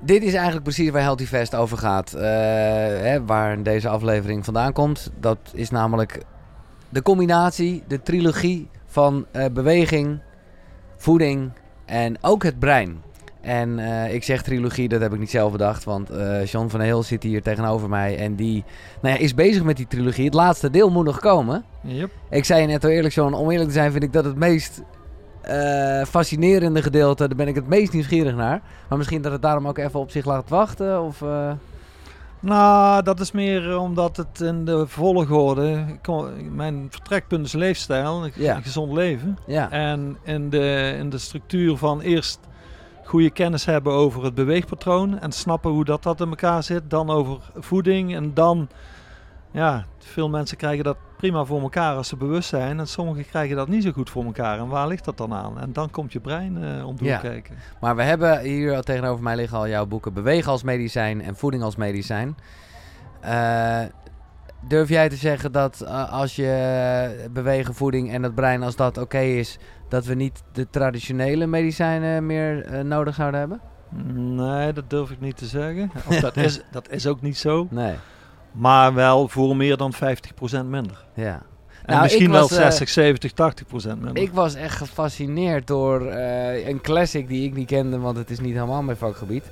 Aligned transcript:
dit 0.00 0.22
is 0.22 0.32
eigenlijk 0.32 0.64
precies 0.64 0.90
waar 0.90 1.02
Healthy 1.02 1.26
Fest 1.26 1.54
over 1.54 1.78
gaat. 1.78 2.12
Eh, 2.12 2.22
hè, 2.22 3.24
waar 3.24 3.62
deze 3.62 3.88
aflevering 3.88 4.44
vandaan 4.44 4.72
komt. 4.72 5.10
Dat 5.20 5.38
is 5.52 5.70
namelijk 5.70 6.22
de 6.88 7.02
combinatie, 7.02 7.82
de 7.88 8.02
trilogie 8.02 8.68
van 8.86 9.26
eh, 9.30 9.44
beweging, 9.52 10.18
voeding 10.96 11.50
en 11.84 12.16
ook 12.20 12.42
het 12.42 12.58
brein. 12.58 13.02
En 13.40 13.78
eh, 13.78 14.14
ik 14.14 14.24
zeg 14.24 14.42
trilogie, 14.42 14.88
dat 14.88 15.00
heb 15.00 15.12
ik 15.12 15.18
niet 15.18 15.30
zelf 15.30 15.52
bedacht. 15.52 15.84
Want 15.84 16.10
eh 16.10 16.44
John 16.44 16.68
van 16.68 16.80
Heel 16.80 17.02
zit 17.02 17.22
hier 17.22 17.42
tegenover 17.42 17.88
mij. 17.88 18.18
En 18.18 18.34
die 18.34 18.64
nou 19.00 19.14
ja, 19.14 19.20
is 19.20 19.34
bezig 19.34 19.62
met 19.62 19.76
die 19.76 19.86
trilogie. 19.86 20.24
Het 20.24 20.34
laatste 20.34 20.70
deel 20.70 20.90
moet 20.90 21.04
nog 21.04 21.20
komen. 21.20 21.64
Yep. 21.82 22.10
Ik 22.30 22.44
zei 22.44 22.60
je 22.60 22.66
net 22.66 22.84
al 22.84 22.90
eerlijk, 22.90 23.14
John, 23.14 23.32
om 23.32 23.50
eerlijk 23.50 23.68
te 23.68 23.74
zijn 23.74 23.92
vind 23.92 24.04
ik 24.04 24.12
dat 24.12 24.24
het 24.24 24.36
meest 24.36 24.82
eh, 25.48 26.04
fascinerende 26.06 26.82
gedeelte. 26.82 27.26
Daar 27.28 27.36
ben 27.36 27.48
ik 27.48 27.54
het 27.54 27.68
meest 27.68 27.92
nieuwsgierig 27.92 28.34
naar. 28.34 28.60
Maar 28.88 28.98
misschien 28.98 29.22
dat 29.22 29.32
het 29.32 29.42
daarom 29.42 29.68
ook 29.68 29.78
even 29.78 30.00
op 30.00 30.10
zich 30.10 30.24
laat 30.24 30.48
wachten. 30.48 31.02
Of, 31.02 31.22
eh, 31.22 31.52
Nou, 32.40 33.02
dat 33.02 33.20
is 33.20 33.32
meer 33.32 33.70
eh, 33.70 33.82
omdat 33.82 34.16
het 34.16 34.40
in 34.40 34.64
de 34.64 34.86
volgorde... 34.86 35.84
Mijn 36.50 36.86
vertrekpunt 36.90 37.46
is 37.46 37.52
leefstijl, 37.52 38.24
een 38.24 38.32
Ja. 38.34 38.56
een 38.56 38.62
gezond 38.62 38.92
leven. 38.92 39.38
ja. 39.46 39.70
En 39.70 40.16
in 40.22 40.50
de, 40.50 40.94
in 40.98 41.10
de 41.10 41.18
structuur 41.18 41.76
van 41.76 42.00
eerst 42.00 42.38
goede 43.04 43.30
kennis 43.30 43.64
hebben 43.64 43.92
over 43.92 44.24
het 44.24 44.34
beweegpatroon 44.34 45.18
en 45.18 45.32
snappen 45.32 45.70
hoe 45.70 45.84
dat, 45.84 46.02
dat 46.02 46.20
in 46.20 46.28
elkaar 46.28 46.62
zit. 46.62 46.82
Dan 46.90 47.10
over 47.10 47.38
voeding 47.56 48.14
en 48.14 48.34
dan, 48.34 48.68
ja, 49.50 49.84
veel 49.98 50.28
mensen 50.28 50.56
krijgen 50.56 50.84
dat 50.84 50.96
prima 51.18 51.44
voor 51.44 51.60
elkaar 51.60 51.94
als 51.96 52.08
ze 52.08 52.16
bewust 52.16 52.48
zijn. 52.48 52.78
En 52.78 52.86
sommigen 52.86 53.26
krijgen 53.26 53.56
dat 53.56 53.68
niet 53.68 53.82
zo 53.82 53.90
goed 53.92 54.10
voor 54.10 54.24
elkaar. 54.24 54.58
En 54.58 54.68
waar 54.68 54.86
ligt 54.88 55.04
dat 55.04 55.16
dan 55.16 55.32
aan? 55.32 55.60
En 55.60 55.72
dan 55.72 55.90
komt 55.90 56.12
je 56.12 56.20
brein 56.20 56.64
eh 56.64 56.86
om 56.86 56.96
te 56.96 57.04
Ja. 57.04 57.18
kijken. 57.18 57.54
Maar 57.80 57.96
we 57.96 58.02
hebben 58.02 58.40
hier 58.40 58.80
tegenover 58.80 59.22
mij 59.22 59.36
liggen 59.36 59.58
al 59.58 59.68
jouw 59.68 59.86
boeken 59.86 60.12
Bewegen 60.14 60.50
als 60.50 60.62
medicijn 60.62 61.22
en 61.22 61.36
Voeding 61.36 61.62
als 61.62 61.76
medicijn. 61.76 62.36
Eh, 63.20 63.80
durf 64.68 64.88
jij 64.88 65.08
te 65.08 65.16
zeggen 65.16 65.52
dat 65.52 65.80
eh, 65.80 66.12
als 66.12 66.36
je 66.36 67.28
bewegen, 67.32 67.74
voeding 67.74 68.12
en 68.12 68.22
het 68.22 68.34
brein, 68.34 68.62
als 68.62 68.76
dat 68.76 68.98
oké 68.98 69.18
is, 69.20 69.58
dat 69.88 70.04
we 70.04 70.14
niet 70.14 70.42
de 70.52 70.70
traditionele 70.70 71.46
medicijnen 71.46 72.26
meer 72.26 72.84
nodig 72.84 73.14
zouden 73.14 73.40
hebben? 73.40 73.60
Nee, 74.36 74.72
dat 74.72 74.90
durf 74.90 75.10
ik 75.10 75.20
niet 75.20 75.36
te 75.36 75.46
zeggen. 75.46 75.90
Of 76.08 76.20
dat, 76.20 76.36
is, 76.36 76.60
dat 76.70 76.90
is 76.90 77.06
ook 77.06 77.20
niet 77.20 77.38
zo. 77.38 77.66
Nee. 77.70 77.94
Maar 78.52 78.94
wel 78.94 79.28
voor 79.28 79.56
meer 79.56 79.76
dan 79.76 79.92
50% 79.94 79.98
minder. 80.68 81.04
Ja. 81.14 81.42
En 81.84 81.94
Nou, 81.94 82.02
misschien 82.02 82.30
wel 82.30 82.40
was, 82.40 82.50
eh, 82.50 82.56
60, 82.64 82.88
70, 82.88 83.32
80% 83.32 84.00
minder. 84.02 84.22
Ik 84.22 84.32
was 84.32 84.54
echt 84.54 84.76
gefascineerd 84.76 85.66
door 85.66 86.06
eh, 86.06 86.68
een 86.68 86.80
classic 86.80 87.28
die 87.28 87.46
ik 87.46 87.54
niet 87.54 87.66
kende, 87.66 87.98
want 87.98 88.16
het 88.16 88.30
is 88.30 88.40
niet 88.40 88.54
helemaal 88.54 88.82
mijn 88.82 88.96
vakgebied. 88.96 89.44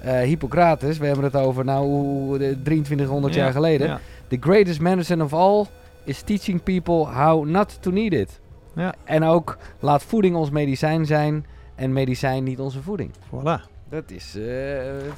Eh, 0.00 0.20
Hippocrates, 0.20 0.98
we 0.98 1.06
hebben 1.06 1.24
het 1.24 1.36
over 1.36 1.64
nou 1.64 1.84
hoe- 1.86 2.38
de 2.38 2.62
2300 2.62 3.34
Ja, 3.34 3.42
jaar 3.42 3.52
geleden. 3.52 3.86
ja. 3.86 4.00
The 4.28 4.36
greatest 4.40 4.80
medicine 4.80 5.24
of 5.24 5.32
all 5.32 5.64
is 6.04 6.22
teaching 6.22 6.62
people 6.62 6.94
how 7.06 7.46
not 7.46 7.82
to 7.82 7.90
need 7.90 8.12
it. 8.12 8.40
Ja. 8.74 8.94
En 9.04 9.24
ook 9.24 9.56
laat 9.80 10.02
voeding 10.02 10.36
ons 10.36 10.50
medicijn 10.50 11.06
zijn 11.06 11.46
en 11.74 11.92
medicijn 11.92 12.44
niet 12.44 12.58
onze 12.60 12.82
voeding. 12.82 13.10
Voilà. 13.12 13.70
Dat 13.92 14.10
is 14.10 14.34
eh 14.36 14.42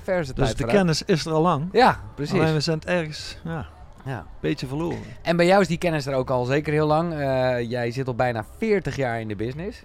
verse 0.03 0.33
Dus 0.35 0.45
tijd 0.45 0.51
de 0.51 0.57
vooruit. 0.57 0.77
kennis 0.77 1.03
is 1.03 1.25
er 1.27 1.33
al 1.33 1.41
lang. 1.43 1.69
Ja, 1.73 2.01
precies. 2.15 2.41
Alleen 2.41 2.55
we 2.55 2.61
zijn 2.61 2.79
het 2.79 2.87
ergens 2.89 3.39
ja, 3.45 3.57
een 4.05 4.11
Ja. 4.11 4.27
beetje 4.41 4.67
verloren. 4.67 4.99
En 5.23 5.37
bij 5.37 5.47
jou 5.47 5.61
is 5.61 5.69
die 5.69 5.79
kennis 5.79 6.07
er 6.07 6.15
ook 6.15 6.31
al 6.31 6.45
zeker 6.45 6.73
heel 6.73 6.87
lang. 6.87 7.13
Eh, 7.13 7.71
jij 7.71 7.91
zit 7.91 8.07
al 8.07 8.15
bijna 8.15 8.45
40 8.59 8.97
jaar 8.97 9.21
in 9.21 9.29
de 9.29 9.37
business. 9.37 9.83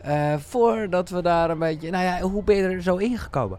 Eh, 0.00 0.34
voordat 0.38 1.08
we 1.08 1.22
daar 1.22 1.50
een 1.50 1.58
beetje... 1.58 1.90
Nou 1.90 2.04
ja, 2.04 2.20
hoe 2.20 2.42
ben 2.42 2.56
je 2.56 2.62
er 2.62 2.82
zo 2.82 2.96
ingekomen? 2.96 3.58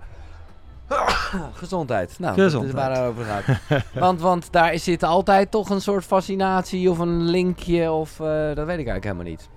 Gezondheid. 1.54 2.20
Nou, 2.20 2.36
dat 2.36 2.46
is 2.46 2.52
Gezondheid. 2.54 2.76
waar 2.88 2.92
het 2.92 3.06
over 3.10 3.26
gaat. 3.26 3.44
want, 4.06 4.22
want 4.22 4.52
daar 4.52 4.78
zit 4.80 5.04
altijd 5.04 5.52
toch 5.52 5.70
een 5.70 5.82
soort 5.82 6.04
fascinatie 6.04 6.90
of 6.92 6.98
een 7.00 7.22
linkje 7.22 7.92
of... 7.92 8.16
dat 8.18 8.66
weet 8.66 8.80
ik 8.80 8.88
eigenlijk 8.88 9.04
helemaal 9.04 9.26
niet. 9.26 9.50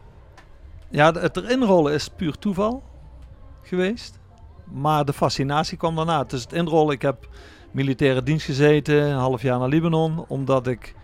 Ja, 0.91 1.13
het 1.13 1.37
erin 1.37 1.63
rollen 1.63 1.93
is 1.93 2.09
puur 2.09 2.39
toeval 2.39 2.83
geweest. 3.63 4.19
Maar 4.73 5.05
de 5.05 5.13
fascinatie 5.13 5.77
kwam 5.77 5.97
daarna. 5.97 6.25
Dus 6.25 6.43
het 6.43 6.53
inrollen, 6.53 6.95
ik 6.95 7.03
heb 7.03 7.29
militaire 7.71 8.23
dienst 8.23 8.45
gezeten, 8.45 9.03
een 9.03 9.19
half 9.19 9.43
jaar 9.43 9.59
naar 9.59 9.69
Libanon. 9.69 10.25
Omdat 10.29 10.67
ik, 10.67 10.95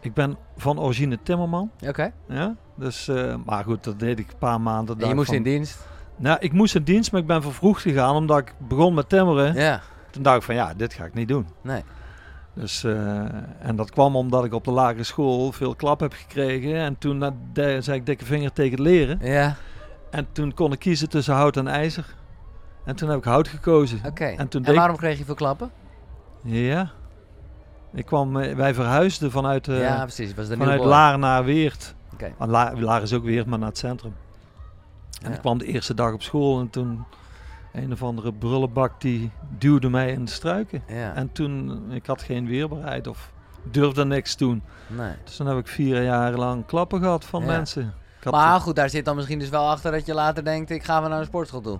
ik 0.00 0.14
ben 0.14 0.36
van 0.56 0.78
origine 0.80 1.18
timmerman. 1.22 1.70
Oké. 1.86 2.12
Ja? 2.28 2.54
Dus, 2.74 3.08
eh, 3.08 3.34
maar 3.44 3.64
goed, 3.64 3.84
dat 3.84 3.98
deed 3.98 4.18
ik 4.18 4.30
een 4.30 4.38
paar 4.38 4.60
maanden. 4.60 5.00
En 5.00 5.08
je 5.08 5.14
moest 5.14 5.26
van- 5.26 5.36
in 5.36 5.42
dienst? 5.42 5.86
Nou, 6.16 6.36
ik 6.40 6.52
moest 6.52 6.74
in 6.74 6.82
dienst, 6.82 7.12
maar 7.12 7.20
ik 7.20 7.26
ben 7.26 7.42
vervroegd 7.42 7.82
gegaan 7.82 8.14
omdat 8.14 8.38
ik 8.38 8.54
begon 8.58 8.94
met 8.94 9.08
timmeren. 9.08 9.54
Ja. 9.54 9.80
Toen 10.10 10.22
dacht 10.22 10.36
ik 10.36 10.42
van 10.42 10.54
ja, 10.54 10.74
dit 10.74 10.94
ga 10.94 11.04
ik 11.04 11.14
niet 11.14 11.28
doen. 11.28 11.46
Nee. 11.62 11.82
Dus, 12.54 12.84
eh, 12.84 13.24
en 13.58 13.76
dat 13.76 13.90
kwam 13.90 14.16
omdat 14.16 14.44
ik 14.44 14.52
op 14.54 14.64
de 14.64 14.70
lagere 14.70 15.02
school 15.04 15.52
veel 15.52 15.74
klap 15.74 16.00
heb 16.00 16.12
gekregen. 16.12 16.74
En 16.76 16.98
toen 16.98 17.22
eh, 17.22 17.30
zei 17.80 17.92
ik 17.98 18.06
dikke 18.06 18.24
vinger 18.24 18.52
tegen 18.52 18.70
het 18.70 18.80
leren. 18.80 19.18
Ja. 19.22 19.56
En 20.10 20.26
toen 20.32 20.54
kon 20.54 20.72
ik 20.72 20.78
kiezen 20.78 21.08
tussen 21.08 21.34
hout 21.34 21.56
en 21.56 21.68
ijzer. 21.68 22.14
En 22.86 22.96
toen 22.96 23.08
heb 23.08 23.18
ik 23.18 23.24
hout 23.24 23.48
gekozen. 23.48 24.00
Oké. 24.06 24.24
En 24.24 24.38
En, 24.38 24.48
toen 24.48 24.64
waarom 24.74 24.96
kreeg 24.96 25.18
je 25.18 25.24
veel 25.24 25.34
klappen? 25.34 25.70
Ja. 26.42 26.90
Ik 27.92 28.06
kwam, 28.06 28.36
eh, 28.36 28.54
wij 28.54 28.74
verhuisden 28.74 29.30
vanuit, 29.30 29.68
eh, 29.68 29.80
ja, 29.80 30.02
precies. 30.02 30.34
Was 30.34 30.48
de 30.48 30.56
vanuit 30.56 30.84
Laar 30.84 31.18
naar 31.18 31.44
Weert. 31.44 31.94
Oké. 32.12 32.32
La, 32.38 32.72
Laar 32.76 33.02
is 33.02 33.12
ook 33.12 33.24
Weert, 33.24 33.46
maar 33.46 33.58
naar 33.58 33.68
het 33.68 33.78
centrum. 33.78 34.14
En 35.22 35.28
Ja. 35.30 35.34
ik 35.34 35.40
kwam 35.40 35.58
de 35.58 35.64
eerste 35.64 35.94
dag 35.94 36.12
op 36.12 36.22
school 36.22 36.60
en 36.60 36.70
toen 36.70 37.04
een 37.72 37.92
of 37.92 38.02
andere 38.02 38.32
brullenbak 38.32 39.00
die 39.00 39.30
duwde 39.58 39.88
mij 39.88 40.10
in 40.12 40.24
de 40.24 40.30
struiken. 40.30 40.82
Ja. 40.88 41.14
En 41.14 41.32
toen, 41.32 41.82
ik 41.92 42.06
had 42.06 42.22
geen 42.22 42.46
weerbaarheid 42.46 43.06
of 43.06 43.32
durfde 43.62 44.04
niks 44.04 44.36
doen. 44.36 44.62
Nee. 44.86 45.12
Dus 45.24 45.36
dan 45.36 45.46
heb 45.46 45.58
ik 45.58 45.66
vier 45.68 46.02
jaar 46.02 46.32
lang 46.32 46.66
klappen 46.66 47.00
gehad 47.00 47.24
van 47.24 47.40
Ja. 47.40 47.46
mensen. 47.46 47.94
Maar 48.30 48.60
goed, 48.60 48.76
daar 48.76 48.90
zit 48.90 49.04
dan 49.04 49.16
misschien 49.16 49.38
dus 49.38 49.48
wel 49.48 49.68
achter 49.70 49.92
dat 49.92 50.06
je 50.06 50.14
later 50.14 50.44
denkt, 50.44 50.70
ik 50.70 50.82
ga 50.84 51.00
weer 51.00 51.08
naar 51.10 51.18
een 51.18 51.24
sportschool 51.26 51.60
toe. 51.60 51.78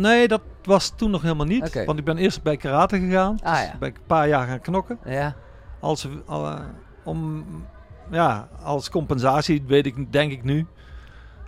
Nee, 0.00 0.28
dat 0.28 0.40
was 0.62 0.92
toen 0.96 1.10
nog 1.10 1.22
helemaal 1.22 1.46
niet. 1.46 1.84
Want 1.84 1.98
ik 1.98 2.04
ben 2.04 2.16
eerst 2.16 2.42
bij 2.42 2.56
karate 2.56 2.98
gegaan. 2.98 3.38
Ah, 3.42 3.52
Dus 3.52 3.62
ja. 3.64 3.76
ben 3.78 3.88
ik 3.88 3.96
een 3.96 4.06
paar 4.06 4.28
jaar 4.28 4.46
gaan 4.46 4.60
knokken. 4.60 4.98
Ja. 5.04 5.34
Als, 5.80 6.08
al, 6.26 6.46
eh, 6.46 6.60
om, 7.04 7.44
ja, 8.10 8.48
als 8.62 8.90
compensatie, 8.90 9.62
weet 9.66 9.86
ik, 9.86 10.12
denk 10.12 10.32
ik 10.32 10.44
nu. 10.44 10.66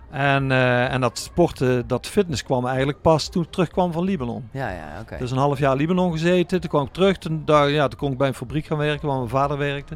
En, 0.09 0.51
eh, 0.51 0.93
en 0.93 1.01
dat 1.01 1.17
sporten, 1.17 1.87
dat 1.87 2.07
fitness 2.07 2.43
kwam 2.43 2.65
eigenlijk 2.65 3.01
pas 3.01 3.29
toen 3.29 3.43
ik 3.43 3.51
terugkwam 3.51 3.91
van 3.91 4.03
Libanon. 4.03 4.49
Ja, 4.51 4.69
ja, 4.69 4.99
oké. 5.01 5.17
Dus 5.17 5.31
een 5.31 5.37
half 5.37 5.59
jaar 5.59 5.75
Libanon 5.75 6.11
gezeten. 6.11 6.61
Toen 6.61 6.69
kwam 6.69 6.85
ik 6.85 6.93
terug. 6.93 7.17
Toen, 7.17 7.41
daar, 7.45 7.69
ja, 7.69 7.87
toen 7.87 7.99
kon 7.99 8.11
ik 8.11 8.17
bij 8.17 8.27
een 8.27 8.33
fabriek 8.33 8.65
gaan 8.65 8.77
werken 8.77 9.07
waar 9.07 9.17
mijn 9.17 9.29
vader 9.29 9.57
werkte. 9.57 9.95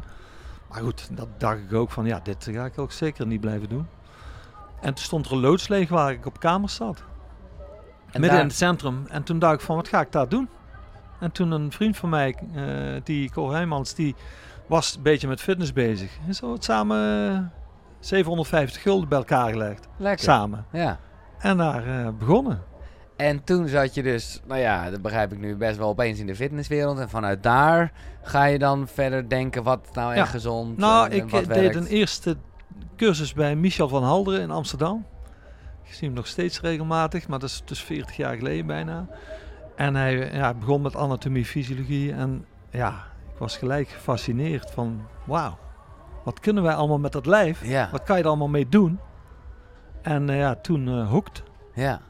Maar 0.70 0.82
goed, 0.82 1.08
dat 1.16 1.28
dacht 1.38 1.58
ik 1.58 1.72
ook 1.72 1.90
van 1.90 2.06
ja, 2.06 2.20
dit 2.22 2.48
ga 2.52 2.64
ik 2.64 2.78
ook 2.78 2.92
zeker 2.92 3.26
niet 3.26 3.40
blijven 3.40 3.68
doen. 3.68 3.86
En 4.80 4.94
toen 4.94 5.04
stond 5.04 5.26
er 5.26 5.32
een 5.32 5.40
loods 5.40 5.68
leeg 5.68 5.88
waar 5.88 6.12
ik 6.12 6.26
op 6.26 6.40
kamers 6.40 6.74
zat. 6.74 7.02
En 8.14 8.20
midden 8.20 8.30
daar- 8.30 8.40
in 8.40 8.46
het 8.46 8.56
centrum. 8.56 9.04
En 9.08 9.22
toen 9.22 9.38
dacht 9.38 9.54
ik 9.54 9.60
van 9.60 9.76
wat 9.76 9.88
ga 9.88 10.00
ik 10.00 10.12
daar 10.12 10.28
doen? 10.28 10.48
En 11.20 11.32
toen 11.32 11.50
een 11.50 11.72
vriend 11.72 11.96
van 11.96 12.08
mij, 12.08 12.34
eh, 12.54 12.62
die 13.04 13.30
Cor 13.30 13.52
Heijmans, 13.52 13.94
die 13.94 14.14
was 14.66 14.94
een 14.96 15.02
beetje 15.02 15.28
met 15.28 15.40
fitness 15.40 15.72
bezig. 15.72 16.10
En 16.26 16.34
zo 16.34 16.52
het 16.52 16.64
samen 16.64 17.30
eh, 17.32 17.38
750 18.00 18.82
gulden 18.82 19.08
bij 19.08 19.18
elkaar 19.18 19.50
gelegd. 19.50 19.88
Lekker. 19.96 20.24
Samen. 20.24 20.64
Ja. 20.72 20.98
En 21.38 21.56
daar 21.56 21.86
eh, 21.86 22.08
begonnen. 22.18 22.62
En 23.16 23.44
toen 23.44 23.68
zat 23.68 23.94
je 23.94 24.02
dus, 24.02 24.40
nou 24.46 24.60
ja, 24.60 24.90
dat 24.90 25.02
begrijp 25.02 25.32
ik 25.32 25.38
nu 25.38 25.56
best 25.56 25.76
wel 25.76 25.88
opeens 25.88 26.18
in 26.18 26.26
de 26.26 26.34
fitnesswereld. 26.34 26.98
En 26.98 27.08
vanuit 27.08 27.42
daar 27.42 27.92
ga 28.22 28.44
je 28.44 28.58
dan 28.58 28.88
verder 28.88 29.28
denken 29.28 29.62
wat 29.62 29.88
nou 29.92 30.10
echt 30.14 30.18
Ja. 30.26 30.30
gezond 30.32 30.76
Nou, 30.76 31.04
en, 31.06 31.10
en 31.12 31.16
ik 31.24 31.30
wat 31.30 31.40
eh, 31.42 31.46
werkt. 31.46 31.62
deed 31.74 31.74
een 31.82 31.88
eerste 31.90 32.36
cursus 32.96 33.32
bij 33.32 33.56
Michel 33.56 33.88
van 33.88 34.02
Halderen 34.02 34.40
in 34.40 34.50
Amsterdam. 34.50 35.06
Ik 35.84 35.94
zie 35.94 36.06
hem 36.08 36.16
nog 36.16 36.26
steeds 36.26 36.60
regelmatig, 36.60 37.28
maar 37.28 37.38
dat 37.38 37.48
is 37.48 37.62
dus 37.64 37.82
40 37.82 38.16
jaar 38.16 38.36
geleden 38.36 38.66
bijna. 38.66 39.06
En 39.76 39.94
hij 39.94 40.32
ja, 40.32 40.54
begon 40.54 40.82
met 40.82 40.96
anatomie, 40.96 41.44
fysiologie. 41.44 42.12
En 42.12 42.44
ja, 42.70 42.88
ik 43.32 43.38
was 43.38 43.56
gelijk 43.56 43.88
gefascineerd 43.88 44.70
van, 44.70 45.02
wauw, 45.24 45.58
wat 46.24 46.40
kunnen 46.40 46.62
wij 46.62 46.74
allemaal 46.74 46.98
met 46.98 47.12
dat 47.12 47.26
lijf? 47.26 47.64
Ja, 47.64 47.88
Wat 47.92 48.02
kan 48.02 48.16
je 48.16 48.22
er 48.22 48.28
allemaal 48.28 48.48
mee 48.48 48.68
doen? 48.68 48.98
En 50.02 50.30
eh, 50.30 50.38
ja, 50.38 50.54
toen 50.54 50.88
eh 50.88 51.08
hooked. 51.10 51.42
ja. 51.74 52.00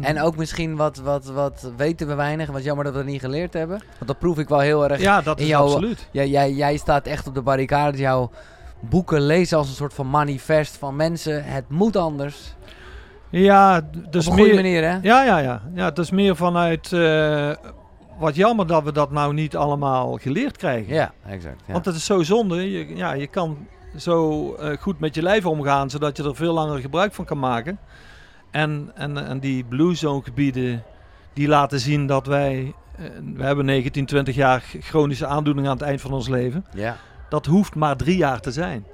En 0.00 0.20
ook 0.20 0.36
misschien 0.36 0.76
wat, 0.76 0.96
wat, 0.96 1.24
wat 1.26 1.72
weten 1.76 2.06
we 2.06 2.14
weinig. 2.14 2.48
Wat 2.50 2.64
jammer 2.64 2.84
dat 2.84 2.92
we 2.92 2.98
dat 2.98 3.08
niet 3.08 3.20
geleerd 3.20 3.52
hebben. 3.52 3.78
Want 3.94 4.06
dat 4.06 4.18
proef 4.18 4.38
ik 4.38 4.48
wel 4.48 4.58
heel 4.58 4.88
erg. 4.88 5.00
Ja, 5.00 5.20
dat 5.20 5.40
is 5.40 5.46
jouw- 5.46 5.64
absoluut. 5.64 6.08
Jij, 6.12 6.28
jij, 6.28 6.52
jij 6.52 6.76
staat 6.76 7.06
echt 7.06 7.26
op 7.26 7.34
de 7.34 7.42
barricades. 7.42 8.00
Jouw 8.00 8.30
boeken 8.80 9.20
lezen 9.20 9.58
als 9.58 9.68
een 9.68 9.74
soort 9.74 9.94
van 9.94 10.10
manifest 10.10 10.76
van 10.76 10.96
mensen. 10.96 11.44
Het 11.44 11.68
moet 11.68 11.96
anders. 11.96 12.54
Ja, 13.40 13.80
dus 14.10 14.26
op 14.26 14.38
een 14.38 14.44
meer, 14.44 14.54
manier, 14.54 14.82
hè? 14.82 14.98
Ja, 15.02 15.24
ja, 15.24 15.38
ja. 15.38 15.62
ja 15.74 15.84
het 15.84 15.98
is 15.98 16.10
meer 16.10 16.36
vanuit... 16.36 16.92
eh, 16.92 17.50
wat 18.18 18.34
jammer 18.36 18.66
dat 18.66 18.82
we 18.84 18.92
dat 18.92 19.10
nou 19.10 19.34
niet 19.34 19.56
allemaal 19.56 20.16
geleerd 20.16 20.56
krijgen. 20.56 20.94
Ja, 20.94 21.12
exact. 21.26 21.62
Ja. 21.66 21.72
Want 21.72 21.84
het 21.84 21.94
is 21.94 22.04
zo 22.04 22.22
zonde. 22.22 22.70
Je, 22.70 22.96
ja, 22.96 23.12
je 23.12 23.26
kan 23.26 23.66
zo 23.96 24.52
eh, 24.54 24.76
goed 24.80 25.00
met 25.00 25.14
je 25.14 25.22
lijf 25.22 25.46
omgaan, 25.46 25.90
zodat 25.90 26.16
je 26.16 26.22
er 26.22 26.36
veel 26.36 26.52
langer 26.52 26.78
gebruik 26.78 27.14
van 27.14 27.24
kan 27.24 27.38
maken. 27.38 27.78
En, 28.50 28.90
en, 28.94 29.26
en 29.26 29.38
die 29.38 29.64
blue 29.64 29.94
zone 29.94 30.22
gebieden, 30.22 30.82
die 31.32 31.48
laten 31.48 31.80
zien 31.80 32.06
dat 32.06 32.26
wij, 32.26 32.74
eh, 32.96 33.04
we 33.34 33.42
hebben 33.44 33.64
19, 33.64 34.06
20 34.06 34.34
jaar 34.34 34.64
chronische 34.80 35.26
aandoeningen 35.26 35.70
aan 35.70 35.76
het 35.76 35.86
eind 35.86 36.00
van 36.00 36.12
ons 36.12 36.28
leven. 36.28 36.64
Ja. 36.74 36.96
Dat 37.28 37.46
hoeft 37.46 37.74
maar 37.74 37.96
drie 37.96 38.16
jaar 38.16 38.40
te 38.40 38.52
zijn. 38.52 38.84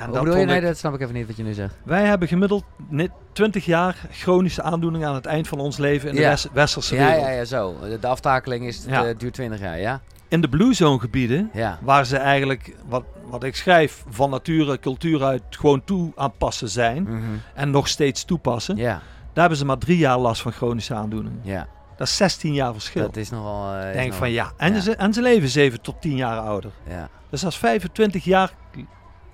En 0.00 0.06
Hoe 0.06 0.14
dat 0.14 0.24
bedoel 0.24 0.40
je? 0.40 0.46
Nee, 0.46 0.60
dat 0.60 0.76
snap 0.78 0.94
ik 0.94 1.00
even 1.00 1.14
niet 1.14 1.26
wat 1.26 1.36
je 1.36 1.42
nu 1.42 1.52
zegt. 1.52 1.74
Wij 1.82 2.04
hebben 2.04 2.28
gemiddeld 2.28 2.64
net 2.88 3.10
20 3.32 3.64
jaar 3.64 3.96
chronische 4.10 4.62
aandoeningen 4.62 5.08
aan 5.08 5.14
het 5.14 5.26
eind 5.26 5.48
van 5.48 5.58
ons 5.60 5.76
leven 5.76 6.08
in 6.08 6.14
de 6.14 6.20
Ja. 6.20 6.28
west- 6.28 6.48
westerse 6.52 6.94
Ja, 6.94 7.04
wereld. 7.06 7.24
ja, 7.24 7.30
ja, 7.30 7.44
zo. 7.44 7.74
De, 8.00 8.06
aftakeling 8.06 8.66
is, 8.66 8.84
Ja. 8.88 9.04
eh, 9.06 9.14
duurt 9.18 9.34
20 9.34 9.60
jaar, 9.60 9.78
ja? 9.80 10.00
In 10.28 10.40
de 10.40 10.48
Blue 10.48 10.74
Zone 10.74 10.98
gebieden, 10.98 11.50
Ja. 11.52 11.78
waar 11.82 12.06
ze 12.06 12.16
eigenlijk, 12.16 12.74
wat, 12.88 13.04
wat 13.30 13.44
ik 13.44 13.56
schrijf, 13.56 14.04
van 14.08 14.30
nature, 14.30 14.78
cultuur 14.78 15.24
uit 15.24 15.42
gewoon 15.50 15.84
toe 15.84 16.12
aan 16.16 16.28
het 16.28 16.38
passen 16.38 16.68
zijn. 16.68 17.02
Mhm. 17.02 17.16
En 17.54 17.70
nog 17.70 17.88
steeds 17.88 18.24
toepassen. 18.24 18.76
Ja, 18.76 18.92
Daar 19.32 19.40
hebben 19.48 19.58
ze 19.58 19.64
maar 19.64 19.78
drie 19.78 19.98
jaar 19.98 20.18
last 20.18 20.42
van 20.42 20.52
chronische 20.52 20.94
aandoeningen. 20.94 21.40
ja. 21.42 21.66
Dat 21.96 22.08
is 22.08 22.16
16 22.16 22.54
jaar 22.54 22.72
verschil. 22.72 23.02
Dat 23.02 23.16
is 23.16 23.30
nogal... 23.30 23.72
eh, 23.74 23.78
is 23.88 23.92
Denk 23.92 24.04
nogal- 24.04 24.18
van 24.18 24.30
ja. 24.30 24.52
En, 24.56 24.74
ja. 24.74 24.80
Ze, 24.80 24.96
en 24.96 25.12
ze 25.12 25.22
leven 25.22 25.48
7 25.48 25.80
tot 25.80 26.00
10 26.00 26.16
jaar 26.16 26.38
ouder. 26.38 26.70
Ja. 26.88 27.08
Dus 27.30 27.40
dat 27.40 27.50
is 27.52 27.58
25 27.58 28.24
jaar 28.24 28.52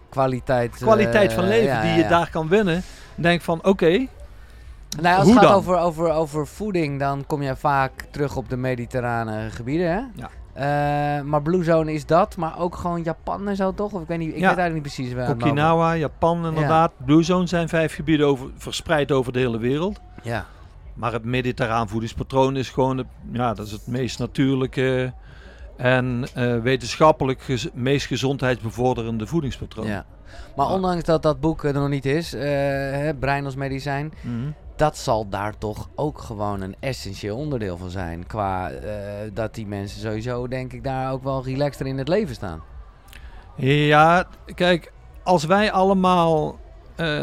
Kwaliteit. 0.08 0.76
kwaliteit 0.76 1.30
eh, 1.30 1.36
van 1.36 1.46
leven 1.48 1.64
ja, 1.74 1.82
die 1.82 2.02
je 2.02 2.08
daar 2.08 2.30
kan 2.30 2.48
winnen. 2.48 2.82
Denk 3.14 3.40
van 3.42 3.64
oké, 3.64 4.06
Nou, 5.02 5.16
als 5.16 5.24
Hoe 5.24 5.32
het 5.34 5.42
gaat 5.42 5.42
dan? 5.42 5.52
over, 5.52 5.78
over, 5.78 6.10
over 6.12 6.46
voeding, 6.46 6.98
dan 6.98 7.24
kom 7.26 7.42
je 7.42 7.56
vaak 7.56 7.92
terug 8.10 8.36
op 8.36 8.48
de 8.48 8.56
mediterrane 8.56 9.50
gebieden, 9.50 9.90
hè? 9.90 10.00
Ja. 10.14 10.30
Eh, 10.52 11.22
maar 11.24 11.42
Blue 11.42 11.64
Zone 11.64 11.92
is 11.92 12.06
dat, 12.06 12.36
maar 12.36 12.58
ook 12.58 12.76
gewoon 12.76 13.02
Japan 13.02 13.48
en 13.48 13.56
zo, 13.56 13.74
toch? 13.74 13.92
Of 13.92 14.02
ik 14.02 14.08
weet 14.08 14.18
niet, 14.18 14.28
ik 14.34 14.38
Ja. 14.40 14.48
weet 14.48 14.58
eigenlijk 14.58 14.86
niet 14.86 14.94
precies 14.94 15.14
waar. 15.14 15.30
Okinawa, 15.30 15.94
Japan 15.94 16.46
inderdaad. 16.46 16.92
Blue 17.04 17.22
Zone 17.22 17.46
zijn 17.46 17.68
vijf 17.68 17.94
gebieden 17.94 18.26
over, 18.26 18.50
verspreid 18.56 19.12
over 19.12 19.32
de 19.32 19.38
hele 19.38 19.58
wereld. 19.58 20.00
Ja, 20.22 20.46
Maar 20.94 21.12
het 21.12 21.24
mediterraan 21.24 21.88
voedingspatroon 21.88 22.56
is 22.56 22.68
gewoon 22.70 22.96
het, 22.98 23.06
ja, 23.32 23.54
dat 23.54 23.66
is 23.66 23.72
het 23.72 23.86
meest 23.86 24.18
natuurlijke 24.18 25.12
en 25.76 26.24
eh, 26.34 26.58
wetenschappelijk 26.58 27.40
gez- 27.42 27.68
meest 27.74 28.06
gezondheidsbevorderende 28.06 29.26
voedingspatroon. 29.26 29.86
ja. 29.86 30.06
Maar 30.56 30.66
Ja. 30.66 30.72
ondanks 30.72 31.04
dat 31.04 31.22
dat 31.22 31.40
boek 31.40 31.64
er 31.64 31.72
nog 31.72 31.88
niet 31.88 32.06
is, 32.06 32.34
eh, 32.34 32.42
hè, 32.90 33.14
Brein 33.14 33.44
als 33.44 33.54
medicijn, 33.54 34.12
Mhm. 34.22 34.50
dat 34.76 34.96
zal 34.96 35.28
daar 35.28 35.58
toch 35.58 35.88
ook 35.94 36.18
gewoon 36.18 36.60
een 36.60 36.74
essentieel 36.80 37.36
onderdeel 37.36 37.76
van 37.76 37.90
zijn. 37.90 38.26
Qua 38.26 38.70
eh, 38.70 38.90
dat 39.32 39.54
die 39.54 39.66
mensen 39.66 40.00
sowieso, 40.00 40.48
denk 40.48 40.72
ik, 40.72 40.84
daar 40.84 41.12
ook 41.12 41.22
wel 41.22 41.44
relaxter 41.44 41.86
in 41.86 41.98
het 41.98 42.08
leven 42.08 42.34
staan. 42.34 42.60
Ja, 43.56 44.26
kijk, 44.54 44.92
als 45.22 45.44
wij 45.44 45.72
allemaal 45.72 46.58
eh, 46.96 47.22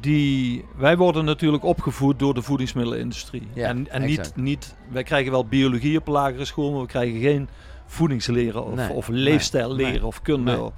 die. 0.00 0.64
Wij 0.76 0.96
worden 0.96 1.24
natuurlijk 1.24 1.64
opgevoed 1.64 2.18
door 2.18 2.34
de 2.34 2.42
voedingsmiddelenindustrie. 2.42 3.48
Ja, 3.54 3.68
en 3.68 3.90
en 3.90 4.02
niet, 4.04 4.32
niet. 4.36 4.74
Wij 4.90 5.02
krijgen 5.02 5.32
wel 5.32 5.46
biologie 5.46 5.98
op 5.98 6.06
lagere 6.06 6.44
school, 6.44 6.70
maar 6.72 6.80
we 6.80 6.86
krijgen 6.86 7.20
geen 7.20 7.48
voedingsleren 7.86 8.64
of, 8.64 8.74
Nee, 8.74 8.90
of 8.90 9.08
nee, 9.08 9.20
leefstijl 9.20 9.74
leren 9.74 9.92
nee, 9.92 10.06
of 10.06 10.22
kunde. 10.22 10.72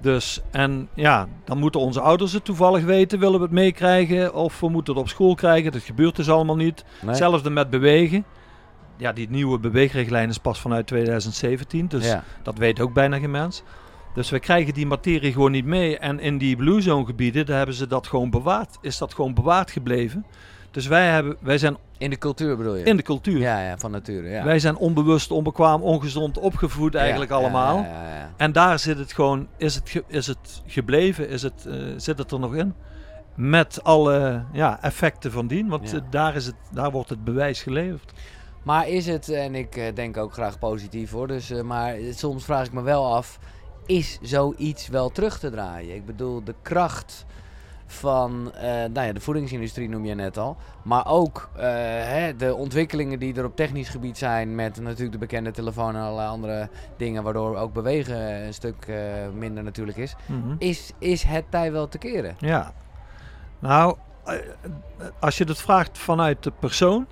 Dus, 0.00 0.40
en 0.50 0.88
ja, 0.94 1.28
dan 1.44 1.58
moeten 1.58 1.80
onze 1.80 2.00
ouders 2.00 2.32
het 2.32 2.44
toevallig 2.44 2.84
weten, 2.84 3.18
willen 3.18 3.38
we 3.38 3.44
het 3.44 3.54
meekrijgen, 3.54 4.34
of 4.34 4.60
we 4.60 4.68
moeten 4.68 4.94
het 4.94 5.02
op 5.02 5.08
school 5.08 5.34
krijgen. 5.34 5.72
Dat 5.72 5.82
gebeurt 5.82 6.16
dus 6.16 6.30
allemaal 6.30 6.56
niet. 6.56 6.84
Hetzelfde 7.06 7.50
met 7.50 7.70
bewegen. 7.70 8.24
Ja, 8.96 9.12
die 9.12 9.30
nieuwe 9.30 9.58
beweegrichtlijn 9.58 10.28
is 10.28 10.38
pas 10.38 10.60
vanuit 10.60 10.86
2017, 10.86 11.88
dus 11.88 12.06
ja. 12.06 12.24
dat 12.42 12.58
weet 12.58 12.80
ook 12.80 12.92
bijna 12.92 13.18
geen 13.18 13.30
mens. 13.30 13.62
Dus 14.14 14.30
we 14.30 14.38
krijgen 14.38 14.74
die 14.74 14.86
materie 14.86 15.32
gewoon 15.32 15.50
niet 15.50 15.64
mee. 15.64 15.98
En 15.98 16.20
in 16.20 16.38
die 16.38 16.56
Blue 16.56 16.80
Zone 16.80 17.04
gebieden, 17.04 17.46
daar 17.46 17.56
hebben 17.56 17.74
ze 17.74 17.86
dat 17.86 18.06
gewoon 18.06 18.30
bewaard. 18.30 18.78
Is 18.80 18.98
dat 18.98 19.14
gewoon 19.14 19.34
bewaard 19.34 19.70
gebleven. 19.70 20.26
Dus 20.72 20.86
wij, 20.86 21.08
hebben, 21.08 21.36
wij 21.40 21.58
zijn 21.58 21.76
In 21.98 22.10
de 22.10 22.18
cultuur 22.18 22.56
bedoel 22.56 22.76
je? 22.76 22.84
in 22.84 22.96
de 22.96 23.02
cultuur. 23.02 23.38
Ja, 23.38 23.60
ja, 23.60 23.78
van 23.78 23.90
nature, 23.90 24.28
ja. 24.28 24.44
Wij 24.44 24.58
zijn 24.58 24.76
onbewust, 24.76 25.30
onbekwaam, 25.30 25.82
ongezond 25.82 26.38
opgevoed 26.38 26.94
eigenlijk 26.94 27.30
Ja, 27.30 27.36
allemaal. 27.36 27.76
Ja, 27.76 27.82
ja, 27.84 28.14
ja. 28.14 28.30
En 28.36 28.52
daar 28.52 28.78
zit 28.78 28.98
het 28.98 29.12
gewoon, 29.12 29.48
is 29.56 29.74
het, 29.74 30.02
is 30.06 30.26
het 30.26 30.62
gebleven, 30.66 31.28
is 31.28 31.42
het, 31.42 31.66
eh, 31.66 31.74
zit 31.96 32.18
het 32.18 32.30
er 32.30 32.38
nog 32.38 32.54
in? 32.54 32.74
Met 33.34 33.84
alle 33.84 34.44
ja, 34.52 34.82
effecten 34.82 35.32
van 35.32 35.46
dien, 35.46 35.68
want 35.68 35.92
eh, 35.92 36.00
daar, 36.10 36.34
is 36.34 36.46
het, 36.46 36.54
daar 36.70 36.90
wordt 36.90 37.08
het 37.08 37.24
bewijs 37.24 37.62
geleverd. 37.62 38.12
Maar 38.62 38.88
is 38.88 39.06
het, 39.06 39.28
en 39.28 39.54
ik 39.54 39.76
eh, 39.76 39.94
denk 39.94 40.16
ook 40.16 40.32
graag 40.32 40.58
positief 40.58 41.10
hoor, 41.10 41.26
dus, 41.26 41.52
maar 41.62 41.94
soms 42.10 42.44
vraag 42.44 42.66
ik 42.66 42.72
me 42.72 42.82
wel 42.82 43.14
af, 43.14 43.38
is 43.86 44.18
zoiets 44.22 44.88
wel 44.88 45.10
terug 45.10 45.38
te 45.38 45.50
draaien? 45.50 45.94
Ik 45.94 46.06
bedoel, 46.06 46.44
de 46.44 46.54
kracht 46.62 47.24
van 47.92 48.52
eh, 48.54 48.62
nou 48.70 49.06
ja, 49.06 49.12
de 49.12 49.20
voedingsindustrie 49.20 49.88
noem 49.88 50.04
je 50.04 50.14
net 50.14 50.36
al, 50.38 50.56
maar 50.82 51.06
ook 51.06 51.50
eh, 51.56 51.62
hè, 51.64 52.36
de 52.36 52.54
ontwikkelingen 52.54 53.18
die 53.18 53.34
er 53.34 53.44
op 53.44 53.56
technisch 53.56 53.88
gebied 53.88 54.18
zijn 54.18 54.54
met 54.54 54.80
natuurlijk 54.80 55.12
de 55.12 55.18
bekende 55.18 55.50
telefoon 55.50 55.94
en 55.94 56.02
allerlei 56.02 56.28
andere 56.28 56.68
dingen, 56.96 57.22
waardoor 57.22 57.56
ook 57.56 57.72
bewegen 57.72 58.44
een 58.46 58.54
stuk 58.54 58.86
eh, 58.86 58.96
minder 59.34 59.62
natuurlijk 59.62 59.98
is. 59.98 60.14
Mhm. 60.26 60.54
is. 60.58 60.92
Is 60.98 61.22
het 61.22 61.44
tij 61.50 61.72
wel 61.72 61.88
te 61.88 61.98
keren? 61.98 62.34
Ja. 62.38 62.72
Nou, 63.58 63.96
als 65.20 65.38
je 65.38 65.44
dat 65.44 65.58
vraagt 65.60 65.98
vanuit 65.98 66.42
de 66.42 66.52
persoon, 66.58 67.06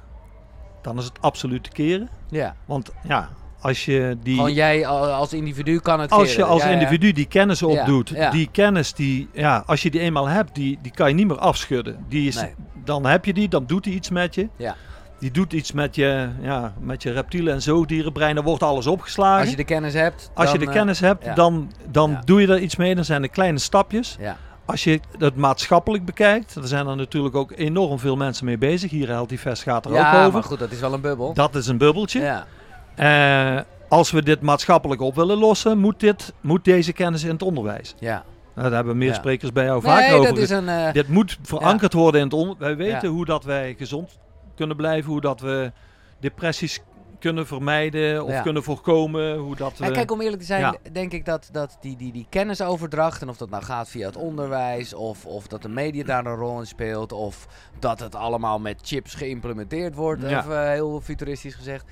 dan 0.80 0.98
is 0.98 1.04
het 1.04 1.20
absoluut 1.20 1.64
te 1.64 1.70
keren. 1.70 2.08
Ja, 2.28 2.54
Want 2.64 2.90
ja, 3.02 3.28
als 3.60 3.84
je 3.84 4.16
die. 4.22 4.34
gewoon 4.34 4.52
jij 4.52 4.86
al- 4.86 5.06
als 5.12 5.32
individu 5.32 5.78
kan 5.80 6.00
het 6.00 6.10
als 6.10 6.34
je 6.34 6.44
als 6.44 6.62
Ja, 6.62 6.68
ja. 6.68 6.74
individu 6.74 7.12
die 7.12 7.26
kennis 7.26 7.62
opdoet, 7.62 8.08
ja. 8.08 8.30
die 8.30 8.48
kennis 8.52 8.92
die, 8.92 9.28
ja, 9.32 9.62
als 9.66 9.82
je 9.82 9.90
die 9.90 10.00
eenmaal 10.00 10.26
hebt, 10.28 10.54
die, 10.54 10.78
die 10.82 10.92
kan 10.92 11.08
je 11.08 11.14
niet 11.14 11.26
meer 11.26 11.38
afschudden. 11.38 12.04
Die 12.08 12.28
is, 12.28 12.40
Nee. 12.40 12.54
Dan 12.84 13.06
heb 13.06 13.24
je 13.24 13.32
die, 13.32 13.48
dan 13.48 13.66
doet 13.66 13.84
hij 13.84 13.94
iets 13.94 14.10
met 14.10 14.34
je. 14.34 14.48
Ja. 14.56 14.76
Die 15.18 15.30
doet 15.30 15.52
iets 15.52 15.72
met 15.72 15.94
je, 15.94 16.28
ja, 16.42 16.72
met 16.80 17.02
je 17.02 17.10
reptielen 17.12 17.54
en 17.54 17.62
zoogdierenbrein. 17.62 18.34
Dan 18.34 18.44
wordt 18.44 18.62
alles 18.62 18.86
opgeslagen. 18.86 19.40
Als 19.40 19.50
je 19.50 19.56
de 19.56 19.64
kennis 19.64 19.94
hebt. 19.94 20.30
Als 20.34 20.52
je 20.52 20.58
de 20.58 20.66
eh, 20.66 20.72
kennis 20.72 21.00
hebt, 21.00 21.24
ja. 21.24 21.34
dan, 21.34 21.72
dan 21.90 22.10
Ja. 22.10 22.22
doe 22.24 22.40
je 22.40 22.46
er 22.46 22.58
iets 22.58 22.76
mee. 22.76 22.94
Dan 22.94 23.04
zijn 23.04 23.22
er 23.22 23.28
kleine 23.28 23.58
stapjes. 23.58 24.16
Ja, 24.20 24.36
Als 24.64 24.84
je 24.84 25.00
het 25.18 25.36
maatschappelijk 25.36 26.04
bekijkt, 26.04 26.54
er 26.54 26.68
zijn 26.68 26.86
er 26.86 26.96
natuurlijk 26.96 27.34
ook 27.34 27.52
enorm 27.56 27.98
veel 27.98 28.16
mensen 28.16 28.44
mee 28.44 28.58
bezig. 28.58 28.90
Hier 28.90 29.24
Fest 29.38 29.62
gaat 29.62 29.84
er 29.84 29.92
ja 29.92 29.96
ook 30.06 30.12
maar 30.12 30.26
over. 30.26 30.42
goed, 30.42 30.58
dat 30.58 30.70
is 30.70 30.80
wel 30.80 30.92
een 30.92 31.00
bubbel. 31.00 31.34
Dat 31.34 31.54
is 31.54 31.66
een 31.66 31.78
bubbeltje. 31.78 32.20
Ja, 32.20 32.46
Eh, 32.94 33.60
als 33.88 34.10
we 34.10 34.22
dit 34.22 34.40
maatschappelijk 34.40 35.00
op 35.00 35.14
willen 35.14 35.38
lossen, 35.38 35.78
moet, 35.78 36.00
dit, 36.00 36.32
moet 36.40 36.64
deze 36.64 36.92
kennis 36.92 37.22
in 37.24 37.30
het 37.30 37.42
onderwijs. 37.42 37.94
ja. 37.98 38.24
Nou, 38.54 38.68
daar 38.68 38.78
hebben 38.78 38.98
meer 38.98 39.08
Ja. 39.08 39.14
sprekers 39.14 39.52
bij 39.52 39.64
jou 39.64 39.82
Nee, 39.82 39.92
vaak 39.92 40.12
over. 40.12 40.28
dat 40.28 40.38
is 40.38 40.50
een... 40.50 40.68
eh, 40.68 40.92
Dit 40.92 41.08
moet 41.08 41.38
verankerd 41.42 41.92
worden 41.92 42.20
in 42.20 42.26
het 42.26 42.36
onderwijs. 42.36 42.76
Wij 42.76 42.86
weten 42.86 43.08
Ja. 43.08 43.14
hoe 43.14 43.24
dat 43.24 43.44
wij 43.44 43.74
gezond 43.78 44.18
kunnen 44.54 44.76
blijven, 44.76 45.10
hoe 45.10 45.20
dat 45.20 45.40
we 45.40 45.72
depressies 46.18 46.80
kunnen 47.18 47.46
vermijden 47.46 48.24
of 48.24 48.30
Ja. 48.30 48.40
kunnen 48.42 48.62
voorkomen. 48.62 49.36
Hoe 49.36 49.56
dat 49.56 49.78
we... 49.78 49.84
Ja, 49.84 49.90
kijk, 49.90 50.10
om 50.10 50.20
eerlijk 50.20 50.40
te 50.40 50.46
zijn, 50.46 50.60
ja. 50.60 50.74
denk 50.92 51.12
ik 51.12 51.24
dat, 51.24 51.48
dat 51.52 51.76
die, 51.80 51.96
die, 51.96 52.12
die 52.12 52.26
kennisoverdracht, 52.28 53.22
en 53.22 53.28
of 53.28 53.36
dat 53.36 53.50
nou 53.50 53.62
gaat 53.62 53.88
via 53.88 54.06
het 54.06 54.16
onderwijs, 54.16 54.94
of, 54.94 55.26
of 55.26 55.46
dat 55.46 55.62
de 55.62 55.68
media 55.68 56.04
daar 56.04 56.26
een 56.26 56.34
rol 56.36 56.58
in 56.58 56.66
speelt, 56.66 57.12
of 57.12 57.46
dat 57.78 58.00
het 58.00 58.14
allemaal 58.14 58.58
met 58.58 58.80
chips 58.82 59.14
geïmplementeerd 59.14 59.94
wordt, 59.94 60.22
Ja. 60.22 60.38
even 60.40 60.62
eh, 60.64 60.70
heel 60.70 61.00
futuristisch 61.00 61.54
gezegd. 61.54 61.84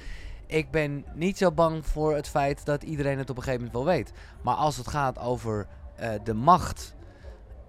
Ik 0.50 0.70
ben 0.70 1.04
niet 1.14 1.38
zo 1.38 1.52
bang 1.52 1.86
voor 1.86 2.14
het 2.14 2.28
feit 2.28 2.64
dat 2.64 2.82
iedereen 2.82 3.18
het 3.18 3.30
op 3.30 3.36
een 3.36 3.42
gegeven 3.42 3.66
moment 3.66 3.84
wel 3.84 3.94
weet. 3.94 4.12
Maar 4.42 4.54
als 4.54 4.76
het 4.76 4.88
gaat 4.88 5.18
over 5.18 5.66
eh, 5.96 6.10
de 6.24 6.34
macht 6.34 6.96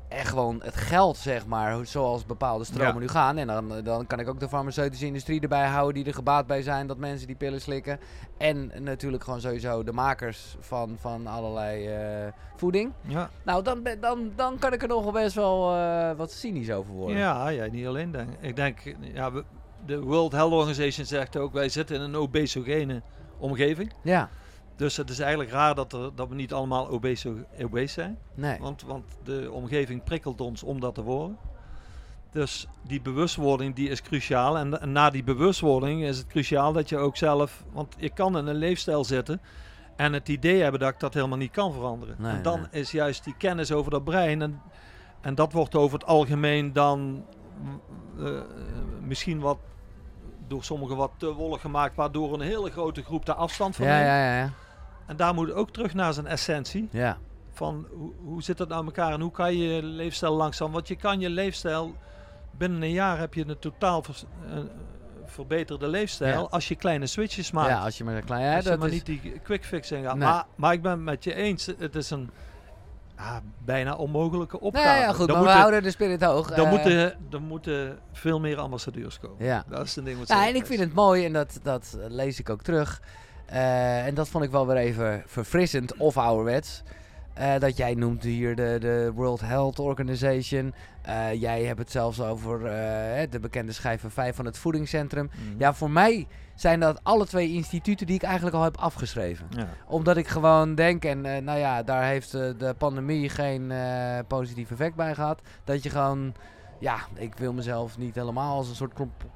en 0.08 0.26
gewoon 0.26 0.62
het 0.64 0.76
geld, 0.76 1.18
zeg 1.18 1.46
maar, 1.46 1.86
zoals 1.86 2.26
bepaalde 2.26 2.64
stromen 2.64 2.94
Ja. 2.94 3.00
nu 3.00 3.08
gaan. 3.08 3.38
En 3.38 3.48
dan, 3.48 3.82
dan 3.84 4.08
kan 4.08 4.20
ik 4.20 4.28
ook 4.30 4.40
de 4.40 4.50
farmaceutische 4.50 5.06
industrie 5.06 5.42
erbij 5.42 5.68
houden 5.68 5.94
die 5.94 6.06
er 6.06 6.14
gebaat 6.14 6.48
bij 6.48 6.62
zijn 6.62 6.88
dat 6.88 6.98
mensen 6.98 7.28
die 7.28 7.36
pillen 7.36 7.62
slikken. 7.62 8.00
En 8.38 8.72
natuurlijk 8.84 9.24
gewoon 9.24 9.42
sowieso 9.42 9.84
de 9.84 9.92
makers 9.92 10.56
van, 10.60 10.96
van 11.00 11.28
allerlei 11.28 11.88
eh, 11.88 12.32
voeding. 12.56 12.92
ja. 13.02 13.30
Nou, 13.44 13.64
dan, 13.64 13.84
dan, 14.00 14.32
dan 14.36 14.58
kan 14.60 14.74
ik 14.74 14.82
er 14.82 14.88
nog 14.88 15.04
wel 15.04 15.12
best 15.12 15.36
wel 15.36 15.76
eh, 15.76 16.12
wat 16.18 16.32
cynisch 16.32 16.72
over 16.72 16.94
worden. 16.94 17.18
Ja, 17.18 17.48
ja, 17.50 17.66
niet 17.66 17.88
alleen 17.88 18.12
denk 18.12 18.30
ik. 18.40 18.56
denk, 18.56 18.80
ja, 19.14 19.32
we- 19.32 19.44
de 19.86 20.02
World 20.02 20.32
Health 20.32 20.52
Organization 20.52 21.06
zegt 21.06 21.38
ook, 21.38 21.54
wij 21.54 21.70
zitten 21.70 21.96
in 21.96 22.02
een 22.02 22.16
obesogene 22.16 23.02
omgeving. 23.38 23.94
Ja, 24.04 24.30
Dus 24.76 24.98
het 24.98 25.10
is 25.10 25.20
eigenlijk 25.20 25.52
raar 25.52 25.76
dat, 25.76 25.94
er, 25.94 26.12
dat 26.16 26.30
we 26.30 26.36
niet 26.36 26.54
allemaal 26.54 26.90
obeso, 26.90 27.36
obese 27.62 27.94
zijn. 27.94 28.18
nee. 28.34 28.58
Want, 28.60 28.82
want 28.82 29.04
de 29.24 29.52
omgeving 29.52 30.04
prikkelt 30.04 30.42
ons 30.42 30.64
om 30.64 30.80
dat 30.80 30.96
te 30.96 31.02
worden. 31.04 31.38
Dus 32.32 32.68
die 32.88 33.02
bewustwording 33.02 33.76
die 33.76 33.90
is 33.90 34.02
cruciaal. 34.02 34.58
En, 34.58 34.82
en 34.82 34.92
na 34.92 35.10
die 35.10 35.24
bewustwording 35.24 36.04
is 36.04 36.18
het 36.18 36.28
cruciaal 36.28 36.74
dat 36.74 36.90
je 36.90 36.98
ook 36.98 37.18
zelf... 37.18 37.64
Want 37.72 37.96
je 37.98 38.10
kan 38.10 38.38
in 38.38 38.48
een 38.48 38.56
leefstijl 38.56 39.04
zitten 39.04 39.42
en 39.96 40.14
het 40.14 40.30
idee 40.30 40.62
hebben 40.62 40.80
dat 40.80 40.94
ik 40.94 41.00
dat 41.00 41.14
helemaal 41.14 41.38
niet 41.38 41.52
kan 41.52 41.74
veranderen. 41.74 42.16
Nee, 42.20 42.36
en 42.36 42.42
dan 42.42 42.60
nee. 42.60 42.82
is 42.82 42.92
juist 42.92 43.24
die 43.24 43.36
kennis 43.38 43.72
over 43.72 43.92
dat 43.92 44.04
brein... 44.04 44.42
En, 44.42 44.62
en 45.22 45.36
dat 45.36 45.54
wordt 45.54 45.76
over 45.76 46.00
het 46.00 46.08
algemeen 46.08 46.74
dan 46.74 47.26
mm, 47.62 47.82
eh, 48.26 48.32
misschien 49.02 49.40
wat 49.40 49.58
door 50.48 50.64
sommigen 50.64 50.96
wat 50.98 51.12
te 51.18 51.34
wollig 51.34 51.62
gemaakt... 51.62 51.96
waardoor 51.96 52.34
een 52.34 52.42
hele 52.42 52.72
grote 52.72 53.04
groep 53.04 53.26
daar 53.26 53.36
afstand 53.36 53.76
van 53.76 53.86
Ja, 53.86 53.94
neemt. 53.94 54.06
ja, 54.06 54.38
ja. 54.38 54.50
En 55.06 55.16
daar 55.16 55.34
moet 55.34 55.52
ook 55.52 55.72
terug 55.72 55.94
naar 55.94 56.14
zijn 56.14 56.28
essentie 56.28 56.88
ja. 56.92 57.18
van 57.52 57.88
hoe, 57.94 58.12
hoe 58.24 58.44
zit 58.44 58.60
het 58.60 58.70
nou 58.70 58.86
elkaar 58.86 59.14
en 59.14 59.22
hoe 59.22 59.32
kan 59.32 59.58
je 59.58 59.68
je 59.76 59.84
leefstijl 59.84 60.34
langzaam, 60.36 60.72
want 60.72 60.88
je 60.88 60.96
kan 60.96 61.20
je 61.20 61.30
leefstijl 61.30 61.96
binnen 62.52 62.82
een 62.82 62.92
jaar 62.92 63.20
heb 63.20 63.34
je 63.34 63.48
een 63.48 63.60
totaal 63.60 64.04
vers- 64.04 64.26
eh, 64.50 64.58
verbeterde 65.26 65.88
leefstijl 65.88 66.42
Ja. 66.42 66.48
als 66.50 66.68
je 66.68 66.76
kleine 66.76 67.06
switches 67.08 67.52
maakt. 67.52 67.70
Ja, 67.70 67.80
als 67.84 67.98
je 67.98 68.04
maar 68.04 68.16
een 68.16 68.24
klein... 68.24 68.44
Ja, 68.46 68.56
als 68.56 68.64
je 68.64 68.70
dat 68.70 68.80
maar 68.80 68.88
is, 68.88 68.94
niet 68.94 69.06
die 69.06 69.40
quick 69.44 69.66
fix 69.66 69.92
in 69.92 70.04
gaat. 70.04 70.16
Nee. 70.16 70.28
Maar, 70.28 70.46
maar 70.56 70.74
ik 70.74 70.82
ben 70.82 70.92
het 70.92 71.02
met 71.02 71.24
je 71.24 71.34
eens. 71.34 71.66
Het 71.78 71.96
is 71.96 72.10
een 72.10 72.30
ja, 73.20 73.42
bijna 73.66 73.96
onmogelijke 73.96 74.60
opgave. 74.60 74.88
nee, 74.90 75.00
ja, 75.00 75.14
goed, 75.14 75.28
Dan 75.28 75.36
maar 75.44 75.46
we 75.54 75.60
houden 75.60 75.84
de 75.84 75.92
spirit 75.92 76.24
hoog. 76.24 76.50
Dan 76.52 76.66
Eh, 76.66 76.72
moeten, 76.72 77.18
dan 77.30 77.42
moeten 77.44 78.00
veel 78.12 78.40
meer 78.40 78.58
ambassadeurs 78.58 79.20
komen. 79.20 79.46
Ja. 79.46 79.64
Dat 79.70 79.86
is 79.86 79.96
een 79.96 80.04
ding 80.04 80.20
wat 80.20 80.28
Nou, 80.28 80.48
en 80.48 80.56
ik 80.56 80.66
vind 80.66 80.80
het 80.80 80.94
mooi, 80.94 81.26
en 81.26 81.34
dat, 81.34 81.60
dat 81.64 81.98
lees 82.08 82.40
ik 82.40 82.50
ook 82.50 82.62
terug. 82.62 83.02
eh, 83.46 84.06
en 84.06 84.14
dat 84.14 84.30
vond 84.30 84.44
ik 84.44 84.52
wel 84.52 84.68
weer 84.68 84.78
even 84.78 85.24
verfrissend 85.26 85.98
of 85.98 86.18
ouderwets. 86.18 86.84
eh, 87.34 87.60
dat 87.60 87.78
jij 87.78 87.94
noemt 87.94 88.24
hier 88.24 88.56
de, 88.56 88.78
de 88.80 89.12
World 89.16 89.42
Health 89.42 89.80
Organization. 89.80 90.74
Jij 91.34 91.64
hebt 91.64 91.80
het 91.80 91.92
zelfs 91.92 92.22
over 92.22 92.60
de 93.30 93.40
bekende 93.42 93.72
schijven 93.72 94.12
5 94.12 94.36
van 94.36 94.46
het 94.46 94.58
voedingscentrum. 94.58 95.30
Mhm. 95.34 95.60
Ja, 95.60 95.74
voor 95.74 95.92
mij 95.92 96.28
zijn 96.60 96.80
dat 96.80 97.00
alle 97.04 97.26
twee 97.26 97.54
instituten 97.54 98.06
die 98.06 98.16
ik 98.16 98.24
eigenlijk 98.24 98.56
al 98.56 98.64
heb 98.64 98.78
afgeschreven. 98.78 99.48
Ja. 99.50 99.68
Omdat 99.88 100.18
ik 100.18 100.28
gewoon 100.28 100.76
denk, 100.76 101.06
en 101.06 101.26
eh, 101.26 101.42
nou 101.42 101.60
ja, 101.60 101.84
daar 101.84 102.04
heeft 102.04 102.34
eh, 102.34 102.50
de 102.58 102.76
pandemie 102.78 103.30
geen 103.30 103.72
eh, 103.72 104.20
positief 104.28 104.72
effect 104.72 104.96
bij 104.96 105.16
gehad. 105.16 105.42
Dat 105.64 105.84
je 105.84 105.90
gewoon, 105.90 106.34
ja, 106.80 106.98
ik 107.14 107.36
wil 107.36 107.54
mezelf 107.54 107.98
niet 107.98 108.16
helemaal 108.16 108.56
als 108.56 108.70
een 108.70 108.76
soort 108.76 108.94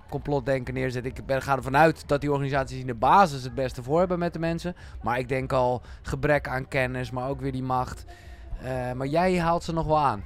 complotdenker 0.09 0.73
neerzetten. 0.73 1.11
Ik 1.11 1.25
ben, 1.25 1.41
ga 1.41 1.55
ervan 1.55 1.77
uit 1.77 2.07
dat 2.07 2.21
die 2.21 2.31
organisaties 2.31 2.79
in 2.79 2.87
de 2.87 2.93
basis 2.93 3.43
het 3.43 3.55
beste 3.55 3.83
voor 3.83 3.99
hebben 3.99 4.19
met 4.19 4.33
de 4.33 4.39
mensen. 4.39 4.75
Maar 5.01 5.19
ik 5.19 5.29
denk 5.29 5.53
al 5.53 5.81
gebrek 6.01 6.47
aan 6.47 6.67
kennis, 6.67 7.11
maar 7.11 7.29
ook 7.29 7.41
weer 7.41 7.51
die 7.51 7.63
macht. 7.63 8.05
Maar 8.95 9.07
jij 9.07 9.39
haalt 9.39 9.63
ze 9.63 9.73
nog 9.73 9.85
wel 9.85 9.99
aan. 9.99 10.23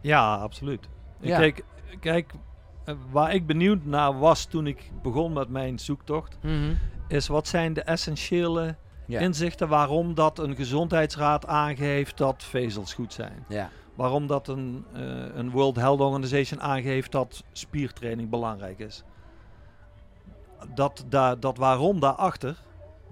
Ja, 0.00 0.34
absoluut. 0.34 0.88
Ja. 1.20 1.38
Kijk, 1.38 1.64
kijk, 2.00 2.32
waar 3.10 3.34
ik 3.34 3.46
benieuwd 3.46 3.84
naar 3.84 4.18
was 4.18 4.44
toen 4.44 4.66
ik 4.66 4.90
begon 5.02 5.32
met 5.32 5.48
mijn 5.48 5.78
zoektocht, 5.78 6.38
is 7.08 7.26
wat 7.28 7.48
zijn 7.48 7.72
de 7.72 7.82
essentiële 7.82 8.74
Ja. 9.06 9.20
inzichten 9.20 9.68
waarom 9.68 10.14
dat 10.14 10.38
een 10.38 10.56
gezondheidsraad 10.56 11.46
aangeeft 11.46 12.16
dat 12.18 12.44
vezels 12.44 12.94
goed 12.94 13.12
zijn. 13.12 13.44
ja. 13.48 13.70
Waarom 13.94 14.26
dat 14.26 14.48
een, 14.48 14.84
eh, 14.92 15.02
een 15.34 15.50
World 15.50 15.76
Health 15.76 16.00
Organization 16.00 16.60
aangeeft 16.62 17.12
dat 17.12 17.44
spiertraining 17.52 18.30
belangrijk 18.30 18.78
is. 18.78 19.02
Dat, 20.74 21.04
daar, 21.08 21.40
dat 21.40 21.56
waarom 21.58 22.00
daarachter, 22.00 22.56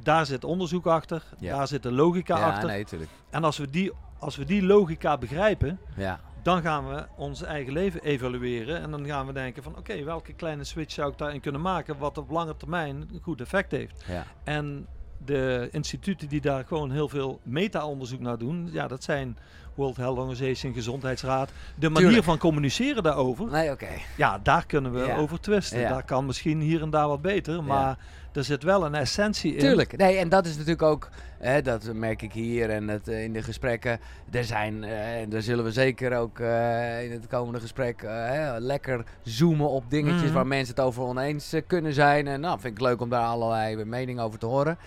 daar 0.02 0.26
zit 0.26 0.44
onderzoek 0.44 0.86
achter, 0.86 1.22
Ja. 1.38 1.56
daar 1.56 1.66
zit 1.68 1.82
de 1.82 1.92
logica 1.92 2.34
achter. 2.34 2.68
nee. 2.68 2.84
En 3.30 3.44
als 3.44 3.58
we, 3.58 3.70
die, 3.70 3.92
als 4.18 4.36
we 4.36 4.44
die 4.44 4.62
logica 4.62 5.18
begrijpen, 5.18 5.78
Ja. 5.96 6.20
Dan 6.42 6.62
gaan 6.62 6.88
we 6.88 7.06
ons 7.16 7.42
eigen 7.42 7.72
leven 7.72 8.02
evalueren. 8.02 8.80
En 8.82 8.90
dan 8.90 9.06
gaan 9.06 9.26
we 9.26 9.32
denken 9.32 9.62
van 9.62 9.76
oké, 9.76 10.04
welke 10.04 10.32
kleine 10.32 10.64
switch 10.64 10.92
zou 10.92 11.10
ik 11.12 11.18
daarin 11.18 11.40
kunnen 11.40 11.60
maken 11.60 11.98
wat 11.98 12.18
op 12.18 12.30
lange 12.30 12.56
termijn 12.56 12.96
een 12.96 13.20
goed 13.22 13.40
effect 13.40 13.70
heeft. 13.70 14.04
Ja. 14.06 14.24
En 14.44 14.86
de 15.24 15.68
instituten 15.72 16.28
die 16.28 16.40
daar 16.40 16.64
gewoon 16.64 16.90
heel 16.90 17.08
veel 17.08 17.40
meta-onderzoek 17.42 18.20
naar 18.20 18.38
doen, 18.38 18.68
ja, 18.72 18.88
dat 18.88 19.04
zijn 19.04 19.36
World 19.74 19.96
Health 19.96 20.18
Organization, 20.18 20.72
Gezondheidsraad. 20.74 21.50
De 21.74 21.88
manier 21.88 22.06
Tuurlijk. 22.06 22.24
van 22.26 22.38
communiceren 22.38 23.02
daarover, 23.02 23.46
Nee, 23.50 23.70
oké. 23.70 23.88
ja, 24.16 24.38
daar 24.42 24.66
kunnen 24.66 24.92
we 24.92 25.00
Ja. 25.06 25.16
over 25.16 25.40
twisten. 25.40 25.80
Ja. 25.80 25.88
Daar 25.88 26.04
kan 26.04 26.26
misschien 26.26 26.60
hier 26.60 26.82
en 26.82 26.90
daar 26.90 27.08
wat 27.08 27.22
beter, 27.22 27.64
maar 27.64 27.98
er 28.32 28.44
zit 28.44 28.62
wel 28.62 28.84
een 28.84 28.94
essentie 28.94 29.52
in. 29.52 29.58
Tuurlijk. 29.58 29.96
Nee, 29.96 30.16
en 30.16 30.28
dat 30.28 30.46
is 30.46 30.52
natuurlijk 30.52 30.82
ook, 30.82 31.08
hè, 31.38 31.62
dat 31.62 31.92
merk 31.92 32.22
ik 32.22 32.32
hier 32.32 32.70
en 32.70 32.88
het, 32.88 33.08
eh, 33.08 33.22
in 33.24 33.32
de 33.32 33.42
gesprekken. 33.42 34.00
Er 34.30 34.44
zijn, 34.44 34.84
eh, 34.84 35.20
en 35.20 35.28
daar 35.28 35.42
zullen 35.42 35.64
we 35.64 35.72
zeker 35.72 36.16
ook 36.16 36.38
eh, 36.38 37.04
in 37.04 37.12
het 37.12 37.26
komende 37.26 37.60
gesprek 37.60 38.02
hè, 38.02 38.58
lekker 38.58 39.04
zoomen 39.22 39.68
op 39.68 39.84
dingetjes 39.90 40.22
Mhm. 40.22 40.32
waar 40.32 40.46
mensen 40.46 40.74
het 40.74 40.84
over 40.84 41.02
oneens 41.02 41.54
kunnen 41.66 41.92
zijn. 41.92 42.26
En 42.26 42.40
nou, 42.40 42.60
vind 42.60 42.74
ik 42.74 42.80
leuk 42.82 43.00
om 43.00 43.08
daar 43.08 43.26
allerlei 43.26 43.84
meningen 43.84 44.22
over 44.24 44.38
te 44.38 44.46
horen. 44.46 44.78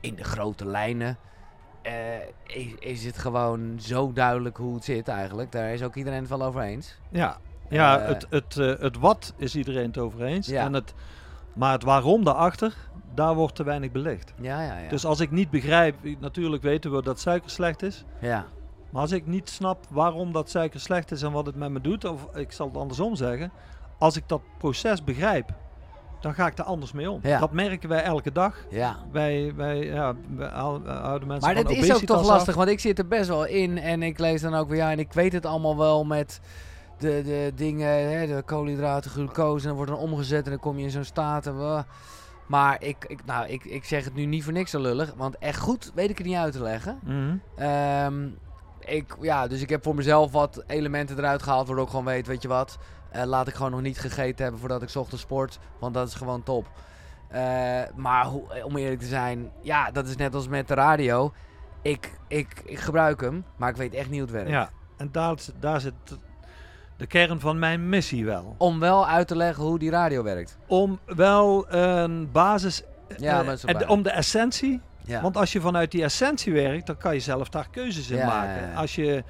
In 0.00 0.14
de 0.14 0.24
grote 0.24 0.66
lijnen 0.66 1.16
is, 2.46 2.66
is 2.78 3.04
het 3.04 3.18
gewoon 3.18 3.76
zo 3.80 4.12
duidelijk 4.12 4.56
hoe 4.56 4.74
het 4.74 4.84
zit 4.84 5.08
eigenlijk. 5.08 5.52
Daar 5.52 5.72
is 5.72 5.82
ook 5.82 5.94
iedereen 5.94 6.20
het 6.20 6.28
wel 6.28 6.42
over 6.42 6.60
eens. 6.60 6.98
Ja, 7.08 7.36
ja 7.68 8.00
het, 8.00 8.26
het, 8.30 8.54
het 8.54 8.98
wat 8.98 9.34
is 9.36 9.54
iedereen 9.56 9.86
het 9.86 9.98
over 9.98 10.22
eens. 10.22 10.46
Ja. 10.46 10.64
En 10.64 10.72
het, 10.72 10.94
maar 11.54 11.72
het 11.72 11.82
waarom 11.82 12.24
daarachter, 12.24 12.74
daar 13.14 13.34
wordt 13.34 13.54
te 13.54 13.62
weinig 13.64 13.90
belicht. 13.92 14.32
Ja, 14.40 14.62
ja, 14.62 14.78
ja. 14.78 14.88
Dus 14.88 15.04
als 15.04 15.20
ik 15.20 15.30
niet 15.30 15.50
begrijp, 15.50 15.94
natuurlijk 16.18 16.62
weten 16.62 16.92
we 16.94 17.02
dat 17.02 17.20
suiker 17.20 17.50
slecht 17.50 17.82
is. 17.82 18.04
ja. 18.20 18.46
Maar 18.90 19.02
als 19.02 19.12
ik 19.12 19.26
niet 19.26 19.48
snap 19.48 19.84
waarom 19.88 20.32
dat 20.32 20.50
suiker 20.50 20.80
slecht 20.80 21.10
is 21.10 21.22
en 21.22 21.32
wat 21.32 21.46
het 21.46 21.54
met 21.56 21.70
me 21.70 21.80
doet, 21.80 22.04
of 22.04 22.28
ik 22.34 22.52
zal 22.52 22.66
het 22.66 22.76
andersom 22.76 23.14
zeggen. 23.16 23.52
Als 23.98 24.16
ik 24.16 24.22
dat 24.26 24.40
proces 24.58 25.04
begrijp, 25.04 25.50
dan 26.20 26.34
ga 26.34 26.46
ik 26.46 26.58
er 26.58 26.64
anders 26.64 26.92
mee 26.92 27.10
om. 27.10 27.20
Ja. 27.22 27.38
Dat 27.38 27.52
merken 27.52 27.88
wij 27.88 28.02
elke 28.02 28.32
dag. 28.32 28.56
ja. 28.70 28.96
Wij, 29.12 29.52
wij, 29.56 29.78
ja, 29.84 30.14
wij 30.36 30.48
hou- 30.48 30.88
houden 30.88 31.28
mensen 31.28 31.54
Maar 31.54 31.62
dat 31.64 31.72
is 31.72 31.92
ook 31.94 32.00
toch 32.00 32.26
lastig, 32.26 32.48
af. 32.48 32.54
want 32.54 32.68
ik 32.68 32.80
zit 32.80 32.98
er 32.98 33.06
best 33.08 33.28
wel 33.28 33.44
in 33.44 33.78
en 33.78 34.02
ik 34.02 34.18
lees 34.18 34.40
dan 34.40 34.54
ook 34.54 34.68
weer, 34.68 34.78
ja, 34.78 34.90
en 34.90 34.98
ik 34.98 35.12
weet 35.12 35.32
het 35.32 35.46
allemaal 35.46 35.76
wel 35.76 36.04
met 36.04 36.40
de, 37.02 37.22
de 37.24 37.52
dingen, 37.54 37.88
hè, 38.10 38.26
de 38.26 38.42
koolhydraten, 38.42 39.10
glucose, 39.10 39.62
en 39.62 39.66
dan 39.68 39.76
wordt 39.76 39.90
dan 39.90 40.00
omgezet 40.00 40.44
en 40.44 40.50
dan 40.50 40.60
kom 40.60 40.78
je 40.78 40.84
in 40.84 40.90
zo'n 40.90 41.04
staat. 41.04 41.46
En, 41.46 41.84
maar 42.46 42.82
ik, 42.82 43.04
ik, 43.08 43.24
nou, 43.24 43.46
ik, 43.48 43.64
ik 43.64 43.84
zeg 43.84 44.04
het 44.04 44.14
nu 44.14 44.24
niet 44.24 44.44
voor 44.44 44.52
niks 44.52 44.70
zo 44.70 44.80
lullig, 44.80 45.14
want 45.16 45.38
echt 45.38 45.58
goed 45.60 45.90
weet 45.94 46.10
ik 46.10 46.18
het 46.18 46.26
niet 46.26 46.36
uit 46.36 46.52
te 46.52 46.62
leggen. 46.62 46.98
Mhm. 47.04 47.36
Ehm, 47.56 48.28
ik, 48.80 49.16
ja, 49.20 49.46
dus 49.46 49.60
ik 49.62 49.68
heb 49.68 49.82
voor 49.82 49.94
mezelf 49.94 50.32
wat 50.32 50.64
elementen 50.66 51.18
eruit 51.18 51.42
gehaald, 51.42 51.66
waardoor 51.66 51.84
ik 51.84 51.90
gewoon 51.90 52.04
weet, 52.04 52.26
weet 52.26 52.42
je 52.42 52.48
wat, 52.48 52.78
eh, 53.10 53.22
laat 53.24 53.48
ik 53.48 53.54
gewoon 53.54 53.70
nog 53.70 53.80
niet 53.82 53.98
gegeten 53.98 54.42
hebben 54.42 54.60
voordat 54.60 54.82
ik 54.82 54.94
ochtends 54.94 55.22
sport, 55.22 55.58
want 55.80 55.94
dat 55.94 56.08
is 56.08 56.14
gewoon 56.14 56.42
top. 56.42 56.66
Eh, 57.28 57.80
maar 57.96 58.24
hoe- 58.26 58.64
om 58.64 58.76
eerlijk 58.76 59.00
te 59.00 59.06
zijn, 59.06 59.50
ja, 59.60 59.90
dat 59.90 60.06
is 60.08 60.16
net 60.16 60.34
als 60.34 60.48
met 60.48 60.68
de 60.68 60.74
radio. 60.74 61.32
Ik, 61.82 62.12
ik, 62.28 62.62
ik 62.64 62.78
gebruik 62.78 63.20
hem, 63.20 63.44
maar 63.56 63.68
ik 63.70 63.76
weet 63.76 63.94
echt 63.94 64.10
niet 64.10 64.18
hoe 64.20 64.28
het 64.28 64.36
werkt. 64.36 64.50
Ja, 64.50 64.70
en 64.96 65.08
daar, 65.12 65.36
daar 65.60 65.80
zit 65.80 65.92
de 67.02 67.08
kern 67.08 67.40
van 67.40 67.58
mijn 67.58 67.88
missie 67.88 68.24
wel. 68.24 68.54
Om 68.58 68.80
wel 68.80 69.08
uit 69.08 69.28
te 69.28 69.36
leggen 69.36 69.64
hoe 69.64 69.78
die 69.78 69.90
radio 69.90 70.22
werkt. 70.22 70.58
Om 70.66 70.98
wel 71.06 71.72
een 71.72 72.32
basis, 72.32 72.82
Ja, 73.16 73.44
eh, 73.44 73.58
en 73.64 73.88
om 73.88 74.02
de 74.02 74.10
essentie 74.10 74.80
Ja. 75.04 75.20
Want 75.20 75.36
als 75.36 75.52
je 75.52 75.60
vanuit 75.60 75.90
die 75.90 76.02
essentie 76.02 76.52
werkt, 76.52 76.86
dan 76.86 76.96
kan 76.96 77.14
je 77.14 77.20
zelf 77.20 77.48
daar 77.48 77.68
keuzes 77.70 78.10
in 78.10 78.16
Ja, 78.16 78.26
maken. 78.26 78.74
Als 78.74 78.94
je 78.94 79.24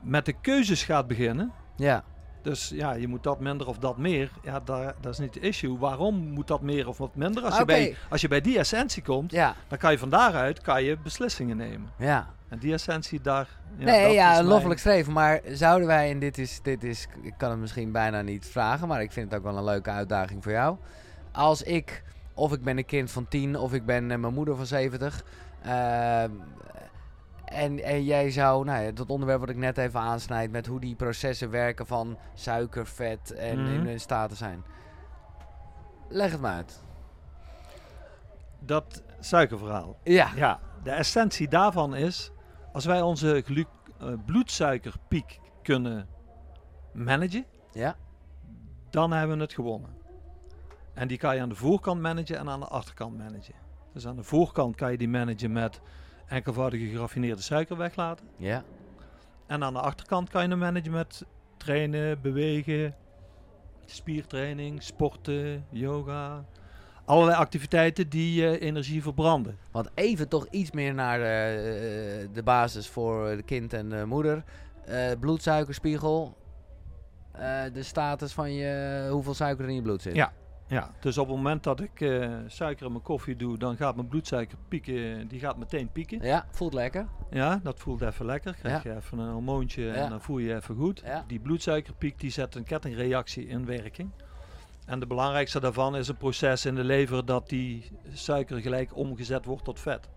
met 0.00 0.26
de 0.26 0.32
keuzes 0.40 0.82
gaat 0.82 1.06
beginnen, 1.06 1.52
ja. 1.76 2.04
Dus 2.48 2.68
ja, 2.68 2.92
je 2.92 3.08
moet 3.08 3.22
dat 3.22 3.40
minder 3.40 3.66
of 3.66 3.78
dat 3.78 3.96
meer, 3.96 4.30
ja, 4.42 4.60
daar, 4.60 4.94
dat 5.00 5.12
is 5.12 5.18
niet 5.18 5.32
de 5.32 5.40
issue. 5.40 5.78
Waarom 5.78 6.14
moet 6.16 6.46
dat 6.46 6.60
meer 6.60 6.88
of 6.88 6.98
wat 6.98 7.14
minder? 7.14 7.42
Als, 7.44 7.54
je, 7.56 7.62
Oké. 7.62 7.72
bij, 7.72 7.96
als 8.10 8.20
je 8.20 8.28
bij 8.28 8.40
die 8.40 8.58
essentie 8.58 9.02
komt, 9.02 9.30
Ja. 9.30 9.54
dan 9.68 9.78
kan 9.78 9.92
je 9.92 9.98
van 9.98 10.08
daaruit 10.10 10.60
kan 10.60 10.84
je 10.84 10.98
beslissingen 11.02 11.56
nemen. 11.56 11.90
Ja. 11.98 12.26
En 12.48 12.58
die 12.58 12.72
essentie 12.72 13.20
daar. 13.20 13.48
Ja, 13.76 13.84
nee, 13.84 14.02
dat 14.04 14.12
ja, 14.12 14.42
loffelijk 14.42 14.80
streven. 14.80 15.12
Maar 15.12 15.40
zouden 15.52 15.86
wij, 15.86 16.10
en 16.10 16.18
dit 16.18 16.38
is, 16.38 16.60
dit 16.62 16.84
is, 16.84 17.06
ik 17.22 17.34
kan 17.36 17.50
het 17.50 17.58
misschien 17.58 17.92
bijna 17.92 18.22
niet 18.22 18.46
vragen, 18.46 18.88
maar 18.88 19.02
ik 19.02 19.12
vind 19.12 19.30
het 19.30 19.38
ook 19.38 19.46
wel 19.46 19.56
een 19.56 19.64
leuke 19.64 19.90
uitdaging 19.90 20.42
voor 20.42 20.52
jou. 20.52 20.76
Als 21.32 21.62
ik, 21.62 22.02
of 22.34 22.52
ik 22.52 22.62
ben 22.62 22.78
een 22.78 22.84
kind 22.86 23.10
van 23.10 23.28
10, 23.28 23.56
of 23.56 23.72
ik 23.72 23.84
ben 23.86 24.10
eh, 24.10 24.18
mijn 24.18 24.34
moeder 24.34 24.56
van 24.56 24.66
70. 24.66 25.24
ehm, 25.62 26.30
en, 27.50 27.82
en 27.84 28.04
jij 28.04 28.30
zou, 28.30 28.64
nou 28.64 28.82
ja, 28.82 28.90
dat 28.90 29.08
onderwerp 29.10 29.40
wat 29.40 29.48
ik 29.48 29.56
net 29.56 29.78
even 29.78 30.00
aansnijd, 30.00 30.50
met 30.50 30.66
hoe 30.66 30.80
die 30.80 30.94
processen 30.94 31.50
werken 31.50 31.86
van 31.86 32.18
suiker, 32.34 32.86
vet 32.86 33.32
en 33.32 33.62
Mhm. 33.62 33.72
in 33.72 33.86
hun 33.86 34.00
staten 34.00 34.36
zijn. 34.36 34.64
Leg 36.08 36.30
het 36.30 36.40
maar 36.40 36.54
uit. 36.54 36.82
Dat 38.58 39.02
suikerverhaal. 39.20 39.96
Ja. 40.02 40.30
Ja, 40.36 40.60
de 40.82 40.90
essentie 40.90 41.48
daarvan 41.48 41.94
is, 41.94 42.30
als 42.72 42.84
wij 42.84 43.02
onze 43.02 43.44
eh, 43.98 44.12
bloedsuikerpiek 44.26 45.40
kunnen 45.62 46.08
managen, 46.92 47.44
Ja. 47.72 47.96
dan 48.90 49.12
hebben 49.12 49.36
we 49.36 49.42
het 49.42 49.52
gewonnen. 49.52 49.90
En 50.94 51.08
die 51.08 51.18
kan 51.18 51.34
je 51.34 51.42
aan 51.42 51.48
de 51.48 51.54
voorkant 51.54 52.00
managen 52.00 52.38
en 52.38 52.48
aan 52.48 52.60
de 52.60 52.66
achterkant 52.66 53.18
managen. 53.18 53.54
Dus 53.92 54.06
aan 54.06 54.16
de 54.16 54.22
voorkant 54.22 54.76
kan 54.76 54.90
je 54.90 54.98
die 54.98 55.08
managen 55.08 55.52
met 55.52 55.80
enkelvoudige 56.28 56.86
geraffineerde 56.86 57.42
suiker 57.42 57.76
weglaten. 57.76 58.26
Ja. 58.36 58.64
En 59.46 59.64
aan 59.64 59.72
de 59.72 59.80
achterkant 59.80 60.28
kan 60.28 60.42
je 60.42 60.48
hem 60.48 60.58
managen 60.58 60.90
met 60.90 61.24
trainen, 61.56 62.20
bewegen, 62.20 62.94
spiertraining, 63.86 64.82
sporten, 64.82 65.64
yoga. 65.70 66.44
Allerlei 67.04 67.36
activiteiten 67.36 68.08
die 68.08 68.42
je 68.42 68.58
energie 68.58 69.02
verbranden. 69.02 69.58
Want 69.70 69.88
even 69.94 70.28
toch 70.28 70.46
iets 70.50 70.70
meer 70.70 70.94
naar 70.94 71.18
de, 71.18 72.28
de 72.32 72.42
basis 72.42 72.88
voor 72.88 73.36
de 73.36 73.42
kind 73.42 73.72
en 73.72 73.88
de 73.88 74.04
moeder. 74.06 74.44
Eh, 74.84 75.10
bloedsuikerspiegel. 75.20 76.36
Eh, 77.32 77.62
de 77.72 77.82
status 77.82 78.32
van 78.32 78.52
je, 78.52 79.08
hoeveel 79.10 79.34
suiker 79.34 79.64
er 79.64 79.70
in 79.70 79.76
je 79.76 79.82
bloed 79.82 80.02
zit. 80.02 80.14
Ja. 80.14 80.32
Ja, 80.68 80.90
dus 81.00 81.18
op 81.18 81.26
het 81.26 81.36
moment 81.36 81.62
dat 81.62 81.80
ik 81.80 82.00
eh, 82.00 82.36
suiker 82.46 82.86
in 82.86 82.92
mijn 82.92 83.04
koffie 83.04 83.36
doe, 83.36 83.58
dan 83.58 83.76
gaat 83.76 83.94
mijn 83.96 84.08
bloedsuiker 84.08 84.58
pieken. 84.68 85.28
Die 85.28 85.40
gaat 85.40 85.56
meteen 85.56 85.92
pieken. 85.92 86.22
Ja, 86.22 86.46
voelt 86.50 86.74
lekker. 86.74 87.08
Ja, 87.30 87.60
dat 87.62 87.78
voelt 87.78 88.00
even 88.02 88.26
lekker. 88.26 88.54
Krijg 88.54 88.82
Ja. 88.82 88.90
je 88.90 88.96
even 88.96 89.18
een 89.18 89.32
hormoontje 89.32 89.82
Ja. 89.82 89.92
en 89.94 90.10
dan 90.10 90.20
voel 90.20 90.38
je 90.38 90.48
je 90.48 90.54
even 90.54 90.76
goed. 90.76 91.02
Ja. 91.04 91.24
Die 91.26 91.38
bloedsuikerpiek 91.40 92.20
die 92.20 92.30
zet 92.30 92.54
een 92.54 92.64
kettingreactie 92.64 93.46
in 93.46 93.66
werking. 93.66 94.10
En 94.86 95.00
de 95.00 95.06
belangrijkste 95.06 95.60
daarvan 95.60 95.96
is 95.96 96.08
een 96.08 96.16
proces 96.16 96.64
in 96.66 96.74
de 96.74 96.84
lever 96.84 97.24
dat 97.26 97.48
die 97.48 97.90
suiker 98.12 98.60
gelijk 98.60 98.96
omgezet 98.96 99.44
wordt 99.44 99.64
tot 99.64 99.80
vet. 99.80 100.08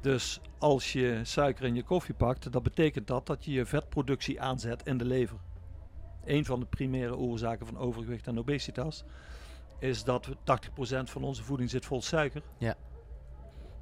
Dus 0.00 0.40
als 0.58 0.92
je 0.92 1.20
suiker 1.22 1.64
in 1.64 1.74
je 1.74 1.82
koffie 1.82 2.14
pakt, 2.14 2.52
dat 2.52 2.62
betekent 2.62 3.06
dat 3.06 3.26
dat 3.26 3.44
je 3.44 3.52
je 3.52 3.66
vetproductie 3.66 4.40
aanzet 4.40 4.82
in 4.86 4.98
de 4.98 5.04
lever. 5.04 5.36
Een 6.24 6.44
van 6.44 6.60
de 6.60 6.66
primaire 6.66 7.16
oorzaken 7.16 7.66
van 7.66 7.78
overgewicht 7.78 8.26
en 8.26 8.38
obesitas 8.38 9.04
is 9.82 10.04
dat 10.04 10.26
we 10.26 10.36
80% 10.36 11.10
van 11.10 11.22
onze 11.24 11.42
voeding 11.42 11.70
zit 11.70 11.84
vol 11.84 12.02
suiker. 12.02 12.42
Ja. 12.58 12.74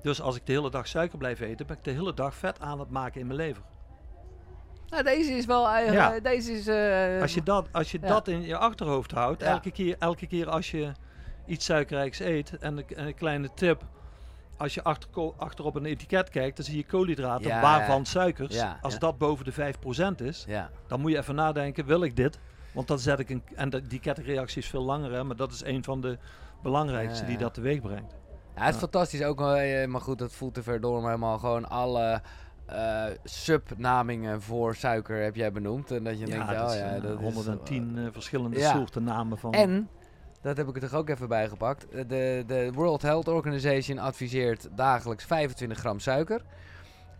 Dus 0.02 0.20
als 0.20 0.36
ik 0.36 0.46
de 0.46 0.52
hele 0.52 0.70
dag 0.70 0.86
suiker 0.88 1.18
blijf 1.18 1.40
eten, 1.40 1.66
ben 1.66 1.76
ik 1.76 1.84
de 1.84 1.90
hele 1.90 2.14
dag 2.14 2.34
vet 2.34 2.60
aan 2.60 2.80
het 2.80 2.90
maken 2.90 3.20
in 3.20 3.26
mijn 3.26 3.38
lever. 3.38 3.62
Nou, 4.88 5.02
deze 5.02 5.32
is 5.32 5.46
wel 5.46 5.68
eigenlijk... 5.68 6.14
Ja. 6.24 6.30
Deze 6.30 6.52
is... 6.52 6.66
eh, 6.66 7.20
Als 7.22 7.34
je 7.34 7.42
dat, 7.42 7.68
als 7.72 7.90
je 7.90 7.98
ja. 8.00 8.08
dat 8.08 8.28
in 8.28 8.42
je 8.42 8.56
achterhoofd 8.56 9.10
houdt, 9.10 9.40
Ja. 9.42 9.46
elke, 9.48 9.70
keer, 9.70 9.96
elke 9.98 10.26
keer 10.26 10.48
als 10.48 10.70
je 10.70 10.92
iets 11.46 11.64
suikerrijks 11.64 12.18
eet, 12.20 12.58
en 12.58 12.76
een, 12.76 12.84
en 12.96 13.06
een 13.06 13.14
kleine 13.14 13.50
tip, 13.54 13.82
als 14.56 14.74
je 14.74 14.82
achter, 14.82 15.08
ko- 15.10 15.34
achter 15.38 15.64
op 15.64 15.74
een 15.74 15.84
etiket 15.84 16.28
kijkt, 16.30 16.56
dan 16.56 16.64
zie 16.64 16.76
je 16.76 16.84
koolhydraten, 16.84 17.46
Ja, 17.48 17.60
waarvan 17.60 17.98
ja. 17.98 18.04
suikers. 18.04 18.54
Ja, 18.54 18.78
als 18.82 18.92
ja. 18.92 18.98
dat 18.98 19.18
boven 19.18 19.44
de 19.44 19.52
5% 19.52 20.22
is, 20.22 20.44
Ja. 20.48 20.70
dan 20.86 21.00
moet 21.00 21.10
je 21.10 21.18
even 21.18 21.34
nadenken, 21.34 21.86
wil 21.86 22.02
ik 22.02 22.16
dit? 22.16 22.38
Want 22.72 22.88
dan 22.88 22.98
zet 22.98 23.18
ik 23.18 23.30
een, 23.30 23.42
en 23.54 23.70
de- 23.70 23.86
die 23.86 24.00
kettingreactie 24.00 24.62
is 24.62 24.68
veel 24.68 24.82
langer, 24.82 25.12
hè, 25.12 25.24
maar 25.24 25.36
dat 25.36 25.52
is 25.52 25.64
een 25.64 25.84
van 25.84 26.00
de 26.00 26.18
belangrijkste 26.62 27.24
die 27.24 27.38
dat 27.38 27.54
teweeg 27.54 27.80
brengt. 27.80 28.14
Ja, 28.56 28.64
het 28.64 28.74
is 28.74 28.80
fantastisch 28.80 29.22
ook, 29.22 29.40
eh, 29.40 29.86
maar 29.86 30.00
goed, 30.00 30.18
dat 30.18 30.32
voelt 30.32 30.54
te 30.54 30.62
ver 30.62 30.80
door. 30.80 31.00
Maar 31.00 31.10
helemaal 31.10 31.38
gewoon 31.38 31.68
alle 31.68 32.22
eh, 32.66 33.04
subnamingen 33.24 34.42
voor 34.42 34.74
suiker 34.74 35.22
heb 35.22 35.36
jij 35.36 35.52
benoemd. 35.52 35.90
En 35.90 36.04
dat 36.04 36.18
je 36.18 36.26
denkt, 36.26 36.46
dat 36.46 36.70
oh 36.70 36.76
ja, 36.76 36.98
dat 36.98 37.20
is, 37.20 37.34
110 37.34 37.98
eh, 37.98 38.04
verschillende 38.12 38.58
ja. 38.58 38.72
soorten 38.72 39.04
namen 39.04 39.38
van. 39.38 39.52
En, 39.52 39.88
dat 40.42 40.56
heb 40.56 40.68
ik 40.68 40.74
er 40.74 40.80
toch 40.80 40.94
ook 40.94 41.08
even 41.08 41.28
bij 41.28 41.48
gepakt. 41.48 41.86
De, 41.90 42.44
de 42.46 42.70
World 42.74 43.02
Health 43.02 43.28
Organization 43.28 43.98
adviseert 43.98 44.68
dagelijks 44.74 45.24
25 45.24 45.78
gram 45.78 45.98
suiker. 45.98 46.42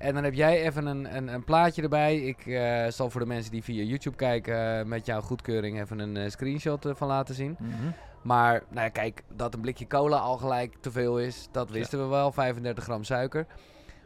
En 0.01 0.15
dan 0.15 0.25
heb 0.25 0.35
jij 0.35 0.63
even 0.67 0.87
een, 0.87 1.17
een, 1.17 1.29
een 1.29 1.45
plaatje 1.45 1.83
erbij. 1.83 2.17
Ik 2.17 2.47
eh, 2.47 2.87
zal 2.89 3.11
voor 3.11 3.21
de 3.21 3.27
mensen 3.27 3.53
die 3.53 3.63
via 3.63 3.83
YouTube 3.83 4.17
kijken 4.17 4.79
eh, 4.79 4.85
met 4.85 5.07
jouw 5.07 5.21
goedkeuring 5.21 5.81
even 5.81 5.99
een 5.99 6.17
eh, 6.17 6.31
screenshot 6.31 6.87
van 6.95 7.09
laten 7.09 7.35
zien. 7.35 7.57
Mhm. 7.59 7.91
Maar 8.23 8.63
nou 8.69 8.85
ja, 8.85 8.89
kijk, 8.89 9.23
dat 9.37 9.55
een 9.55 9.61
blikje 9.61 9.87
cola 9.87 10.17
al 10.17 10.37
gelijk 10.37 10.77
te 10.81 10.91
veel 10.91 11.19
is, 11.19 11.49
dat 11.53 11.71
wisten 11.71 11.99
we 11.99 12.07
wel. 12.07 12.33
35 12.33 12.85
gram 12.85 13.05
suiker. 13.05 13.47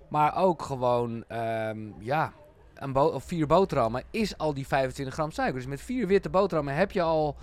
Maar 0.08 0.36
ook 0.36 0.62
gewoon, 0.62 1.24
ehm, 1.28 1.78
ja, 1.98 2.32
een 2.74 2.92
bo- 2.92 3.06
of 3.06 3.24
vier 3.24 3.46
boterhammen 3.46 4.02
is 4.10 4.38
al 4.38 4.54
die 4.54 4.66
25 4.66 5.14
gram 5.14 5.30
suiker. 5.30 5.58
Dus 5.58 5.66
met 5.68 5.80
vier 5.80 6.06
witte 6.06 6.30
boterhammen 6.30 6.74
heb 6.74 6.90
je 6.90 7.02
al 7.02 7.36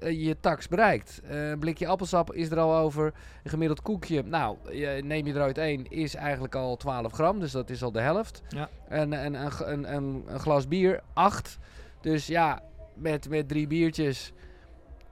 je 0.00 0.36
tax 0.40 0.68
bereikt. 0.68 1.20
Eh, 1.24 1.48
een 1.48 1.58
blikje 1.58 1.86
appelsap 1.86 2.32
is 2.32 2.50
er 2.50 2.58
al 2.58 2.76
over. 2.76 3.12
Een 3.42 3.50
gemiddeld 3.50 3.82
koekje, 3.82 4.22
nou, 4.22 4.56
neem 5.02 5.26
je 5.26 5.34
eruit 5.34 5.58
één, 5.58 5.90
is 5.90 6.14
eigenlijk 6.14 6.54
al 6.54 6.76
12 6.76 7.12
gram. 7.12 7.40
Dus 7.40 7.52
dat 7.52 7.70
is 7.70 7.82
al 7.82 7.92
de 7.92 8.00
helft. 8.00 8.42
Ja. 8.48 8.68
En, 8.88 9.12
en, 9.12 9.34
een, 9.34 9.72
een, 9.72 9.94
een, 9.94 10.24
glas 10.38 10.68
bier, 10.68 11.02
8. 11.12 11.58
Dus 12.00 12.26
ja, 12.26 12.62
met, 12.94 13.28
met 13.28 13.48
drie 13.48 13.66
biertjes... 13.66 14.32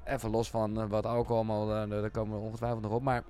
Even 0.05 0.31
los 0.31 0.51
van 0.51 0.81
eh, 0.81 0.87
wat 0.89 1.07
alcohol, 1.07 1.45
maar 1.45 1.83
eh, 1.83 1.91
daar 1.91 2.11
komen 2.11 2.39
we 2.39 2.45
ongetwijfeld 2.45 2.83
nog 2.83 2.93
op. 2.93 3.03
Maar 3.03 3.23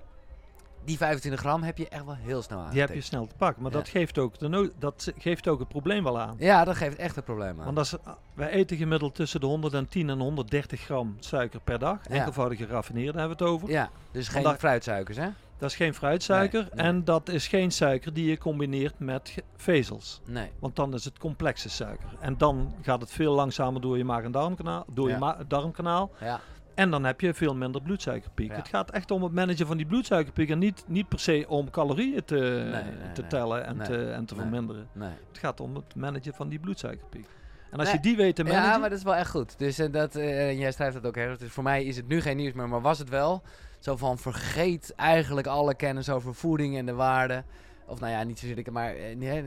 die 0.87 0.97
25 0.97 1.39
gram 1.41 1.63
heb 1.63 1.77
je 1.77 1.89
echt 1.89 2.05
wel 2.05 2.15
heel 2.15 2.41
snel 2.41 2.59
aan. 2.59 2.69
Die 2.71 2.79
heb 2.79 2.93
je 2.93 3.01
snel 3.01 3.27
te 3.27 3.35
pakken. 3.37 3.61
Maar 3.63 3.71
Ja. 3.71 3.77
dat, 3.77 3.87
geeft 3.87 4.17
ook 4.17 4.39
de 4.39 4.47
no- 4.47 4.69
dat 4.79 5.13
geeft 5.17 5.47
ook 5.47 5.59
het 5.59 5.67
probleem 5.67 6.03
wel 6.03 6.19
aan. 6.19 6.35
Ja, 6.39 6.63
dat 6.63 6.75
geeft 6.75 6.97
echt 6.97 7.15
een 7.17 7.23
probleem 7.23 7.59
aan. 7.59 7.65
Want 7.65 7.77
als, 7.77 7.95
wij 8.33 8.49
eten 8.49 8.77
gemiddeld 8.77 9.15
tussen 9.15 9.39
de 9.39 9.45
110 9.45 10.09
en 10.09 10.19
130 10.19 10.81
gram 10.81 11.15
suiker 11.19 11.59
per 11.59 11.79
dag. 11.79 11.99
Ja. 12.09 12.15
Enkelvoudige 12.15 12.65
geraffineerde 12.65 13.19
hebben 13.19 13.37
we 13.37 13.43
het 13.43 13.53
over. 13.53 13.69
Ja, 13.69 13.89
dus 14.11 14.27
geen 14.27 14.37
Omdat- 14.45 14.59
fruitsuikers, 14.59 15.17
hè? 15.17 15.27
Dat 15.57 15.69
is 15.69 15.75
geen 15.75 15.93
fruitsuiker. 15.93 16.61
Nee, 16.61 16.69
nee. 16.73 16.85
En 16.85 17.03
dat 17.03 17.29
is 17.29 17.47
geen 17.47 17.71
suiker 17.71 18.13
die 18.13 18.25
je 18.29 18.37
combineert 18.37 18.99
met 18.99 19.35
vezels. 19.55 20.21
Nee. 20.25 20.51
Want 20.59 20.75
dan 20.75 20.93
is 20.93 21.05
het 21.05 21.17
complexe 21.19 21.69
suiker. 21.69 22.09
En 22.19 22.37
dan 22.37 22.73
gaat 22.81 23.01
het 23.01 23.11
veel 23.11 23.33
langzamer 23.33 23.81
door 23.81 23.97
je 23.97 24.03
maag- 24.03 24.23
en 24.23 24.31
darmkanaal. 24.31 24.85
Door 24.93 25.09
Ja. 25.09 25.35
je 25.37 25.47
darmkanaal. 25.47 26.11
Ja, 26.19 26.39
En 26.77 26.89
dan 26.89 27.03
heb 27.03 27.21
je 27.21 27.33
veel 27.33 27.55
minder 27.55 27.81
bloedsuikerpiek. 27.81 28.49
Ja. 28.51 28.55
Het 28.55 28.67
gaat 28.67 28.91
echt 28.91 29.11
om 29.11 29.23
het 29.23 29.31
managen 29.33 29.67
van 29.67 29.77
die 29.77 29.85
bloedsuikerpiek. 29.85 30.49
En 30.49 30.59
niet, 30.59 30.83
niet 30.87 31.07
per 31.07 31.19
se 31.19 31.45
om 31.47 31.69
calorieën 31.69 32.23
te, 32.25 32.67
nee, 32.71 33.11
te 33.13 33.27
tellen 33.27 33.65
en 33.65 33.77
Nee, 33.77 33.87
te, 33.87 34.11
en 34.11 34.25
te 34.25 34.35
verminderen. 34.35 34.87
nee. 34.93 35.09
Het 35.27 35.37
gaat 35.37 35.59
om 35.59 35.75
het 35.75 35.95
managen 35.95 36.33
van 36.33 36.49
die 36.49 36.59
bloedsuikerpiek. 36.59 37.27
En 37.71 37.79
als 37.79 37.91
je 37.91 37.99
die 37.99 38.15
weet 38.15 38.35
te 38.35 38.43
managen... 38.43 38.69
Ja, 38.69 38.77
maar 38.77 38.89
dat 38.89 38.97
is 38.97 39.03
wel 39.03 39.15
echt 39.15 39.29
goed. 39.29 39.59
Dus 39.59 39.79
eh, 39.79 39.91
dat, 39.91 40.15
eh, 40.15 40.47
en 40.49 40.57
jij 40.57 40.71
schrijft 40.71 40.93
dat 40.93 41.05
ook 41.05 41.17
ergens. 41.17 41.39
Dus 41.39 41.51
voor 41.51 41.63
mij 41.63 41.83
is 41.83 41.95
het 41.97 42.07
nu 42.07 42.21
geen 42.21 42.37
nieuws 42.37 42.53
meer, 42.53 42.69
maar 42.69 42.81
was 42.81 42.99
het 42.99 43.09
wel. 43.09 43.41
Zo 43.79 43.95
van 43.95 44.17
vergeet 44.17 44.93
eigenlijk 44.95 45.47
alle 45.47 45.75
kennis 45.75 46.09
over 46.09 46.35
voeding 46.35 46.77
en 46.77 46.85
de 46.85 46.93
waarde. 46.93 47.43
Of 47.85 47.99
nou 47.99 48.11
ja, 48.11 48.23
niet 48.23 48.39
zozeer, 48.39 48.57
ik- 48.57 48.71
maar 48.71 48.93
nee, 49.15 49.39
eh, 49.41 49.45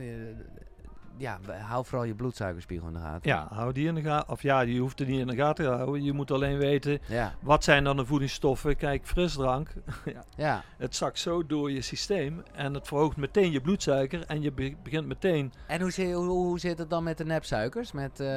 ja, 1.17 1.39
hou 1.61 1.85
vooral 1.85 2.07
je 2.07 2.15
bloedsuikerspiegel 2.15 2.87
in 2.87 2.93
de 2.93 2.99
gaten. 2.99 3.29
Ja, 3.29 3.47
hou 3.51 3.71
die 3.73 3.87
in 3.87 3.95
de 3.95 4.01
gaten. 4.01 4.29
Of 4.29 4.41
ja, 4.41 4.61
je 4.61 4.79
hoeft 4.79 4.99
het 4.99 5.07
niet 5.07 5.19
in 5.19 5.27
de 5.27 5.35
gaten 5.35 5.65
te 5.65 5.71
houden. 5.71 6.03
Je 6.03 6.13
moet 6.13 6.31
alleen 6.31 6.57
weten, 6.57 6.99
Ja, 7.07 7.33
wat 7.41 7.63
zijn 7.63 7.83
dan 7.83 7.97
de 7.97 8.05
voedingsstoffen? 8.05 8.75
Kijk, 8.75 9.05
frisdrank, 9.07 9.69
ja, 10.05 10.23
ja. 10.35 10.63
het 10.77 10.95
zakt 10.95 11.19
zo 11.19 11.45
door 11.45 11.71
je 11.71 11.81
systeem. 11.81 12.43
En 12.53 12.73
het 12.73 12.87
verhoogt 12.87 13.17
meteen 13.17 13.51
je 13.51 13.61
bloedsuiker. 13.61 14.25
En 14.25 14.41
je 14.41 14.51
be- 14.51 14.75
begint 14.83 15.07
meteen... 15.07 15.53
En 15.67 15.81
hoe, 15.81 16.13
hoe, 16.13 16.25
hoe 16.29 16.59
zit 16.59 16.77
het 16.77 16.89
dan 16.89 17.03
met 17.03 17.17
de 17.17 17.25
nepsuikers? 17.25 17.91
Met, 17.91 18.19
eh, 18.19 18.27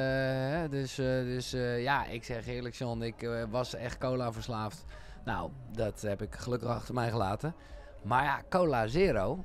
dus 0.69 0.97
eh, 0.97 1.05
dus 1.05 1.53
eh, 1.53 1.83
ja, 1.83 2.05
ik 2.05 2.23
zeg 2.23 2.47
eerlijk, 2.47 2.75
John, 2.75 3.01
ik 3.01 3.29
was 3.49 3.75
echt 3.75 3.97
cola 3.97 4.31
verslaafd. 4.33 4.85
Nou, 5.25 5.49
dat 5.75 6.01
heb 6.01 6.21
ik 6.21 6.35
gelukkig 6.35 6.69
achter 6.69 6.93
mij 6.93 7.09
gelaten. 7.09 7.55
Maar 8.03 8.23
ja, 8.23 8.41
cola 8.49 8.87
zero, 8.87 9.43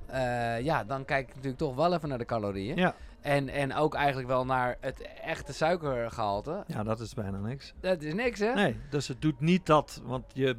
ja, 0.62 0.84
dan 0.84 1.04
kijk 1.04 1.28
ik 1.28 1.34
natuurlijk 1.34 1.62
toch 1.62 1.74
wel 1.74 1.94
even 1.94 2.08
naar 2.08 2.18
de 2.18 2.24
calorieën. 2.24 2.76
Ja, 2.76 2.94
En, 3.20 3.48
en 3.48 3.74
ook 3.74 3.94
eigenlijk 3.94 4.28
wel 4.28 4.44
naar 4.44 4.76
het 4.80 5.02
echte 5.24 5.52
suikergehalte. 5.52 6.64
ja 6.66 6.82
dat 6.82 7.00
is 7.00 7.14
bijna 7.14 7.38
niks. 7.38 7.72
Dat 7.80 8.02
is 8.02 8.14
niks, 8.14 8.38
hè? 8.38 8.54
Nee, 8.54 8.76
dus 8.90 9.08
het 9.08 9.22
doet 9.22 9.40
niet 9.40 9.66
dat... 9.66 10.00
Want 10.04 10.24
je, 10.32 10.56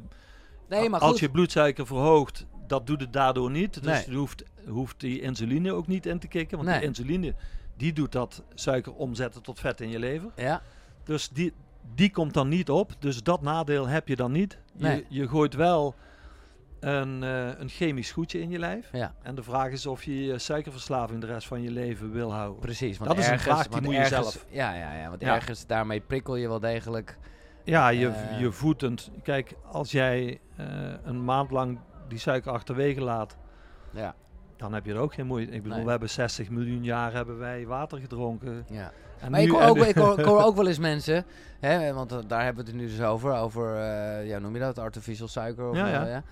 Nee, 0.68 0.88
maar 0.88 1.00
als 1.00 1.20
je 1.20 1.30
bloedsuiker 1.30 1.86
verhoogt, 1.86 2.46
dat 2.66 2.86
doet 2.86 3.00
het 3.00 3.12
daardoor 3.12 3.50
niet. 3.50 3.74
Dus 3.82 3.84
Nee. 3.84 4.04
je 4.10 4.16
hoeft, 4.16 4.44
hoeft 4.68 5.00
die 5.00 5.20
insuline 5.20 5.72
ook 5.72 5.86
niet 5.86 6.06
in 6.06 6.18
te 6.18 6.28
kicken. 6.28 6.56
Want 6.56 6.68
Nee. 6.68 6.78
die 6.78 6.88
insuline, 6.88 7.34
die 7.76 7.92
doet 7.92 8.12
dat 8.12 8.42
suiker 8.54 8.94
omzetten 8.94 9.42
tot 9.42 9.60
vet 9.60 9.80
in 9.80 9.88
je 9.88 9.98
lever. 9.98 10.30
Ja, 10.36 10.62
Dus 11.04 11.28
die, 11.28 11.52
die 11.94 12.10
komt 12.10 12.34
dan 12.34 12.48
niet 12.48 12.70
op. 12.70 12.92
Dus 12.98 13.22
dat 13.22 13.42
nadeel 13.42 13.86
heb 13.88 14.08
je 14.08 14.16
dan 14.16 14.32
niet. 14.32 14.58
Nee. 14.72 14.96
Je, 15.08 15.20
je 15.20 15.28
gooit 15.28 15.54
wel 15.54 15.94
een, 16.84 17.22
eh, 17.22 17.46
een 17.58 17.68
chemisch 17.68 18.10
goedje 18.12 18.40
in 18.40 18.50
je 18.50 18.58
lijf. 18.58 18.88
ja, 18.92 19.14
En 19.22 19.34
de 19.34 19.42
vraag 19.42 19.70
is 19.70 19.86
of 19.86 20.02
je 20.04 20.24
je 20.24 20.38
suikerverslaving 20.38 21.20
de 21.20 21.26
rest 21.26 21.46
van 21.46 21.62
je 21.62 21.70
leven 21.70 22.12
wil 22.12 22.32
houden. 22.32 22.60
precies. 22.60 22.98
Want 22.98 23.10
Dat 23.10 23.18
is 23.18 23.28
een 23.28 23.38
vraag 23.40 23.68
die 23.68 23.80
moet 23.82 23.94
je 23.94 24.04
zelf. 24.06 24.46
Ja, 24.48 24.74
ja, 24.74 24.94
ja, 24.94 25.08
want 25.08 25.20
Ja. 25.20 25.34
ergens 25.34 25.66
daarmee 25.66 26.00
prikkel 26.00 26.36
je 26.36 26.48
wel 26.48 26.60
degelijk. 26.60 27.18
Ja, 27.64 27.88
je, 27.88 28.08
Eh. 28.08 28.40
je 28.40 28.52
voetend. 28.52 29.10
Kijk, 29.22 29.54
als 29.70 29.90
jij 29.90 30.40
eh, 30.56 30.66
een 31.04 31.24
maand 31.24 31.50
lang 31.50 31.78
die 32.08 32.18
suiker 32.18 32.52
achterwege 32.52 33.00
laat, 33.00 33.36
Ja, 33.90 34.14
dan 34.56 34.72
heb 34.72 34.84
je 34.86 34.92
er 34.92 34.98
ook 34.98 35.14
geen 35.14 35.26
moeite. 35.26 35.52
Ik 35.52 35.58
bedoel, 35.62 35.76
Nee. 35.76 35.84
we 35.84 35.90
hebben 35.90 36.10
60 36.10 36.50
miljoen 36.50 36.84
jaar 36.84 37.12
hebben 37.12 37.38
wij 37.38 37.66
water 37.66 37.98
gedronken. 37.98 38.64
ja. 38.68 38.92
En 39.20 39.30
Maar 39.30 39.40
ik 39.40 39.50
hoor, 39.50 39.62
ook, 39.62 39.76
ik, 39.76 39.94
hoor, 39.94 40.18
ik 40.18 40.24
hoor 40.24 40.42
ook 40.46 40.56
wel 40.56 40.66
eens 40.68 40.78
mensen, 40.78 41.24
hè, 41.60 41.92
want 41.92 42.28
daar 42.28 42.44
hebben 42.44 42.64
we 42.64 42.70
het 42.70 42.80
nu 42.80 42.86
dus 42.86 43.02
over, 43.02 43.32
over, 43.34 43.76
ja, 44.24 44.38
noem 44.38 44.54
je 44.54 44.60
dat, 44.60 44.78
artificial 44.78 45.28
suiker? 45.28 45.68
Of 45.68 45.76
Ja, 45.76 45.90
wel, 45.90 46.06
ja. 46.06 46.22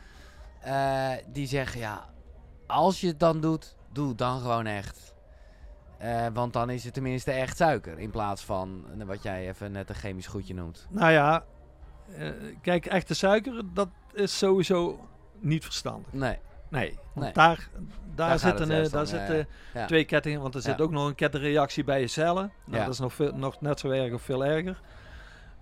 Eh, 0.60 1.10
die 1.26 1.46
zeggen, 1.46 1.80
ja, 1.80 2.04
als 2.66 3.00
je 3.00 3.06
het 3.06 3.20
dan 3.20 3.40
doet, 3.40 3.76
doe 3.92 4.08
het 4.08 4.18
dan 4.18 4.40
gewoon 4.40 4.66
echt. 4.66 5.14
Eh, 5.98 6.26
want 6.32 6.52
dan 6.52 6.70
is 6.70 6.84
het 6.84 6.94
tenminste 6.94 7.30
echt 7.32 7.56
suiker, 7.56 7.98
in 7.98 8.10
plaats 8.10 8.44
van 8.44 8.84
eh, 8.98 9.06
wat 9.06 9.22
jij 9.22 9.48
even 9.48 9.72
net 9.72 9.88
een 9.88 9.94
chemisch 9.94 10.26
goedje 10.26 10.54
noemt. 10.54 10.86
Nou 10.90 11.12
ja, 11.12 11.44
kijk, 12.62 12.86
echte 12.86 13.14
suiker, 13.14 13.62
dat 13.74 13.88
is 14.12 14.38
sowieso 14.38 15.08
niet 15.38 15.64
verstandig. 15.64 16.12
Nee, 16.12 16.38
Nee, 16.68 16.98
want 17.12 17.24
Nee. 17.24 17.32
daar, 17.32 17.68
daar, 18.14 18.38
zitten, 18.38 18.90
daar 18.90 19.06
zitten 19.06 19.48
ja. 19.74 19.86
twee 19.86 20.04
kettingen, 20.04 20.40
want 20.40 20.54
er 20.54 20.62
zit 20.62 20.78
Ja. 20.78 20.84
ook 20.84 20.90
nog 20.90 21.06
een 21.06 21.14
kettingreactie 21.14 21.84
bij 21.84 22.00
je 22.00 22.06
cellen. 22.06 22.52
Nou, 22.64 22.78
Ja. 22.78 22.84
Dat 22.84 22.92
is 22.94 22.98
nog, 23.00 23.12
veel, 23.14 23.32
nog 23.34 23.60
net 23.60 23.80
zo 23.80 23.90
erg 23.90 24.12
of 24.12 24.22
veel 24.22 24.44
erger. 24.44 24.80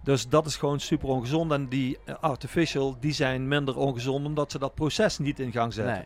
Dus 0.09 0.29
dat 0.29 0.47
is 0.47 0.57
gewoon 0.57 0.81
super 0.81 1.09
ongezond. 1.09 1.53
En 1.53 1.69
die 1.69 1.99
eh, 2.05 2.15
artificial, 2.21 2.97
die 3.01 3.13
zijn 3.13 3.49
minder 3.49 3.77
ongezond 3.77 4.27
omdat 4.27 4.51
ze 4.51 4.59
dat 4.59 4.75
proces 4.75 5.19
niet 5.19 5.41
in 5.41 5.53
gang 5.53 5.73
zetten. 5.73 5.95
nee. 5.95 6.05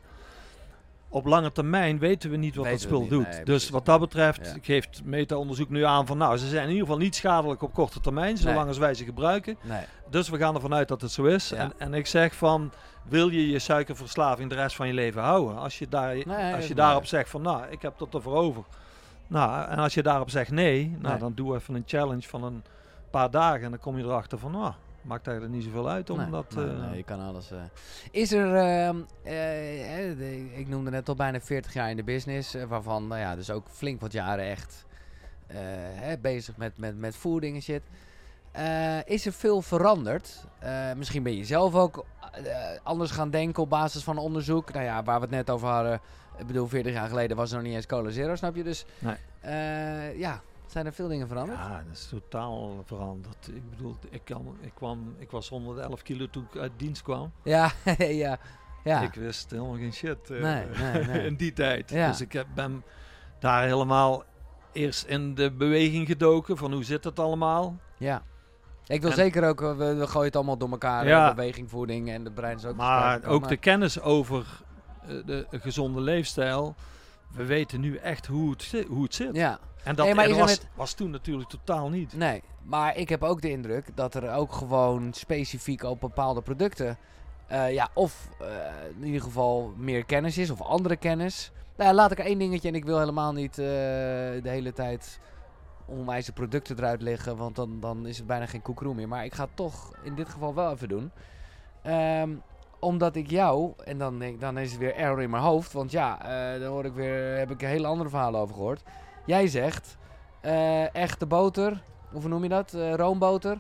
Op 1.09 1.27
lange 1.27 1.53
termijn 1.53 1.99
weten 1.99 2.31
we 2.31 2.37
niet 2.37 2.55
wat 2.55 2.65
Weten 2.65 2.81
dat 2.81 2.89
spul 2.89 3.01
niet, 3.01 3.11
doet. 3.11 3.29
nee, 3.29 3.45
dus 3.45 3.71
wat 3.71 3.87
dat 3.87 4.01
betreft 4.01 4.47
Ja. 4.47 4.55
geeft 4.63 5.01
meta-onderzoek 5.05 5.69
nu 5.69 5.85
aan 5.85 6.07
van 6.07 6.19
nou, 6.19 6.37
ze 6.37 6.49
zijn 6.49 6.63
in 6.63 6.69
ieder 6.69 6.85
geval 6.87 6.99
niet 7.01 7.15
schadelijk 7.15 7.63
op 7.63 7.73
korte 7.75 8.01
termijn, 8.01 8.37
zolang 8.37 8.59
Nee. 8.59 8.67
als 8.67 8.79
wij 8.79 8.95
ze 8.95 9.05
gebruiken. 9.05 9.57
Dus 10.11 10.29
we 10.29 10.39
gaan 10.39 10.55
ervan 10.55 10.75
uit 10.75 10.89
dat 10.89 11.01
het 11.01 11.11
zo 11.11 11.25
is. 11.25 11.49
Ja. 11.49 11.57
En, 11.57 11.73
en 11.79 11.95
ik 11.95 12.07
zeg 12.07 12.35
van, 12.35 12.73
wil 13.09 13.29
je 13.29 13.51
je 13.51 13.59
suikerverslaving 13.59 14.49
de 14.49 14.55
rest 14.55 14.77
van 14.77 14.87
je 14.87 14.93
leven 14.95 15.23
houden? 15.23 15.59
Als 15.59 15.79
je, 15.79 15.89
daar, 15.89 16.55
als 16.55 16.67
je 16.69 16.75
daarop 16.75 17.07
zegt 17.07 17.31
van, 17.31 17.43
nou, 17.43 17.63
ik 17.71 17.83
heb 17.83 17.99
dat 17.99 18.15
ervoor 18.15 18.35
over. 18.37 18.63
Nou, 19.27 19.69
en 19.71 19.79
als 19.79 19.95
je 19.95 20.03
daarop 20.03 20.31
zegt 20.31 20.51
nee, 20.51 20.97
nou, 20.99 21.19
dan 21.19 21.33
doe 21.35 21.55
even 21.57 21.75
een 21.75 21.85
challenge 21.87 22.23
van 22.29 22.45
een 22.45 22.63
paar 23.13 23.31
dagen. 23.31 23.63
En 23.63 23.71
dan 23.71 23.79
kom 23.81 23.99
je 23.99 24.05
erachter 24.05 24.39
van, 24.39 24.53
nou, 24.53 24.73
maakt 25.03 25.27
eigenlijk 25.27 25.57
niet 25.57 25.65
zoveel 25.67 25.89
uit. 25.89 26.11
Omdat, 26.11 26.55
nee, 26.55 26.67
eh, 26.71 26.79
nee, 26.89 26.97
je 26.97 27.03
kan 27.03 27.21
alles. 27.21 27.51
eh. 27.51 27.59
Is 28.11 28.33
er, 28.33 28.55
ehm, 28.57 28.97
eh, 29.23 29.33
de- 30.19 30.51
ik 30.57 30.69
noemde 30.69 30.91
net 30.91 31.09
al 31.09 31.15
bijna 31.15 31.41
40 31.41 31.73
jaar 31.73 31.91
in 31.91 31.97
de 31.97 32.03
business, 32.05 32.55
waarvan 32.69 33.07
nou 33.07 33.21
ja, 33.21 33.35
dus 33.37 33.51
ook 33.51 33.67
flink 33.71 34.01
wat 34.01 34.13
jaren 34.13 34.45
echt 34.45 34.85
hè, 35.95 36.19
bezig 36.19 36.57
met, 36.57 36.79
met, 36.79 36.99
met 36.99 37.17
voeding 37.17 37.55
en 37.57 37.63
shit. 37.63 37.83
Is 39.05 39.27
er 39.27 39.33
veel 39.33 39.63
veranderd? 39.63 40.45
Misschien 40.97 41.23
ben 41.23 41.37
je 41.37 41.45
zelf 41.45 41.75
ook 41.75 42.05
anders 42.83 43.11
gaan 43.11 43.31
denken 43.31 43.63
op 43.63 43.69
basis 43.71 44.03
van 44.03 44.19
onderzoek. 44.19 44.73
Nou 44.73 44.85
ja, 44.85 45.03
waar 45.03 45.17
we 45.17 45.23
het 45.27 45.35
net 45.35 45.51
over 45.51 45.69
hadden. 45.69 46.01
Ik 46.39 46.47
bedoel, 46.47 46.67
40 46.69 46.93
jaar 46.93 47.09
geleden 47.09 47.37
was 47.37 47.51
er 47.51 47.57
nog 47.57 47.67
niet 47.67 47.75
eens 47.75 47.87
Cola 47.87 48.11
Zero, 48.11 48.35
snap 48.35 48.55
je? 48.57 48.63
Dus 48.63 48.85
Nee. 48.99 49.17
ja, 50.19 50.41
zijn 50.73 50.87
er 50.87 50.93
veel 50.93 51.09
dingen 51.09 51.29
veranderd? 51.29 51.59
Ja, 51.59 51.83
dat 51.87 51.97
is 51.97 52.07
totaal 52.09 52.83
veranderd. 52.87 53.49
Ik 53.55 53.71
bedoel, 53.71 53.97
ik, 54.11 54.21
kan, 54.25 54.57
ik, 54.61 54.73
kwam, 54.75 55.15
ik 55.19 55.31
was 55.31 55.49
111 55.49 56.03
kilo 56.03 56.27
toen 56.31 56.47
ik 56.53 56.61
uit 56.61 56.73
dienst 56.77 57.03
kwam. 57.03 57.33
Ja, 57.45 57.73
ja, 57.99 58.39
ja. 58.85 59.01
Ik 59.01 59.15
wist 59.15 59.51
helemaal 59.51 59.75
geen 59.77 59.93
shit 59.93 60.31
eh, 60.31 60.41
Nee, 60.43 60.65
nee, 60.79 61.05
nee. 61.07 61.27
in 61.27 61.37
die 61.37 61.53
tijd. 61.53 61.91
Ja. 61.91 62.09
Dus 62.09 62.21
ik 62.21 62.33
heb, 62.33 62.47
ben 62.55 62.85
daar 63.39 63.63
helemaal 63.63 64.25
eerst 64.73 65.05
in 65.05 65.35
de 65.35 65.51
beweging 65.51 66.07
gedoken 66.07 66.57
van 66.57 66.73
hoe 66.73 66.85
zit 66.85 67.05
het 67.05 67.19
allemaal. 67.19 67.77
Ja. 67.97 68.23
Ik 68.87 69.01
wil 69.01 69.11
En- 69.11 69.17
zeker 69.17 69.49
ook, 69.49 69.63
eh, 69.63 69.77
we, 69.77 69.95
we 69.95 70.07
gooien 70.07 70.27
het 70.27 70.37
allemaal 70.37 70.57
door 70.59 70.71
elkaar. 70.71 71.07
Ja. 71.07 71.35
Beweging, 71.35 71.71
voeding 71.71 72.11
en 72.11 72.25
de 72.25 72.31
brein 72.31 72.57
is 72.57 72.65
ook 72.65 72.77
maar 72.77 73.25
ook 73.25 73.49
de 73.49 73.57
kennis 73.57 74.01
over 74.01 74.47
eh, 75.03 75.09
de, 75.27 75.47
gezonde 75.51 76.01
leefstijl. 76.01 76.75
We 77.31 77.45
weten 77.45 77.81
nu 77.81 77.97
echt 77.97 78.27
hoe 78.27 78.51
het, 78.51 78.85
hoe 78.89 79.03
het 79.03 79.15
zit. 79.15 79.37
Ja, 79.37 79.59
En 79.85 79.95
dat 79.95 80.07
Nee, 80.07 80.15
maar 80.15 80.25
en 80.25 80.39
was, 80.39 80.61
was 80.75 80.93
toen 80.93 81.11
natuurlijk 81.11 81.49
totaal 81.49 81.89
niet. 81.89 82.17
nee. 82.17 82.43
Maar 82.63 82.97
ik 82.97 83.09
heb 83.09 83.23
ook 83.23 83.41
de 83.41 83.51
indruk 83.51 83.97
dat 83.97 84.15
er 84.15 84.35
ook 84.35 84.53
gewoon 84.53 85.13
specifiek 85.13 85.83
op 85.83 86.01
bepaalde 86.01 86.43
producten... 86.43 86.99
eh, 87.47 87.73
ja, 87.73 87.89
of 87.95 88.29
eh, 88.41 88.47
in 88.99 89.05
ieder 89.05 89.21
geval 89.23 89.73
meer 89.77 90.05
kennis 90.05 90.39
is 90.39 90.51
of 90.51 90.61
andere 90.63 90.97
kennis. 90.97 91.53
Nou, 91.77 91.91
ja, 91.91 91.95
laat 91.97 92.11
ik 92.11 92.19
één 92.19 92.39
dingetje 92.39 92.69
en 92.69 92.75
ik 92.75 92.85
wil 92.85 92.99
helemaal 92.99 93.33
niet 93.33 93.59
eh, 93.59 93.65
de 93.65 94.49
hele 94.49 94.73
tijd 94.73 95.21
onwijze 95.87 96.33
producten 96.33 96.77
eruit 96.79 97.03
liggen, 97.03 97.37
want 97.37 97.57
dan, 97.57 97.81
dan 97.81 98.07
is 98.07 98.17
het 98.17 98.27
bijna 98.27 98.47
geen 98.47 98.63
koekroe 98.63 98.95
meer. 98.95 99.09
Maar 99.09 99.25
ik 99.25 99.35
ga 99.35 99.45
het 99.45 99.57
toch 99.57 99.93
in 100.03 100.15
dit 100.15 100.29
geval 100.29 100.55
wel 100.55 100.73
even 100.73 100.89
doen. 100.89 101.11
Ehm, 101.83 102.31
omdat 102.81 103.17
ik 103.17 103.31
jou, 103.31 103.73
en 103.85 103.99
dan, 103.99 104.19
denk, 104.19 104.41
dan 104.41 104.59
is 104.59 104.71
het 104.71 104.81
weer 104.81 104.95
error 104.95 105.23
in 105.23 105.31
mijn 105.31 105.43
hoofd, 105.43 105.73
want 105.73 105.91
ja, 105.91 106.19
dan 106.59 106.69
hoor 106.69 106.85
ik 106.85 106.93
weer, 106.93 107.37
heb 107.39 107.51
ik 107.51 107.61
hele 107.61 107.87
andere 107.87 108.09
verhalen 108.11 108.41
over 108.41 108.55
gehoord. 108.55 108.83
Jij 109.25 109.47
zegt, 109.47 109.97
eh, 110.41 110.95
echte 110.95 111.27
boter, 111.27 111.83
of 112.13 112.21
hoe 112.21 112.31
noem 112.31 112.43
je 112.43 112.49
dat, 112.49 112.75
Eh, 112.75 112.95
roomboter, 112.95 113.59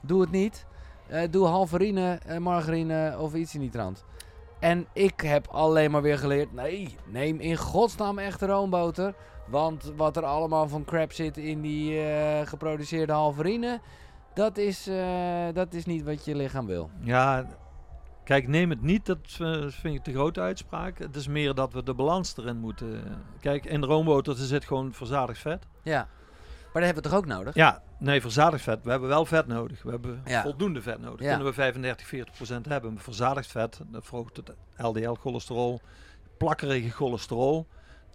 doe 0.00 0.20
het 0.20 0.30
niet. 0.30 0.66
Eh, 1.06 1.22
doe 1.30 1.46
halverine, 1.46 2.18
margarine 2.38 3.18
of 3.18 3.34
iets 3.34 3.54
in 3.54 3.60
die 3.60 3.70
trant. 3.70 4.04
En 4.60 4.86
ik 4.92 5.20
heb 5.20 5.48
alleen 5.48 5.90
maar 5.90 6.02
weer 6.02 6.18
geleerd, 6.18 6.52
nee, 6.52 6.96
neem 7.06 7.40
in 7.40 7.56
godsnaam 7.56 8.18
echte 8.18 8.46
roomboter. 8.46 9.14
Want 9.46 9.92
wat 9.96 10.16
er 10.16 10.24
allemaal 10.24 10.68
van 10.68 10.84
crap 10.84 11.12
zit 11.12 11.36
in 11.36 11.60
die 11.60 12.00
geproduceerde 12.44 13.12
halverine, 13.12 13.80
dat 14.34 14.56
is, 14.56 14.90
dat 15.52 15.74
is 15.74 15.84
niet 15.86 16.02
wat 16.02 16.24
je 16.24 16.36
lichaam 16.36 16.66
wil. 16.66 16.90
Ja, 17.00 17.46
kijk, 18.24 18.48
neem 18.48 18.70
het 18.70 18.82
niet. 18.82 19.06
Dat 19.06 19.18
eh, 19.40 19.52
vind 19.68 19.94
ik 19.94 20.02
te 20.02 20.12
grote 20.12 20.40
uitspraak. 20.40 20.98
Het 20.98 21.16
is 21.16 21.26
meer 21.28 21.54
dat 21.54 21.72
we 21.72 21.82
de 21.82 21.94
balans 21.94 22.36
erin 22.36 22.56
moeten. 22.58 23.02
Kijk, 23.40 23.64
in 23.64 23.84
roomboter 23.84 24.34
zit 24.36 24.64
gewoon 24.64 24.92
verzadigd 24.92 25.40
vet. 25.40 25.66
Ja, 25.82 26.08
maar 26.72 26.82
dat 26.82 26.92
hebben 26.94 27.02
we 27.02 27.08
toch 27.08 27.18
ook 27.18 27.26
nodig? 27.26 27.54
Ja, 27.54 27.82
nee, 27.98 28.20
verzadigd 28.20 28.62
vet. 28.62 28.78
We 28.84 28.90
hebben 28.90 29.08
wel 29.08 29.24
vet 29.24 29.46
nodig. 29.46 29.82
We 29.82 29.90
hebben 29.90 30.22
Ja. 30.24 30.42
voldoende 30.42 30.82
vet 30.82 31.00
nodig. 31.00 31.20
Ja. 31.20 31.28
Kunnen 31.28 31.46
we 31.46 31.52
35, 31.52 32.06
40 32.06 32.34
procent 32.34 32.66
hebben. 32.66 32.92
Maar 32.92 33.02
Verzadigd 33.02 33.50
vet, 33.50 33.80
dat 33.86 34.04
verhoogt 34.04 34.36
het 34.36 34.52
LDL-cholesterol, 34.76 35.80
plakkerige 36.38 36.90
cholesterol. 36.90 37.66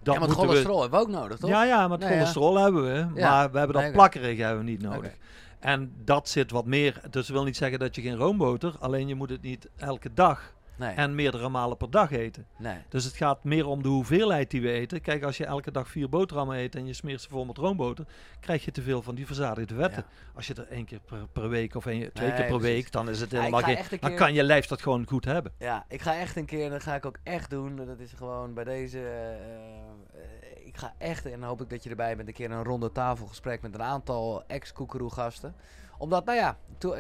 Dat 0.04 0.14
ja, 0.14 0.20
want 0.20 0.20
moeten 0.20 0.38
we- 0.40 0.46
cholesterol 0.48 0.82
hebben 0.82 1.00
we 1.00 1.06
ook 1.06 1.12
nodig, 1.12 1.38
toch? 1.38 1.50
Ja, 1.50 1.64
ja, 1.64 1.82
maar 1.82 1.90
het 1.90 2.00
Nee, 2.00 2.10
ja. 2.10 2.16
cholesterol 2.16 2.58
hebben 2.58 2.84
we. 2.84 3.22
Maar 3.22 3.52
we 3.52 3.58
hebben 3.58 3.82
dat 3.82 3.92
plakkerige 3.92 4.42
hebben 4.42 4.66
we 4.66 4.70
niet 4.72 4.82
nodig. 4.82 5.14
En 5.60 5.94
dat 6.04 6.30
zit 6.30 6.52
wat 6.52 6.66
meer. 6.66 6.94
Dus 6.94 7.12
dat 7.12 7.28
wil 7.28 7.44
niet 7.44 7.58
zeggen 7.58 7.80
dat 7.80 7.96
je 7.96 8.02
geen 8.02 8.16
roomboter, 8.16 8.76
alleen 8.80 9.08
je 9.08 9.16
moet 9.16 9.30
het 9.30 9.42
niet 9.42 9.70
elke 9.78 10.14
dag 10.14 10.56
Nee, 10.80 10.96
en 10.96 11.16
meerdere 11.16 11.50
malen 11.50 11.78
per 11.78 11.90
dag 11.92 12.12
eten. 12.12 12.46
nee. 12.58 12.78
Dus 12.90 13.04
het 13.04 13.16
gaat 13.16 13.44
meer 13.44 13.68
om 13.68 13.82
de 13.84 13.88
hoeveelheid 13.88 14.52
die 14.52 14.62
we 14.62 14.72
eten. 14.72 15.02
Kijk, 15.02 15.24
als 15.24 15.38
je 15.38 15.46
elke 15.46 15.72
dag 15.72 15.88
vier 15.90 16.10
boterhammen 16.10 16.58
eet 16.58 16.76
en 16.76 16.86
je 16.86 16.94
smeert 16.94 17.22
ze 17.22 17.30
vol 17.30 17.46
met 17.46 17.58
roomboter, 17.58 18.06
krijg 18.40 18.66
je 18.66 18.72
te 18.72 18.82
veel 18.82 19.02
van 19.02 19.16
die 19.16 19.26
verzadigde 19.26 19.76
vetten. 19.76 20.06
Als 20.36 20.48
je 20.48 20.54
er 20.54 20.68
één 20.68 20.86
keer 20.86 21.00
per, 21.06 21.28
per 21.32 21.50
week 21.50 21.76
of 21.76 21.86
één, 21.86 22.14
twee 22.14 22.28
Nee, 22.28 22.38
keer 22.38 22.48
per 22.48 22.60
week, 22.60 22.92
dan 22.92 23.10
is 23.10 23.20
het 23.22 23.32
Ja, 23.32 23.38
helemaal 23.40 23.62
ga 23.62 23.76
geen. 23.76 24.00
Dan 24.00 24.16
kan 24.16 24.34
je 24.34 24.44
lijf 24.44 24.66
dat 24.66 24.82
gewoon 24.82 25.08
goed 25.08 25.26
hebben. 25.26 25.52
Ja, 25.60 25.86
ik 25.90 26.02
ga 26.02 26.18
echt 26.20 26.36
een 26.36 26.46
keer, 26.46 26.70
dat 26.70 26.84
ga 26.84 26.96
ik 26.96 27.06
ook 27.06 27.18
echt 27.24 27.50
doen. 27.50 27.76
Dat 27.76 28.00
is 28.00 28.12
gewoon 28.16 28.54
bij 28.54 28.64
deze. 28.64 29.00
eh, 29.00 29.34
eh, 29.34 30.47
ga 30.78 30.94
echt, 30.98 31.26
en 31.26 31.44
hoop 31.44 31.62
ik 31.62 31.70
dat 31.70 31.84
je 31.84 31.90
erbij 31.90 32.16
bent, 32.16 32.28
een 32.28 32.34
keer 32.34 32.52
een 32.52 32.64
ronde 32.64 32.92
tafelgesprek 32.92 33.62
met 33.62 33.74
een 33.74 33.84
aantal 33.84 34.44
ex-koekeroe 34.48 35.12
gasten. 35.12 35.56
Omdat, 35.98 36.26
nou 36.26 36.38
ja, 36.38 36.58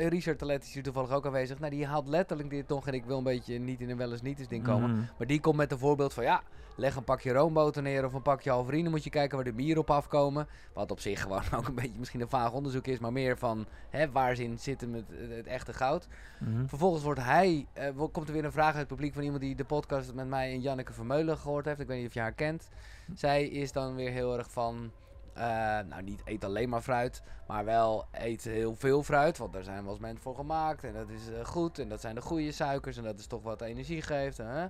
Richard 0.09 0.37
Talet 0.37 0.63
is 0.63 0.73
hier 0.73 0.83
toevallig 0.83 1.11
ook 1.11 1.25
aanwezig. 1.25 1.59
Nou, 1.59 1.71
die 1.71 1.85
haalt 1.85 2.07
letterlijk 2.07 2.49
dit 2.49 2.67
nog. 2.67 2.87
En 2.87 2.93
ik 2.93 3.05
wil 3.05 3.17
een 3.17 3.23
beetje 3.23 3.59
niet 3.59 3.81
in 3.81 3.89
een 3.89 3.97
wel 3.97 4.11
eens 4.11 4.21
niet 4.21 4.39
eens 4.39 4.47
ding 4.47 4.63
komen. 4.63 4.91
Mhm. 4.91 5.01
Maar 5.17 5.27
die 5.27 5.39
komt 5.39 5.55
met 5.55 5.71
een 5.71 5.77
voorbeeld 5.77 6.13
van 6.13 6.23
ja, 6.23 6.41
leg 6.75 6.95
een 6.95 7.03
pakje 7.03 7.31
roomboter 7.31 7.81
neer 7.81 8.05
of 8.05 8.13
een 8.13 8.21
pakje 8.21 8.49
halverine. 8.49 8.89
Moet 8.89 9.03
je 9.03 9.09
kijken 9.09 9.35
waar 9.35 9.45
de 9.45 9.53
bieren 9.53 9.81
op 9.81 9.89
afkomen. 9.89 10.47
Wat 10.73 10.91
op 10.91 10.99
zich 10.99 11.21
gewoon 11.21 11.41
ook 11.57 11.67
een 11.67 11.75
beetje 11.75 11.99
misschien 11.99 12.21
een 12.21 12.29
vaag 12.29 12.51
onderzoek 12.51 12.87
is. 12.87 12.99
Maar 12.99 13.11
meer 13.11 13.37
van 13.37 13.65
hè, 13.89 14.11
waar 14.11 14.35
zin 14.35 14.59
zit 14.59 14.81
hem 14.81 14.93
het, 14.93 15.05
het 15.29 15.47
echte 15.47 15.73
goud. 15.73 16.07
Mhm. 16.39 16.67
Vervolgens 16.67 17.03
wordt 17.03 17.21
hij, 17.21 17.67
eh, 17.73 17.89
komt 18.11 18.27
er 18.27 18.33
weer 18.33 18.45
een 18.45 18.51
vraag 18.51 18.71
uit 18.71 18.77
het 18.77 18.87
publiek 18.87 19.13
van 19.13 19.23
iemand 19.23 19.41
die 19.41 19.55
de 19.55 19.65
podcast 19.65 20.13
met 20.13 20.27
mij 20.27 20.51
en 20.51 20.61
Janneke 20.61 20.93
Vermeulen 20.93 21.37
gehoord 21.37 21.65
heeft. 21.65 21.79
Ik 21.79 21.87
weet 21.87 21.97
niet 21.97 22.07
of 22.07 22.13
je 22.13 22.19
haar 22.19 22.33
kent. 22.33 22.69
Zij 23.13 23.47
is 23.47 23.71
dan 23.71 23.95
weer 23.95 24.11
heel 24.11 24.37
erg 24.37 24.51
van, 24.51 24.91
eh, 25.37 25.87
nou 25.89 26.03
niet 26.03 26.21
eet 26.25 26.43
alleen 26.43 26.69
maar 26.69 26.81
fruit, 26.81 27.21
maar 27.47 27.65
wel 27.65 28.05
eet 28.11 28.43
heel 28.43 28.75
veel 28.75 29.03
fruit. 29.03 29.37
Want 29.37 29.53
daar 29.53 29.63
zijn 29.63 29.83
wel 29.83 29.91
eens 29.91 30.01
mensen 30.01 30.21
voor 30.21 30.35
gemaakt 30.35 30.83
en 30.83 30.93
dat 30.93 31.09
is 31.09 31.29
eh, 31.29 31.45
goed. 31.45 31.79
En 31.79 31.89
dat 31.89 32.01
zijn 32.01 32.15
de 32.15 32.21
goede 32.21 32.51
suikers 32.51 32.97
en 32.97 33.03
dat 33.03 33.19
is 33.19 33.27
toch 33.27 33.43
wat 33.43 33.61
energie 33.61 34.01
geeft. 34.01 34.37
Hè? 34.37 34.65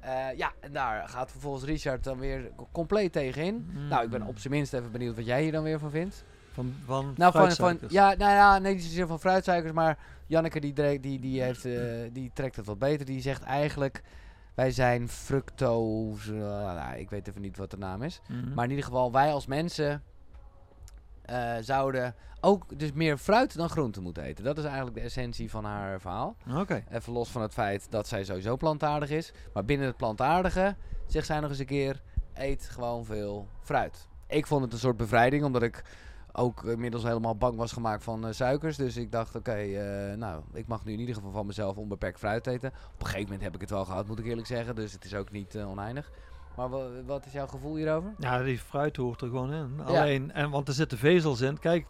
Eh, 0.00 0.36
ja, 0.36 0.52
en 0.60 0.72
daar 0.72 1.08
gaat 1.08 1.30
vervolgens 1.30 1.64
Richard 1.64 2.04
dan 2.04 2.18
weer 2.18 2.50
compleet 2.72 3.12
tegenin. 3.12 3.70
Nou, 3.88 4.04
ik 4.04 4.10
ben 4.10 4.22
op 4.22 4.38
zijn 4.38 4.52
minst 4.52 4.72
even 4.72 4.92
benieuwd 4.92 5.16
wat 5.16 5.26
jij 5.26 5.42
hier 5.42 5.52
dan 5.52 5.62
weer 5.62 5.78
van 5.78 5.90
vindt. 5.90 6.24
Van, 6.52 6.74
van 6.84 7.12
Nou, 7.16 7.32
van, 7.32 7.52
van, 7.52 7.78
ja, 7.88 8.14
nou 8.14 8.32
ja, 8.32 8.58
nee, 8.58 8.74
niet 8.74 8.82
zozeer 8.82 9.06
van 9.06 9.20
fruitsuikers, 9.20 9.72
maar 9.72 9.98
Janneke 10.26 10.60
die, 10.60 11.00
die, 11.00 11.20
die, 11.20 11.42
heeft, 11.42 11.68
die 12.12 12.30
trekt 12.34 12.56
het 12.56 12.66
wat 12.66 12.78
beter. 12.78 13.06
Die 13.06 13.20
zegt 13.20 13.42
eigenlijk, 13.42 14.02
wij 14.56 14.70
zijn 14.70 15.08
fructose, 15.08 16.32
nou, 16.32 16.96
ik 16.96 17.10
weet 17.10 17.28
even 17.28 17.40
niet 17.40 17.56
wat 17.56 17.70
de 17.70 17.78
naam 17.78 18.02
is. 18.02 18.20
Mhm. 18.28 18.54
Maar 18.54 18.64
in 18.64 18.70
ieder 18.70 18.84
geval, 18.84 19.12
wij 19.12 19.32
als 19.32 19.46
mensen 19.46 20.02
eh, 21.22 21.54
zouden 21.60 22.14
ook 22.40 22.78
dus 22.78 22.92
meer 22.92 23.18
fruit 23.18 23.56
dan 23.56 23.68
groente 23.68 24.00
moeten 24.00 24.22
eten. 24.22 24.44
Dat 24.44 24.58
is 24.58 24.64
eigenlijk 24.64 24.96
de 24.96 25.02
essentie 25.02 25.50
van 25.50 25.64
haar 25.64 26.00
verhaal. 26.00 26.36
Oké. 26.54 26.84
Even 26.90 27.12
los 27.12 27.28
van 27.28 27.42
het 27.42 27.52
feit 27.52 27.86
dat 27.90 28.08
zij 28.08 28.24
sowieso 28.24 28.56
plantaardig 28.56 29.10
is. 29.10 29.32
Maar 29.52 29.64
binnen 29.64 29.86
het 29.86 29.96
plantaardige 29.96 30.76
zegt 31.06 31.26
zij 31.26 31.40
nog 31.40 31.50
eens 31.50 31.58
een 31.58 31.66
keer: 31.66 32.02
eet 32.34 32.68
gewoon 32.68 33.04
veel 33.04 33.48
fruit. 33.62 34.08
Ik 34.26 34.46
vond 34.46 34.62
het 34.62 34.72
een 34.72 34.78
soort 34.78 34.96
bevrijding, 34.96 35.44
omdat 35.44 35.62
ik 35.62 35.84
ook 36.36 36.64
inmiddels 36.64 37.02
helemaal 37.02 37.36
bang 37.36 37.56
was 37.56 37.72
gemaakt 37.72 38.04
van 38.04 38.26
eh, 38.26 38.32
suikers. 38.32 38.76
Dus 38.76 38.96
ik 38.96 39.12
dacht: 39.12 39.34
oké, 39.36 39.52
eh, 39.52 40.16
nou, 40.16 40.42
ik 40.52 40.66
mag 40.66 40.84
nu 40.84 40.92
in 40.92 41.00
ieder 41.00 41.14
geval 41.14 41.30
van 41.30 41.46
mezelf 41.46 41.76
onbeperkt 41.76 42.18
fruit 42.18 42.46
eten. 42.46 42.68
Op 42.68 43.00
een 43.00 43.06
gegeven 43.06 43.22
moment 43.24 43.42
heb 43.42 43.54
ik 43.54 43.60
het 43.60 43.70
wel 43.70 43.84
gehad, 43.84 44.06
moet 44.06 44.18
ik 44.18 44.24
eerlijk 44.26 44.46
zeggen. 44.46 44.74
Dus 44.74 44.92
het 44.92 45.04
is 45.04 45.14
ook 45.14 45.30
niet 45.30 45.54
eh, 45.54 45.68
oneindig. 45.70 46.10
Maar 46.56 46.68
wa- 46.68 47.02
wat 47.06 47.26
is 47.26 47.32
jouw 47.32 47.46
gevoel 47.46 47.76
hierover? 47.76 48.14
Ja, 48.18 48.42
die 48.42 48.58
fruit 48.58 48.96
hoort 48.96 49.20
er 49.20 49.28
gewoon 49.28 49.52
in. 49.52 49.72
Ja. 49.76 49.82
Alleen, 49.84 50.32
en, 50.32 50.50
want 50.50 50.68
er 50.68 50.74
zitten 50.74 50.98
vezels 50.98 51.40
in. 51.40 51.58
Kijk, 51.58 51.86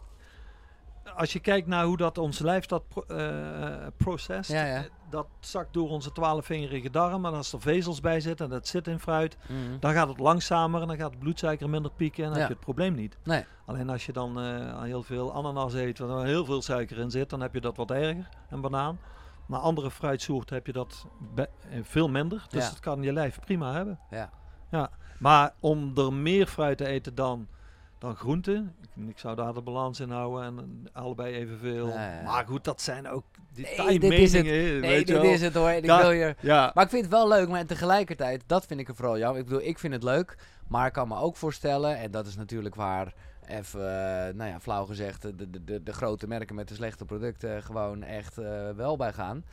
als 1.15 1.33
je 1.33 1.39
kijkt 1.39 1.67
naar 1.67 1.83
hoe 1.85 1.97
dat 1.97 2.17
ons 2.17 2.39
lijf 2.39 2.65
dat 2.65 2.87
pro 2.87 3.01
eh, 3.01 3.87
processt, 3.97 4.51
Ja, 4.51 4.65
ja. 4.65 4.85
dat 5.09 5.27
zakt 5.39 5.73
door 5.73 5.89
onze 5.89 6.11
twaalfvingerige 6.11 6.89
darm. 6.89 7.25
En 7.25 7.33
als 7.33 7.53
er 7.53 7.61
vezels 7.61 7.99
bij 8.01 8.19
zitten 8.19 8.45
en 8.45 8.51
dat 8.51 8.67
zit 8.67 8.87
in 8.87 8.99
fruit, 8.99 9.37
Mhm. 9.47 9.79
dan 9.79 9.93
gaat 9.93 10.07
het 10.07 10.19
langzamer 10.19 10.81
en 10.81 10.87
dan 10.87 10.97
gaat 10.97 11.09
het 11.09 11.19
bloedsuiker 11.19 11.69
minder 11.69 11.91
pieken 11.91 12.23
en 12.23 12.29
dan 12.29 12.39
Ja. 12.39 12.39
heb 12.39 12.49
je 12.49 12.55
het 12.55 12.65
probleem 12.65 12.93
niet. 12.95 13.17
Nee. 13.23 13.45
Alleen 13.65 13.89
als 13.89 14.05
je 14.05 14.13
dan 14.13 14.39
eh, 14.41 14.81
heel 14.81 15.03
veel 15.03 15.33
ananas 15.33 15.73
eet, 15.73 15.99
waar 15.99 16.25
heel 16.25 16.45
veel 16.45 16.61
suiker 16.61 16.97
in 16.97 17.11
zit, 17.11 17.29
dan 17.29 17.41
heb 17.41 17.53
je 17.53 17.61
dat 17.61 17.77
wat 17.77 17.91
erger. 17.91 18.29
En 18.49 18.61
banaan. 18.61 18.99
Maar 19.45 19.59
andere 19.59 19.91
fruitsoorten 19.91 20.55
heb 20.55 20.65
je 20.65 20.73
dat 20.73 21.05
eh, 21.35 21.43
veel 21.83 22.09
minder. 22.09 22.45
Dus 22.49 22.69
dat 22.69 22.79
kan 22.79 23.01
je 23.01 23.13
lijf 23.13 23.39
prima 23.39 23.73
hebben. 23.73 23.99
Ja. 24.09 24.29
Ja, 24.71 24.89
maar 25.19 25.53
om 25.59 25.91
er 25.97 26.13
meer 26.13 26.47
fruit 26.47 26.77
te 26.77 26.85
eten 26.85 27.15
dan, 27.15 27.47
dan 27.97 28.15
groenten, 28.15 28.75
ik, 28.81 29.07
ik 29.09 29.19
zou 29.19 29.35
daar 29.35 29.53
de 29.53 29.61
balans 29.61 29.99
in 29.99 30.09
houden 30.09 30.45
en 30.45 30.87
allebei 30.93 31.35
evenveel. 31.35 31.87
Ja, 31.87 32.13
ja. 32.13 32.21
Maar 32.23 32.45
goed, 32.47 32.63
dat 32.63 32.81
zijn 32.81 33.07
ook 33.09 33.23
Nee, 33.55 33.65
detailmeningen. 33.65 34.09
dit 34.09 34.19
is 34.19 34.33
het. 34.33 34.43
Nee, 34.81 34.99
je 34.99 35.05
dit 35.05 35.23
is 35.23 35.41
het 35.41 35.53
hoor. 35.53 35.69
Ik 35.69 35.85
wil 35.85 36.09
hier 36.09 36.35
Ja, 36.39 36.71
Maar 36.73 36.83
ik 36.83 36.89
vind 36.89 37.01
het 37.03 37.11
wel 37.11 37.27
leuk, 37.27 37.49
maar 37.49 37.65
tegelijkertijd, 37.65 38.43
dat 38.47 38.65
vind 38.65 38.79
ik 38.79 38.87
er 38.87 38.95
vooral 38.95 39.17
jammer. 39.17 39.39
Ik 39.39 39.47
bedoel, 39.47 39.67
ik 39.67 39.79
vind 39.79 39.93
het 39.93 40.03
leuk, 40.03 40.37
maar 40.67 40.87
ik 40.87 40.93
kan 40.93 41.07
me 41.07 41.15
ook 41.17 41.35
voorstellen, 41.35 41.97
en 41.97 42.11
dat 42.11 42.27
is 42.27 42.35
natuurlijk 42.35 42.75
waar 42.75 43.13
even, 43.47 43.79
eh, 43.79 44.33
nou 44.33 44.49
ja, 44.49 44.59
flauw 44.59 44.85
gezegd, 44.85 45.21
de, 45.21 45.35
de, 45.49 45.63
de, 45.63 45.83
de 45.83 45.93
grote 45.93 46.27
merken 46.27 46.55
met 46.55 46.67
de 46.67 46.75
slechte 46.75 47.05
producten 47.05 47.63
gewoon 47.63 48.03
echt 48.03 48.37
eh, 48.37 48.69
wel 48.75 48.97
bij 48.97 49.13
gaan. 49.13 49.43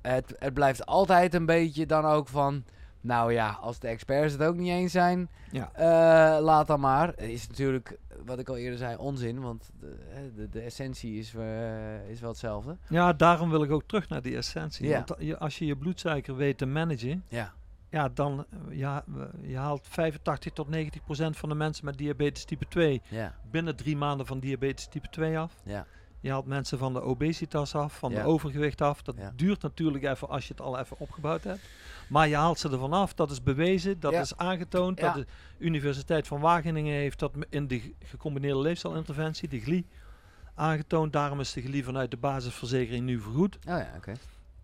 Het, 0.00 0.34
het 0.38 0.54
blijft 0.54 0.86
altijd 0.86 1.34
een 1.34 1.46
beetje 1.46 1.86
dan 1.86 2.04
ook 2.04 2.28
van, 2.28 2.64
nou 3.00 3.32
ja, 3.32 3.58
als 3.60 3.78
de 3.78 3.88
experts 3.88 4.32
het 4.32 4.42
ook 4.42 4.56
niet 4.56 4.68
eens 4.70 4.92
zijn, 4.92 5.28
Ja. 5.50 5.70
eh, 5.72 6.42
laat 6.42 6.66
dan 6.66 6.80
maar. 6.80 7.18
Is 7.18 7.48
natuurlijk, 7.48 7.98
wat 8.24 8.38
ik 8.38 8.48
al 8.48 8.56
eerder 8.56 8.78
zei, 8.78 8.96
onzin, 8.96 9.40
want 9.40 9.70
de, 9.80 9.96
de, 10.36 10.48
de 10.48 10.60
essentie 10.60 11.18
is, 11.18 11.34
eh, 11.34 12.08
is 12.08 12.20
wel 12.20 12.30
hetzelfde. 12.30 12.76
Ja, 12.88 13.12
daarom 13.12 13.50
wil 13.50 13.62
ik 13.62 13.70
ook 13.70 13.82
terug 13.86 14.08
naar 14.08 14.22
die 14.22 14.36
essentie. 14.36 14.88
Ja. 14.88 15.04
Want 15.06 15.38
als 15.38 15.58
je 15.58 15.66
je 15.66 15.76
bloedsuiker 15.76 16.36
weet 16.36 16.58
te 16.58 16.66
managen, 16.66 17.24
Ja, 17.28 17.52
ja, 17.88 18.08
dan 18.08 18.46
eh, 18.50 18.78
ja, 18.78 19.04
je 19.42 19.56
haalt 19.56 19.86
85 19.88 20.52
tot 20.52 20.68
90 20.68 21.02
procent 21.04 21.36
van 21.36 21.48
de 21.48 21.54
mensen 21.54 21.84
met 21.84 21.98
diabetes 21.98 22.44
type 22.44 22.66
2 22.68 23.02
ja, 23.08 23.34
binnen 23.50 23.76
drie 23.76 23.96
maanden 23.96 24.26
van 24.26 24.40
diabetes 24.40 24.86
type 24.86 25.08
2 25.10 25.38
af. 25.38 25.54
ja, 25.64 25.86
Je 26.20 26.30
haalt 26.30 26.46
mensen 26.46 26.78
van 26.78 26.92
de 26.92 27.00
obesitas 27.00 27.74
af, 27.74 27.98
van 27.98 28.10
Ja. 28.10 28.22
de 28.22 28.28
overgewicht 28.28 28.80
af. 28.80 29.02
Dat 29.02 29.14
Ja. 29.18 29.32
duurt 29.36 29.62
natuurlijk 29.62 30.04
even 30.04 30.28
als 30.28 30.46
je 30.46 30.52
het 30.52 30.62
al 30.62 30.78
even 30.78 30.98
opgebouwd 30.98 31.44
hebt. 31.44 31.60
Maar 32.08 32.28
je 32.28 32.36
haalt 32.36 32.58
ze 32.58 32.70
ervan 32.70 32.92
af. 32.92 33.14
Dat 33.14 33.30
is 33.30 33.42
bewezen, 33.42 34.00
dat 34.00 34.12
Ja. 34.12 34.20
is 34.20 34.36
aangetoond. 34.36 35.00
Dat 35.00 35.14
de 35.14 35.26
Universiteit 35.58 36.26
van 36.26 36.40
Wageningen 36.40 36.94
heeft 36.94 37.18
dat 37.18 37.32
in 37.48 37.66
de 37.66 37.80
ge- 37.80 37.94
gecombineerde 38.04 38.58
leefstijlinterventie, 38.60 39.48
de 39.48 39.60
GLI, 39.60 39.86
aangetoond. 40.54 41.12
Daarom 41.12 41.40
is 41.40 41.52
de 41.52 41.62
GLI 41.62 41.82
vanuit 41.84 42.10
de 42.10 42.16
basisverzekering 42.16 43.04
nu 43.04 43.20
vergoed. 43.20 43.54
oh 43.56 43.62
ja, 43.64 43.92
oké. 43.96 44.12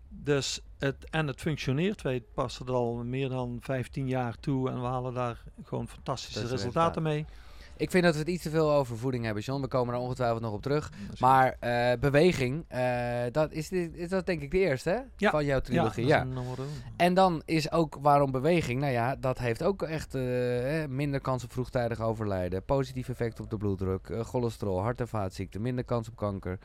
Dus 0.09 0.59
het, 0.77 0.95
en 1.09 1.27
het 1.27 1.41
functioneert. 1.41 2.01
Wij 2.01 2.23
passen 2.33 2.65
er 2.67 2.73
al 2.73 2.93
meer 2.95 3.29
dan 3.29 3.57
15 3.61 4.07
jaar 4.07 4.39
toe 4.39 4.69
en 4.69 4.81
we 4.81 4.87
halen 4.87 5.13
daar 5.13 5.43
gewoon 5.63 5.87
fantastische 5.87 6.47
resultaten 6.47 7.01
mee. 7.03 7.25
Ik 7.77 7.91
vind 7.91 8.03
dat 8.03 8.13
we 8.13 8.19
het 8.19 8.27
iets 8.29 8.43
te 8.43 8.49
veel 8.49 8.71
over 8.71 8.97
voeding 8.97 9.25
hebben, 9.25 9.43
John. 9.43 9.61
We 9.61 9.67
komen 9.67 9.93
er 9.93 9.99
ongetwijfeld 9.99 10.41
nog 10.41 10.53
op 10.53 10.61
terug. 10.61 10.91
Maar 11.19 11.55
eh, 11.59 11.99
beweging, 11.99 12.65
eh, 12.67 13.21
dat 13.31 13.51
is, 13.51 13.69
dit, 13.69 13.95
is 13.95 14.09
dat 14.09 14.25
denk 14.25 14.41
ik 14.41 14.51
de 14.51 14.57
eerste 14.57 14.89
hè? 14.89 14.99
Ja. 15.17 15.31
van 15.31 15.45
jouw 15.45 15.59
trilogie. 15.59 16.05
Ja. 16.05 16.25
En 16.97 17.13
dan 17.13 17.41
is 17.45 17.71
ook 17.71 17.97
waarom 18.01 18.31
beweging. 18.31 18.79
Nou 18.79 18.91
ja, 18.91 19.15
dat 19.15 19.37
heeft 19.37 19.63
ook 19.63 19.81
echt 19.81 20.15
eh, 20.15 20.23
minder 20.89 21.19
kans 21.19 21.43
op 21.43 21.51
vroegtijdig 21.51 22.01
overlijden. 22.01 22.63
Positief 22.63 23.09
effect 23.09 23.39
op 23.39 23.49
de 23.49 23.57
bloeddruk, 23.57 24.09
eh, 24.09 24.19
cholesterol, 24.19 24.81
hart- 24.81 24.99
en 24.99 25.07
vaatziekten, 25.07 25.61
minder 25.61 25.83
kans 25.83 26.07
op 26.07 26.15
kanker. 26.15 26.59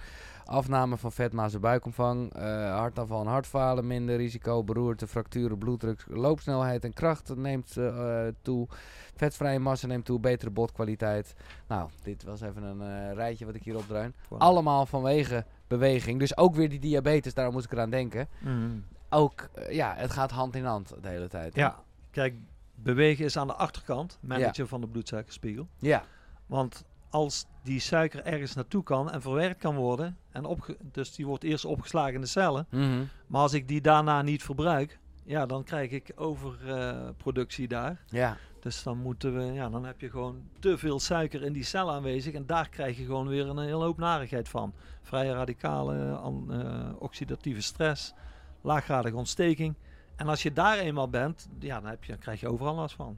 Afname 0.52 0.96
van 0.96 1.12
vetmaas 1.12 1.54
en 1.54 1.60
buikomvang, 1.60 2.34
eh 2.34 2.76
hartaanval 2.76 3.20
en 3.20 3.26
hartfalen, 3.26 3.86
minder 3.86 4.16
risico, 4.16 4.64
beroerte, 4.64 5.06
fracturen, 5.06 5.58
bloeddruk, 5.58 6.04
loopsnelheid 6.08 6.84
en 6.84 6.92
kracht 6.92 7.36
neemt 7.36 7.76
eh, 7.76 8.26
toe. 8.42 8.68
Vetvrije 9.14 9.58
massa 9.58 9.86
neemt 9.86 10.04
toe, 10.04 10.20
betere 10.20 10.50
botkwaliteit. 10.50 11.34
Nou, 11.66 11.90
dit 12.02 12.24
was 12.24 12.40
even 12.40 12.62
een 12.62 12.80
eh, 12.80 13.14
rijtje 13.14 13.46
wat 13.46 13.54
ik 13.54 13.62
hier 13.62 13.76
opdruin. 13.76 14.14
Wow. 14.28 14.40
Allemaal 14.40 14.86
vanwege 14.86 15.44
beweging. 15.66 16.18
Dus 16.18 16.36
ook 16.36 16.54
weer 16.54 16.68
die 16.68 16.80
diabetes, 16.80 17.34
daar 17.34 17.52
moest 17.52 17.64
ik 17.64 17.72
eraan 17.72 17.90
denken. 17.90 18.28
Mhm. 18.38 18.78
Ook, 19.10 19.48
ja, 19.70 19.94
het 19.96 20.10
gaat 20.10 20.30
hand 20.30 20.56
in 20.56 20.64
hand 20.64 20.94
de 21.00 21.08
hele 21.08 21.28
tijd. 21.28 21.54
Ja, 21.54 21.82
kijk, 22.10 22.34
bewegen 22.74 23.24
is 23.24 23.36
aan 23.36 23.46
de 23.46 23.54
achterkant, 23.54 24.18
managen 24.20 24.68
van 24.68 24.80
de 24.80 24.88
bloedsuikerspiegel. 24.88 25.68
Ja, 25.78 26.04
Want 26.46 26.84
als 27.12 27.46
die 27.62 27.80
suiker 27.80 28.24
ergens 28.24 28.54
naartoe 28.54 28.82
kan 28.82 29.10
en 29.10 29.22
verwerkt 29.22 29.60
kan 29.60 29.74
worden, 29.76 30.16
en 30.30 30.44
opge 30.44 30.76
dus 30.92 31.14
die 31.14 31.26
wordt 31.26 31.44
eerst 31.44 31.64
opgeslagen 31.64 32.14
in 32.14 32.20
de 32.20 32.26
cellen, 32.26 32.66
Mhm. 32.70 33.02
maar 33.26 33.40
als 33.40 33.52
ik 33.52 33.68
die 33.68 33.80
daarna 33.80 34.22
niet 34.22 34.42
verbruik, 34.42 34.98
ja, 35.24 35.46
dan 35.46 35.64
krijg 35.64 35.90
ik 35.90 36.12
overproductie 36.16 37.68
daar. 37.68 38.00
ja, 38.08 38.36
Dus 38.60 38.82
dan 38.82 38.98
moeten 38.98 39.36
we, 39.36 39.52
ja, 39.52 39.68
dan 39.68 39.84
heb 39.84 40.00
je 40.00 40.10
gewoon 40.10 40.42
te 40.58 40.78
veel 40.78 41.00
suiker 41.00 41.42
in 41.42 41.52
die 41.52 41.62
cel 41.64 41.90
aanwezig 41.92 42.34
en 42.34 42.46
daar 42.46 42.68
krijg 42.68 42.96
je 42.98 43.04
gewoon 43.04 43.28
weer 43.28 43.48
een 43.48 43.58
hele 43.58 43.84
hoop 43.84 43.98
narigheid 43.98 44.48
van. 44.48 44.72
Vrije 45.02 45.32
radicalen, 45.32 46.20
an- 46.20 46.46
eh, 46.52 46.88
oxidatieve 46.98 47.60
stress, 47.62 48.14
laaggradige 48.60 49.16
ontsteking. 49.16 49.74
En 50.16 50.28
als 50.28 50.42
je 50.42 50.52
daar 50.52 50.78
eenmaal 50.78 51.08
bent, 51.08 51.48
ja, 51.58 51.80
dan, 51.80 51.90
heb 51.90 52.04
je, 52.04 52.10
dan 52.12 52.20
krijg 52.20 52.40
je 52.40 52.48
overal 52.48 52.74
last 52.74 52.94
van. 52.94 53.16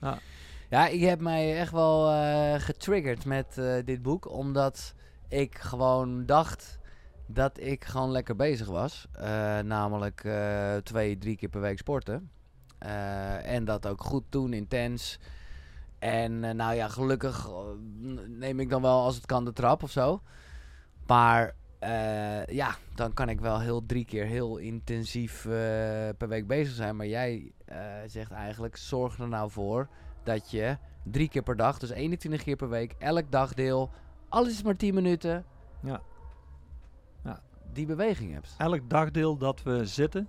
ja, 0.00 0.18
ik 0.80 1.00
heb 1.00 1.20
mij 1.20 1.58
echt 1.58 1.72
wel 1.72 2.10
eh, 2.10 2.54
getriggerd 2.60 3.24
met 3.24 3.58
eh, 3.58 3.74
dit 3.84 4.02
boek, 4.02 4.30
omdat 4.30 4.94
ik 5.28 5.58
gewoon 5.58 6.26
dacht 6.26 6.78
dat 7.26 7.60
ik 7.60 7.84
gewoon 7.84 8.10
lekker 8.10 8.36
bezig 8.36 8.66
was. 8.66 9.06
Eh, 9.12 9.58
namelijk 9.58 10.28
twee, 10.82 11.18
drie 11.18 11.36
keer 11.36 11.48
per 11.48 11.60
week 11.60 11.78
sporten. 11.78 12.30
En 13.42 13.64
dat 13.64 13.86
ook 13.86 14.04
goed 14.04 14.24
doen, 14.28 14.52
intens. 14.52 15.18
En 15.98 16.56
nou 16.56 16.74
ja, 16.74 16.88
gelukkig 16.88 17.48
neem 18.26 18.60
ik 18.60 18.70
dan 18.70 18.82
wel 18.82 19.02
als 19.02 19.14
het 19.14 19.26
kan 19.26 19.44
de 19.44 19.52
trap 19.52 19.82
of 19.82 19.90
zo. 19.90 20.22
Maar 21.06 21.54
ja, 22.46 22.74
dan 22.94 23.14
kan 23.14 23.28
ik 23.28 23.40
wel 23.40 23.60
heel 23.60 23.86
drie 23.86 24.04
keer 24.04 24.26
heel 24.26 24.56
intensief 24.56 25.42
per 26.18 26.28
week 26.28 26.46
bezig 26.46 26.74
zijn. 26.74 26.96
Maar 26.96 27.06
jij 27.06 27.52
zegt 28.06 28.30
eigenlijk, 28.30 28.76
zorg 28.76 29.18
er 29.18 29.28
nou 29.28 29.50
voor 29.50 29.88
dat 30.24 30.50
je 30.50 30.76
drie 31.02 31.28
keer 31.28 31.42
per 31.42 31.56
dag, 31.56 31.78
dus 31.78 31.90
21 31.90 32.42
keer 32.42 32.56
per 32.56 32.68
week, 32.68 32.94
elk 32.98 33.30
dagdeel, 33.30 33.90
alles 34.28 34.52
is 34.52 34.62
maar 34.62 34.76
10 34.76 34.94
minuten, 34.94 35.44
Ja. 35.82 36.00
Ja. 37.24 37.40
die 37.72 37.86
beweging 37.86 38.32
hebt. 38.32 38.54
Elk 38.58 38.90
dagdeel 38.90 39.36
dat 39.36 39.62
we 39.62 39.86
zitten, 39.86 40.28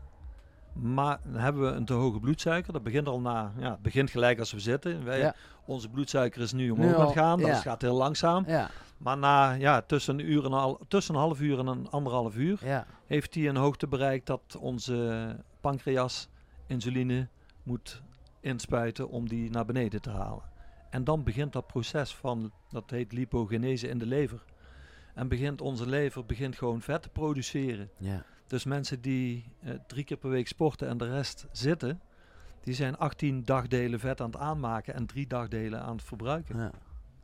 maar 0.74 1.20
dan 1.24 1.42
hebben 1.42 1.62
we 1.62 1.68
een 1.68 1.86
te 1.86 1.94
hoge 1.94 2.20
bloedsuiker. 2.20 2.74
Dat 2.74 2.84
begint 2.84 3.08
al 3.08 3.20
na, 3.20 3.52
ja, 3.58 3.72
het 3.72 3.82
begint 3.82 4.10
gelijk 4.10 4.40
als 4.40 4.52
we 4.52 4.60
zitten. 4.60 5.04
Wij, 5.04 5.20
Ja. 5.20 5.36
Onze 5.66 5.90
bloedsuiker 5.90 6.42
is 6.42 6.54
nu 6.54 6.70
omhoog 6.70 6.96
aan 6.96 7.06
het 7.06 7.12
gaan, 7.12 7.40
dat 7.40 7.48
ja. 7.48 7.56
gaat 7.56 7.82
heel 7.82 7.96
langzaam. 7.96 8.44
Ja, 8.48 8.70
Maar 8.98 9.18
na 9.18 9.52
ja, 9.52 9.82
tussen, 9.82 10.20
een 10.20 10.32
uur 10.32 10.46
en 10.46 10.54
al, 10.54 10.80
tussen 10.88 11.16
een 11.16 11.20
half 11.22 11.42
uur 11.42 11.60
en 11.60 11.68
een 11.68 11.90
anderhalf 11.90 12.36
uur 12.36 12.60
ja, 12.66 12.86
heeft 13.06 13.34
hij 13.36 13.48
een 13.48 13.56
hoogte 13.56 13.88
bereikt 13.88 14.26
dat 14.26 14.58
onze 14.60 15.36
pancreas 15.62 16.28
insuline 16.68 17.28
moet 17.64 18.02
inspuiten 18.44 19.10
om 19.10 19.28
die 19.30 19.50
naar 19.50 19.66
beneden 19.66 20.02
te 20.02 20.10
halen. 20.10 20.44
En 20.90 21.04
dan 21.04 21.24
begint 21.24 21.54
dat 21.54 21.68
proces 21.68 22.16
van, 22.16 22.52
dat 22.70 22.90
heet 22.90 23.12
lipogenese 23.12 23.88
in 23.88 23.98
de 23.98 24.06
lever. 24.06 24.44
En 25.14 25.28
begint 25.28 25.62
onze 25.62 25.88
lever 25.90 26.26
begint 26.26 26.56
gewoon 26.58 26.82
vet 26.82 27.02
te 27.02 27.10
produceren. 27.10 27.90
ja. 27.98 28.24
Dus 28.48 28.64
mensen 28.66 29.02
die 29.02 29.46
eh, 29.60 29.74
drie 29.88 30.04
keer 30.04 30.18
per 30.18 30.30
week 30.30 30.48
sporten 30.48 30.88
en 30.88 30.98
de 30.98 31.10
rest 31.10 31.46
zitten, 31.52 32.02
die 32.62 32.74
zijn 32.74 32.98
18 32.98 33.44
dagdelen 33.46 34.00
vet 34.00 34.22
aan 34.22 34.30
het 34.32 34.40
aanmaken 34.40 34.94
en 34.94 35.06
drie 35.06 35.28
dagdelen 35.28 35.82
aan 35.82 35.96
het 35.96 36.04
verbruiken. 36.06 36.58
ja. 36.60 36.72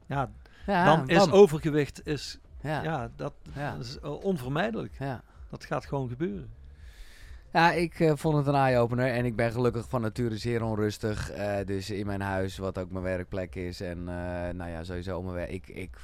Ja, 0.05 0.32
Ja, 0.65 0.86
dan 0.86 1.10
is 1.10 1.32
overgewicht 1.32 2.08
is, 2.08 2.39
Ja, 2.62 3.12
dat, 3.15 3.34
Ja. 3.55 3.71
dat 3.75 3.86
is 3.86 3.99
eh, 3.99 4.23
onvermijdelijk. 4.23 4.95
ja. 4.99 5.23
Dat 5.49 5.65
gaat 5.65 5.86
gewoon 5.86 6.10
gebeuren. 6.10 6.49
Ja, 7.53 7.71
ik 7.71 7.99
eh, 7.99 8.12
vond 8.15 8.38
het 8.38 8.47
een 8.47 8.55
eye-opener 8.55 9.12
en 9.12 9.25
ik 9.25 9.35
ben 9.35 9.51
gelukkig 9.51 9.89
van 9.89 10.01
nature 10.01 10.38
zeer 10.38 10.63
onrustig. 10.63 11.31
eh, 11.31 11.65
dus 11.65 11.89
in 11.89 12.05
mijn 12.05 12.21
huis, 12.21 12.57
wat 12.57 12.77
ook 12.77 12.91
mijn 12.91 13.03
werkplek 13.03 13.55
is. 13.55 13.81
En 13.81 13.97
eh, 13.97 14.53
nou 14.53 14.69
ja, 14.69 14.83
sowieso 14.83 15.21
mijn 15.21 15.35
werk. 15.35 15.49
Ik, 15.49 15.67
ik, 15.67 15.97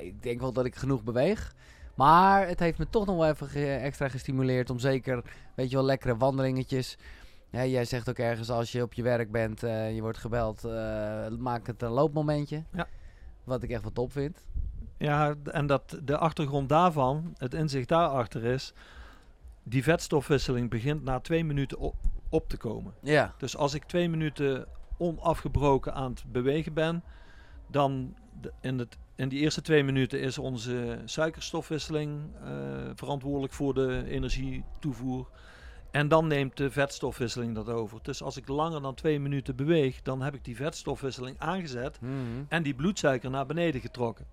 ik 0.00 0.22
denk 0.22 0.40
wel 0.40 0.52
dat 0.52 0.64
ik 0.64 0.74
genoeg 0.76 1.02
beweeg. 1.04 1.54
Maar 1.94 2.46
het 2.48 2.58
heeft 2.58 2.78
me 2.78 2.88
toch 2.90 3.06
nog 3.06 3.16
wel 3.16 3.28
even 3.28 3.46
ge- 3.48 3.74
extra 3.74 4.08
gestimuleerd 4.08 4.70
om 4.70 4.78
zeker, 4.78 5.22
weet 5.54 5.70
je 5.70 5.76
wel, 5.76 5.84
lekkere 5.84 6.16
wandelingetjes. 6.16 6.98
Ja, 7.50 7.64
jij 7.64 7.84
zegt 7.84 8.08
ook 8.08 8.18
ergens 8.18 8.50
als 8.50 8.72
je 8.72 8.82
op 8.82 8.92
je 8.92 9.02
werk 9.02 9.30
bent 9.30 9.62
en 9.62 9.94
je 9.94 10.00
wordt 10.00 10.18
gebeld, 10.18 10.62
maak 11.38 11.66
het 11.66 11.82
een 11.82 11.90
loopmomentje. 11.90 12.62
Ja. 12.72 12.86
Wat 13.44 13.62
ik 13.62 13.70
echt 13.70 13.82
wat 13.82 13.94
top 13.94 14.12
vind. 14.12 14.38
Ja, 14.98 15.34
en 15.44 15.66
dat 15.66 15.98
de 16.04 16.16
achtergrond 16.18 16.68
daarvan, 16.68 17.34
het 17.36 17.54
inzicht 17.54 17.88
daarachter 17.88 18.44
is, 18.44 18.72
die 19.70 19.82
vetstofwisseling 19.82 20.70
begint 20.70 21.04
na 21.04 21.20
twee 21.20 21.44
minuten 21.44 21.78
op, 21.78 21.94
op 22.28 22.48
te 22.48 22.56
komen. 22.56 22.94
Ja, 23.02 23.34
Dus 23.38 23.56
als 23.56 23.74
ik 23.74 23.84
twee 23.84 24.08
minuten 24.08 24.66
onafgebroken 24.98 25.94
aan 25.94 26.10
het 26.10 26.24
bewegen 26.32 26.72
ben, 26.74 27.02
dan 27.66 28.14
in, 28.60 28.78
het, 28.78 28.96
in 29.14 29.28
die 29.28 29.40
eerste 29.40 29.62
twee 29.62 29.84
minuten 29.84 30.20
is 30.20 30.38
onze 30.38 30.98
suikerstofwisseling 31.04 32.20
eh, 32.44 32.50
verantwoordelijk 32.94 33.52
voor 33.52 33.74
de 33.74 34.04
energietoevoer. 34.08 35.28
En 35.90 36.08
dan 36.08 36.26
neemt 36.26 36.56
de 36.56 36.70
vetstofwisseling 36.70 37.54
dat 37.54 37.68
over. 37.68 37.98
Dus 38.02 38.22
als 38.22 38.36
ik 38.36 38.48
langer 38.48 38.82
dan 38.82 38.94
twee 38.94 39.20
minuten 39.20 39.56
beweeg, 39.56 40.02
dan 40.02 40.22
heb 40.22 40.34
ik 40.34 40.44
die 40.44 40.56
vetstofwisseling 40.56 41.36
aangezet 41.38 42.00
Mhm. 42.00 42.12
en 42.48 42.62
die 42.62 42.74
bloedsuiker 42.74 43.30
naar 43.30 43.46
beneden 43.46 43.80
getrokken. 43.80 44.26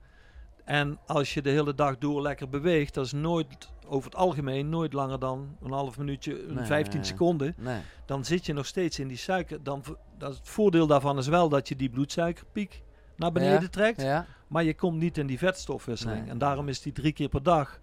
En 0.64 1.00
als 1.06 1.34
je 1.34 1.42
de 1.42 1.50
hele 1.50 1.76
dag 1.76 1.98
door 1.98 2.22
lekker 2.22 2.50
beweegt, 2.50 2.94
dat 2.94 3.06
is 3.06 3.12
nooit, 3.12 3.70
over 3.88 4.10
het 4.10 4.20
algemeen, 4.20 4.70
nooit 4.70 4.94
langer 4.94 5.20
dan 5.20 5.56
een 5.64 5.72
half 5.72 5.98
minuutje, 5.98 6.48
een 6.48 6.56
Nee, 6.56 6.66
15 6.66 7.00
nee. 7.00 7.08
seconden. 7.08 7.54
nee. 7.58 7.80
Dan 8.06 8.26
zit 8.26 8.46
je 8.46 8.54
nog 8.54 8.66
steeds 8.66 9.00
in 9.00 9.08
die 9.08 9.18
suiker. 9.18 9.64
Dan, 9.64 9.84
dat 10.18 10.36
het 10.36 10.48
voordeel 10.50 10.88
daarvan 10.88 11.18
is 11.18 11.28
wel 11.28 11.50
dat 11.50 11.68
je 11.68 11.76
die 11.76 11.90
bloedsuikerpiek 11.90 12.82
naar 13.16 13.32
beneden 13.32 13.62
Ja, 13.62 13.68
trekt. 13.68 14.02
Ja, 14.02 14.26
Maar 14.48 14.64
je 14.64 14.74
komt 14.76 14.98
niet 15.00 15.18
in 15.18 15.28
die 15.28 15.38
vetstofwisseling. 15.38 16.22
Nee. 16.22 16.30
En 16.30 16.38
daarom 16.38 16.68
is 16.68 16.82
die 16.82 16.92
drie 16.94 17.12
keer 17.14 17.30
per 17.30 17.44
dag 17.44 17.80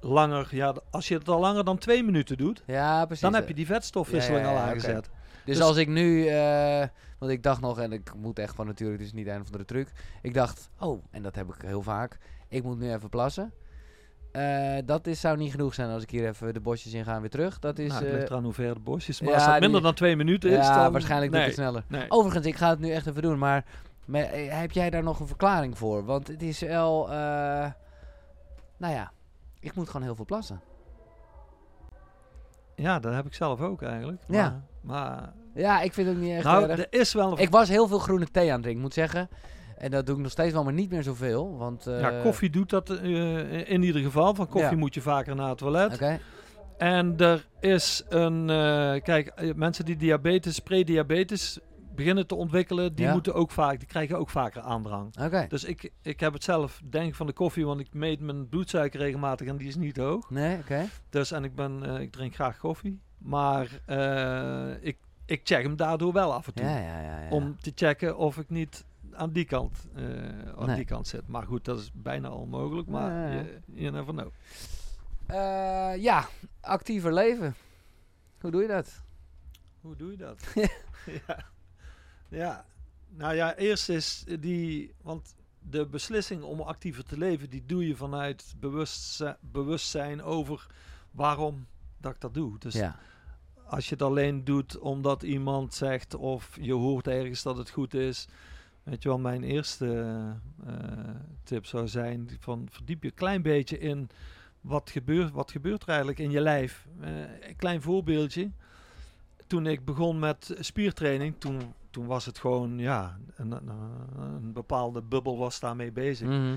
langer. 0.00 0.48
Ja, 0.50 0.74
als 0.90 1.08
je 1.08 1.14
het 1.18 1.28
al 1.28 1.40
langer 1.40 1.64
dan 1.64 1.78
twee 1.78 2.02
minuten 2.04 2.36
doet, 2.36 2.62
ja 2.66 3.04
precies. 3.04 3.22
dan 3.22 3.34
heb 3.34 3.48
je 3.48 3.54
die 3.54 3.66
vetstofwisseling 3.66 4.46
al 4.46 4.56
aangezet. 4.56 5.10
Dus, 5.44 5.56
Dus- 5.56 5.64
als 5.66 5.76
ik 5.76 5.88
nu, 5.88 6.26
eh, 6.26 6.86
want 7.18 7.32
ik 7.32 7.42
dacht 7.42 7.60
nog, 7.60 7.78
en 7.78 7.92
ik 7.92 8.14
moet 8.14 8.38
echt 8.38 8.54
van 8.54 8.66
natuurlijk, 8.66 8.98
het 8.98 9.08
is 9.08 9.14
niet 9.14 9.26
een 9.26 9.40
of 9.40 9.46
andere 9.46 9.64
truc. 9.64 9.92
Ik 10.22 10.34
dacht, 10.34 10.70
oh, 10.78 11.04
en 11.10 11.22
dat 11.22 11.34
heb 11.34 11.48
ik 11.54 11.62
heel 11.62 11.82
vaak, 11.82 12.18
ik 12.48 12.62
moet 12.62 12.78
nu 12.78 12.92
even 12.92 13.08
plassen. 13.08 13.52
Eh, 14.34 14.76
dat 14.84 15.06
is, 15.06 15.20
zou 15.20 15.36
niet 15.36 15.50
genoeg 15.50 15.74
zijn 15.74 15.90
als 15.90 16.02
ik 16.02 16.10
hier 16.10 16.28
even 16.28 16.54
de 16.54 16.60
bosjes 16.60 16.92
in 16.92 17.04
ga 17.04 17.14
en 17.14 17.20
weer 17.20 17.30
terug. 17.30 17.58
Dat 17.58 17.78
is, 17.78 17.88
nou, 17.92 18.04
het 18.04 18.14
eh, 18.14 18.20
eraan 18.22 18.44
hoe 18.44 18.52
ver 18.52 18.74
de 18.74 18.80
bosjes. 18.80 19.20
Maar 19.20 19.28
ja, 19.30 19.34
als 19.34 19.44
dat 19.44 19.52
minder 19.52 19.70
die- 19.70 19.80
dan 19.82 19.94
twee 19.94 20.16
minuten 20.16 20.50
is, 20.50 20.56
ja, 20.66 20.82
dan... 20.82 20.92
waarschijnlijk 20.92 21.32
doe 21.32 21.40
ik 21.40 21.46
nee, 21.46 21.56
het 21.56 21.64
sneller. 21.66 21.84
Nee. 21.88 22.10
Overigens, 22.10 22.46
ik 22.46 22.56
ga 22.56 22.68
het 22.70 22.78
nu 22.78 22.90
echt 22.90 23.06
even 23.06 23.22
doen, 23.22 23.38
maar 23.38 23.64
eh, 24.12 24.58
heb 24.60 24.72
jij 24.72 24.90
daar 24.90 25.02
nog 25.02 25.20
een 25.20 25.26
verklaring 25.26 25.78
voor? 25.78 26.04
Want 26.04 26.26
het 26.28 26.42
is 26.42 26.60
wel, 26.60 27.04
eh, 27.10 27.14
nou 28.76 28.94
ja, 28.94 29.12
ik 29.60 29.74
moet 29.74 29.86
gewoon 29.88 30.06
heel 30.06 30.14
veel 30.14 30.24
plassen. 30.24 30.60
Ja, 32.76 32.98
dat 32.98 33.14
heb 33.14 33.26
ik 33.26 33.34
zelf 33.34 33.60
ook 33.60 33.82
eigenlijk. 33.82 34.22
Ja. 34.28 34.62
Maar, 34.80 35.02
maar 35.06 35.32
Ja, 35.54 35.80
ik 35.80 35.92
vind 35.92 36.08
het 36.08 36.16
niet 36.16 36.34
echt 36.34 36.44
nou, 36.44 36.68
erg. 36.68 36.78
er 36.78 36.86
is 36.90 37.12
wel 37.12 37.32
een... 37.32 37.38
Ik 37.38 37.50
was 37.50 37.68
heel 37.68 37.88
veel 37.88 37.98
groene 37.98 38.30
thee 38.30 38.46
aan 38.48 38.52
het 38.52 38.62
drinken, 38.62 38.82
moet 38.82 38.94
zeggen. 38.94 39.28
En 39.84 39.90
dat 39.90 40.06
doe 40.06 40.16
ik 40.16 40.22
nog 40.22 40.30
steeds 40.30 40.52
wel, 40.52 40.64
maar 40.64 40.72
niet 40.72 40.90
meer 40.90 41.02
zoveel. 41.02 41.56
Want, 41.56 41.86
eh, 41.86 42.00
ja, 42.00 42.22
koffie 42.22 42.50
doet 42.50 42.70
dat 42.70 42.90
eh, 42.90 43.70
in 43.70 43.82
ieder 43.82 44.02
geval. 44.02 44.34
Van 44.34 44.48
koffie 44.48 44.70
Ja. 44.70 44.76
moet 44.76 44.94
je 44.94 45.00
vaker 45.00 45.34
naar 45.34 45.48
het 45.48 45.58
toilet. 45.58 45.94
Oké, 45.94 46.18
En 46.78 47.16
er 47.18 47.46
is 47.60 48.02
een... 48.08 48.50
eh, 48.50 49.02
kijk, 49.02 49.54
mensen 49.56 49.84
die 49.84 49.96
diabetes, 49.96 50.58
prediabetes 50.58 51.58
beginnen 51.94 52.26
te 52.26 52.34
ontwikkelen, 52.34 52.94
die 52.94 53.04
Ja. 53.06 53.12
moeten 53.12 53.34
ook 53.34 53.50
vaak, 53.50 53.78
die 53.78 53.88
krijgen 53.88 54.18
ook 54.18 54.30
vaker 54.30 54.60
aandrang. 54.62 55.14
oké. 55.22 55.46
Dus 55.48 55.64
ik, 55.64 55.90
ik 56.02 56.20
heb 56.20 56.32
het 56.32 56.44
zelf, 56.44 56.80
denk 56.90 57.08
ik, 57.08 57.14
van 57.14 57.26
de 57.26 57.32
koffie, 57.32 57.66
want 57.66 57.80
ik 57.80 57.94
meet 57.94 58.20
mijn 58.20 58.48
bloedsuiker 58.48 59.00
regelmatig 59.00 59.46
en 59.46 59.56
die 59.56 59.68
is 59.68 59.76
niet 59.76 59.96
hoog. 59.96 60.30
Nee, 60.30 60.58
oké. 60.58 60.84
Dus 61.10 61.30
en 61.32 61.44
ik 61.44 61.54
ben, 61.54 61.82
ik 62.00 62.12
drink 62.12 62.34
graag 62.34 62.58
koffie, 62.58 63.00
maar 63.18 63.68
ik, 64.80 64.96
ik 65.26 65.40
check 65.44 65.62
hem 65.62 65.76
daardoor 65.76 66.12
wel 66.12 66.32
af 66.34 66.46
en 66.46 66.54
toe. 66.54 66.64
Ja, 66.66 66.78
ja, 66.78 67.00
ja. 67.00 67.20
ja. 67.20 67.30
Om 67.30 67.56
te 67.60 67.72
checken 67.74 68.16
of 68.16 68.38
ik 68.38 68.50
niet 68.50 68.84
aan 69.16 69.32
die 69.32 69.44
kant, 69.44 69.86
eh, 69.94 70.04
aan 70.56 70.66
Nee. 70.66 70.76
die 70.76 70.84
kant 70.84 71.06
zit. 71.06 71.28
Maar 71.28 71.46
goed, 71.46 71.64
dat 71.64 71.78
is 71.78 71.90
bijna 71.92 72.30
onmogelijk, 72.30 72.88
maar 72.88 73.32
je, 73.32 73.60
you 73.66 73.90
never 73.90 74.12
know. 74.14 74.28
Eh, 75.26 76.02
ja, 76.02 76.28
actiever 76.60 77.12
leven. 77.12 77.54
Hoe 78.40 78.50
doe 78.50 78.62
je 78.62 78.68
dat? 78.68 79.02
Hoe 79.80 79.96
doe 79.96 80.10
je 80.10 80.16
dat? 80.16 80.44
ja. 81.26 81.44
ja, 82.28 82.64
nou 83.08 83.34
ja, 83.34 83.56
eerst 83.56 83.88
is 83.88 84.24
die, 84.40 84.94
want 85.02 85.34
de 85.58 85.86
beslissing 85.86 86.42
om 86.42 86.60
actiever 86.60 87.04
te 87.04 87.18
leven, 87.18 87.50
die 87.50 87.62
doe 87.66 87.86
je 87.86 87.96
vanuit 87.96 88.54
bewustzijn, 88.58 89.36
bewustzijn 89.40 90.22
over 90.22 90.66
waarom 91.10 91.66
dat 91.98 92.14
ik 92.14 92.20
dat 92.20 92.34
doe. 92.34 92.58
Dus 92.58 92.74
ja. 92.74 92.96
als 93.66 93.84
je 93.88 93.94
het 93.94 94.02
alleen 94.02 94.44
doet 94.44 94.78
omdat 94.78 95.22
iemand 95.22 95.74
zegt 95.74 96.14
of 96.14 96.56
je 96.60 96.72
hoort 96.72 97.06
ergens 97.06 97.42
dat 97.42 97.56
het 97.56 97.70
goed 97.70 97.94
is. 97.94 98.28
Weet 98.84 99.02
je 99.02 99.08
wel, 99.08 99.18
mijn 99.18 99.42
eerste 99.42 100.14
eh, 100.66 100.74
tip 101.42 101.66
zou 101.66 101.88
zijn 101.88 102.30
van 102.40 102.68
verdiep 102.70 103.02
je 103.02 103.08
een 103.08 103.14
klein 103.14 103.42
beetje 103.42 103.78
in 103.78 104.08
wat 104.60 104.90
gebeurt, 104.90 105.30
wat 105.30 105.50
gebeurt 105.50 105.82
er 105.82 105.88
eigenlijk 105.88 106.18
in 106.18 106.30
je 106.30 106.40
lijf. 106.40 106.86
Eh, 107.00 107.10
een 107.48 107.56
klein 107.56 107.82
voorbeeldje. 107.82 108.50
Toen 109.46 109.66
ik 109.66 109.84
begon 109.84 110.18
met 110.18 110.56
spiertraining, 110.60 111.34
toen, 111.38 111.74
toen 111.90 112.06
was 112.06 112.26
het 112.26 112.38
gewoon, 112.38 112.78
ja, 112.78 113.18
een, 113.36 113.50
een, 113.50 113.68
een 114.18 114.52
bepaalde 114.52 115.02
bubbel 115.02 115.38
was 115.38 115.60
daarmee 115.60 115.92
bezig. 115.92 116.28
Mhm. 116.28 116.56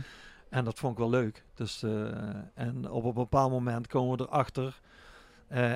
En 0.49 0.65
dat 0.65 0.79
vond 0.79 0.93
ik 0.93 0.99
wel 0.99 1.09
leuk. 1.09 1.43
Dus, 1.53 1.83
eh, 1.83 2.09
en 2.53 2.89
op 2.89 3.03
een 3.03 3.13
bepaald 3.13 3.51
moment 3.51 3.87
komen 3.87 4.17
we 4.17 4.23
erachter. 4.23 4.79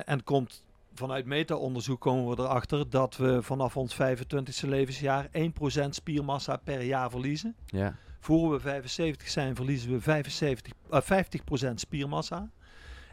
en 0.04 0.24
komt 0.24 0.64
vanuit 0.94 1.26
meta-onderzoek 1.26 2.00
komen 2.00 2.36
we 2.36 2.42
erachter 2.42 2.90
dat 2.90 3.16
we 3.16 3.42
vanaf 3.42 3.76
ons 3.76 3.94
25e 3.94 4.68
levensjaar 4.68 5.28
1% 5.32 5.88
spiermassa 5.88 6.56
per 6.56 6.82
jaar 6.82 7.10
verliezen. 7.10 7.54
Ja. 7.66 7.96
Voor 8.20 8.50
we 8.50 8.60
75 8.60 9.28
zijn 9.28 9.54
verliezen 9.56 9.90
we 9.90 10.00
75, 10.00 10.72
eh, 10.90 11.00
50% 11.00 11.80
spiermassa. 11.80 12.50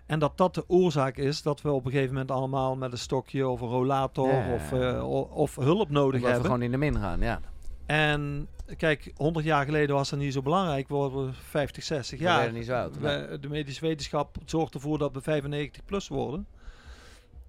En 0.05 0.19
dat 0.19 0.37
dat 0.37 0.55
de 0.55 0.63
oorzaak 0.69 1.17
is 1.17 1.41
dat 1.41 1.61
we 1.61 1.71
op 1.71 1.85
een 1.85 1.91
gegeven 1.91 2.11
moment 2.13 2.31
allemaal 2.31 2.75
met 2.75 2.91
een 2.91 2.97
stokje 2.97 3.47
of 3.47 3.61
een 3.61 3.67
rollator 3.67 4.27
Ja. 4.33 4.53
Of, 4.53 4.71
eh, 4.71 5.27
of 5.35 5.55
hulp 5.55 5.89
nodig 5.89 6.05
Omdat 6.05 6.21
we 6.21 6.27
hebben. 6.27 6.45
gewoon 6.45 6.61
in 6.61 6.71
de 6.71 6.77
min 6.77 6.97
gaan, 6.99 7.19
ja. 7.19 7.39
En 7.85 8.47
kijk, 8.77 9.11
100 9.15 9.45
jaar 9.45 9.65
geleden 9.65 9.95
was 9.95 10.09
dat 10.09 10.19
niet 10.19 10.33
zo 10.33 10.41
belangrijk. 10.41 10.87
We 10.87 10.93
worden 10.93 11.33
50, 11.33 11.83
60 11.83 12.17
We 12.19 12.23
jaar. 12.25 12.37
werden 12.37 12.55
niet 12.57 12.65
zo 12.65 12.73
oud. 12.73 12.97
We- 12.99 13.37
de 13.41 13.49
medische 13.49 13.85
wetenschap 13.85 14.37
zorgt 14.45 14.73
ervoor 14.73 14.97
dat 14.97 15.13
we 15.13 15.21
95 15.21 15.85
plus 15.85 16.07
worden. 16.07 16.47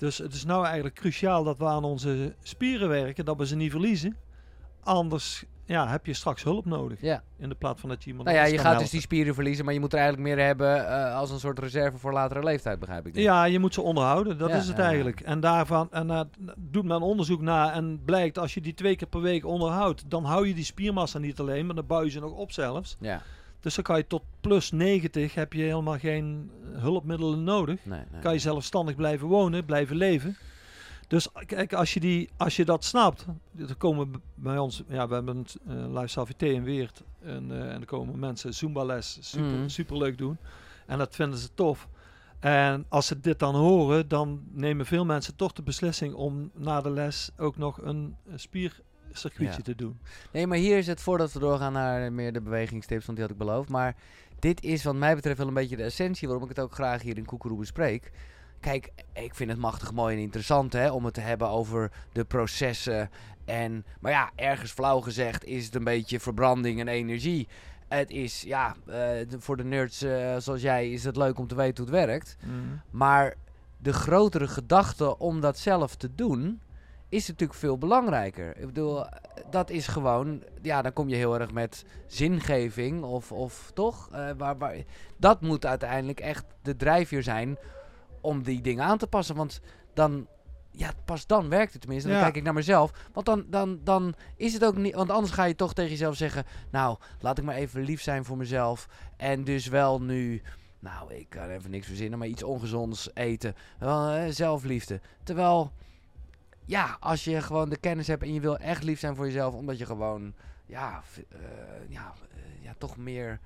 Dus 0.00 0.18
het 0.18 0.34
is 0.34 0.44
nou 0.44 0.64
eigenlijk 0.64 0.94
cruciaal 0.94 1.44
dat 1.44 1.58
we 1.58 1.64
aan 1.64 1.84
onze 1.84 2.34
spieren 2.42 2.88
werken, 2.88 3.24
dat 3.24 3.36
we 3.36 3.46
ze 3.46 3.56
niet 3.56 3.70
verliezen. 3.70 4.16
Anders 4.82 5.44
ja, 5.64 5.88
heb 5.88 6.06
je 6.06 6.14
straks 6.14 6.42
hulp 6.42 6.64
nodig. 6.64 7.00
Ja. 7.00 7.22
In 7.38 7.48
de 7.48 7.54
plaats 7.54 7.80
van 7.80 7.88
dat 7.88 8.02
je 8.04 8.10
iemand 8.10 8.28
Nou 8.28 8.40
ja, 8.40 8.44
je 8.44 8.58
gaat 8.58 8.78
dus 8.78 8.90
die 8.90 9.00
spieren 9.00 9.34
verliezen, 9.34 9.64
maar 9.64 9.74
je 9.74 9.80
moet 9.80 9.92
er 9.92 9.98
eigenlijk 9.98 10.28
meer 10.28 10.46
hebben 10.46 10.88
eh, 10.88 11.16
als 11.16 11.30
een 11.30 11.38
soort 11.38 11.58
reserve 11.58 11.98
voor 11.98 12.12
latere 12.12 12.42
leeftijd, 12.42 12.78
begrijp 12.78 13.06
ik. 13.06 13.16
Ja, 13.16 13.44
je 13.44 13.58
moet 13.58 13.74
ze 13.74 13.80
onderhouden. 13.80 14.38
Dat 14.38 14.48
Ja, 14.48 14.56
is 14.56 14.68
het 14.68 14.76
ja, 14.76 14.82
eigenlijk. 14.82 15.20
En 15.20 15.40
daarvan 15.40 15.88
en, 15.90 16.06
daar 16.06 16.24
doet 16.56 16.84
men 16.84 17.00
onderzoek 17.00 17.40
naar 17.40 17.72
en 17.72 18.00
blijkt 18.04 18.38
als 18.38 18.54
je 18.54 18.60
die 18.60 18.74
twee 18.74 18.96
keer 18.96 19.08
per 19.08 19.20
week 19.20 19.44
onderhoudt, 19.44 20.10
dan 20.10 20.24
hou 20.24 20.48
je 20.48 20.54
die 20.54 20.64
spiermassa 20.64 21.18
niet 21.18 21.40
alleen, 21.40 21.66
maar 21.66 21.74
dan 21.74 21.86
bouw 21.86 22.02
je 22.04 22.10
ze 22.10 22.20
nog 22.20 22.32
op 22.32 22.52
zelfs. 22.52 22.96
Ja, 23.00 23.22
Dus 23.60 23.74
dan 23.74 23.84
kan 23.84 23.96
je 23.96 24.06
tot 24.06 24.22
plus 24.40 24.70
90 24.70 25.34
heb 25.34 25.52
je 25.52 25.62
helemaal 25.62 25.98
geen 25.98 26.50
hulpmiddelen 26.72 27.44
nodig. 27.44 27.84
nee, 27.84 28.02
nee. 28.12 28.20
Kan 28.20 28.32
je 28.32 28.38
zelfstandig 28.38 28.94
blijven 28.94 29.28
wonen, 29.28 29.64
blijven 29.64 29.96
leven. 29.96 30.36
Dus 31.08 31.28
kijk, 31.46 31.72
als 31.72 31.94
je, 31.94 32.00
die, 32.00 32.28
als 32.36 32.56
je 32.56 32.64
dat 32.64 32.84
snapt, 32.84 33.24
dan 33.52 33.76
komen 33.76 34.22
bij 34.34 34.58
ons, 34.58 34.82
ja, 34.88 35.08
we 35.08 35.14
hebben 35.14 35.36
een 35.66 35.86
uh, 35.86 35.92
Lifestyle 35.92 36.26
VT 36.26 36.42
in 36.42 36.64
Weert. 36.64 37.02
En, 37.22 37.50
eh, 37.50 37.60
en 37.68 37.72
dan 37.74 37.84
komen 37.84 38.18
mensen 38.18 38.54
Zumba 38.54 38.84
les, 38.84 39.18
super, 39.20 39.46
Mhm. 39.58 39.68
super 39.68 39.96
leuk 39.98 40.18
doen. 40.18 40.36
En 40.86 40.98
dat 40.98 41.14
vinden 41.14 41.38
ze 41.38 41.48
tof. 41.54 41.88
En 42.38 42.84
als 42.88 43.06
ze 43.06 43.20
dit 43.20 43.38
dan 43.38 43.54
horen, 43.54 44.08
dan 44.08 44.42
nemen 44.52 44.86
veel 44.86 45.04
mensen 45.04 45.36
toch 45.36 45.52
de 45.52 45.62
beslissing 45.62 46.14
om 46.14 46.50
na 46.54 46.80
de 46.80 46.90
les 46.90 47.30
ook 47.36 47.56
nog 47.56 47.82
een 47.82 48.16
eh, 48.26 48.32
spiercircuitje 49.12 49.56
Ja. 49.56 49.62
te 49.64 49.74
doen. 49.74 49.98
Nee, 50.32 50.46
maar 50.46 50.58
hier 50.58 50.78
is 50.78 50.86
het 50.86 51.00
voordat 51.00 51.32
we 51.32 51.38
doorgaan 51.38 51.72
naar 51.72 52.12
meer 52.12 52.32
de 52.32 52.40
bewegingstips, 52.40 53.04
want 53.06 53.18
die 53.18 53.26
had 53.26 53.36
ik 53.36 53.44
beloofd. 53.46 53.68
Maar 53.68 53.94
dit 54.38 54.62
is 54.62 54.84
wat 54.84 54.94
mij 54.94 55.14
betreft 55.14 55.38
wel 55.38 55.48
een 55.48 55.54
beetje 55.54 55.76
de 55.76 55.82
essentie 55.82 56.28
waarom 56.28 56.48
ik 56.48 56.56
het 56.56 56.64
ook 56.64 56.74
graag 56.74 57.02
hier 57.02 57.16
in 57.16 57.24
Koekeroe 57.24 57.58
bespreek. 57.58 58.12
Kijk, 58.60 58.90
ik 59.12 59.34
vind 59.34 59.50
het 59.50 59.58
machtig 59.58 59.92
mooi 59.92 60.16
en 60.16 60.22
interessant 60.22 60.72
hè, 60.72 60.90
om 60.90 61.04
het 61.04 61.14
te 61.14 61.20
hebben 61.20 61.48
over 61.48 61.90
de 62.12 62.24
processen. 62.24 63.10
En, 63.44 63.84
maar 64.00 64.12
ja, 64.12 64.30
ergens 64.34 64.70
flauw 64.72 65.00
gezegd 65.00 65.44
is 65.44 65.64
het 65.64 65.74
een 65.74 65.84
beetje 65.84 66.20
verbranding 66.20 66.80
en 66.80 66.88
energie. 66.88 67.48
Het 67.88 68.10
is, 68.10 68.42
ja, 68.42 68.76
eh, 68.86 69.00
voor 69.38 69.56
de 69.56 69.64
nerds 69.64 70.02
eh, 70.02 70.36
zoals 70.38 70.60
jij 70.62 70.90
is 70.90 71.04
het 71.04 71.16
leuk 71.16 71.38
om 71.38 71.46
te 71.46 71.54
weten 71.54 71.84
hoe 71.84 71.94
het 71.94 72.06
werkt. 72.06 72.36
Maar 72.90 73.34
de 73.78 73.92
grotere 73.92 74.48
gedachte 74.48 75.18
om 75.18 75.40
dat 75.40 75.58
zelf 75.58 75.94
te 75.96 76.14
doen, 76.14 76.60
is 77.10 77.28
natuurlijk 77.28 77.58
veel 77.58 77.78
belangrijker. 77.78 78.56
Ik 78.56 78.66
bedoel, 78.66 79.04
dat 79.50 79.70
is 79.70 79.86
gewoon, 79.86 80.42
ja, 80.62 80.82
dan 80.82 80.92
kom 80.92 81.08
je 81.08 81.16
heel 81.16 81.40
erg 81.40 81.52
met 81.52 81.84
zingeving 82.06 83.02
of, 83.02 83.32
of 83.32 83.70
toch? 83.74 84.08
Eh, 84.12 84.30
waar, 84.36 84.58
waar, 84.58 84.76
dat 85.16 85.40
moet 85.40 85.66
uiteindelijk 85.66 86.20
echt 86.20 86.44
de 86.62 86.76
drijfveer 86.76 87.22
zijn 87.22 87.58
om 88.20 88.42
die 88.42 88.60
dingen 88.60 88.84
aan 88.84 88.98
te 88.98 89.06
passen. 89.06 89.36
Want 89.36 89.60
dan, 89.94 90.26
ja, 90.70 90.90
pas 91.04 91.26
dan 91.26 91.48
werkt 91.48 91.72
het 91.72 91.80
tenminste. 91.80 92.08
Dan 92.08 92.18
Ja. 92.18 92.24
kijk 92.24 92.36
ik 92.36 92.42
naar 92.42 92.54
mezelf. 92.54 92.90
Want 93.12 93.26
dan, 93.26 93.44
dan, 93.48 93.80
dan 93.84 94.14
is 94.36 94.52
het 94.52 94.64
ook 94.64 94.76
niet, 94.76 94.94
want 94.94 95.10
anders 95.10 95.32
ga 95.32 95.44
je 95.44 95.54
toch 95.54 95.74
tegen 95.74 95.90
jezelf 95.90 96.16
zeggen, 96.16 96.44
nou, 96.70 96.96
laat 97.20 97.38
ik 97.38 97.44
maar 97.44 97.54
even 97.54 97.82
lief 97.82 98.02
zijn 98.02 98.24
voor 98.24 98.36
mezelf. 98.36 98.88
En 99.16 99.44
dus 99.44 99.66
wel 99.66 100.02
nu 100.02 100.42
nou, 100.78 101.14
ik 101.14 101.26
kan 101.28 101.48
even 101.48 101.70
niks 101.70 101.86
verzinnen, 101.86 102.18
maar 102.18 102.28
iets 102.28 102.42
ongezonds 102.42 103.10
eten. 103.14 103.54
Eh, 103.78 104.24
zelfliefde. 104.28 105.00
Terwijl, 105.22 105.72
ja, 106.70 106.96
als 107.00 107.24
je 107.24 107.42
gewoon 107.42 107.68
de 107.68 107.76
kennis 107.76 108.06
hebt 108.06 108.22
en 108.22 108.34
je 108.34 108.40
wil 108.40 108.58
echt 108.58 108.82
lief 108.82 108.98
zijn 108.98 109.16
voor 109.16 109.26
jezelf, 109.26 109.54
omdat 109.54 109.78
je 109.78 109.86
gewoon, 109.86 110.34
ja, 110.66 111.02
eh, 111.28 111.38
ja, 111.88 112.12
eh, 112.34 112.64
ja 112.64 112.74
toch 112.78 112.96
meer 112.96 113.40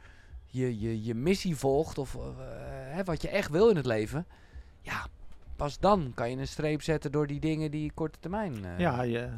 je, 0.47 0.81
je, 0.81 1.05
je 1.05 1.15
missie 1.15 1.57
volgt 1.57 1.99
of 1.99 2.15
eh, 2.15 2.21
hè, 2.67 3.05
wat 3.05 3.23
je 3.23 3.29
echt 3.29 3.51
wil 3.51 3.69
in 3.69 3.77
het 3.77 3.87
leven. 3.87 4.27
Ja, 4.81 5.07
pas 5.57 5.79
dan 5.79 6.13
kan 6.15 6.31
je 6.31 6.37
een 6.37 6.49
streep 6.49 6.83
zetten 6.83 7.13
door 7.13 7.27
die 7.27 7.41
dingen 7.41 7.71
die 7.71 7.93
korte 7.95 8.19
termijn. 8.19 8.55
Ja, 8.79 9.03
je, 9.03 9.29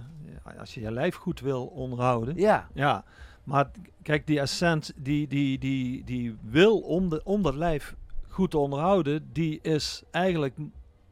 als 0.59 0.75
je 0.75 0.81
je 0.81 0.93
lijf 0.93 1.15
goed 1.15 1.41
wil 1.41 1.67
onderhouden. 1.67 2.37
ja, 2.37 2.69
Ja, 2.73 3.05
maar 3.45 3.71
kijk, 4.03 4.27
die 4.27 4.41
essent, 4.41 4.93
die, 4.97 5.27
die, 5.27 5.59
die, 5.59 6.05
die 6.05 6.37
wil 6.43 6.81
om, 6.81 7.09
de, 7.09 7.21
om 7.25 7.43
dat 7.43 7.55
lijf 7.55 7.95
goed 8.29 8.51
te 8.51 8.59
onderhouden, 8.59 9.33
die 9.33 9.59
is 9.63 10.03
eigenlijk 10.11 10.55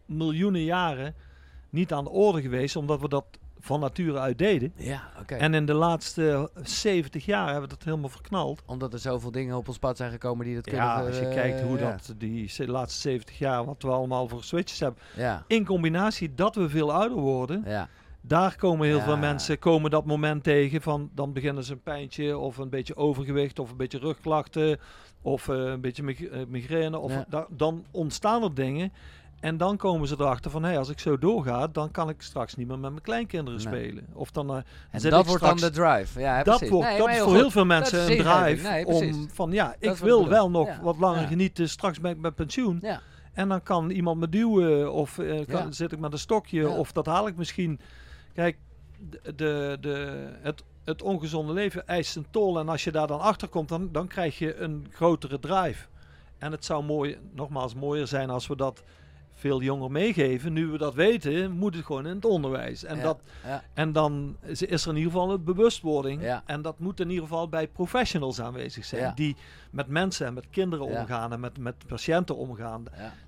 miljoenen 0.06 0.64
jaren 0.64 1.14
niet 1.74 1.92
aan 1.92 2.04
de 2.04 2.10
orde 2.10 2.40
geweest, 2.40 2.76
omdat 2.76 3.00
we 3.00 3.08
dat 3.08 3.24
van 3.60 3.80
nature 3.80 4.18
uit 4.18 4.38
deden. 4.38 4.72
ja, 4.76 5.02
oké. 5.20 5.34
En 5.34 5.54
in 5.54 5.66
de 5.66 5.74
laatste 5.74 6.50
70 6.62 7.24
jaar 7.24 7.44
hebben 7.44 7.62
we 7.62 7.68
dat 7.76 7.84
helemaal 7.84 8.08
verknald. 8.08 8.62
Omdat 8.66 8.92
er 8.92 8.98
zoveel 8.98 9.30
dingen 9.30 9.56
op 9.56 9.68
ons 9.68 9.78
pad 9.78 9.96
zijn 9.96 10.10
gekomen 10.10 10.46
die 10.46 10.54
dat 10.54 10.64
kunnen... 10.64 10.84
Ja, 10.84 11.06
als 11.06 11.18
je 11.18 11.26
eh, 11.26 11.34
kijkt 11.34 11.60
hoe 11.60 11.78
ja. 11.78 11.90
dat 11.90 12.14
die 12.18 12.66
laatste 12.66 13.00
70 13.00 13.38
jaar, 13.38 13.64
wat 13.64 13.82
we 13.82 13.88
allemaal 13.88 14.28
voor 14.28 14.44
switches 14.44 14.80
hebben. 14.80 15.02
Ja, 15.16 15.44
In 15.46 15.64
combinatie 15.64 16.34
dat 16.34 16.54
we 16.54 16.68
veel 16.68 16.92
ouder 16.92 17.18
worden 17.18 17.62
ja. 17.66 17.88
Daar 18.26 18.56
komen 18.56 18.86
heel 18.86 18.96
Ja. 18.96 19.04
veel 19.04 19.16
mensen 19.16 19.58
komen 19.58 19.90
dat 19.90 20.04
moment 20.06 20.42
tegen 20.42 20.82
van 20.82 21.10
dan 21.14 21.32
beginnen 21.32 21.64
ze 21.64 21.72
een 21.72 21.82
pijntje 21.82 22.38
of 22.38 22.56
een 22.56 22.68
beetje 22.68 22.96
overgewicht 22.96 23.58
of 23.58 23.70
een 23.70 23.76
beetje 23.76 23.98
rugklachten 23.98 24.78
of 25.22 25.48
eh, 25.48 25.56
een 25.56 25.80
beetje 25.80 26.02
mig- 26.02 26.24
eh, 26.24 26.40
migraine 26.48 26.98
of 26.98 27.12
Ja. 27.12 27.24
da- 27.28 27.46
dan 27.50 27.84
ontstaan 27.90 28.42
er 28.42 28.54
dingen 28.54 28.92
en 29.44 29.56
dan 29.56 29.76
komen 29.76 30.08
ze 30.08 30.14
erachter 30.18 30.50
van 30.50 30.62
hé 30.64 30.78
als 30.78 30.88
ik 30.88 30.98
zo 30.98 31.18
doorga 31.18 31.66
dan 31.66 31.90
kan 31.90 32.08
ik 32.08 32.22
straks 32.22 32.54
niet 32.54 32.66
meer 32.68 32.78
met 32.78 32.90
mijn 32.90 33.02
kleinkinderen 33.02 33.62
Nee. 33.64 33.66
spelen 33.74 34.06
of 34.12 34.30
dan 34.30 34.50
eh, 34.50 34.56
En 34.90 35.00
dat 35.10 35.26
wordt 35.26 35.42
straks- 35.44 35.60
dan 35.60 35.70
de 35.70 35.76
drive. 35.76 36.20
Ja, 36.20 36.36
dat 36.42 36.44
precies. 36.56 36.68
wordt 36.68 36.88
Nee, 36.88 36.98
dat 36.98 37.08
is 37.08 37.18
voor 37.18 37.34
heel 37.34 37.50
veel 37.50 37.64
mensen 37.64 38.00
een 38.00 38.18
drive 38.18 38.68
Nee, 38.68 38.86
om 38.86 39.28
van 39.32 39.52
ja 39.52 39.74
ik 39.78 39.96
wil 39.96 40.28
wel 40.28 40.50
nog 40.50 40.66
Ja. 40.66 40.80
wat 40.82 40.98
langer 40.98 41.20
Ja. 41.20 41.26
genieten 41.26 41.68
straks 41.68 42.00
ben 42.00 42.10
ik 42.10 42.18
met 42.18 42.34
pensioen 42.34 42.78
Ja. 42.82 43.00
en 43.32 43.48
dan 43.48 43.62
kan 43.62 43.90
iemand 43.90 44.20
me 44.20 44.28
duwen 44.28 44.92
of 44.92 45.18
eh, 45.18 45.46
kan, 45.46 45.72
zit 45.74 45.92
ik 45.92 45.98
met 45.98 46.12
een 46.12 46.18
stokje 46.18 46.68
of 46.68 46.92
dat 46.92 47.06
haal 47.06 47.26
ik 47.26 47.36
misschien. 47.36 47.80
Kijk, 48.34 48.56
de, 49.10 49.34
de, 49.34 49.76
de, 49.80 50.28
het, 50.42 50.62
het 50.84 51.02
ongezonde 51.02 51.52
leven 51.52 51.86
eist 51.86 52.16
een 52.16 52.26
tol 52.30 52.58
en 52.58 52.68
als 52.68 52.84
je 52.84 52.92
daar 52.92 53.06
dan 53.06 53.20
achter 53.20 53.48
komt, 53.48 53.68
dan, 53.68 53.88
dan 53.92 54.06
krijg 54.06 54.38
je 54.38 54.56
een 54.56 54.86
grotere 54.90 55.38
drive. 55.38 55.86
En 56.38 56.52
het 56.52 56.64
zou 56.64 56.84
mooi, 56.84 57.18
nogmaals 57.34 57.74
mooier 57.74 58.06
zijn 58.06 58.30
als 58.30 58.46
we 58.46 58.56
dat 58.56 58.82
veel 59.44 59.62
jonger 59.62 59.90
meegeven. 59.90 60.52
Nu 60.52 60.66
we 60.66 60.78
dat 60.78 60.94
weten, 60.94 61.50
moet 61.50 61.74
het 61.74 61.84
gewoon 61.84 62.06
in 62.06 62.14
het 62.14 62.24
onderwijs. 62.24 62.84
En, 62.84 62.96
Ja. 62.96 63.02
dat, 63.02 63.20
Ja. 63.46 63.62
en 63.74 63.92
dan 63.92 64.36
is, 64.42 64.62
is 64.62 64.84
er 64.84 64.90
in 64.90 64.96
ieder 64.96 65.12
geval 65.12 65.30
een 65.32 65.44
bewustwording. 65.44 66.22
Ja. 66.22 66.42
En 66.46 66.62
dat 66.62 66.78
moet 66.78 67.00
in 67.00 67.08
ieder 67.08 67.22
geval 67.22 67.48
bij 67.48 67.68
professionals 67.68 68.40
aanwezig 68.40 68.84
zijn. 68.84 69.12
Die 69.14 69.36
met 69.70 69.86
mensen 69.88 70.26
en 70.26 70.34
met 70.34 70.46
kinderen 70.50 70.86
omgaan 70.86 71.32
en 71.32 71.40
met, 71.40 71.58
met 71.58 71.74
patiënten 71.86 72.36
omgaan 72.36 72.84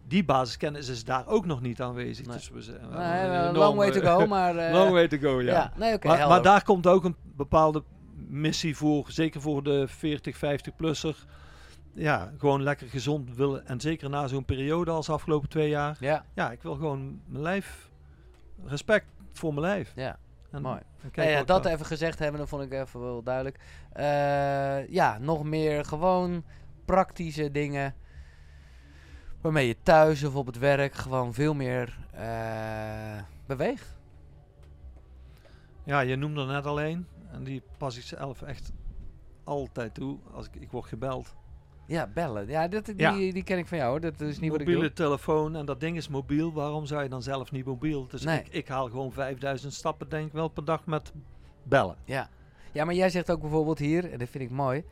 die 0.08 0.24
basiskennis 0.24 0.88
is 0.88 1.04
daar 1.04 1.26
ook 1.26 1.46
nog 1.46 1.60
niet 1.60 1.80
aanwezig. 1.80 2.26
Nee. 2.26 2.36
Dus 2.36 2.50
we 2.50 2.62
zijn, 2.62 2.80
Nee, 2.80 3.28
wel 3.28 3.52
long 3.52 3.76
way 3.76 3.90
to 3.90 4.00
go, 4.00 4.26
maar... 4.26 4.56
eh, 4.66 4.72
long 4.72 4.90
way 4.90 5.08
to 5.08 5.16
go, 5.18 5.40
ja. 5.40 5.52
ja. 5.52 5.72
Nee, 5.76 5.98
maar, 6.02 6.28
maar 6.28 6.42
daar 6.42 6.64
komt 6.64 6.86
ook 6.86 7.04
een 7.04 7.16
bepaalde 7.36 7.82
missie 8.28 8.76
voor, 8.76 9.04
zeker 9.08 9.40
voor 9.40 9.62
de 9.62 9.84
40, 9.88 10.36
50-plusser. 10.36 11.16
Ja, 11.96 12.32
gewoon 12.38 12.62
lekker 12.62 12.88
gezond 12.88 13.34
willen. 13.36 13.66
En 13.66 13.80
zeker 13.80 14.10
na 14.10 14.26
zo'n 14.26 14.44
periode 14.44 14.90
als 14.90 15.06
de 15.06 15.12
afgelopen 15.12 15.48
twee 15.48 15.68
jaar. 15.68 15.96
Ja, 16.00 16.24
Ja, 16.34 16.50
ik 16.52 16.62
wil 16.62 16.74
gewoon 16.74 17.20
mijn 17.26 17.42
lijf, 17.42 17.90
respect 18.64 19.06
voor 19.32 19.54
mijn 19.54 19.66
lijf. 19.66 19.92
ja. 19.94 20.18
En, 20.50 20.62
Mooi. 20.62 20.80
en 21.12 21.28
ja, 21.28 21.44
dat 21.44 21.64
even 21.64 21.86
gezegd 21.86 22.18
hebben, 22.18 22.40
dat 22.40 22.48
vond 22.48 22.62
ik 22.62 22.72
even 22.72 23.00
wel 23.00 23.22
duidelijk. 23.22 23.58
Eh, 23.92 24.88
ja, 24.88 25.18
nog 25.18 25.44
meer 25.44 25.84
gewoon 25.84 26.44
praktische 26.84 27.50
dingen. 27.50 27.94
Waarmee 29.40 29.66
je 29.66 29.76
thuis 29.82 30.24
of 30.24 30.34
op 30.34 30.46
het 30.46 30.58
werk 30.58 30.94
gewoon 30.94 31.34
veel 31.34 31.54
meer 31.54 31.98
eh, 32.12 33.22
beweegt. 33.46 33.96
Ja, 35.84 36.00
je 36.00 36.16
noemde 36.16 36.40
er 36.40 36.46
net 36.46 36.66
alleen. 36.66 37.06
En 37.30 37.44
die 37.44 37.62
pas 37.78 37.96
ik 37.96 38.02
zelf 38.02 38.42
echt 38.42 38.72
altijd 39.44 39.94
toe. 39.94 40.18
Als 40.32 40.46
ik, 40.46 40.56
ik 40.56 40.70
word 40.70 40.86
gebeld. 40.86 41.34
Ja, 41.86 42.06
bellen. 42.14 42.48
Ja, 42.48 42.68
dat, 42.68 42.84
die, 42.84 42.94
Ja. 42.96 43.12
die 43.12 43.42
ken 43.42 43.58
ik 43.58 43.66
van 43.66 43.78
jou. 43.78 43.90
hoor. 43.90 44.00
Dat 44.00 44.20
is 44.20 44.38
niet 44.40 44.50
wat 44.50 44.60
ik 44.60 44.66
doe. 44.66 44.74
mobiele 44.74 44.94
telefoon 44.94 45.56
en 45.56 45.66
dat 45.66 45.80
ding 45.80 45.96
is 45.96 46.08
mobiel. 46.08 46.52
Waarom 46.52 46.86
zou 46.86 47.02
je 47.02 47.08
dan 47.08 47.22
zelf 47.22 47.52
niet 47.52 47.64
mobiel? 47.64 48.06
Dus 48.06 48.22
Nee. 48.24 48.38
ik, 48.38 48.48
ik 48.48 48.68
haal 48.68 48.86
gewoon 48.88 49.12
5000 49.12 49.72
stappen 49.72 50.08
denk 50.08 50.26
ik 50.26 50.32
wel 50.32 50.48
per 50.48 50.64
dag 50.64 50.86
met 50.86 51.12
bellen. 51.62 51.96
Ja. 52.04 52.28
ja, 52.72 52.84
maar 52.84 52.94
jij 52.94 53.10
zegt 53.10 53.30
ook 53.30 53.40
bijvoorbeeld 53.40 53.78
hier, 53.78 54.12
en 54.12 54.18
dat 54.18 54.28
vind 54.28 54.44
ik 54.44 54.50
mooi... 54.50 54.84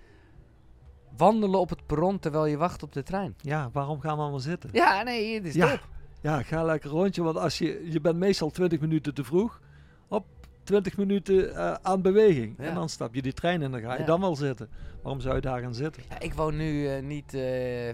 Wandelen 1.16 1.61
op 1.61 1.70
het 1.70 1.86
perron 1.86 2.18
terwijl 2.18 2.47
je 2.47 2.57
wacht 2.57 2.82
op 2.82 2.92
de 2.92 3.03
trein. 3.03 3.34
Ja, 3.40 3.70
waarom 3.72 4.01
gaan 4.01 4.16
we 4.16 4.22
allemaal 4.22 4.40
zitten? 4.40 4.70
Ja, 4.72 5.03
nee, 5.03 5.34
het 5.34 5.45
is 5.45 5.55
Ja. 5.55 5.70
top. 5.70 5.88
Ja, 6.20 6.42
ga 6.42 6.62
lekker 6.64 6.90
rondje, 6.90 7.22
want 7.22 7.36
als 7.36 7.59
je, 7.59 7.90
je 7.90 8.01
bent 8.01 8.16
meestal 8.16 8.51
20 8.51 8.80
minuten 8.80 9.14
te 9.14 9.24
vroeg. 9.24 9.61
Op 10.09 10.26
20 10.65 10.97
minuten 10.97 11.55
eh, 11.57 11.75
aan 11.83 12.03
beweging. 12.03 12.55
Ja. 12.59 12.65
En 12.65 12.75
dan 12.75 12.89
stap 12.89 13.15
je 13.15 13.23
die 13.23 13.33
trein 13.33 13.62
en 13.62 13.71
dan 13.71 13.81
ga 13.81 13.93
je 13.93 13.99
Ja. 14.01 14.07
dan 14.07 14.21
wel 14.21 14.37
zitten. 14.37 14.69
Waarom 15.03 15.21
zou 15.21 15.35
je 15.35 15.41
daar 15.41 15.61
gaan 15.61 15.75
zitten? 15.75 16.03
Ja, 16.09 16.21
ik 16.21 16.35
woon 16.35 16.57
nu 16.57 16.89
eh, 16.89 17.03
niet, 17.03 17.35
eh, 17.35 17.43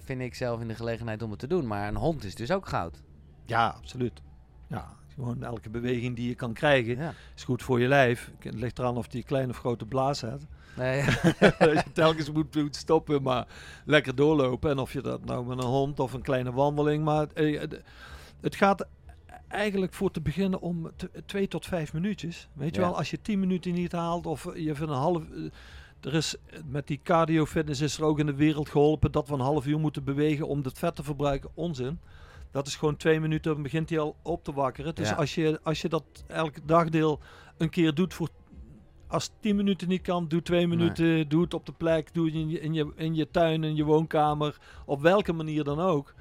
vind 0.03 0.21
ik 0.21 0.35
zelf, 0.35 0.61
in 0.61 0.69
de 0.69 0.75
gelegenheid 0.75 1.23
om 1.23 1.31
het 1.31 1.39
te 1.39 1.47
doen. 1.47 1.67
Maar 1.67 1.89
een 1.89 1.97
hond 1.97 2.25
is 2.25 2.35
dus 2.35 2.51
ook 2.51 2.69
goud. 2.69 3.03
Ja, 3.47 3.67
absoluut. 3.69 4.23
Ja, 4.69 4.87
gewoon 5.15 5.43
elke 5.43 5.71
beweging 5.71 6.17
die 6.17 6.29
je 6.29 6.35
kan 6.35 6.53
krijgen 6.53 7.15
is 7.37 7.45
goed 7.45 7.63
voor 7.63 7.81
je 7.81 7.89
lijf. 7.89 8.31
Het 8.39 8.55
ligt 8.55 8.79
eraan 8.79 8.97
of 8.97 9.09
die 9.09 9.23
kleine 9.25 9.51
of 9.53 9.59
grote 9.59 9.87
blaas 9.87 10.21
hebt. 10.21 10.45
Nee, 10.77 11.05
dat 11.39 11.59
je 11.85 11.93
telkens 11.93 12.31
moet, 12.33 12.55
moet 12.55 12.77
stoppen, 12.77 13.23
maar 13.23 13.47
lekker 13.85 14.15
doorlopen. 14.15 14.71
En 14.71 14.79
of 14.79 14.93
je 14.93 15.01
dat 15.01 15.25
nou 15.25 15.47
met 15.47 15.59
een 15.59 15.71
hond 15.71 16.01
of 16.01 16.13
een 16.13 16.23
kleine 16.23 16.53
wandeling. 16.53 17.05
Maar 17.05 17.27
het 18.41 18.55
gaat 18.55 18.87
eigenlijk 19.51 19.93
voor 19.93 20.11
te 20.11 20.21
beginnen 20.21 20.61
om 20.61 20.91
twee 21.27 21.49
tot 21.49 21.67
vijf 21.67 21.93
minuutjes. 21.93 22.49
Weet 22.53 22.75
je 22.75 22.81
wel, 22.81 22.97
als 22.97 23.11
je 23.11 23.21
tien 23.23 23.41
minuten 23.41 23.73
niet 23.75 23.93
haalt 23.93 24.27
of 24.27 24.45
je 24.55 24.75
vindt 24.75 24.93
een 24.93 24.99
half... 24.99 25.23
eh, 25.31 25.45
er 26.01 26.15
is 26.15 26.37
met 26.67 26.87
die 26.87 27.01
cardio 27.03 27.47
fitness 27.47 27.81
is 27.81 27.99
er 27.99 28.05
ook 28.05 28.19
in 28.19 28.27
de 28.27 28.35
wereld 28.35 28.69
geholpen 28.69 29.13
dat 29.13 29.29
we 29.29 29.35
een 29.35 29.41
half 29.41 29.67
uur 29.67 29.79
moeten 29.81 30.05
bewegen 30.05 30.49
om 30.49 30.63
het 30.63 30.79
vet 30.79 30.97
te 30.97 31.03
verbruiken. 31.03 31.51
Onzin. 31.55 31.99
Dat 32.51 32.67
is 32.67 32.77
gewoon 32.77 32.97
twee 32.97 33.21
minuten, 33.21 33.53
dan 33.53 33.63
begint 33.63 33.91
hij 33.91 33.99
al 33.99 34.17
op 34.23 34.45
te 34.45 34.53
wakkeren. 34.53 34.95
Dus 34.95 35.09
Ja. 35.09 35.15
als, 35.15 35.35
je, 35.35 35.61
als 35.63 35.81
je 35.81 35.89
dat 35.89 36.05
elke 36.27 36.61
dagdeel 36.65 37.21
een 37.59 37.71
keer 37.71 37.95
doet 37.95 38.15
voor 38.15 38.29
als 39.07 39.25
het 39.25 39.33
10 39.41 39.57
minuten 39.57 39.89
niet 39.89 40.03
kan, 40.03 40.29
doe 40.29 40.43
twee 40.43 40.67
minuten. 40.67 41.29
Doe 41.29 41.43
het 41.43 41.55
op 41.55 41.67
de 41.67 41.73
plek. 41.73 42.15
Doe 42.15 42.25
het 42.27 42.35
in 42.35 42.49
je, 42.49 42.61
in, 42.61 42.75
je, 42.75 42.93
in 42.97 43.15
je 43.15 43.31
tuin, 43.31 43.65
in 43.65 43.77
je 43.77 43.85
woonkamer. 43.85 44.59
Op 44.87 45.01
welke 45.01 45.33
manier 45.33 45.65
dan 45.65 45.81
ook. 45.81 46.15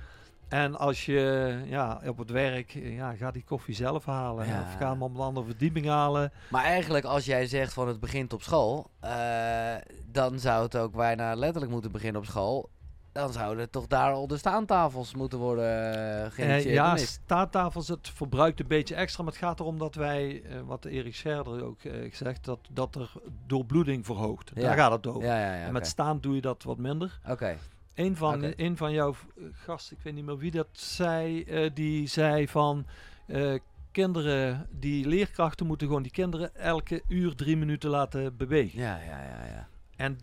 En 0.50 0.76
als 0.78 1.06
je 1.06 1.56
ja, 1.66 2.02
op 2.06 2.18
het 2.18 2.30
werk, 2.32 2.70
ja, 2.72 3.14
ga 3.16 3.32
die 3.32 3.44
koffie 3.44 3.76
zelf 3.76 4.06
halen. 4.06 4.48
Ja. 4.48 4.62
Of 4.62 4.76
ga 4.80 4.92
hem 4.92 5.04
op 5.04 5.14
een 5.16 5.22
andere 5.22 5.46
verdieping 5.46 5.86
halen. 5.86 6.32
maar 6.50 6.64
eigenlijk 6.64 7.06
als 7.06 7.26
jij 7.26 7.48
zegt 7.48 7.74
van 7.74 7.88
het 7.88 8.00
begint 8.00 8.34
op 8.34 8.42
school, 8.42 8.90
eh, 9.00 9.76
dan 10.06 10.40
zou 10.40 10.64
het 10.64 10.78
ook 10.78 10.96
bijna 10.96 11.36
letterlijk 11.36 11.72
moeten 11.72 11.92
beginnen 11.92 12.22
op 12.22 12.28
school. 12.28 12.70
Dan 13.12 13.32
zouden 13.34 13.70
toch 13.70 13.88
daar 13.88 14.12
al 14.12 14.28
de 14.28 14.38
staantafels 14.38 15.16
moeten 15.16 15.40
worden 15.40 15.66
uh, 15.66 16.26
Eh, 16.26 16.32
geïnitieerd. 16.32 16.74
ja, 16.74 16.98
staattafels, 16.98 17.88
het 17.88 18.10
verbruikt 18.10 18.60
een 18.60 18.68
beetje 18.68 18.96
extra. 18.96 19.24
Maar 19.24 19.32
het 19.34 19.42
gaat 19.42 19.60
erom 19.60 19.78
dat 19.78 19.96
wij, 19.96 20.42
eh, 20.44 20.60
wat 20.66 20.86
Erik 20.86 21.16
Scherder 21.16 21.64
ook 21.64 21.84
eh, 21.84 22.14
zegt, 22.14 22.46
dat, 22.46 22.60
dat 22.72 22.96
er 22.96 23.12
doorbloeding 23.48 24.06
verhoogt. 24.06 24.52
Ja. 24.54 24.62
Daar 24.62 24.78
gaat 24.78 24.92
het 24.92 25.08
over. 25.08 25.24
Ja. 25.24 25.54
En 25.56 25.74
met 25.74 25.88
staan 25.88 26.20
doe 26.20 26.36
je 26.36 26.42
dat 26.42 26.64
wat 26.64 26.78
minder. 26.78 27.20
Oké. 27.30 27.58
Een 28.00 28.16
van, 28.16 28.54
een 28.56 28.78
van 28.78 28.92
jouw 28.92 29.10
eh, 29.38 29.44
gasten, 29.52 29.98
ik 29.98 30.04
weet 30.04 30.14
niet 30.14 30.26
meer 30.26 30.38
wie 30.38 30.52
dat 30.52 30.68
zei, 30.72 31.44
eh, 31.44 31.70
die 31.74 32.08
zei 32.08 32.48
van 32.48 32.86
eh, 33.28 33.54
kinderen, 33.92 34.68
die 34.72 35.08
leerkrachten 35.08 35.66
moeten 35.68 35.88
gewoon 35.88 36.02
die 36.04 36.12
kinderen 36.12 36.56
elke 36.56 37.02
uur 37.08 37.36
drie 37.36 37.58
minuten 37.58 37.90
laten 37.90 38.38
bewegen. 38.38 38.80
Ja, 38.80 38.98
ja, 38.98 39.24
ja, 39.24 39.46
ja. 39.46 39.68
En, 39.96 40.18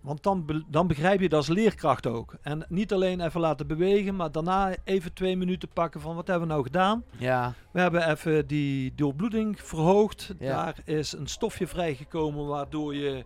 want 0.00 0.22
dan, 0.22 0.44
be- 0.46 0.64
dan 0.68 0.86
begrijp 0.86 1.20
je 1.20 1.28
dat 1.28 1.38
als 1.38 1.48
leerkracht 1.48 2.06
ook. 2.06 2.34
En 2.42 2.64
niet 2.68 2.92
alleen 2.92 3.20
even 3.20 3.40
laten 3.40 3.66
bewegen, 3.66 4.16
maar 4.16 4.32
daarna 4.32 4.74
even 4.84 5.12
twee 5.12 5.36
minuten 5.36 5.68
pakken 5.68 6.00
van 6.00 6.14
wat 6.14 6.26
hebben 6.26 6.46
we 6.48 6.52
nou 6.54 6.64
gedaan. 6.64 7.04
Ja, 7.18 7.54
We 7.70 7.80
hebben 7.80 8.10
even 8.10 8.46
die 8.46 8.92
doorbloeding 8.94 9.60
verhoogd. 9.62 10.34
Ja. 10.38 10.64
Daar 10.64 10.76
is 10.84 11.12
een 11.12 11.26
stofje 11.26 11.66
vrijgekomen 11.66 12.46
waardoor 12.46 12.94
je 12.94 13.24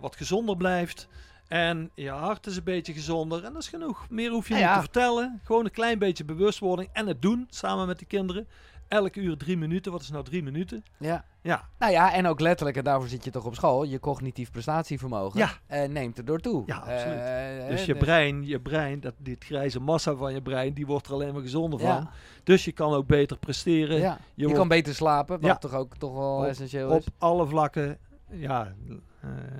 wat 0.00 0.16
gezonder 0.16 0.56
blijft. 0.56 1.08
En 1.48 1.90
je 1.94 2.10
hart 2.10 2.46
is 2.46 2.56
een 2.56 2.64
beetje 2.64 2.92
gezonder. 2.92 3.44
En 3.44 3.52
dat 3.52 3.62
is 3.62 3.68
genoeg. 3.68 4.06
Meer 4.10 4.30
hoef 4.30 4.48
je 4.48 4.54
Ja, 4.54 4.60
niet 4.60 4.68
ja. 4.68 4.74
te 4.74 4.80
vertellen. 4.80 5.40
Gewoon 5.44 5.64
een 5.64 5.70
klein 5.70 5.98
beetje 5.98 6.24
bewustwording. 6.24 6.88
En 6.92 7.06
het 7.06 7.22
doen 7.22 7.46
samen 7.50 7.86
met 7.86 7.98
de 7.98 8.04
kinderen. 8.04 8.48
Elke 8.88 9.20
uur 9.20 9.36
drie 9.36 9.56
minuten. 9.56 9.92
Wat 9.92 10.00
is 10.00 10.10
nou 10.10 10.24
drie 10.24 10.42
minuten? 10.42 10.84
ja. 10.98 11.24
Ja, 11.42 11.68
Nou 11.78 11.92
ja, 11.92 12.12
en 12.12 12.26
ook 12.26 12.40
letterlijk, 12.40 12.76
en 12.76 12.84
daarvoor 12.84 13.08
zit 13.08 13.24
je 13.24 13.30
toch 13.30 13.44
op 13.44 13.54
school, 13.54 13.84
je 13.84 14.00
cognitief 14.00 14.50
prestatievermogen 14.50 15.38
Ja. 15.40 15.50
eh, 15.66 15.88
neemt 15.88 16.18
erdoor 16.18 16.38
toe. 16.40 16.62
Ja, 16.66 16.76
absoluut. 16.76 17.18
Eh, 17.18 17.68
dus 17.68 17.80
eh, 17.80 17.86
je 17.86 17.94
brein, 17.96 18.46
je 18.46 18.60
brein, 18.60 19.00
dat, 19.00 19.14
dit 19.18 19.44
grijze 19.44 19.80
massa 19.80 20.14
van 20.14 20.34
je 20.34 20.42
brein, 20.42 20.72
die 20.74 20.86
wordt 20.86 21.06
er 21.06 21.12
alleen 21.12 21.32
maar 21.32 21.42
gezonder 21.42 21.78
van. 21.80 22.08
Dus 22.44 22.64
je 22.64 22.72
kan 22.72 22.92
ook 22.92 23.06
beter 23.06 23.38
presteren. 23.38 23.98
ja. 23.98 24.18
Je, 24.34 24.42
wordt- 24.42 24.58
kan 24.58 24.68
beter 24.68 24.94
slapen, 24.94 25.40
wat 25.40 25.60
toch 25.60 25.74
ook 25.74 25.96
toch 25.96 26.12
wel 26.14 26.36
Op- 26.38 26.44
essentieel 26.44 26.90
Op 26.90 26.98
is. 27.00 27.06
alle 27.18 27.46
vlakken. 27.46 27.98
Ja, 28.30 28.74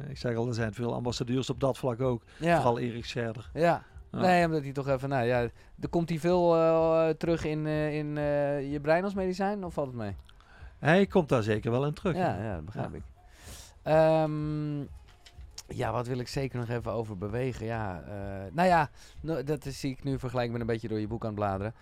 ik 0.09 0.16
zeg 0.18 0.36
al, 0.36 0.48
er 0.48 0.54
zijn 0.54 0.74
veel 0.74 0.94
ambassadeurs 0.94 1.50
op 1.50 1.61
dat 1.61 1.78
vlak 1.78 2.00
ook. 2.00 2.22
Ja. 2.38 2.56
Vooral 2.56 2.78
Erik 2.78 3.04
Scherder. 3.04 3.50
Ja. 3.54 3.82
Ja. 4.12 4.18
Nee, 4.20 4.44
omdat 4.44 4.62
hij 4.62 4.72
toch 4.72 4.88
even, 4.88 5.09
nou 5.09 5.24
ja, 5.26 5.40
er 5.80 5.88
komt 5.90 6.09
hij 6.09 6.18
veel 6.18 6.56
eh, 6.56 7.09
terug 7.09 7.44
in, 7.44 7.66
eh, 7.66 7.94
in 7.96 8.18
eh, 8.18 8.72
je 8.72 8.80
brein 8.80 9.04
als 9.04 9.14
medicijn, 9.14 9.64
of 9.64 9.74
valt 9.74 9.86
het 9.86 9.96
mee? 9.96 10.16
Hij 10.78 11.06
komt 11.06 11.28
daar 11.28 11.42
zeker 11.42 11.70
wel 11.70 11.86
in 11.86 11.92
terug. 11.92 12.16
Ja, 12.16 12.42
ja, 12.42 12.54
dat 12.54 12.64
begrijp 12.64 12.90
Ja. 12.92 12.96
ik. 12.96 13.02
Ehm, 13.82 14.78
ja, 15.76 15.92
wat 15.92 16.06
wil 16.06 16.18
ik 16.18 16.28
zeker 16.28 16.59
nog 16.59 16.68
even 16.68 16.92
over 16.92 17.18
bewegen? 17.18 17.66
Ja, 17.66 18.02
eh, 18.09 18.52
nou 18.52 18.68
ja, 18.68 18.90
no- 19.20 19.42
dat 19.42 19.64
zie 19.64 19.90
ik 19.90 20.04
nu 20.04 20.18
vergelijk 20.18 20.50
met 20.50 20.61
een 20.61 20.66
beetje 20.66 20.88
door 20.88 21.00
je 21.00 21.06
boek 21.06 21.22
aan 21.22 21.26
het 21.30 21.38
bladeren. 21.38 21.74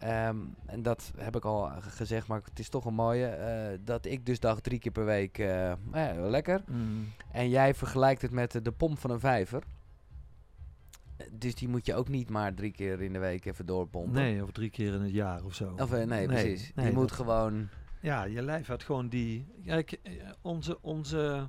Ehm, 0.00 0.36
en 0.66 0.82
dat 0.82 1.12
heb 1.16 1.36
ik 1.36 1.44
al 1.44 1.70
gezegd, 1.80 2.26
maar 2.26 2.40
het 2.44 2.58
is 2.58 2.68
toch 2.68 2.84
een 2.84 2.94
mooie. 2.94 3.26
eh, 3.26 3.78
dat 3.84 4.04
ik 4.06 4.26
dus 4.26 4.40
dacht 4.40 4.62
drie 4.62 4.78
keer 4.78 4.92
per 4.92 5.04
week, 5.04 5.38
eh, 5.38 5.72
ja, 5.92 6.14
lekker. 6.14 6.62
Mm. 6.66 7.08
En 7.32 7.48
jij 7.48 7.74
vergelijkt 7.74 8.22
het 8.22 8.30
met 8.30 8.64
de, 8.64 8.72
pomp 8.72 8.98
van 8.98 9.10
een 9.10 9.20
vijver. 9.20 9.62
Eh, 11.16 11.26
Dus 11.32 11.54
die 11.54 11.68
moet 11.68 11.86
je 11.86 11.94
ook 11.94 12.08
niet 12.08 12.30
maar 12.30 12.54
drie 12.54 12.70
keer 12.72 13.02
in 13.02 13.12
de 13.12 13.18
week 13.18 13.44
even 13.44 13.66
doorpompen. 13.66 14.12
Nee, 14.12 14.42
of 14.42 14.50
drie 14.50 14.70
keer 14.70 14.94
in 14.94 15.00
het 15.00 15.12
jaar 15.12 15.44
of 15.44 15.54
zo. 15.54 15.74
Of, 15.78 15.92
eh, 15.92 16.06
nee, 16.06 16.26
precies. 16.26 16.72
nee, 16.74 16.86
die 16.86 16.94
moet 16.94 17.12
gewoon 17.12 17.68
ja, 18.00 18.24
je 18.24 18.42
lijf 18.42 18.66
had 18.66 18.82
gewoon 18.82 19.08
die... 19.08 19.46
Kijk, 19.64 19.92
eh, 19.92 20.12
onze, 20.42 20.82
onze 20.82 21.48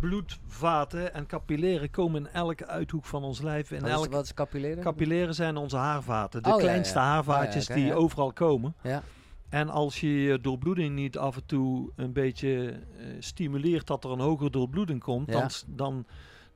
bloedvaten 0.00 1.14
en 1.14 1.26
capilleren 1.26 1.90
komen 1.90 2.26
in 2.26 2.32
elke 2.32 2.66
uithoek 2.66 3.04
van 3.04 3.22
ons 3.24 3.40
lijf. 3.40 3.70
In 3.70 3.80
Wat 3.80 3.88
is, 3.88 3.94
elke, 3.94 4.08
wat 4.10 4.24
is 4.24 4.34
capilleren? 4.34 4.82
capilleren 4.82 5.34
zijn 5.34 5.56
onze 5.56 5.76
haarvaten. 5.76 6.42
De 6.42 6.48
Oh, 6.50 6.56
kleinste 6.56 6.98
ja. 6.98 7.04
haarvaatjes 7.04 7.70
Oh, 7.70 7.76
ja, 7.76 7.82
oké, 7.82 7.84
die 7.90 7.94
overal 7.94 8.32
komen. 8.32 8.74
Ja. 8.82 9.02
En 9.48 9.68
als 9.68 10.00
je 10.00 10.22
je 10.22 10.40
doorbloeding 10.40 10.94
niet 10.94 11.18
af 11.18 11.36
en 11.36 11.46
toe 11.46 11.90
een 11.96 12.12
beetje 12.12 12.68
eh, 12.98 13.06
stimuleert 13.18 13.86
dat 13.86 14.04
er 14.04 14.10
een 14.10 14.20
hogere 14.20 14.50
doorbloeding 14.50 15.00
komt, 15.02 15.32
dan, 15.32 15.50
dan, 15.66 16.06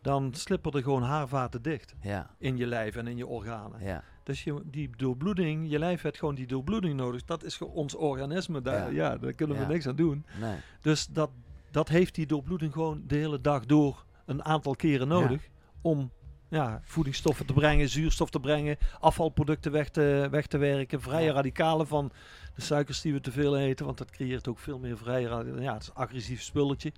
dan 0.03 0.35
slippen 0.35 0.73
er 0.73 0.83
gewoon 0.83 1.03
haarvaten 1.03 1.63
dicht 1.63 1.95
Ja, 2.01 2.31
in 2.39 2.57
je 2.57 2.67
lijf 2.67 2.97
en 2.97 3.07
in 3.07 3.17
je 3.17 3.27
organen. 3.27 3.81
ja. 3.85 4.03
Dus 4.23 4.45
je, 4.45 4.63
die 4.65 4.91
doorbloeding, 4.97 5.71
je 5.71 5.79
lijf 5.79 6.03
heeft 6.03 6.19
gewoon 6.19 6.35
die 6.35 6.47
doorbloeding 6.47 6.95
nodig. 6.97 7.25
Dat 7.25 7.45
is 7.45 7.59
ons 7.59 7.95
organisme. 7.95 8.61
Daar, 8.63 8.93
Ja. 8.93 9.17
daar 9.17 9.33
kunnen 9.33 9.59
we 9.59 9.65
niks 9.67 9.87
aan 9.87 9.97
doen. 9.97 10.25
Nee. 10.41 10.57
Dus 10.81 11.07
dat, 11.07 11.31
dat 11.77 11.89
heeft 11.89 12.15
die 12.15 12.27
doorbloeding 12.27 12.73
gewoon 12.73 13.03
de 13.07 13.17
hele 13.17 13.41
dag 13.41 13.67
door 13.67 14.05
een 14.27 14.45
aantal 14.45 14.75
keren 14.75 15.09
nodig. 15.09 15.49
Om 15.81 16.11
ja, 16.49 16.81
voedingsstoffen 16.85 17.47
te 17.47 17.53
brengen, 17.53 17.89
zuurstof 17.89 18.31
te 18.31 18.41
brengen, 18.41 18.77
afvalproducten 19.01 19.73
weg 19.73 19.89
te, 19.89 20.29
weg 20.31 20.47
te 20.47 20.59
werken, 20.59 21.01
vrije 21.01 21.33
radicalen 21.33 21.87
van 21.87 22.13
de 22.55 22.61
suikers 22.61 23.01
die 23.01 23.13
we 23.13 23.21
te 23.21 23.33
veel 23.33 23.59
eten. 23.59 23.87
Want 23.87 23.99
dat 23.99 24.11
creëert 24.11 24.49
ook 24.49 24.59
veel 24.59 24.79
meer 24.79 24.99
vrije 24.99 25.29
radicalen. 25.29 25.63
Ja, 25.63 25.73
het 25.73 25.83
is 25.83 25.89
een 25.89 25.95
agressief 25.95 26.43
spulletje. 26.43 26.93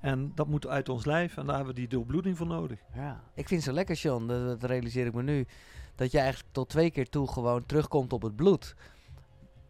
En 0.00 0.32
dat 0.34 0.46
moet 0.46 0.66
uit 0.66 0.88
ons 0.88 1.04
lijf 1.04 1.36
en 1.36 1.46
daar 1.46 1.56
hebben 1.56 1.74
we 1.74 1.80
die 1.80 1.88
doorbloeding 1.88 2.36
voor 2.36 2.46
nodig. 2.46 2.78
Ja. 2.94 3.20
Ik 3.34 3.48
vind 3.48 3.62
zo 3.62 3.72
lekker, 3.72 3.96
John, 3.96 4.26
dat, 4.26 4.46
dat 4.60 4.70
realiseer 4.70 5.06
ik 5.06 5.14
me 5.14 5.22
nu, 5.22 5.46
dat 5.94 6.10
je 6.10 6.18
eigenlijk 6.18 6.52
tot 6.52 6.68
twee 6.68 6.90
keer 6.90 7.08
toe 7.08 7.28
gewoon 7.28 7.66
terugkomt 7.66 8.12
op 8.12 8.22
het 8.22 8.36
bloed. 8.36 8.74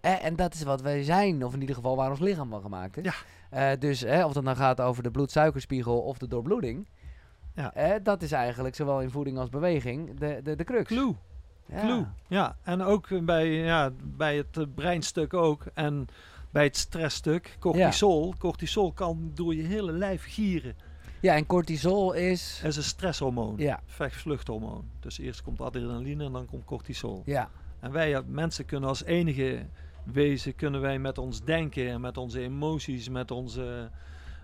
Eh, 0.01 0.25
en 0.25 0.37
dat 0.37 0.55
is 0.55 0.63
wat 0.63 0.81
wij 0.81 1.03
zijn, 1.03 1.45
of 1.45 1.55
in 1.55 1.61
ieder 1.61 1.77
geval 1.77 1.97
waar 1.97 2.11
ons 2.11 2.21
lichaam 2.21 2.51
van 2.51 2.61
gemaakt 2.61 2.97
is. 2.97 3.05
Ja. 3.05 3.15
Eh, 3.53 3.71
dus 3.79 4.01
hè, 4.01 4.25
of 4.25 4.35
het 4.35 4.45
dan 4.45 4.57
gaat 4.57 4.81
over 4.81 5.03
de 5.03 5.11
bloedsuikerspiegel 5.11 6.01
of 6.01 6.19
de 6.19 6.29
doorbloeding. 6.29 6.89
Ja. 7.55 7.99
dat 7.99 8.23
is 8.23 8.33
eigenlijk 8.33 8.75
zowel 8.75 9.01
in 9.01 9.11
voeding 9.11 9.39
als 9.39 9.49
beweging 9.49 10.19
de, 10.19 10.41
de, 10.43 10.57
de 10.57 10.65
crux. 10.65 10.87
Clue. 10.87 11.15
Ja. 11.67 11.81
Clue. 11.81 12.07
Ja, 12.29 12.57
en 12.63 12.83
ook 12.83 13.25
bij, 13.25 13.49
ja, 13.49 13.91
bij 14.03 14.37
het 14.37 14.57
eh, 14.57 14.65
breinstuk 14.75 15.35
ook. 15.35 15.65
En 15.75 16.07
bij 16.51 16.65
het 16.65 16.77
stressstuk, 16.77 17.57
cortisol. 17.61 18.35
Cortisol 18.39 18.93
kan 18.93 19.31
door 19.35 19.55
je 19.55 19.63
hele 19.63 19.93
lijf 19.93 20.25
gieren. 20.27 20.77
Ja, 21.21 21.35
en 21.35 21.47
cortisol 21.47 22.13
is... 22.13 22.59
Dat 22.63 22.71
is 22.71 22.77
een 22.77 22.83
stresshormoon. 22.83 23.55
Ja, 23.57 23.81
Vecht-vluchthormoon. 23.87 24.85
Dus 25.01 25.19
eerst 25.19 25.43
komt 25.43 25.61
adrenaline 25.61 26.25
en 26.25 26.33
dan 26.33 26.47
komt 26.47 26.65
cortisol. 26.65 27.23
ja, 27.25 27.51
En 27.81 27.93
wij 27.93 28.23
mensen 28.27 28.65
kunnen 28.65 28.89
als 28.89 29.05
enige 29.05 29.67
wezen, 30.05 30.55
kunnen 30.55 30.81
wij 30.81 30.99
met 30.99 31.19
ons 31.19 31.43
denken 31.45 31.89
en 31.89 32.01
met 32.01 32.17
onze 32.17 32.41
emoties, 32.41 33.09
met 33.09 33.31
onze... 33.31 33.91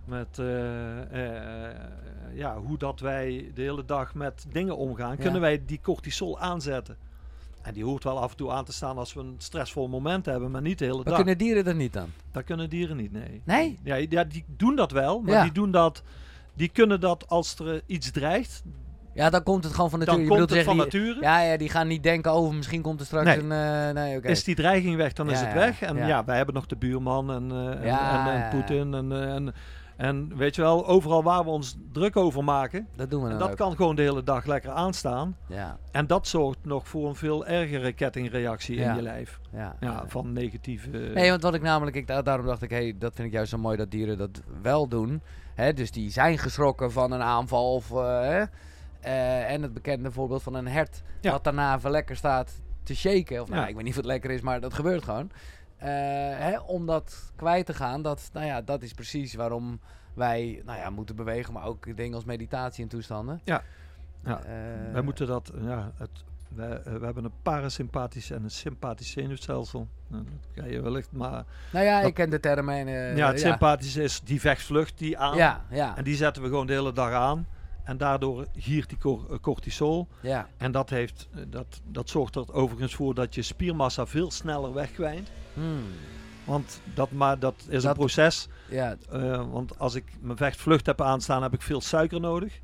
Met 0.05 0.39
eh, 0.39 1.69
eh, 1.71 1.77
ja, 2.35 2.59
hoe 2.59 2.79
dat 2.79 3.01
wij 3.01 3.51
de 3.55 3.63
hele 3.63 3.85
dag 3.85 4.15
met 4.15 4.47
dingen 4.53 4.77
omgaan, 4.77 5.11
Ja. 5.17 5.23
kunnen 5.23 5.41
wij 5.41 5.63
die 5.67 5.81
cortisol 5.83 6.39
aanzetten. 6.39 6.97
En 7.63 7.75
die 7.75 7.85
hoort 7.85 8.05
wel 8.05 8.19
af 8.21 8.31
en 8.31 8.37
toe 8.37 8.51
aan 8.51 8.65
te 8.65 8.73
staan 8.73 8.99
als 8.99 9.15
we 9.15 9.21
een 9.21 9.35
stressvol 9.39 9.89
moment 9.89 10.27
hebben, 10.27 10.51
maar 10.51 10.63
niet 10.63 10.79
de 10.79 10.85
hele 10.85 10.97
maar 10.97 11.05
dag. 11.05 11.15
kunnen 11.17 11.39
dieren 11.39 11.65
dat 11.65 11.75
niet 11.75 11.93
dan? 11.93 12.09
Dat 12.33 12.45
kunnen 12.45 12.71
dieren 12.71 12.97
niet, 12.97 13.13
nee. 13.13 13.41
Nee? 13.45 13.79
Ja, 13.83 13.95
ja 13.95 14.25
die 14.25 14.45
doen 14.57 14.77
dat 14.77 14.91
wel, 14.91 15.21
maar 15.21 15.33
Ja. 15.35 15.43
die 15.43 15.53
doen 15.53 15.71
dat. 15.71 16.03
Die 16.55 16.69
kunnen 16.69 17.01
dat 17.01 17.29
als 17.29 17.59
er 17.59 17.83
iets 17.87 18.11
dreigt, 18.11 18.63
Ja, 19.19 19.31
dan 19.31 19.43
komt 19.43 19.65
het 19.65 19.75
gewoon 19.75 19.91
van 19.91 19.99
dan 19.99 20.09
nature. 20.09 20.33
Je 20.33 20.39
komt 20.39 20.51
het 20.51 20.65
van 20.65 20.75
die- 20.77 20.85
nature. 20.85 21.21
Ja, 21.21 21.41
ja, 21.41 21.57
die 21.57 21.69
gaan 21.69 21.87
niet 21.87 22.03
denken, 22.03 22.33
oh, 22.35 22.53
misschien 22.55 22.83
komt 22.83 23.01
er 23.01 23.07
straks 23.07 23.25
Nee. 23.27 23.39
een... 23.39 23.53
eh, 23.89 23.95
nee. 24.03 24.21
Is 24.21 24.45
die 24.45 24.55
dreiging 24.55 24.97
weg, 24.97 25.13
dan 25.13 25.31
is 25.31 25.41
het 25.41 25.53
weg. 25.53 25.81
En 25.83 25.97
ja. 25.97 26.25
wij 26.25 26.37
hebben 26.37 26.55
nog 26.55 26.67
de 26.67 26.77
buurman 26.77 27.31
en, 27.33 27.51
eh, 27.83 27.93
en, 28.27 28.43
en. 28.43 28.49
Poetin. 28.51 28.95
En, 28.95 29.13
eh, 29.13 29.35
en, 29.35 29.55
en 29.97 30.33
weet 30.37 30.55
je 30.55 30.63
wel, 30.63 30.87
overal 30.87 31.23
waar 31.23 31.45
we 31.45 31.51
ons 31.51 31.77
druk 31.93 32.17
over 32.17 32.45
maken, 32.45 32.89
Dat 32.97 33.11
doen 33.11 33.23
we 33.23 33.29
dan 33.29 33.39
dat 33.39 33.51
ook. 33.51 33.57
kan 33.57 33.77
gewoon 33.77 33.97
de 33.97 34.03
hele 34.03 34.23
dag 34.23 34.45
lekker 34.45 34.71
aanstaan. 34.71 35.37
Ja, 35.47 35.79
En 35.93 36.07
dat 36.07 36.27
zorgt 36.27 36.59
nog 36.63 36.89
voor 36.89 37.09
een 37.09 37.15
veel 37.15 37.47
ergere 37.47 37.93
kettingreactie 37.93 38.77
Ja. 38.79 38.91
in 38.91 38.97
je 38.97 39.03
lijf. 39.03 39.41
ja. 39.53 39.77
Ja, 39.81 40.03
van 40.07 40.33
negatieve... 40.33 40.89
Nee, 40.91 41.31
want 41.31 41.43
wat 41.43 41.55
ik 41.55 41.63
namelijk, 41.63 41.97
ik, 41.97 42.07
da- 42.07 42.23
daarom 42.23 42.47
dacht 42.47 42.63
ik, 42.63 42.71
hey, 42.71 42.95
dat 42.99 43.15
vind 43.15 43.29
ik 43.29 43.35
juist 43.35 43.51
zo 43.51 43.59
mooi 43.59 43.77
dat 43.77 43.91
dieren 43.91 44.19
dat 44.19 44.43
wel 44.63 44.89
doen. 44.89 45.23
Hè, 45.55 45.73
dus 45.73 45.91
die 45.91 46.11
zijn 46.11 46.39
geschrokken 46.39 46.93
van 46.93 47.13
een 47.13 47.23
aanval. 47.23 47.73
Of, 47.75 47.91
hè, 47.91 48.43
eh, 49.01 49.51
en 49.53 49.63
het 49.63 49.73
bekende 49.75 50.11
voorbeeld 50.13 50.43
van 50.43 50.55
een 50.55 50.69
hert, 50.69 51.03
Ja. 51.21 51.31
wat 51.31 51.45
daarna 51.45 51.75
even 51.77 51.91
lekker 51.91 52.17
staat 52.17 52.61
te 52.83 52.97
shaken. 52.97 53.43
Of 53.43 53.49
nou, 53.49 53.61
Ja. 53.61 53.67
ik 53.69 53.75
weet 53.75 53.83
niet 53.85 53.93
of 53.93 53.97
het 53.99 54.07
lekker 54.07 54.31
is, 54.31 54.41
maar 54.41 54.61
dat 54.61 54.75
gebeurt 54.75 55.05
gewoon. 55.05 55.31
Eh, 55.77 55.89
hè, 56.39 56.59
om 56.59 56.87
dat 56.87 57.33
kwijt 57.37 57.67
te 57.67 57.75
gaan, 57.75 58.03
dat, 58.03 58.31
nou 58.33 58.47
ja, 58.47 58.63
dat 58.63 58.83
is 58.83 58.93
precies 58.93 59.35
waarom 59.35 59.81
wij 60.15 60.63
nou 60.65 60.79
ja, 60.79 60.91
moeten 60.91 61.17
bewegen. 61.17 61.53
Maar 61.53 61.65
ook 61.65 61.97
dingen 61.97 62.15
als 62.15 62.25
meditatie 62.25 62.83
en 62.83 62.89
toestanden. 62.89 63.41
Ja. 63.45 63.63
Ja. 64.25 64.43
Eh, 64.43 64.93
Wij 64.93 65.03
moeten 65.03 65.27
dat, 65.27 65.53
ja, 65.63 65.93
het, 65.97 66.11
we, 66.49 66.65
eh, 66.65 66.93
we 66.93 67.05
hebben 67.05 67.25
een 67.25 67.33
parasympathisch 67.43 68.31
en 68.31 68.43
een 68.45 68.51
sympathisch 68.51 69.11
zenuwstelsel. 69.11 69.89
Nou, 70.07 70.25
dat 70.55 70.69
je 70.71 70.81
wellicht, 70.83 71.13
maar 71.13 71.45
Nou 71.73 71.85
ja, 71.85 71.99
dat- 72.01 72.09
ik 72.09 72.15
ken 72.15 72.31
de 72.31 72.41
termen. 72.41 72.75
En, 72.89 73.17
ja, 73.17 73.29
het 73.29 73.41
sympathische 73.41 74.03
is 74.03 74.21
die 74.21 74.41
vechtvlucht 74.41 74.99
die 74.99 75.19
aan. 75.19 75.37
Ja, 75.37 75.65
ja, 75.71 75.97
En 75.97 76.05
die 76.05 76.17
zetten 76.17 76.43
we 76.43 76.49
gewoon 76.49 76.67
de 76.67 76.73
hele 76.73 76.93
dag 76.93 77.13
aan. 77.13 77.47
En 77.89 77.97
daardoor 77.97 78.47
giert 78.57 78.89
die 78.89 78.99
eh, 79.31 79.39
cortisol. 79.41 80.09
ja. 80.21 80.49
En 80.57 80.73
dat, 80.73 80.91
heeft, 80.91 81.29
eh, 81.35 81.41
dat, 81.47 81.81
dat 81.85 82.09
zorgt 82.11 82.35
er 82.37 82.53
overigens 82.55 82.95
voor 82.95 83.15
dat 83.15 83.35
je 83.35 83.43
spiermassa 83.43 84.07
veel 84.07 84.31
sneller 84.31 84.73
wegkwijnt. 84.73 85.31
Hmm, 85.55 85.83
Want 86.45 86.81
dat, 86.95 87.11
maar 87.11 87.39
dat 87.39 87.55
is 87.69 87.83
Dat- 87.83 87.85
een 87.85 87.97
proces. 87.99 88.49
ja, 88.71 88.97
Eh, 89.11 89.51
want 89.51 89.79
als 89.79 89.95
ik 89.95 90.05
mijn 90.21 90.37
vechtvlucht 90.37 90.87
heb 90.87 91.01
aanstaan, 91.01 91.43
heb 91.43 91.55
ik 91.55 91.63
veel 91.63 91.81
suiker 91.81 92.21
nodig. 92.21 92.61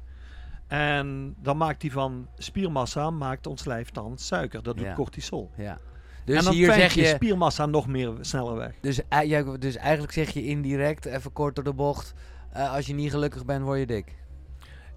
En 0.66 1.35
dan 1.43 1.57
maakt 1.57 1.81
die 1.81 1.93
van 1.93 2.29
spiermassa, 2.39 3.11
maakt 3.11 3.47
ons 3.47 3.64
lijf 3.64 3.91
dan 3.91 4.18
suiker. 4.18 4.62
Dat 4.62 4.77
doet 4.77 4.87
Ja. 4.87 4.95
cortisol. 4.95 5.51
ja. 5.57 5.70
en 5.72 6.33
Dus 6.35 6.45
dan 6.45 6.53
hier 6.55 6.72
zeg 6.72 6.95
je 6.95 7.01
je... 7.01 7.07
spiermassa 7.07 7.66
nog 7.66 7.87
meer 7.87 8.12
sneller 8.20 8.57
weg. 8.57 8.72
Dus, 8.81 9.01
ja, 9.25 9.43
dus 9.43 9.77
eigenlijk 9.77 10.12
zeg 10.12 10.31
je 10.31 10.45
indirect, 10.47 11.05
even 11.05 11.33
kort 11.33 11.55
door 11.55 11.64
de 11.64 11.72
bocht, 11.72 12.14
als 12.53 12.87
je 12.87 12.95
niet 12.95 13.11
gelukkig 13.11 13.45
bent, 13.45 13.64
word 13.64 13.79
je 13.79 13.87
dik. 13.87 14.14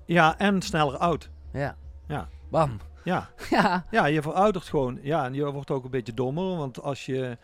Ja, 0.08 0.38
en 0.38 0.62
sneller 0.62 0.98
oud. 0.98 1.30
Ja. 1.54 1.76
Ja. 2.08 2.28
Bam. 2.50 2.80
Ja, 3.04 3.30
Ja. 3.50 3.86
ja 3.92 4.06
je 4.06 4.22
veroudert 4.22 4.66
gewoon. 4.66 5.00
Ja, 5.02 5.26
en 5.26 5.34
je 5.34 5.52
wordt 5.52 5.72
ook 5.72 5.84
een 5.84 5.92
beetje 5.92 6.14
dommer. 6.14 6.58
Want 6.58 6.82
als 6.82 7.06
je 7.06 7.38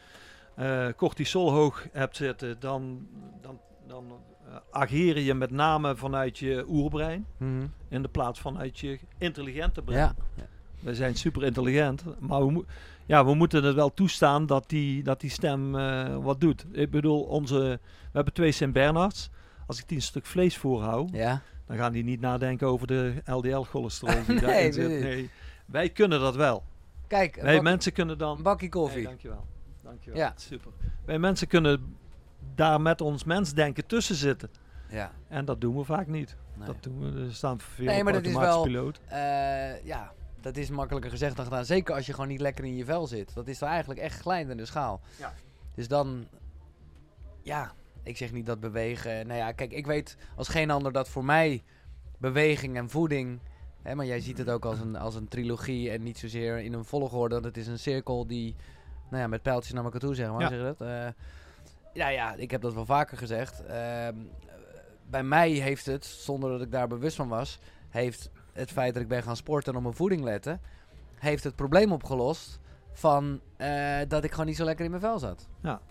eh, 0.55 0.88
cortisol 0.97 1.51
hoog 1.51 1.88
hebt 1.91 2.16
zitten, 2.16 2.59
dan, 2.59 3.07
dan, 3.41 3.59
dan 3.88 4.05
eh, 4.47 4.55
ageer 4.72 5.20
je 5.20 5.34
met 5.34 5.51
name 5.51 5.95
vanuit 5.95 6.38
je 6.38 6.66
oerbrein. 6.68 7.26
Mhm. 7.38 7.66
In 7.89 8.01
de 8.01 8.07
plaats 8.07 8.39
van 8.39 8.57
uit 8.57 8.80
je 8.80 8.99
intelligente 9.18 9.82
brein. 9.82 9.99
Ja. 10.01 10.16
ja. 10.36 10.43
We 10.80 10.95
zijn 10.95 11.16
super 11.16 11.43
intelligent, 11.43 12.03
maar 12.20 12.47
we, 12.47 12.66
ja, 13.05 13.26
we 13.26 13.34
moeten 13.34 13.64
het 13.64 13.76
wel 13.76 13.93
toestaan 13.93 14.45
dat 14.45 14.70
die, 14.70 15.03
dat 15.03 15.20
die 15.22 15.30
stem 15.30 15.76
eh, 15.76 16.18
wat 16.18 16.41
doet. 16.41 16.66
Ik 16.72 16.91
bedoel, 16.91 17.22
onze, 17.22 17.59
we 17.59 17.80
hebben 18.11 18.34
twee 18.34 18.51
Sint-Bernards. 18.51 19.30
Als 19.68 19.80
ik 19.80 19.88
die 19.88 19.97
een 19.97 20.03
stuk 20.03 20.26
vlees 20.26 20.57
voorhoud, 20.57 21.09
Ja. 21.11 21.41
Dan 21.76 21.82
gaan 21.84 21.91
die 21.93 22.03
niet 22.03 22.19
nadenken 22.21 22.67
over 22.67 22.88
de 22.88 23.13
LDL-cholesterol 23.26 24.26
die 24.26 24.26
Nee, 24.36 24.39
daarin 24.41 24.74
zit. 24.74 24.88
Nee, 24.89 25.30
wij 25.65 25.89
kunnen 25.89 26.19
dat 26.19 26.36
wel. 26.36 26.63
Kijk, 27.07 27.36
Wij 27.41 27.53
bak- 27.55 27.63
mensen 27.63 27.91
kunnen 27.93 28.17
dan... 28.17 28.38
een 28.38 28.43
bakje 28.43 28.69
koffie. 28.69 29.03
dankjewel. 29.03 29.45
Dankjewel. 29.84 30.19
Ja. 30.19 30.34
Super. 30.36 30.71
Wij 31.05 31.19
mensen 31.19 31.47
kunnen 31.47 31.95
daar 32.55 32.82
met 32.82 33.01
ons 33.01 33.24
mensdenken 33.24 33.86
tussen 33.86 34.15
zitten. 34.15 34.49
ja. 34.89 35.11
En 35.28 35.45
dat 35.45 35.61
doen 35.61 35.78
we 35.78 35.84
vaak 35.84 36.07
niet. 36.07 36.36
Nee. 36.57 36.65
Dat 36.67 36.84
doen 36.84 36.99
we. 37.13 37.26
Er 37.26 37.34
staan 37.34 37.59
veel 37.59 37.86
Nee, 37.86 38.03
maar 38.03 38.13
dat 38.13 38.26
is 38.26 38.34
automatische 38.34 38.71
wel- 38.71 38.84
piloot. 38.91 38.99
Eh, 39.07 39.86
ja, 39.86 40.11
dat 40.41 40.57
is 40.57 40.69
makkelijker 40.69 41.11
gezegd 41.11 41.36
dan 41.36 41.45
gedaan. 41.45 41.65
Zeker 41.65 41.95
als 41.95 42.05
je 42.05 42.13
gewoon 42.13 42.28
niet 42.28 42.41
lekker 42.41 42.65
in 42.65 42.76
je 42.76 42.86
vel 42.86 43.07
zit. 43.07 43.34
Dat 43.34 43.47
is 43.47 43.59
dan 43.59 43.69
eigenlijk 43.69 43.99
echt 43.99 44.19
glijdende 44.19 44.65
schaal. 44.65 45.01
Ja. 45.19 45.34
Dus 45.76 45.88
dan, 45.88 46.28
ja, 47.41 47.71
ik 48.04 48.18
zeg 48.18 48.32
niet 48.32 48.45
dat 48.45 48.60
bewegen. 48.60 49.28
Nou 49.28 49.39
ja, 49.39 49.51
kijk, 49.51 49.72
ik 49.72 49.86
weet 49.86 50.18
als 50.36 50.47
geen 50.47 50.72
ander 50.72 50.91
dat 50.91 51.10
voor 51.10 51.26
mij 51.26 51.64
beweging 52.18 52.78
en 52.78 52.89
voeding. 52.89 53.39
Hè, 53.82 53.95
maar 53.95 54.06
jij 54.06 54.20
ziet 54.20 54.38
het 54.38 54.49
ook 54.49 54.66
als 54.66 54.80
een, 54.80 54.95
als 54.95 55.16
een 55.16 55.28
trilogie 55.28 55.91
en 55.91 56.04
niet 56.04 56.18
zozeer 56.18 56.58
in 56.58 56.74
een 56.74 56.86
volgorde. 56.86 57.36
Dat 57.36 57.43
het 57.43 57.58
is 57.58 57.68
een 57.68 57.80
cirkel 57.80 58.28
die, 58.28 58.56
nou 59.10 59.22
ja, 59.22 59.28
met 59.28 59.41
pijltjes 59.41 59.74
naar 59.74 59.84
elkaar 59.84 59.99
toe 59.99 60.16
zeg 60.16 60.32
maar. 60.32 60.41
Ja. 60.41 60.47
Zeg 60.47 60.58
je 60.58 60.76
dat? 60.78 61.14
Ja, 61.93 62.08
ja, 62.08 62.34
ik 62.34 62.51
heb 62.51 62.62
dat 62.62 62.74
wel 62.74 62.86
vaker 62.86 63.18
gezegd. 63.18 63.66
Ehm, 63.66 64.16
bij 65.10 65.24
mij 65.24 65.49
heeft 65.49 65.86
het, 65.86 66.06
zonder 66.06 66.49
dat 66.49 66.62
ik 66.62 66.72
daar 66.72 66.88
bewust 66.88 67.16
van 67.16 67.28
was, 67.28 67.60
heeft 67.89 68.32
het 68.54 68.72
feit 68.72 68.93
dat 68.93 69.04
ik 69.04 69.10
ben 69.10 69.24
gaan 69.24 69.36
sporten 69.36 69.72
en 69.72 69.78
op 69.78 69.84
mijn 69.84 69.95
voeding 69.95 70.24
letten, 70.24 70.62
heeft 71.16 71.43
het 71.43 71.56
probleem 71.56 71.91
opgelost 71.91 72.60
van 72.91 73.41
eh, 73.58 73.99
dat 74.08 74.24
ik 74.24 74.32
gewoon 74.32 74.45
niet 74.45 74.56
zo 74.56 74.66
lekker 74.66 74.86
in 74.86 74.91
mijn 74.91 75.04
vel 75.04 75.20
zat. 75.20 75.47
Ja. 75.62 75.82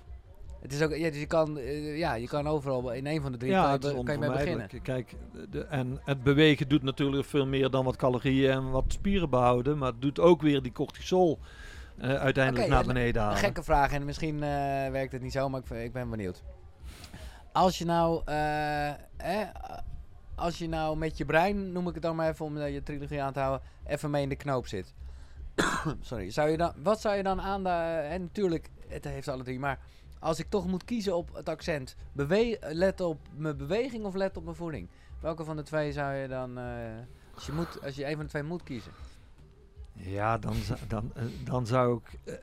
Het 0.62 0.72
is 0.72 0.82
ook, 0.82 0.96
ja, 0.96 1.10
dus 1.10 1.18
je 1.20 1.26
kan, 1.26 1.58
eh, 1.58 1.98
ja, 1.98 2.14
je 2.14 2.26
kan 2.26 2.46
overal 2.46 2.92
in 2.92 3.06
een 3.06 3.20
van 3.22 3.32
de 3.32 3.38
drie 3.38 3.50
Ja, 3.50 3.78
be- 3.78 4.00
kan 4.04 4.14
je 4.14 4.20
mee 4.20 4.30
beginnen. 4.30 4.68
Kijk, 4.82 5.14
de, 5.50 5.64
en 5.64 6.00
het 6.04 6.22
bewegen 6.22 6.68
doet 6.68 6.82
natuurlijk 6.82 7.26
veel 7.26 7.46
meer 7.46 7.70
dan 7.70 7.84
wat 7.84 7.96
calorieën 7.96 8.50
en 8.50 8.70
wat 8.70 8.84
spieren 8.88 9.30
behouden. 9.30 9.78
Maar 9.78 9.90
het 9.90 10.02
doet 10.02 10.20
ook 10.20 10.42
weer 10.42 10.62
die 10.62 10.72
cortisol 10.72 11.38
eh, 11.98 12.14
uiteindelijk 12.14 12.68
naar 12.68 12.80
en- 12.80 12.86
beneden 12.86 13.22
halen. 13.22 13.38
gekke 13.38 13.62
vraag 13.62 13.92
en 13.92 14.04
misschien 14.04 14.34
eh, 14.34 14.48
werkt 14.90 15.12
het 15.12 15.22
niet 15.22 15.32
zo, 15.32 15.48
maar 15.48 15.60
ik, 15.60 15.70
ik 15.70 15.92
ben 15.92 16.10
benieuwd. 16.10 16.42
Als 17.52 17.78
je 17.78 17.84
nou, 17.84 18.22
eh, 18.24 18.90
als 20.34 20.58
je 20.58 20.68
nou 20.68 20.96
met 20.96 21.16
je 21.16 21.24
brein, 21.24 21.72
noem 21.72 21.88
ik 21.88 21.94
het 21.94 22.02
dan 22.02 22.16
maar 22.16 22.28
even 22.28 22.44
om 22.44 22.58
je 22.58 22.82
trilogie 22.82 23.22
aan 23.22 23.32
te 23.32 23.40
houden, 23.40 23.66
even 23.86 24.10
mee 24.10 24.22
in 24.22 24.28
de 24.28 24.36
knoop 24.36 24.66
zit. 24.66 24.94
Sorry, 26.00 26.30
zou 26.30 26.50
je 26.50 26.56
dan, 26.56 26.72
wat 26.82 27.00
zou 27.00 27.16
je 27.16 27.22
dan 27.22 27.40
aan 27.40 27.62
de, 27.62 27.68
en 28.08 28.20
natuurlijk, 28.22 28.68
het 28.88 29.04
heeft 29.04 29.28
alle 29.28 29.42
drie, 29.42 29.58
maar 29.58 29.78
als 30.22 30.38
ik 30.38 30.46
toch 30.48 30.66
moet 30.66 30.84
kiezen 30.84 31.16
op 31.16 31.34
het 31.34 31.48
accent, 31.48 31.96
bewe 32.12 32.58
let 32.60 33.00
op 33.00 33.18
mijn 33.36 33.56
beweging 33.56 34.04
of 34.04 34.14
let 34.14 34.36
op 34.36 34.44
mijn 34.44 34.56
voeding? 34.56 34.88
Welke 35.20 35.44
van 35.44 35.56
de 35.56 35.62
twee 35.62 35.92
zou 35.92 36.14
je 36.14 36.28
dan, 36.28 36.58
eh, 36.58 36.64
als, 37.34 37.46
je 37.46 37.52
moet, 37.52 37.82
als 37.84 37.94
je 37.94 38.06
een 38.06 38.14
van 38.14 38.22
de 38.24 38.28
twee 38.30 38.42
moet 38.42 38.62
kiezen? 38.62 38.92
Ja, 39.92 40.38
dan, 40.38 40.54
zou- 40.54 40.78
dan, 40.88 41.10
eh, 41.14 41.22
dan 41.44 41.66
zou 41.66 41.96
ik... 41.96 42.18
eh, 42.24 42.34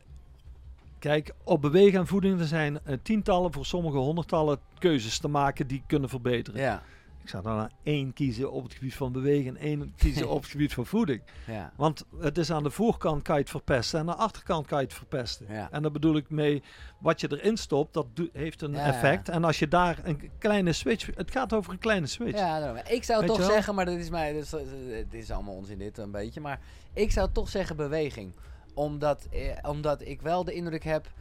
kijk, 0.99 1.33
op 1.43 1.61
bewegen 1.61 1.99
en 1.99 2.07
voeding 2.07 2.39
er 2.39 2.47
zijn 2.47 2.79
tientallen, 3.01 3.53
voor 3.53 3.65
sommige 3.65 3.97
honderdtallen 3.97 4.59
keuzes 4.79 5.19
te 5.19 5.27
maken 5.27 5.67
die 5.67 5.83
kunnen 5.87 6.09
verbeteren. 6.09 6.61
Ja, 6.61 6.83
Ik 7.29 7.35
zou 7.35 7.57
dan 7.57 7.69
één 7.83 8.13
kiezen 8.13 8.51
op 8.51 8.63
het 8.63 8.73
gebied 8.73 8.95
van 8.95 9.11
bewegen 9.11 9.57
en 9.57 9.61
één 9.61 9.93
kiezen 9.95 10.29
op 10.29 10.41
het 10.41 10.51
gebied 10.55 10.73
van 10.73 10.85
voeding. 10.85 11.21
ja, 11.47 11.73
Want 11.75 12.05
het 12.19 12.37
is 12.37 12.51
aan 12.51 12.63
de 12.63 12.69
voorkant 12.69 13.21
kan 13.21 13.35
je 13.35 13.41
het 13.41 13.49
verpesten 13.49 13.99
en 13.99 14.09
aan 14.09 14.15
de 14.15 14.21
achterkant 14.21 14.67
kan 14.67 14.79
je 14.79 14.85
het 14.85 14.93
verpesten. 14.93 15.45
ja. 15.49 15.71
En 15.71 15.81
daar 15.81 15.91
bedoel 15.91 16.15
ik 16.15 16.29
mee, 16.29 16.63
wat 16.99 17.21
je 17.21 17.27
erin 17.31 17.57
stopt, 17.57 17.93
dat 17.93 18.05
heeft 18.33 18.61
een 18.61 18.71
Ja, 18.71 18.85
effect. 18.85 19.29
En 19.29 19.43
als 19.43 19.59
je 19.59 19.67
daar 19.67 19.99
een 20.03 20.29
kleine 20.37 20.73
switch, 20.73 21.15
het 21.15 21.31
gaat 21.31 21.53
over 21.53 21.73
een 21.73 21.79
kleine 21.79 22.07
switch. 22.07 22.37
Ja, 22.37 22.83
ik 22.87 23.03
zou 23.03 23.19
Weet 23.19 23.29
toch 23.29 23.43
zeggen, 23.43 23.75
maar 23.75 23.85
dat 23.85 23.97
is 23.97 24.09
mij, 24.09 24.33
is, 24.33 24.51
het 24.51 25.13
is 25.13 25.31
allemaal 25.31 25.55
onzin 25.55 25.77
dit 25.77 25.97
een 25.97 26.11
beetje, 26.11 26.41
maar 26.41 26.59
ik 26.93 27.11
zou 27.11 27.29
toch 27.31 27.49
zeggen 27.49 27.75
beweging. 27.75 28.33
Omdat, 28.73 29.27
eh, 29.31 29.69
omdat 29.69 30.01
ik 30.01 30.21
wel 30.21 30.43
de 30.43 30.53
indruk 30.53 30.83
heb 30.83 31.11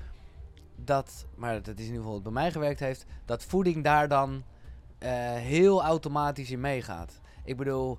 dat, 0.77 1.27
maar 1.35 1.63
dat 1.63 1.67
is 1.67 1.73
in 1.75 1.81
ieder 1.85 1.97
geval 1.97 2.13
wat 2.13 2.23
bij 2.23 2.33
mij 2.33 2.53
gewerkt 2.53 2.81
heeft, 2.81 3.07
dat 3.25 3.45
voeding 3.45 3.85
daar 3.85 4.09
dan 4.09 4.45
heel 5.07 5.83
automatisch 5.83 6.51
in 6.51 6.61
meegaat. 6.61 7.21
Ik 7.45 7.57
bedoel, 7.57 7.99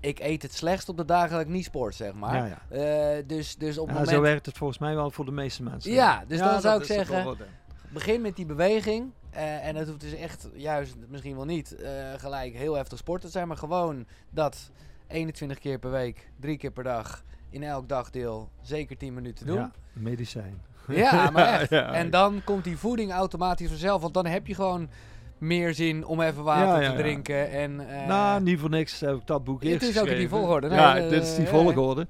ik 0.00 0.18
eet 0.20 0.42
het 0.42 0.54
slechtst 0.54 0.88
op 0.88 0.96
de 0.96 1.04
dagen 1.04 1.30
dat 1.30 1.40
ik 1.40 1.48
niet 1.48 1.64
sport, 1.64 1.94
zeg 1.94 2.12
maar. 2.14 2.36
Ja, 2.36 2.58
ja. 2.70 3.16
Eh, 3.16 3.22
dus, 3.26 3.56
dus 3.56 3.78
op 3.78 3.86
het 3.86 3.96
Ja, 3.96 4.00
moment... 4.02 4.08
Zo 4.16 4.20
werkt 4.20 4.46
het 4.46 4.56
volgens 4.58 4.78
mij 4.78 4.94
wel 4.94 5.10
voor 5.10 5.24
de 5.24 5.30
meeste 5.32 5.62
mensen. 5.62 5.92
Ja, 5.92 6.24
dus 6.26 6.38
dan 6.38 6.48
dat 6.48 6.62
zou 6.62 6.78
ik 6.80 6.86
zeggen-. 6.86 7.36
Begin 7.92 8.20
met 8.20 8.36
die 8.36 8.46
beweging. 8.46 9.10
eh, 9.30 9.66
en 9.66 9.76
het 9.76 9.88
hoeft 9.88 10.00
dus 10.00 10.14
echt, 10.14 10.48
juist 10.54 10.94
misschien 11.08 11.36
wel 11.36 11.44
niet, 11.44 11.74
eh, 11.76 11.90
gelijk 12.16 12.54
heel 12.54 12.74
heftig 12.74 12.98
sport 12.98 13.20
te 13.20 13.28
zijn. 13.28 13.48
Maar 13.48 13.56
gewoon 13.56 14.06
dat 14.30 14.70
21 15.06 15.58
keer 15.58 15.78
per 15.78 15.90
week, 15.90 16.30
drie 16.40 16.56
keer 16.56 16.70
per 16.70 16.84
dag, 16.84 17.22
in 17.50 17.62
elk 17.62 17.88
dagdeel, 17.88 18.50
zeker 18.62 18.96
10 18.96 19.14
minuten 19.14 19.46
doen. 19.46 19.56
Ja, 19.56 19.70
medicijn. 19.92 20.62
Ja, 20.88 21.30
maar 21.30 21.46
echt. 21.60 21.70
Ja, 21.70 21.92
En 21.92 22.10
dan 22.10 22.40
komt 22.44 22.64
die 22.64 22.76
voeding 22.78 23.12
automatisch 23.12 23.68
vanzelf. 23.68 24.02
Want 24.02 24.14
dan 24.14 24.26
heb 24.26 24.46
je 24.46 24.54
gewoon 24.54 24.88
meer 25.38 25.74
zin 25.74 26.06
om 26.06 26.20
even 26.20 26.42
water 26.42 26.82
Ja, 26.82 26.90
te 26.90 26.96
drinken. 26.96 27.50
En, 27.50 27.88
eh, 27.88 28.06
nou, 28.06 28.42
niet 28.42 28.58
voor 28.58 28.70
niks 28.70 29.00
heb 29.00 29.16
ik 29.16 29.26
dat 29.26 29.44
boek 29.44 29.62
Het 29.62 29.72
eerst 29.72 29.88
is 29.88 30.00
ook 30.00 30.06
in 30.06 30.18
die 30.18 30.28
volgorde, 30.28 30.68
nee, 30.68 30.78
ja, 30.78 30.96
eh, 30.96 31.08
dit 31.08 31.22
is 31.22 31.34
die 31.34 31.44
ja. 31.44 31.50
volgorde. 31.50 32.06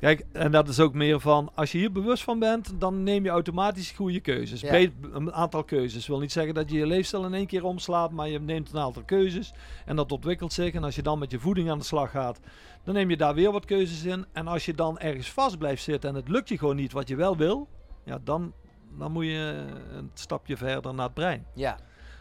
Kijk, 0.00 0.24
en 0.32 0.50
dat 0.50 0.68
is 0.68 0.80
ook 0.80 0.94
meer 0.94 1.20
van, 1.20 1.50
als 1.54 1.72
je 1.72 1.78
hier 1.78 1.92
bewust 1.92 2.22
van 2.22 2.38
bent, 2.38 2.72
dan 2.78 3.02
neem 3.02 3.24
je 3.24 3.30
automatisch 3.30 3.90
goede 3.90 4.20
keuzes. 4.20 4.60
Ja. 4.60 4.88
Een 5.12 5.32
aantal 5.32 5.64
keuzes. 5.64 6.06
wil 6.06 6.18
niet 6.18 6.32
zeggen 6.32 6.54
dat 6.54 6.70
je 6.70 6.78
je 6.78 6.86
leefstijl 6.86 7.24
in 7.24 7.34
één 7.34 7.46
keer 7.46 7.64
omslaat, 7.64 8.10
maar 8.10 8.28
je 8.28 8.40
neemt 8.40 8.72
een 8.72 8.80
aantal 8.80 9.02
keuzes 9.02 9.52
en 9.86 9.96
dat 9.96 10.12
ontwikkelt 10.12 10.52
zich. 10.52 10.74
En 10.74 10.84
als 10.84 10.94
je 10.94 11.02
dan 11.02 11.18
met 11.18 11.30
je 11.30 11.38
voeding 11.38 11.70
aan 11.70 11.78
de 11.78 11.84
slag 11.84 12.10
gaat, 12.10 12.40
dan 12.84 12.94
neem 12.94 13.10
je 13.10 13.16
daar 13.16 13.34
weer 13.34 13.52
wat 13.52 13.64
keuzes 13.64 14.04
in. 14.04 14.26
En 14.32 14.46
als 14.46 14.64
je 14.64 14.74
dan 14.74 14.98
ergens 14.98 15.30
vast 15.30 15.58
blijft 15.58 15.82
zitten 15.82 16.10
en 16.10 16.16
het 16.16 16.28
lukt 16.28 16.48
je 16.48 16.58
gewoon 16.58 16.76
niet 16.76 16.92
wat 16.92 17.08
je 17.08 17.16
wel 17.16 17.36
wil, 17.36 17.68
ja, 18.04 18.18
dan, 18.24 18.52
dan 18.98 19.12
moet 19.12 19.24
je 19.24 19.64
een 19.92 20.10
stapje 20.14 20.56
verder 20.56 20.94
naar 20.94 21.04
het 21.04 21.14
brein. 21.14 21.46
ja. 21.54 21.76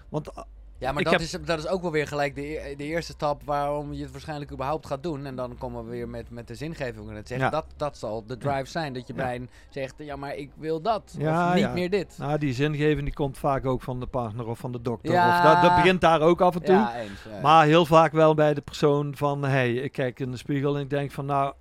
Want 0.09 0.35
ah, 0.35 0.43
Ja, 0.77 0.91
maar 0.91 1.03
dat, 1.03 1.11
heb- 1.13 1.21
is, 1.21 1.31
dat 1.45 1.59
is 1.59 1.67
ook 1.67 1.81
wel 1.81 1.91
weer 1.91 2.07
gelijk 2.07 2.35
de, 2.35 2.41
e- 2.69 2.75
de 2.75 2.83
eerste 2.83 3.11
stap 3.11 3.41
waarom 3.45 3.93
je 3.93 4.01
het 4.03 4.11
waarschijnlijk 4.11 4.51
überhaupt 4.51 4.85
gaat 4.85 5.03
doen. 5.03 5.25
En 5.25 5.35
dan 5.35 5.57
komen 5.57 5.83
we 5.85 5.89
weer 5.91 6.09
met, 6.09 6.29
met 6.29 6.47
de 6.47 6.55
zingeving. 6.55 7.09
En 7.09 7.15
het 7.15 7.27
zeggen, 7.27 7.45
Ja. 7.45 7.51
dat, 7.51 7.65
dat 7.77 7.97
zal 7.97 8.25
de 8.25 8.37
drive 8.37 8.65
zijn. 8.65 8.93
Dat 8.93 9.07
je 9.07 9.13
Ja. 9.13 9.21
brein 9.21 9.49
zegt, 9.69 9.93
ja, 9.97 10.15
maar 10.15 10.35
ik 10.35 10.51
wil 10.57 10.81
dat. 10.81 11.15
Ja, 11.17 11.47
of 11.49 11.55
niet 11.55 11.73
meer 11.73 11.89
dit. 11.89 12.15
Nou, 12.17 12.37
die 12.37 12.53
zingeving 12.53 13.03
die 13.03 13.13
komt 13.13 13.37
vaak 13.37 13.65
ook 13.65 13.81
van 13.81 13.99
de 13.99 14.07
partner 14.07 14.47
of 14.47 14.59
van 14.59 14.71
de 14.71 14.81
dokter. 14.81 15.11
Ja. 15.11 15.37
Of 15.37 15.43
dat, 15.53 15.61
dat 15.61 15.75
begint 15.75 16.01
daar 16.01 16.21
ook 16.21 16.41
af 16.41 16.55
en 16.55 16.63
toe. 16.63 16.89
eens. 16.95 17.41
Maar 17.41 17.65
heel 17.65 17.85
vaak 17.85 18.11
wel 18.11 18.33
bij 18.33 18.53
de 18.53 18.61
persoon 18.61 19.15
van... 19.15 19.43
hey, 19.43 19.73
ik 19.73 19.91
kijk 19.91 20.19
in 20.19 20.31
de 20.31 20.37
spiegel 20.37 20.75
en 20.75 20.81
ik 20.81 20.89
denk 20.89 21.11
van... 21.11 21.25
nou, 21.25 21.53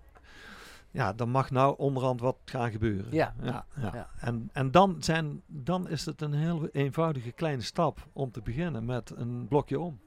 ja, 0.90 1.12
dan 1.12 1.28
mag 1.28 1.50
nou 1.50 1.74
onderhand 1.78 2.20
wat 2.20 2.36
gaan 2.44 2.70
gebeuren. 2.70 3.12
Ja. 3.12 3.34
ja, 3.42 3.66
ja. 3.80 3.90
Ja. 3.94 4.10
En, 4.20 4.50
en 4.52 4.70
dan, 4.70 4.96
zijn, 4.98 5.42
dan 5.46 5.88
is 5.88 6.04
het 6.04 6.22
een 6.22 6.34
heel 6.34 6.68
eenvoudige 6.72 7.32
kleine 7.32 7.62
stap 7.62 8.08
om 8.12 8.30
te 8.30 8.42
beginnen 8.42 8.84
met 8.84 9.12
een 9.16 9.46
blokje 9.48 9.80
om. 9.80 9.98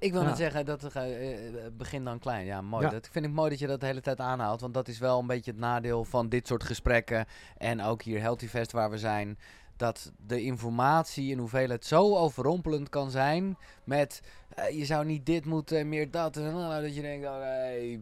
Ik 0.00 0.12
wil 0.12 0.22
net 0.22 0.36
zeggen, 0.36 0.66
dat 0.66 0.96
uh, 0.96 1.02
begin 1.72 2.04
dan 2.04 2.18
klein. 2.18 2.46
Ja, 2.46 2.60
mooi. 2.60 2.90
Dat 2.90 3.08
vind 3.10 3.24
ik 3.24 3.32
mooi 3.32 3.50
dat 3.50 3.58
je 3.58 3.66
dat 3.66 3.80
de 3.80 3.86
hele 3.86 4.00
tijd 4.00 4.20
aanhaalt. 4.20 4.60
Want 4.60 4.74
dat 4.74 4.88
is 4.88 4.98
wel 4.98 5.18
een 5.18 5.26
beetje 5.26 5.50
het 5.50 5.60
nadeel 5.60 6.04
van 6.04 6.28
dit 6.28 6.46
soort 6.46 6.64
gesprekken. 6.64 7.26
En 7.56 7.82
ook 7.82 8.02
hier 8.02 8.20
Healthy 8.20 8.46
Fest 8.46 8.72
waar 8.72 8.90
we 8.90 8.98
zijn. 8.98 9.38
Dat 9.76 10.12
de 10.26 10.42
informatie 10.42 11.30
in 11.30 11.38
hoeveelheid 11.38 11.84
zo 11.84 12.16
overrompelend 12.16 12.88
kan 12.88 13.10
zijn. 13.10 13.56
Met 13.84 14.22
eh, 14.48 14.78
je 14.78 14.84
zou 14.84 15.04
niet 15.04 15.26
dit 15.26 15.44
moeten, 15.44 15.88
meer 15.88 16.10
dat. 16.10 16.36
En 16.36 16.52
dat 16.82 16.94
je 16.94 17.02
denkt, 17.02 17.26
oh 17.26 17.40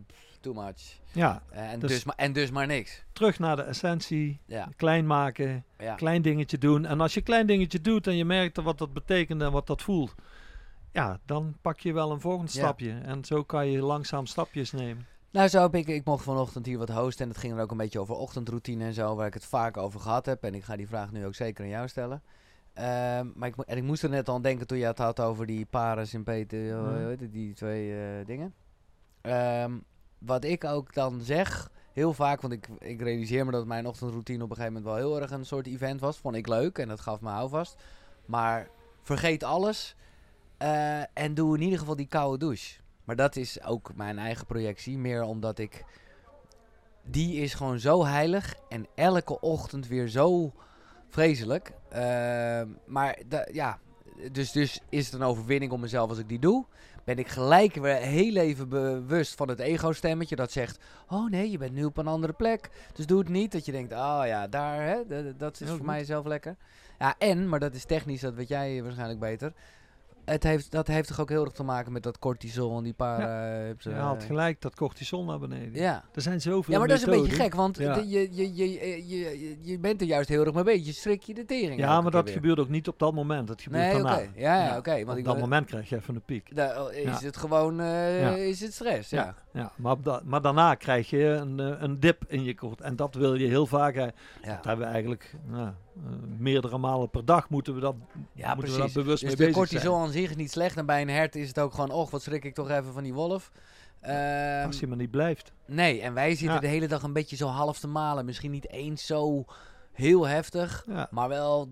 pff, 0.06 0.25
too 0.52 0.64
much. 0.64 1.00
Ja, 1.12 1.42
Eh, 1.50 1.72
en, 1.72 1.78
Dus- 1.80 1.90
dus, 1.90 2.04
maar, 2.04 2.14
en 2.16 2.32
dus 2.32 2.50
maar 2.50 2.66
niks. 2.66 3.04
terug 3.12 3.38
naar 3.38 3.56
de 3.56 3.62
essentie. 3.62 4.40
Ja, 4.46 4.68
Klein 4.76 5.06
maken, 5.06 5.64
ja. 5.78 5.94
klein 5.94 6.22
dingetje 6.22 6.58
doen. 6.58 6.84
En 6.86 7.00
als 7.00 7.14
je 7.14 7.20
klein 7.20 7.46
dingetje 7.46 7.80
doet 7.80 8.06
en 8.06 8.16
je 8.16 8.24
merkt 8.24 8.56
wat 8.62 8.78
dat 8.78 8.92
betekent 8.92 9.42
en 9.42 9.52
wat 9.52 9.66
dat 9.66 9.82
voelt... 9.82 10.14
Ja, 10.92 11.18
dan 11.24 11.56
pak 11.60 11.80
je 11.80 11.92
wel 11.92 12.10
een 12.10 12.20
volgend 12.20 12.52
Ja. 12.52 12.58
stapje. 12.60 12.90
En 13.04 13.24
zo 13.24 13.42
kan 13.42 13.70
je 13.70 13.80
langzaam 13.82 14.26
stapjes 14.26 14.72
nemen. 14.72 15.06
Nou, 15.30 15.48
zo 15.48 15.62
heb 15.62 15.74
ik, 15.74 15.86
ik 15.86 16.04
mocht 16.04 16.24
vanochtend 16.24 16.66
hier 16.66 16.78
wat 16.78 16.88
hosten 16.88 17.24
en 17.24 17.30
het 17.30 17.40
ging 17.40 17.54
er 17.56 17.62
ook 17.62 17.70
een 17.70 17.76
beetje 17.76 18.00
over 18.00 18.14
ochtendroutine 18.14 18.84
en 18.84 18.94
zo, 18.94 19.14
waar 19.14 19.26
ik 19.26 19.34
het 19.34 19.46
vaak 19.46 19.76
over 19.76 20.00
gehad 20.00 20.26
heb. 20.26 20.42
En 20.44 20.54
ik 20.54 20.64
ga 20.64 20.76
die 20.76 20.86
vraag 20.88 21.12
nu 21.12 21.26
ook 21.26 21.34
zeker 21.34 21.64
aan 21.64 21.70
jou 21.70 21.88
stellen. 21.88 22.22
Ehm, 22.72 23.26
maar 23.34 23.48
ik, 23.48 23.56
en 23.56 23.76
ik 23.76 23.82
moest 23.82 24.02
er 24.02 24.08
net 24.10 24.28
al 24.28 24.34
aan 24.34 24.42
denken 24.42 24.66
toen 24.66 24.78
je 24.78 24.84
het 24.86 24.98
had 24.98 25.20
over 25.20 25.46
die 25.46 25.66
pares 25.66 26.14
en 26.14 26.22
Peter, 26.22 26.78
hoe 26.78 26.90
Mhm. 26.90 27.06
heet 27.08 27.20
het, 27.20 27.32
die 27.32 27.52
twee 27.54 27.92
eh, 27.92 28.26
dingen. 28.26 28.54
Ehm, 29.20 29.72
wat 30.18 30.44
ik 30.44 30.64
ook 30.64 30.94
dan 30.94 31.20
zeg, 31.20 31.70
heel 31.92 32.12
vaak, 32.12 32.40
want 32.40 32.52
ik, 32.52 32.68
ik 32.78 33.00
realiseer 33.00 33.44
me 33.44 33.50
dat 33.50 33.66
mijn 33.66 33.86
ochtendroutine 33.86 34.44
op 34.44 34.50
een 34.50 34.56
gegeven 34.56 34.82
moment 34.82 34.92
wel 34.92 35.08
heel 35.08 35.20
erg 35.20 35.30
een 35.30 35.46
soort 35.46 35.66
event 35.66 36.00
was. 36.00 36.18
Vond 36.18 36.36
ik 36.36 36.48
leuk 36.48 36.78
en 36.78 36.88
dat 36.88 37.00
gaf 37.00 37.20
me 37.20 37.28
houvast. 37.28 37.76
Maar 38.26 38.68
vergeet 39.02 39.42
alles 39.42 39.96
eh, 40.56 41.18
en 41.18 41.34
doe 41.34 41.56
in 41.56 41.62
ieder 41.62 41.78
geval 41.78 41.96
die 41.96 42.06
koude 42.06 42.38
douche. 42.38 42.80
Maar 43.04 43.16
dat 43.16 43.36
is 43.36 43.62
ook 43.62 43.94
mijn 43.94 44.18
eigen 44.18 44.46
projectie. 44.46 44.98
Meer 44.98 45.22
omdat 45.22 45.58
ik. 45.58 45.84
Die 47.02 47.40
is 47.40 47.54
gewoon 47.54 47.78
zo 47.78 48.04
heilig. 48.04 48.54
En 48.68 48.86
elke 48.94 49.40
ochtend 49.40 49.86
weer 49.86 50.08
zo 50.08 50.52
vreselijk. 51.08 51.72
Ehm, 51.88 52.68
maar 52.86 53.18
ja. 53.52 53.78
Dus, 54.32 54.52
dus 54.52 54.80
is 54.88 55.04
het 55.04 55.14
een 55.14 55.22
overwinning 55.22 55.72
om 55.72 55.80
mezelf 55.80 56.08
als 56.08 56.18
ik 56.18 56.28
die 56.28 56.38
doe. 56.38 56.64
Ben 57.06 57.18
ik 57.18 57.28
gelijk 57.28 57.74
weer 57.74 57.96
heel 57.96 58.36
even 58.36 58.68
bewust 58.68 59.34
van 59.34 59.48
het 59.48 59.58
ego-stemmetje 59.58 60.36
dat 60.36 60.52
zegt: 60.52 60.78
Oh 61.08 61.30
nee, 61.30 61.50
je 61.50 61.58
bent 61.58 61.72
nu 61.72 61.84
op 61.84 61.96
een 61.96 62.06
andere 62.06 62.32
plek. 62.32 62.70
Dus 62.92 63.06
doe 63.06 63.18
het 63.18 63.28
niet. 63.28 63.52
Dat 63.52 63.64
je 63.64 63.72
denkt: 63.72 63.92
Oh 63.92 64.22
ja, 64.24 64.48
daar, 64.48 64.82
hè, 64.82 64.96
dat 65.36 65.52
is 65.52 65.58
Heel 65.58 65.68
voor 65.68 65.76
goed. 65.76 65.86
mij 65.86 66.04
zelf 66.04 66.26
lekker. 66.26 66.56
Ja, 66.98 67.14
en, 67.18 67.48
maar 67.48 67.60
dat 67.60 67.74
is 67.74 67.84
technisch, 67.84 68.20
dat 68.20 68.34
weet 68.34 68.48
jij 68.48 68.82
waarschijnlijk 68.82 69.20
beter. 69.20 69.52
Het 70.26 70.42
heeft, 70.42 70.70
dat 70.70 70.86
heeft 70.86 71.08
toch 71.08 71.20
ook 71.20 71.28
heel 71.28 71.44
erg 71.44 71.52
te 71.52 71.62
maken 71.62 71.92
met 71.92 72.02
dat 72.02 72.18
cortisol 72.18 72.76
en 72.78 72.82
die 72.84 72.92
paar. 72.92 73.18
eh, 73.20 73.74
Je 73.78 73.90
haalt 73.90 74.20
eh, 74.20 74.26
gelijk 74.26 74.60
dat 74.60 74.74
cortisol 74.74 75.24
naar 75.24 75.38
beneden. 75.38 75.82
ja. 75.82 76.04
Er 76.14 76.22
zijn 76.22 76.40
zoveel 76.40 76.72
ja, 76.72 76.78
maar 76.78 76.88
dat 76.88 76.96
is 76.96 77.02
een 77.06 77.10
beetje 77.22 77.32
gek, 77.42 77.54
want 77.54 77.78
Ja. 77.78 77.96
je, 77.96 78.06
je, 78.08 78.54
je, 78.54 78.72
je, 78.72 79.06
je, 79.08 79.58
je 79.62 79.78
bent 79.78 80.00
er 80.00 80.06
juist 80.06 80.28
heel 80.28 80.44
erg 80.44 80.54
mee 80.54 80.64
bezig. 80.64 80.86
Je 80.86 80.92
strik 80.92 81.22
je 81.22 81.34
de 81.34 81.44
tering. 81.44 81.80
Ja, 81.80 82.00
maar 82.00 82.10
dat 82.10 82.24
weer. 82.24 82.32
gebeurt 82.32 82.58
ook 82.58 82.68
niet 82.68 82.88
op 82.88 82.98
dat 82.98 83.14
moment. 83.14 83.48
Dat 83.48 83.62
gebeurt 83.62 83.82
Nee, 83.84 83.94
oké. 83.94 84.02
daarna. 84.02 84.22
Ja, 84.34 84.64
ja, 84.66 84.76
oké. 84.76 84.90
want 84.96 85.08
Op 85.10 85.16
ik 85.16 85.24
dat 85.24 85.38
moment 85.38 85.66
krijg 85.66 85.88
je 85.88 85.96
even 85.96 86.14
een 86.14 86.22
piek. 86.24 86.56
Da- 86.56 86.88
is 86.90 87.02
Ja. 87.20 87.26
het 87.26 87.36
gewoon 87.36 87.80
eh, 87.80 88.20
Ja. 88.20 88.30
is 88.34 88.60
het 88.60 88.72
stress, 88.72 89.10
ja. 89.10 89.34
Ja, 89.52 89.72
maar, 89.76 89.96
da- 90.02 90.20
maar 90.24 90.42
daarna 90.42 90.74
krijg 90.74 91.10
je 91.10 91.24
een, 91.24 91.60
eh, 91.60 91.74
een 91.82 92.00
dip 92.00 92.22
in 92.28 92.44
je 92.44 92.54
kort. 92.54 92.80
En 92.80 92.96
dat 92.96 93.14
wil 93.14 93.34
je 93.34 93.46
heel 93.46 93.66
vaak. 93.66 93.94
Ja, 93.94 94.12
Dat 94.42 94.64
hebben 94.64 94.86
we 94.86 94.92
eigenlijk 94.92 95.34
nou, 95.46 95.62
eh, 95.66 95.68
meerdere 96.38 96.78
malen 96.78 97.10
per 97.10 97.24
dag 97.24 97.48
moeten 97.48 97.74
we 97.74 97.80
dat, 97.80 97.94
ja 98.32 98.54
moeten 98.54 98.72
we 98.72 98.78
daar 98.78 98.90
bewust 98.92 99.20
Dus 99.20 99.22
mee 99.22 99.30
de 99.30 99.36
bezig 99.36 99.54
cortisol 99.54 99.92
zijn. 99.94 100.04
aan 100.06 100.12
zich 100.12 100.36
niet 100.36 100.50
slecht. 100.50 100.76
En 100.76 100.86
bij 100.86 101.00
een 101.02 101.08
hert 101.08 101.36
is 101.36 101.48
het 101.48 101.58
ook 101.60 101.72
gewoon, 101.74 101.90
och, 101.90 102.10
wat 102.10 102.22
schrik 102.22 102.44
ik 102.44 102.54
toch 102.54 102.70
even 102.70 102.92
van 102.92 103.02
die 103.02 103.14
wolf. 103.14 103.50
Ehm, 104.00 104.66
Als 104.66 104.80
je 104.80 104.86
maar 104.86 104.96
niet 104.96 105.10
blijft. 105.10 105.52
nee, 105.66 106.00
en 106.00 106.14
wij 106.14 106.30
zitten 106.30 106.54
Ja. 106.54 106.60
de 106.60 106.66
hele 106.66 106.88
dag 106.88 107.02
een 107.02 107.12
beetje 107.12 107.36
zo 107.36 107.46
half 107.46 107.78
te 107.78 107.88
malen. 107.88 108.24
Misschien 108.24 108.50
niet 108.50 108.68
eens 108.70 109.06
zo 109.06 109.44
heel 109.92 110.26
heftig, 110.26 110.84
Ja. 110.88 111.08
maar 111.10 111.28
wel 111.28 111.68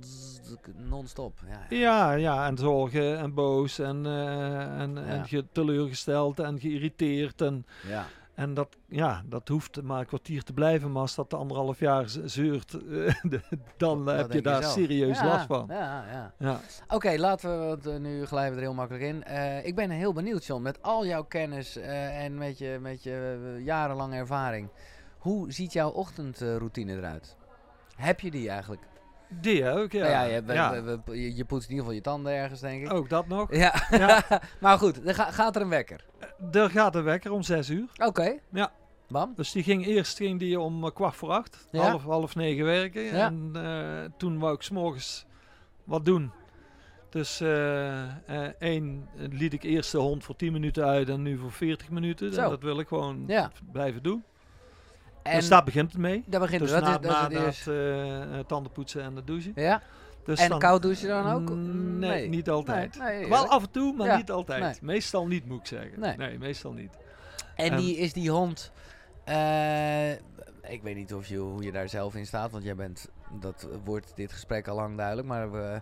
non-stop. 0.77 1.39
Ja. 1.49 1.77
Ja, 1.77 2.13
ja, 2.13 2.47
en 2.47 2.59
zorgen 2.59 3.19
en 3.19 3.35
boos 3.35 3.79
en, 3.79 4.07
eh, 4.07 4.81
en, 4.81 4.95
Ja. 5.07 5.23
ge- 5.25 5.45
teleurgesteld 5.53 6.39
en 6.41 6.61
geïrriteerd. 6.61 7.41
En, 7.41 7.67
ja. 7.89 8.07
En 8.35 8.55
dat, 8.55 8.77
ja, 8.89 9.23
dat 9.27 9.49
hoeft 9.49 9.83
maar 9.83 10.01
een 10.01 10.07
kwartier 10.07 10.43
te 10.43 10.53
blijven, 10.53 10.93
maar 10.93 11.03
als 11.03 11.15
dat 11.15 11.31
de 11.31 11.37
anderhalf 11.37 11.79
jaar 11.79 12.05
zeurt, 12.25 12.75
eh, 12.91 13.15
dan 13.77 14.05
Dat 14.05 14.17
heb 14.17 14.33
je 14.33 14.43
daar 14.43 14.63
serieus 14.65 15.19
Ja, 15.19 15.27
last 15.27 15.47
van. 15.47 15.67
Ja, 15.69 16.05
ja. 16.13 16.33
Ja. 16.39 16.61
Oké, 16.89 17.17
laten 17.17 17.51
we, 17.61 17.67
want 17.67 17.87
eh, 17.87 17.97
nu 17.97 18.27
glijden 18.27 18.51
we 18.51 18.57
er 18.57 18.67
heel 18.67 18.75
makkelijk 18.75 19.05
in. 19.05 19.25
Eh, 19.25 19.67
ik 19.67 19.75
ben 19.75 19.91
heel 19.91 20.13
benieuwd, 20.13 20.45
John, 20.45 20.63
met 20.63 20.83
al 20.83 21.07
jouw 21.07 21.25
kennis 21.25 21.77
eh, 21.77 22.25
en 22.25 22.39
met 22.39 22.59
je, 22.59 22.79
met 22.81 23.03
je 23.03 23.61
jarenlange 23.65 24.17
ervaring. 24.17 24.69
Hoe 25.19 25.53
ziet 25.53 25.73
jouw 25.73 25.91
ochtendroutine 25.91 26.97
eruit? 26.97 27.37
Heb 27.97 28.21
je 28.21 28.31
die 28.31 28.49
eigenlijk? 28.49 28.83
Die 29.41 29.69
ook, 29.69 29.93
ja. 29.93 30.01
Nou 30.01 30.13
ja, 30.13 30.23
je, 30.23 30.43
we- 30.43 30.53
Ja. 30.53 30.83
we- 30.83 31.01
we- 31.05 31.21
je, 31.21 31.37
je 31.37 31.45
poetst 31.45 31.69
in 31.69 31.75
ieder 31.75 31.85
geval 31.85 31.93
je 31.93 32.01
tanden 32.01 32.33
ergens, 32.33 32.61
denk 32.61 32.85
ik. 32.85 32.93
Ook 32.93 33.09
dat 33.09 33.27
nog. 33.27 33.55
Ja, 33.57 33.87
Ja. 33.91 34.23
maar 34.61 34.79
goed, 34.79 35.07
er 35.07 35.15
ga- 35.15 35.31
gaat 35.31 35.57
er 35.57 35.63
een 35.63 35.69
wekker. 35.69 36.05
Er 36.53 36.71
gaat 36.71 36.95
een 36.95 37.03
wekker 37.03 37.33
om 37.33 37.43
zes 37.43 37.71
uur. 37.71 37.87
Oké. 37.97 38.35
Ja. 38.53 38.73
Bam. 39.09 39.33
Dus 39.37 39.53
die 39.53 39.63
ging 39.63 39.87
eerst 39.87 40.17
ging 40.17 40.39
die 40.39 40.61
om 40.61 40.85
eh, 40.85 40.91
kwart 40.95 41.15
voor 41.17 41.31
acht, 41.31 41.69
Ja. 41.71 41.89
half, 41.89 42.03
half 42.05 42.35
negen 42.35 42.65
werken. 42.65 43.11
En 43.11 43.51
eh, 43.55 44.11
toen 44.19 44.39
wou 44.39 44.55
ik 44.55 44.63
s'morgens 44.63 45.27
wat 45.85 46.05
doen. 46.05 46.33
Dus 47.11 47.41
eh, 47.41 48.03
eh, 48.03 48.09
één 48.59 49.09
eh, 49.17 49.27
liet 49.31 49.53
ik 49.53 49.63
eerst 49.63 49.93
de 49.93 49.99
hond 49.99 50.25
voor 50.25 50.37
10 50.37 50.53
minuten 50.53 50.85
uit 50.85 51.09
en 51.09 51.23
nu 51.23 51.39
voor 51.39 51.53
40 51.53 51.91
minuten. 51.91 52.27
En 52.39 52.51
dat 52.51 52.63
wil 52.63 52.79
ik 52.79 52.89
gewoon 52.89 53.27
blijven 53.73 54.03
doen. 54.03 54.25
En 55.25 55.35
dus 55.39 55.49
daar 55.49 55.65
begint 55.65 55.93
het 55.93 56.01
mee. 56.01 56.23
daar 56.27 56.41
begint 56.41 56.61
Dus 56.61 56.71
het. 56.71 56.85
na, 56.85 56.99
Dat 56.99 57.13
is, 57.13 57.19
dat 57.21 57.31
na, 57.33 57.39
is 57.47 57.59
het 57.59 57.69
eh, 57.69 58.39
eh, 58.39 58.45
tandenpoetsen 58.47 59.03
en 59.03 59.17
het 59.17 59.27
douchen. 59.27 59.53
Ja? 59.55 59.83
Dus 60.25 60.41
En 60.41 60.49
dan- 60.49 60.59
koud 60.59 60.83
douchen 60.83 61.09
dan 61.09 61.33
ook? 61.33 61.51
Mm, 61.51 61.99
Nee, 61.99 62.11
Nee. 62.11 62.29
niet 62.29 62.51
altijd. 62.51 62.99
Nee, 62.99 63.19
nee, 63.19 63.29
Wel 63.29 63.47
af 63.49 63.63
en 63.63 63.71
toe, 63.71 63.93
maar 63.97 64.07
Ja, 64.07 64.17
niet 64.17 64.31
altijd. 64.31 64.83
Meestal 64.83 65.27
niet, 65.27 65.47
moet 65.47 65.61
ik 65.61 65.67
zeggen. 65.67 66.01
Nee. 66.19 66.39
meestal 66.39 66.73
niet. 66.73 66.93
En 67.57 67.67
Ehm, 67.71 67.77
die, 67.77 67.97
is 67.97 68.13
die 68.13 68.31
hond... 68.31 68.73
eh, 69.25 70.11
ik 70.73 70.83
weet 70.83 70.95
niet 70.97 71.15
of 71.15 71.27
je, 71.27 71.37
hoe 71.39 71.63
je 71.63 71.73
daar 71.73 71.89
zelf 71.89 72.15
in 72.15 72.27
staat, 72.27 72.51
want 72.51 72.65
jij 72.65 72.75
bent... 72.75 73.09
Dat 73.41 73.69
wordt 73.85 74.13
dit 74.17 74.33
gesprek 74.33 74.69
al 74.69 74.77
lang 74.77 74.97
duidelijk, 74.97 75.29
maar 75.29 75.53
we, 75.53 75.81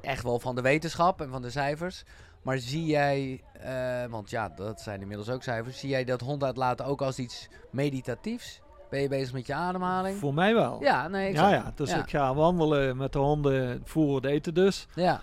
echt 0.00 0.22
wel 0.22 0.38
van 0.38 0.54
de 0.54 0.60
wetenschap 0.62 1.20
en 1.20 1.30
van 1.30 1.42
de 1.42 1.50
cijfers. 1.50 2.04
Maar 2.42 2.58
zie 2.58 2.86
jij, 2.86 3.40
want 4.10 4.30
ja, 4.30 4.48
dat 4.48 4.80
zijn 4.80 5.00
inmiddels 5.00 5.28
ook 5.30 5.42
cijfers. 5.42 5.78
Zie 5.78 5.88
jij 5.88 6.04
dat 6.04 6.20
hond 6.20 6.44
uitlaten 6.44 6.84
ook 6.86 7.02
als 7.02 7.18
iets 7.18 7.48
meditatiefs? 7.70 8.60
Ben 8.90 9.00
je 9.00 9.08
bezig 9.08 9.32
met 9.32 9.46
je 9.46 9.54
ademhaling? 9.54 10.18
Voor 10.18 10.34
mij 10.34 10.54
wel. 10.54 10.78
Ja, 10.82 11.08
nee, 11.08 11.28
ik 11.28 11.34
ja, 11.34 11.50
ja, 11.50 11.72
dus 11.74 11.90
ja. 11.90 11.96
ik 11.98 12.10
ga 12.10 12.34
wandelen 12.34 12.96
met 12.96 13.12
de 13.12 13.18
honden 13.18 13.82
voor 13.84 14.14
het 14.16 14.24
eten 14.24 14.54
dus. 14.54 14.86
Ja, 14.94 15.20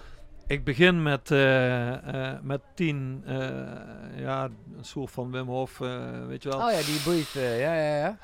Ik 0.47 0.63
begin 0.63 1.03
met, 1.03 1.31
eh, 1.31 2.31
eh, 2.33 2.39
met 2.41 2.61
tien, 2.75 3.23
eh, 3.25 3.37
ja, 4.15 4.43
een 4.77 4.85
soort 4.85 5.11
van 5.11 5.31
Wim 5.31 5.47
Hof, 5.47 5.77
weet 6.27 6.43
je 6.43 6.49
wel. 6.49 6.57
oh 6.59 6.71
ja, 6.71 6.77
die 6.77 7.25
eh, 7.35 7.59
ja, 7.61 7.73
ja, 7.73 7.97
ja. 7.97 8.17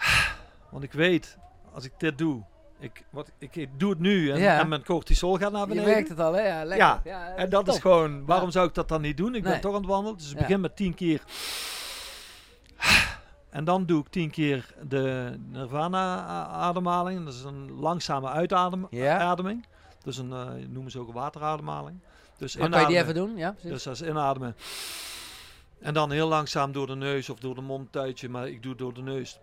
Want 0.70 0.84
ik 0.84 0.92
weet, 0.94 1.38
als 1.74 1.86
ik 1.86 1.92
dit 1.98 2.18
doe, 2.18 2.44
ik, 2.80 3.04
wat, 3.10 3.32
ik, 3.38 3.56
ik 3.56 3.70
doe 3.78 3.90
het 3.90 4.00
nu 4.00 4.32
en, 4.32 4.40
Ja. 4.40 4.60
en 4.60 4.68
mijn 4.68 4.84
cortisol 4.84 5.38
gaat 5.38 5.52
naar 5.52 5.62
Je 5.62 5.68
beneden. 5.68 5.90
merkt 5.90 6.10
het 6.10 6.20
al, 6.20 6.34
hè? 6.34 6.42
Ja, 6.48 6.64
lekker. 6.66 6.88
Ja, 6.88 7.02
Ja, 7.04 7.36
En 7.36 7.50
dat 7.50 7.68
is 7.68 7.80
gewoon, 7.80 8.26
waarom 8.26 8.52
zou 8.52 8.68
ik 8.68 8.74
dat 8.74 8.88
dan 8.88 9.02
niet 9.02 9.18
doen? 9.18 9.36
Ik 9.36 9.44
Nee. 9.44 9.52
ben 9.52 9.62
toch 9.62 9.74
aan 9.74 9.82
het 9.82 9.90
wandelen, 9.90 10.18
dus 10.18 10.32
ik 10.32 10.38
begin 10.38 10.62
met 10.62 10.76
tien 10.76 10.94
keer. 10.96 11.22
En 13.54 13.64
dan 13.64 13.86
doe 13.86 14.02
ik 14.02 14.08
tien 14.08 14.30
keer 14.30 14.74
de 14.88 15.36
Nirvana-ademhaling. 15.52 17.26
Dat 17.26 17.34
is 17.34 17.44
een 17.44 17.72
langzame 17.72 18.30
uitademing. 18.30 18.88
Ja. 18.92 19.36
Dus 20.04 20.18
een, 20.18 20.32
eh, 20.32 20.48
noemen 20.70 20.92
ze 20.92 21.00
ook 21.00 21.08
een 21.08 21.14
waterademhaling. 21.14 22.00
Dus 22.38 22.58
kan 22.58 22.80
je 22.80 22.86
die 22.86 22.98
even 22.98 23.14
doen? 23.14 23.38
Ja, 23.38 23.52
precies. 23.52 23.70
Dus 23.70 23.84
dat 23.84 23.94
is 23.94 24.02
inademen. 24.02 24.56
En 25.80 25.94
dan 25.94 26.12
heel 26.12 26.28
langzaam 26.28 26.72
door 26.72 26.88
de 26.88 26.96
neus 26.96 27.30
of 27.30 27.40
door 27.40 27.56
de 27.56 27.62
mond 27.62 27.92
tuitje, 27.92 28.30
maar 28.30 28.48
ik 28.48 28.62
doe 28.62 28.72
het 28.72 28.80
door 28.80 28.94
de 28.94 29.02
neus. 29.02 29.40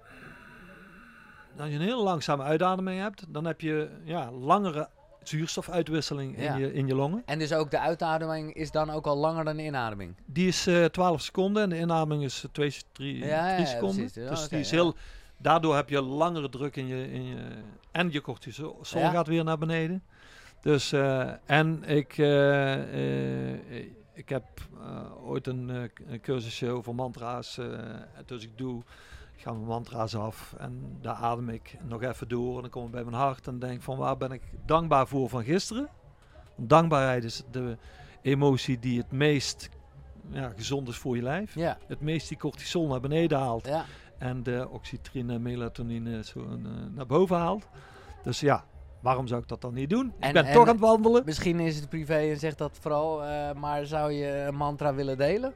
Als 1.59 1.69
je 1.69 1.75
een 1.75 1.81
heel 1.81 2.03
langzame 2.03 2.43
uitademing 2.43 3.01
hebt, 3.01 3.25
dan 3.29 3.45
heb 3.45 3.61
je 3.61 3.91
ja, 4.05 4.31
langere 4.33 4.89
zuurstofuitwisseling 5.23 6.39
Ja. 6.39 6.55
in, 6.55 6.61
je, 6.61 6.73
in 6.73 6.87
je 6.87 6.95
longen. 6.95 7.23
En 7.27 7.39
dus 7.39 7.53
ook 7.53 7.71
de 7.71 7.81
uitademing 7.81 8.55
is 8.55 8.71
dan 8.71 8.91
ook 8.91 9.07
al 9.07 9.17
langer 9.17 9.45
dan 9.45 9.57
de 9.57 9.65
inademing. 9.65 10.15
Die 10.27 10.49
is 10.49 10.67
eh 10.67 10.85
12 10.85 11.21
seconden 11.21 11.63
en 11.63 11.69
de 11.69 11.79
inademing 11.79 12.25
is 12.25 12.45
2, 12.53 12.75
3, 12.93 13.25
Ja, 13.25 13.65
seconden. 13.65 14.11
dus 14.15 14.49
die 14.49 14.59
is 14.59 14.71
heel, 14.71 14.95
daardoor 15.37 15.75
heb 15.77 15.89
je 15.89 16.01
langere 16.03 16.49
druk 16.49 16.77
in 16.77 16.87
je, 16.87 17.13
in 17.13 17.25
je 17.27 17.37
en 17.93 18.13
je 18.13 18.21
cortisol 18.21 18.79
gaat 18.83 19.27
weer 19.27 19.45
naar 19.45 19.59
beneden. 19.59 20.03
Dus, 20.61 20.93
eh, 20.93 21.31
en 21.47 21.83
ik, 21.85 22.19
eh, 22.19 23.53
eh, 23.53 23.87
ik 24.15 24.29
heb 24.29 24.45
eh, 24.81 25.27
ooit 25.29 25.47
een, 25.47 25.71
eh, 25.71 26.21
cursusje 26.23 26.71
over 26.71 26.95
mantra's. 26.95 27.59
eh, 27.59 27.67
dus 28.27 28.43
ik 28.45 28.59
doe, 28.59 28.83
ik 29.41 29.47
ga 29.47 29.53
mijn 29.53 29.67
mantra's 29.67 30.15
af 30.15 30.55
en 30.59 30.97
daar 31.01 31.15
adem 31.15 31.49
ik 31.49 31.77
nog 31.89 32.03
even 32.03 32.29
door. 32.29 32.55
En 32.57 32.61
dan 32.61 32.71
kom 32.71 32.85
ik 32.85 32.91
bij 32.91 33.05
mijn 33.05 33.17
hart 33.17 33.47
en 33.47 33.59
denk 33.59 33.83
van 33.83 33.97
waar 33.97 34.17
ben 34.17 34.33
ik 34.33 34.43
dankbaar 34.67 35.07
voor 35.07 35.29
van 35.29 35.45
gisteren. 35.45 35.89
Dankbaarheid 36.57 37.25
is 37.25 37.43
de 37.51 37.77
emotie 38.23 38.79
die 38.79 38.99
het 38.99 39.13
meest 39.13 39.69
ja, 40.31 40.53
gezond 40.57 40.89
is 40.89 40.97
voor 40.97 41.17
je 41.17 41.23
lijf. 41.23 41.55
Ja, 41.55 41.79
Het 41.87 42.01
meest 42.01 42.29
die 42.29 42.39
cortisol 42.39 42.87
naar 42.87 43.01
beneden 43.01 43.39
haalt. 43.39 43.67
ja. 43.67 43.85
En 44.19 44.43
de 44.43 44.69
oxytrine 44.71 45.33
en 45.35 45.43
melatonine 45.43 46.25
zo 46.25 46.39
eh, 46.41 46.49
naar 46.95 47.07
boven 47.07 47.37
haalt. 47.37 47.67
Dus 48.23 48.41
ja, 48.41 48.65
waarom 49.01 49.27
zou 49.27 49.41
ik 49.43 49.49
dat 49.49 49.61
dan 49.61 49.75
niet 49.75 49.91
doen? 49.91 50.13
En- 50.19 50.29
ik 50.29 50.35
ben 50.35 50.45
en- 50.47 50.53
toch 50.53 50.63
aan 50.67 50.73
het 50.73 50.81
wandelen. 50.81 51.23
Misschien 51.25 51.61
is 51.61 51.77
het 51.77 51.89
privé 51.89 52.15
en 52.17 52.39
zegt 52.39 52.59
dat 52.59 52.79
vooral, 52.81 53.25
eh, 53.25 53.53
maar 53.53 53.87
zou 53.87 54.13
je 54.13 54.27
een 54.49 54.55
mantra 54.55 54.95
willen 54.95 55.19
delen? 55.19 55.53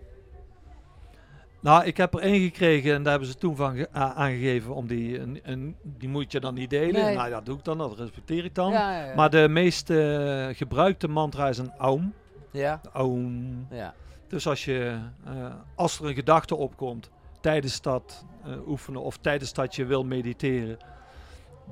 Nou, 1.65 1.85
ik 1.85 1.97
heb 1.97 2.15
er 2.15 2.21
één 2.21 2.41
gekregen 2.43 2.95
en 2.95 3.03
daar 3.03 3.11
hebben 3.11 3.29
ze 3.31 3.35
toen 3.39 3.57
van 3.57 3.77
ge- 3.77 3.89
a- 3.97 4.13
aangegeven 4.15 4.75
om 4.75 4.87
die, 4.87 5.19
en, 5.19 5.45
en 5.45 5.77
die 5.83 6.09
moet 6.09 6.33
je 6.33 6.41
dan 6.41 6.55
niet 6.55 6.71
delen. 6.71 7.05
Nee. 7.05 7.17
Nou, 7.17 7.31
dat 7.31 7.47
doe 7.47 7.57
ik 7.59 7.65
dan, 7.65 7.79
dat 7.79 7.99
respecteer 7.99 8.45
ik 8.45 8.55
dan. 8.55 8.73
Ja, 8.73 8.93
ja, 8.99 9.05
ja. 9.07 9.15
Maar 9.15 9.31
de 9.31 9.49
meest 9.49 9.91
eh, 9.91 10.47
gebruikte 10.53 11.09
mantra 11.09 11.49
is 11.49 11.59
een 11.59 11.73
aum. 11.79 12.13
ja, 12.51 12.81
Aum. 12.93 13.67
ja. 13.71 13.95
Dus 14.29 14.47
als, 14.47 14.65
je, 14.65 14.99
eh, 15.25 15.55
als 15.75 15.99
er 16.01 16.07
een 16.07 16.15
gedachte 16.15 16.55
opkomt 16.57 17.11
tijdens 17.41 17.81
dat 17.83 18.25
eh, 18.45 18.69
oefenen 18.69 19.03
of 19.03 19.17
tijdens 19.19 19.53
dat 19.53 19.75
je 19.75 19.85
wil 19.85 20.05
mediteren, 20.05 20.77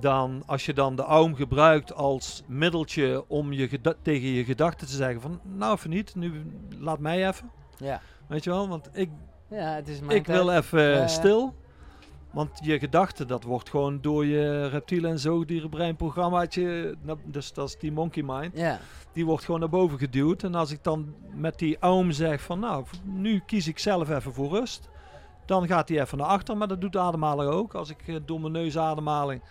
dan 0.00 0.42
als 0.46 0.66
je 0.66 0.72
dan 0.72 0.96
de 0.96 1.02
aum 1.04 1.34
gebruikt 1.34 1.94
als 1.94 2.42
middeltje 2.46 3.24
om 3.28 3.52
je 3.52 3.68
geda- 3.68 3.94
tegen 4.02 4.28
je 4.28 4.44
gedachten 4.44 4.86
te 4.86 4.94
zeggen 4.94 5.20
van 5.20 5.40
nou 5.42 5.74
even 5.74 5.90
niet, 5.90 6.14
nu 6.14 6.32
laat 6.78 6.98
mij 6.98 7.26
even. 7.28 7.50
ja. 7.76 8.00
Weet 8.28 8.44
je 8.44 8.50
wel, 8.50 8.68
want 8.68 8.88
ik, 8.92 9.10
Ja, 9.52 9.74
het 9.74 9.88
is 9.88 10.00
mijn 10.00 10.18
ik 10.18 10.26
wil 10.26 10.52
even 10.52 11.08
stil. 11.08 11.54
Want 12.30 12.50
je 12.62 12.78
gedachten, 12.78 13.26
dat 13.26 13.42
wordt 13.42 13.70
gewoon 13.70 14.00
door 14.00 14.26
je 14.26 14.66
reptielen 14.66 15.10
en 15.10 15.18
zoogdierenbreinprogrammaatje, 15.18 16.96
dus 17.24 17.52
dat 17.52 17.68
is 17.68 17.78
die 17.78 17.92
monkey 17.92 18.22
mind, 18.26 18.56
Ja, 18.58 18.78
die 19.12 19.26
wordt 19.26 19.44
gewoon 19.44 19.60
naar 19.60 19.68
boven 19.68 19.98
geduwd. 19.98 20.42
En 20.42 20.54
als 20.54 20.70
ik 20.70 20.82
dan 20.82 21.14
met 21.34 21.58
die 21.58 21.76
aum 21.78 22.12
zeg 22.12 22.40
van 22.42 22.58
nou, 22.58 22.84
nu 23.02 23.42
kies 23.46 23.68
ik 23.68 23.78
zelf 23.78 24.10
even 24.10 24.32
voor 24.32 24.48
rust. 24.48 24.88
Dan 25.46 25.66
gaat 25.66 25.88
hij 25.88 26.00
even 26.00 26.18
naar 26.18 26.26
achter, 26.26 26.56
maar 26.56 26.68
dat 26.68 26.80
doet 26.80 26.92
de 26.92 26.98
ademhaling 26.98 27.50
ook. 27.50 27.74
Als 27.74 27.90
ik 27.90 28.02
eh, 28.06 28.16
door 28.24 28.40
mijn 28.40 28.52
neusademhaling, 28.52 29.42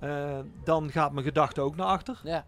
eh 0.00 0.38
dan 0.64 0.90
gaat 0.90 1.12
mijn 1.12 1.26
gedachte 1.26 1.60
ook 1.60 1.76
naar 1.76 1.86
achter. 1.86 2.20
ja. 2.24 2.44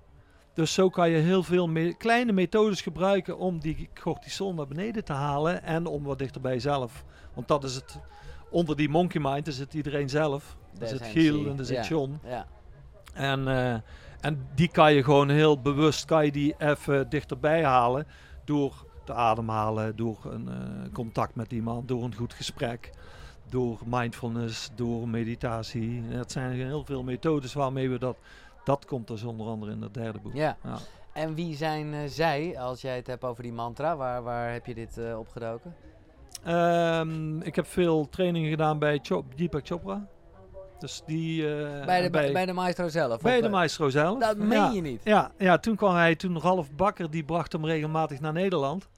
Dus 0.59 0.73
zo 0.75 0.89
kan 0.89 1.11
je 1.11 1.17
heel 1.17 1.43
veel 1.43 1.69
me- 1.69 1.95
kleine 1.97 2.33
methodes 2.33 2.81
gebruiken 2.81 3.39
om 3.39 3.61
die 3.61 3.89
cortisol 4.03 4.55
naar 4.55 4.67
beneden 4.67 5.05
te 5.05 5.13
halen. 5.13 5.63
En 5.63 5.87
om 5.87 6.03
wat 6.03 6.19
dichter 6.19 6.41
bij 6.41 6.53
jezelf. 6.53 7.05
Want 7.35 7.49
dat 7.49 7.65
is 7.65 7.75
het, 7.75 7.99
onder 8.51 8.77
die 8.77 8.89
monkey 8.89 9.21
mind 9.21 9.47
is 9.47 9.59
het 9.59 9.75
iedereen 9.75 10.09
zelf. 10.09 10.57
Er 10.73 10.79
Daar 10.79 10.89
zit 10.89 11.03
Giel 11.03 11.47
en 11.47 11.59
er 11.59 11.65
zit. 11.65 11.87
John. 11.87 12.19
Ja, 12.25 12.47
En, 13.15 13.49
eh, 13.49 13.75
en 14.21 14.49
die 14.55 14.69
kan 14.69 14.95
je 14.95 15.05
gewoon 15.05 15.29
heel 15.29 15.61
bewust 15.61 16.05
kan 16.05 16.25
je 16.25 16.33
die 16.33 16.55
even 16.59 17.09
dichterbij 17.09 17.65
halen 17.65 18.07
door 18.45 18.85
te 19.05 19.13
ademhalen, 19.13 19.97
door 19.97 20.19
een 20.25 20.49
eh, 20.49 20.93
contact 20.93 21.35
met 21.35 21.53
iemand, 21.53 21.89
door 21.89 22.03
een 22.05 22.15
goed 22.15 22.33
gesprek, 22.35 22.91
door 23.49 23.79
mindfulness, 23.87 24.71
door 24.75 25.09
meditatie. 25.09 26.03
Het 26.09 26.33
zijn 26.33 26.53
heel 26.53 26.85
veel 26.85 27.03
methodes 27.03 27.53
waarmee 27.53 27.91
we 27.91 27.99
dat. 27.99 28.17
Dat 28.69 28.85
komt 28.85 29.07
dus 29.07 29.23
onder 29.23 29.47
andere 29.47 29.73
in 29.73 29.83
het 29.83 29.95
derde 29.95 30.19
boek. 30.19 30.35
ja. 30.35 30.57
Ja. 30.65 30.79
En 31.13 31.35
wie 31.35 31.57
zijn 31.57 31.95
eh, 31.95 32.01
zij, 32.07 32.59
als 32.59 32.81
jij 32.81 32.97
het 32.97 33.07
hebt 33.07 33.25
over 33.25 33.43
die 33.43 33.53
mantra? 33.53 33.97
Waar, 33.97 34.23
waar 34.23 34.53
heb 34.53 34.67
je 34.67 34.75
dit 34.75 34.99
eh, 34.99 35.19
opgedoken? 35.19 35.75
Ehm, 36.45 37.41
ik 37.41 37.57
heb 37.57 37.67
veel 37.67 38.09
trainingen 38.09 38.51
gedaan 38.51 38.79
bij 38.79 38.99
Chop, 39.03 39.37
Deepak 39.37 39.67
Chopra. 39.67 40.07
Dus 40.79 41.03
die... 41.07 41.43
eh, 41.57 41.85
bij, 41.87 42.03
de, 42.03 42.11
bij, 42.11 42.33
bij 42.33 42.47
de 42.47 42.53
maestro 42.53 42.89
zelf? 42.89 43.21
bij 43.21 43.41
de 43.41 43.49
maestro 43.49 43.89
zelf. 43.89 44.19
Dat 44.19 44.37
meen 44.37 44.51
ja. 44.59 44.71
je 44.71 44.81
niet? 44.81 45.01
Ja, 45.05 45.31
ja, 45.39 45.59
toen 45.59 45.77
kwam 45.77 45.95
hij, 45.95 46.17
toen 46.17 46.41
Ralf 46.41 46.71
Bakker, 46.73 47.11
die 47.11 47.25
bracht 47.25 47.53
hem 47.53 47.67
regelmatig 47.67 48.21
naar 48.21 48.33
Nederland. 48.33 48.89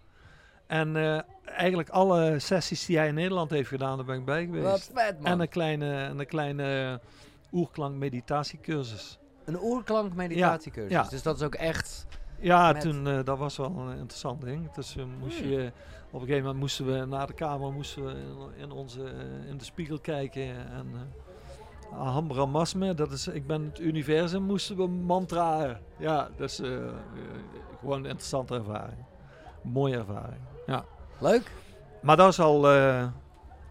En 0.66 0.96
eigenlijk 1.44 1.88
alle 1.88 2.38
sessies 2.38 2.86
die 2.86 2.96
hij 2.96 3.08
in 3.08 3.14
Nederland 3.14 3.50
heeft 3.50 3.68
gedaan, 3.68 3.96
daar 3.96 4.06
ben 4.06 4.18
ik 4.18 4.24
bij 4.24 4.44
geweest. 4.44 4.64
Wat 4.64 4.90
vet, 4.94 5.20
man. 5.20 5.32
En 5.32 5.40
een 5.40 5.48
kleine, 5.48 5.94
en 5.94 6.18
een 6.18 6.26
kleine 6.26 7.00
oerklank 7.52 7.94
meditatiecursus. 7.94 9.19
Een 9.44 9.62
oerklank 9.62 10.14
meditatiecursus. 10.14 10.92
Ja, 10.92 11.02
ja. 11.02 11.08
Dus 11.08 11.22
dat 11.22 11.36
is 11.36 11.42
ook 11.42 11.54
echt 11.54 12.06
Ja, 12.42 12.72
Met- 12.72 12.80
toen, 12.80 13.06
eh, 13.08 13.24
dat 13.24 13.38
was 13.38 13.56
wel 13.56 13.66
een 13.78 13.96
interessant 13.98 14.40
ding. 14.40 14.70
Dus 14.72 14.96
eh, 14.96 15.04
moest 15.20 15.38
Hmm. 15.40 15.48
je, 15.48 15.72
op 16.10 16.12
een 16.20 16.26
gegeven 16.26 16.42
moment 16.42 16.60
moesten 16.60 16.86
we 16.86 17.04
naar 17.06 17.26
de 17.26 17.32
kamer 17.32 17.72
moesten 17.72 18.04
we 18.04 18.10
in, 18.12 18.62
in 18.62 18.70
onze, 18.70 19.02
eh, 19.04 19.48
in 19.50 19.56
de 19.58 19.64
spiegel 19.64 19.98
kijken. 20.00 20.42
En 20.70 20.86
uh, 21.92 22.18
Brahmasme, 22.26 22.94
dat 22.94 23.12
is 23.12 23.28
ik 23.28 23.46
ben 23.46 23.64
het 23.64 23.78
universum, 23.80 24.42
moesten 24.42 24.76
we 24.76 24.86
mantraen. 24.88 25.80
Ja, 25.98 26.28
dus 26.36 26.60
eh, 26.60 26.76
eh, 26.86 26.92
gewoon 27.80 27.98
een 27.98 28.04
interessante 28.04 28.54
ervaring. 28.54 29.04
Mooie 29.62 29.96
ervaring, 29.96 30.40
ja. 30.66 30.84
Leuk. 31.18 31.50
Maar 32.02 32.16
dat 32.16 32.28
is 32.28 32.40
al 32.40 32.70
eh 32.70 33.06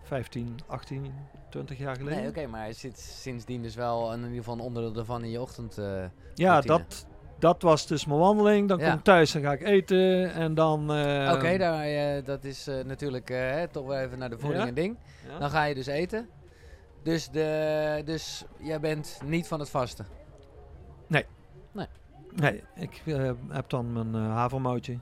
15, 0.04 0.60
18, 0.68 1.14
20 1.50 1.78
jaar 1.78 1.96
geleden. 1.96 2.20
Nee, 2.20 2.30
oké, 2.30 2.48
maar 2.48 2.60
hij 2.62 2.74
zit 2.74 3.00
sindsdien 3.00 3.62
dus 3.62 3.76
wel 3.76 4.14
in 4.14 4.20
ieder 4.24 4.36
geval 4.38 4.54
een 4.54 4.60
onderdeel 4.60 4.96
ervan 4.96 5.24
in 5.24 5.30
je 5.30 5.42
ochtend. 5.42 5.78
eh, 5.78 6.04
ja, 6.34 6.62
dat, 6.62 7.08
dat 7.40 7.62
was 7.62 7.88
dus 7.88 8.06
mijn 8.06 8.20
wandeling. 8.20 8.68
Dan 8.68 8.80
Ja. 8.80 8.90
kom 8.90 8.98
ik 8.98 9.04
thuis 9.04 9.36
en 9.36 9.42
ga 9.42 9.52
ik 9.52 9.62
eten. 9.64 10.34
En 10.34 10.54
dan... 10.54 10.94
eh, 10.94 11.32
Oké, 11.34 11.58
daar, 11.58 12.24
dat 12.24 12.44
is 12.44 12.68
eh, 12.68 12.84
natuurlijk 12.86 13.30
hè, 13.30 13.68
toch 13.68 13.86
wel 13.86 13.98
even 14.00 14.18
naar 14.20 14.30
de 14.30 14.38
voeding 14.40 14.62
Ja. 14.64 14.68
en 14.68 14.74
ding. 14.74 14.98
ja. 15.28 15.40
Dan 15.40 15.50
ga 15.50 15.64
je 15.64 15.76
dus 15.76 15.88
eten. 15.88 16.30
Dus, 17.04 17.30
de, 17.30 18.02
dus 18.06 18.46
jij 18.60 18.80
bent 18.80 19.20
niet 19.26 19.48
van 19.48 19.60
het 19.60 19.70
vasten. 19.70 20.06
Nee, 22.36 22.64
ik 22.76 23.02
eh, 23.06 23.32
heb 23.50 23.70
dan 23.70 23.92
mijn 24.12 24.14
havermoutje. 24.26 24.98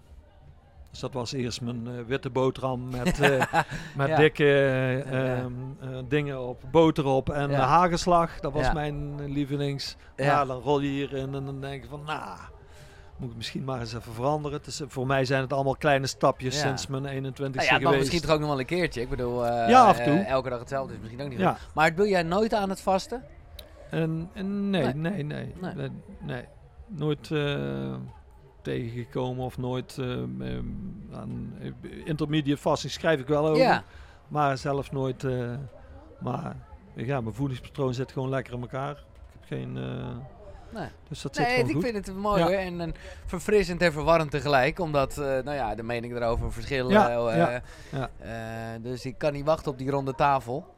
Dus 0.98 1.06
dat 1.12 1.16
was 1.16 1.32
eerst 1.34 1.62
mijn 1.62 1.88
eh, 1.88 1.94
witte 2.08 2.30
boterham 2.30 2.90
met, 2.90 3.20
eh, 3.32 3.54
met 3.96 4.08
Ja. 4.08 4.16
dikke 4.18 4.44
eh, 4.44 5.12
Ja. 5.12 5.36
ehm, 5.36 5.52
eh, 5.80 5.88
dingen 6.08 6.48
op, 6.48 6.62
boter 6.72 7.06
op 7.06 7.30
en 7.30 7.50
Ja. 7.50 7.60
hagelslag. 7.60 8.40
Dat 8.40 8.54
was 8.54 8.66
Ja. 8.66 8.74
mijn 8.74 9.26
lievelings. 9.32 9.96
Ja. 10.16 10.26
Ja. 10.26 10.46
dan 10.46 10.62
rol 10.62 10.80
je 10.80 10.88
hierin 10.90 11.34
en 11.36 11.46
dan 11.46 11.62
denk 11.62 11.84
je 11.84 11.90
van, 11.90 12.02
nou, 12.06 12.38
moet 13.18 13.30
ik 13.30 13.36
misschien 13.36 13.64
maar 13.64 13.80
eens 13.80 13.94
even 13.94 14.14
veranderen. 14.14 14.60
Eh, 14.66 14.86
voor 14.88 15.08
mij 15.08 15.26
zijn 15.26 15.42
het 15.42 15.54
allemaal 15.54 15.76
kleine 15.76 16.08
stapjes 16.08 16.56
Ja. 16.56 16.62
sinds 16.62 16.88
mijn 16.88 17.06
21ste 17.06 17.42
Nou 17.42 17.54
ja, 17.54 17.60
het 17.60 17.70
mag 17.72 17.80
geweest. 17.82 17.98
misschien 18.00 18.22
toch 18.22 18.32
ook 18.32 18.40
nog 18.40 18.50
wel 18.50 18.60
een 18.60 18.66
keertje. 18.66 19.02
Ik 19.02 19.10
bedoel, 19.10 19.46
Ja, 19.46 19.86
af 19.86 19.98
en 19.98 20.06
toe. 20.06 20.20
elke 20.20 20.50
dag 20.50 20.60
hetzelfde 20.60 20.94
is 20.94 21.00
misschien 21.00 21.22
ook 21.22 21.30
niet 21.30 21.40
Ja. 21.40 21.54
goed. 21.54 21.74
Maar 21.74 21.96
doe 21.96 22.08
jij 22.08 22.24
nooit 22.24 22.54
aan 22.54 22.70
het 22.70 22.82
vasten? 22.82 23.24
En, 23.90 24.30
en 24.34 24.70
nee, 24.70 24.84
Nee. 24.84 24.94
nee, 24.94 25.24
nee, 25.24 25.54
Nee. 25.62 25.74
nee. 25.76 25.90
nee. 26.22 26.44
Nooit 26.88 27.30
tegengekomen 28.68 29.46
of 29.46 29.58
nooit 29.58 29.98
eh, 29.98 30.08
aan 31.14 31.54
intermediate 32.06 32.62
fasting 32.62 32.92
schrijf 32.94 33.20
ik 33.20 33.28
wel 33.28 33.48
over. 33.48 33.62
Ja. 33.64 33.84
Maar 34.28 34.58
zelf 34.58 34.92
nooit. 34.92 35.24
eh, 35.24 35.54
maar 36.20 36.56
ja, 36.96 37.22
mijn 37.22 37.36
voedingspatroon 37.36 37.94
zit 37.94 38.12
gewoon 38.12 38.30
lekker 38.30 38.54
in 38.54 38.62
elkaar. 38.62 38.92
Ik 38.92 38.98
heb 39.40 39.44
geen. 39.60 39.78
eh, 39.78 40.16
Nee. 40.74 40.88
dus 41.08 41.22
dat 41.22 41.36
zit 41.36 41.48
Nee, 41.48 41.64
ik 41.64 41.72
goed. 41.74 41.84
vind 41.84 42.06
het 42.08 42.16
mooi 42.16 42.42
Ja. 42.44 42.50
En, 42.50 42.82
en 42.82 42.94
verfrissend 43.26 43.82
en 43.82 43.92
verwarrend 43.92 44.32
tegelijk. 44.32 44.80
Omdat, 44.80 45.12
eh, 45.18 45.24
nou 45.26 45.52
ja, 45.52 45.76
de 45.76 45.84
meningen 45.84 46.18
erover 46.22 46.52
verschillen. 46.54 46.92
Ja, 46.92 47.10
ja, 47.36 47.62
ja. 47.92 48.78
dus 48.82 49.06
ik 49.06 49.18
kan 49.18 49.34
niet 49.34 49.46
wachten 49.46 49.72
op 49.72 49.78
die 49.78 49.90
ronde 49.90 50.16
tafel. 50.16 50.76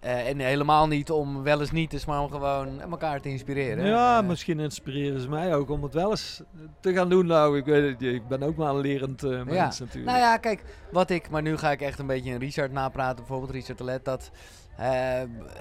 Eh, 0.00 0.28
en 0.28 0.38
helemaal 0.38 0.86
niet 0.86 1.10
om 1.10 1.42
wel 1.42 1.60
eens 1.60 1.70
niet 1.70 1.92
eens, 1.92 2.04
maar 2.04 2.20
om 2.22 2.30
gewoon 2.30 2.80
elkaar 2.80 3.20
te 3.20 3.28
inspireren. 3.28 3.86
Ja, 3.86 4.18
Eh, 4.20 4.26
misschien 4.26 4.60
inspireren 4.60 5.20
ze 5.20 5.28
mij 5.28 5.54
ook 5.54 5.70
om 5.70 5.82
het 5.82 5.94
wel 5.94 6.10
eens 6.10 6.42
te 6.80 6.92
gaan 6.92 7.08
doen. 7.08 7.26
Nou, 7.26 7.58
ik 7.58 7.64
weet 7.64 7.88
het, 7.90 8.00
niet. 8.00 8.14
ik 8.14 8.28
ben 8.28 8.42
ook 8.42 8.56
maar 8.56 8.68
een 8.70 8.80
lerend 8.80 9.22
eh, 9.22 9.42
mens 9.42 9.78
natuurlijk. 9.78 10.06
Nou 10.06 10.18
ja, 10.18 10.36
kijk, 10.36 10.62
wat 10.90 11.10
ik, 11.10 11.30
maar 11.30 11.42
nu 11.42 11.56
ga 11.56 11.70
ik 11.70 11.80
echt 11.80 11.98
een 11.98 12.06
beetje 12.06 12.32
een 12.32 12.38
Richard 12.38 12.72
napraten, 12.72 13.16
bijvoorbeeld 13.16 13.50
Richard 13.50 13.78
Telet, 13.78 14.04
dat, 14.04 14.30
eh, 14.76 14.86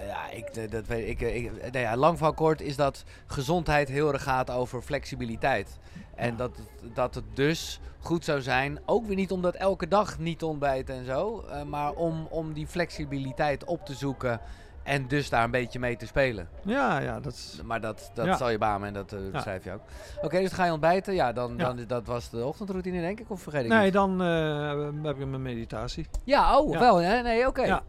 ja, 0.08 0.30
ik, 0.32 0.72
dat 0.72 0.88
weet 0.88 1.08
ik, 1.08 1.22
ik 1.22 1.72
nee, 1.72 1.82
ja, 1.84 1.96
lang 1.98 2.18
van 2.18 2.34
kort 2.34 2.62
is 2.62 2.76
dat 2.76 3.04
gezondheid 3.26 3.90
heel 3.90 4.14
erg 4.14 4.24
gaat 4.24 4.50
over 4.52 4.82
flexibiliteit. 4.82 5.78
En 6.20 6.36
dat, 6.36 6.52
dat 6.94 7.16
het 7.16 7.24
dus 7.34 7.80
goed 8.00 8.26
zou 8.26 8.42
zijn, 8.42 8.80
ook 8.86 9.06
weer 9.06 9.16
niet 9.16 9.32
omdat 9.32 9.56
elke 9.56 9.88
dag 9.88 10.20
niet 10.20 10.44
ontbijten 10.44 10.96
en 10.96 11.06
zo, 11.06 11.44
eh, 11.50 11.64
maar 11.64 11.92
om, 11.94 12.28
om 12.30 12.54
die 12.54 12.68
flexibiliteit 12.68 13.64
op 13.64 13.86
te 13.86 13.94
zoeken 13.94 14.40
en 14.84 15.08
dus 15.08 15.30
daar 15.30 15.44
een 15.44 15.52
beetje 15.52 15.80
mee 15.80 15.96
te 15.98 16.06
spelen. 16.06 16.50
ja, 16.66 17.00
ja, 17.00 17.20
dat 17.20 17.34
is. 17.34 17.60
Maar 17.66 17.82
dat, 17.82 18.12
dat 18.14 18.26
Ja. 18.26 18.38
zal 18.38 18.50
je 18.50 18.58
bamen 18.58 18.88
en 18.88 18.94
dat 18.94 19.12
Ja. 19.12 19.18
beschrijf 19.32 19.64
je 19.64 19.72
ook. 19.72 19.82
Oké, 20.22 20.40
dus 20.40 20.52
ga 20.52 20.66
je 20.66 20.72
ontbijten. 20.72 21.14
Ja, 21.14 21.34
dan, 21.34 21.54
Ja. 21.58 21.64
dan 21.74 21.84
dat 21.88 22.06
was 22.08 22.30
de 22.30 22.46
ochtendroutine 22.46 23.02
denk 23.02 23.20
ik, 23.20 23.30
of 23.30 23.42
vergeet 23.42 23.64
ik 23.64 23.70
Nee, 23.70 23.92
dan 23.92 24.22
eh, 24.22 24.70
heb 25.04 25.20
ik 25.20 25.28
mijn 25.28 25.42
meditatie. 25.42 26.08
Ja, 26.24 26.60
oh, 26.60 26.72
Ja. 26.74 26.80
wel. 26.80 26.98
Nee, 27.00 27.48
oké. 27.48 27.64
Ja. 27.64 27.82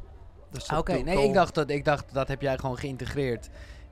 Dus 0.51 0.67
dat 0.67 0.79
Oké, 0.79 0.93
nee, 0.93 1.25
ik 1.29 1.35
dacht, 1.35 1.55
dat, 1.55 1.71
ik 1.71 1.85
dacht 1.85 2.05
dat 2.15 2.29
heb 2.29 2.41
jij 2.41 2.59
gewoon 2.59 2.79
geïntegreerd 2.79 3.49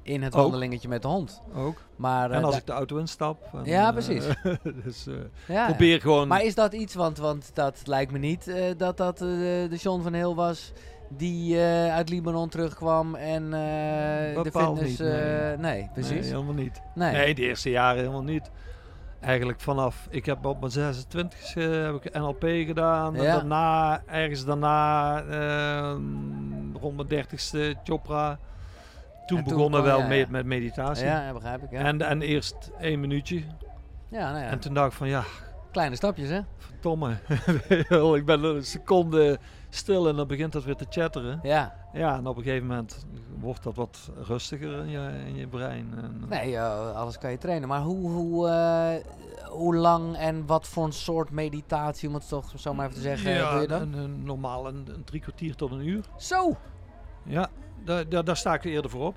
in 0.09 0.23
het 0.23 0.35
Ook. 0.35 0.41
wandelingetje 0.43 0.89
met 0.89 1.03
de 1.03 1.09
hond. 1.09 1.43
ook. 1.57 1.83
Maar, 1.97 2.31
eh, 2.31 2.37
En 2.37 2.45
als 2.45 2.53
da- 2.55 2.61
ik 2.61 2.67
de 2.67 2.73
auto 2.73 2.97
instap. 2.97 3.49
en, 3.53 3.65
Ja, 3.65 3.87
eh, 3.87 3.93
precies. 3.93 4.25
dus 4.85 5.07
eh, 5.07 5.15
ja, 5.49 5.67
probeer 5.67 6.01
gewoon. 6.01 6.29
Maar 6.29 6.43
is 6.45 6.55
dat 6.55 6.73
iets, 6.73 6.95
want, 6.95 7.19
want 7.19 7.51
dat 7.55 7.83
lijkt 7.85 8.13
me 8.13 8.19
niet 8.19 8.49
eh, 8.49 8.65
dat 8.77 8.97
dat 8.97 9.21
eh, 9.21 9.29
de 9.29 9.77
John 9.81 10.03
van 10.03 10.13
Heel 10.13 10.35
was 10.35 10.73
die 11.11 11.57
eh, 11.57 11.95
uit 11.95 12.09
Libanon 12.09 12.49
terugkwam 12.49 13.15
en 13.15 13.45
eh, 13.45 14.43
de 14.43 14.51
fitness... 14.53 14.81
niet, 14.83 14.99
nee. 14.99 15.53
eh, 15.53 15.59
nee, 15.59 15.89
precies. 15.93 16.11
Nee, 16.21 16.23
helemaal 16.31 16.55
niet. 16.55 16.81
Nee. 16.95 17.13
Nee, 17.13 17.35
de 17.35 17.43
eerste 17.43 17.71
jaren 17.71 17.99
helemaal 17.99 18.23
niet. 18.23 18.51
Eigenlijk 19.21 19.61
vanaf, 19.61 20.07
ik 20.11 20.27
heb 20.27 20.45
op 20.47 20.61
mijn 20.61 20.73
26 20.73 21.55
e 21.57 21.61
heb 21.63 21.95
ik 22.05 22.15
NLP 22.15 22.43
gedaan. 22.67 23.17
En 23.17 23.23
Ja. 23.23 23.35
daarna, 23.35 24.03
ergens 24.07 24.45
daarna, 24.45 25.17
ehm, 25.23 26.77
rond 26.81 26.97
mijn 26.97 27.09
30ste, 27.09 27.75
Chopra. 27.85 28.39
Toen 29.29 29.39
En 29.39 29.45
toen 29.45 29.55
begonnen 29.55 29.83
kwam- 29.83 29.97
wel 29.99 30.07
mee 30.09 30.27
met 30.29 30.47
meditatie. 30.47 31.05
Ja, 31.07 31.27
ja, 31.27 31.33
begrijp 31.33 31.63
ik. 31.63 31.71
Ja, 31.71 31.79
En, 31.79 32.03
en 32.03 32.23
eerst 32.23 32.71
één 32.81 33.01
minuutje. 33.01 33.43
ja, 34.09 34.31
nou 34.33 34.45
ja. 34.45 34.51
En 34.51 34.59
toen 34.59 34.75
dacht 34.75 34.91
ik 34.91 34.97
van 34.97 35.09
ja, 35.09 35.23
kleine 35.71 35.97
stapjes, 35.97 36.29
hè? 36.29 36.41
verdomme. 36.59 37.17
ik 38.19 38.25
ben 38.25 38.45
een 38.45 38.65
seconde 38.65 39.39
stil 39.69 40.09
en 40.09 40.17
dan 40.17 40.27
begint 40.27 40.53
dat 40.53 40.65
weer 40.65 40.77
te 40.77 40.87
chatteren. 40.89 41.41
Ja. 41.43 41.77
Ja, 41.93 42.17
en 42.17 42.27
op 42.27 42.37
een 42.37 42.43
gegeven 42.43 42.67
moment 42.67 43.07
wordt 43.41 43.63
dat 43.63 43.75
wat 43.75 44.11
rustiger 44.27 44.79
in 44.79 44.89
je, 44.91 45.11
in 45.27 45.37
je 45.37 45.47
brein. 45.47 45.93
En, 45.97 46.25
Nee, 46.29 46.57
eh, 46.57 46.95
alles 46.97 47.19
kan 47.19 47.31
je 47.31 47.39
trainen. 47.39 47.69
Maar 47.69 47.81
hoe, 47.81 48.11
hoe, 48.11 48.49
eh, 48.49 48.95
hoe 49.49 49.77
lang 49.77 50.17
en 50.17 50.47
wat 50.47 50.67
voor 50.69 50.85
een 50.85 50.93
soort 50.93 51.31
meditatie, 51.31 52.09
om 52.09 52.15
het 52.15 52.29
toch 52.29 52.53
zo 52.57 52.75
maar 52.75 52.85
even 52.85 52.97
te 52.97 53.03
zeggen, 53.03 53.31
ja, 53.31 53.51
doe 53.53 53.61
je 53.61 53.67
dan? 53.67 53.81
Een, 53.83 53.93
een 53.93 54.25
normaal 54.25 54.69
een, 54.69 54.89
een 54.95 55.05
drie 55.05 55.21
kwartier 55.21 55.55
tot 55.55 55.71
een 55.71 55.87
uur. 55.89 56.05
Zo! 56.17 56.57
Ja, 57.25 57.49
daar, 57.89 58.09
daar, 58.09 58.25
daar 58.25 58.37
sta 58.37 58.55
ik 58.55 58.65
eerder 58.65 58.91
voor 58.91 59.07
op. 59.07 59.15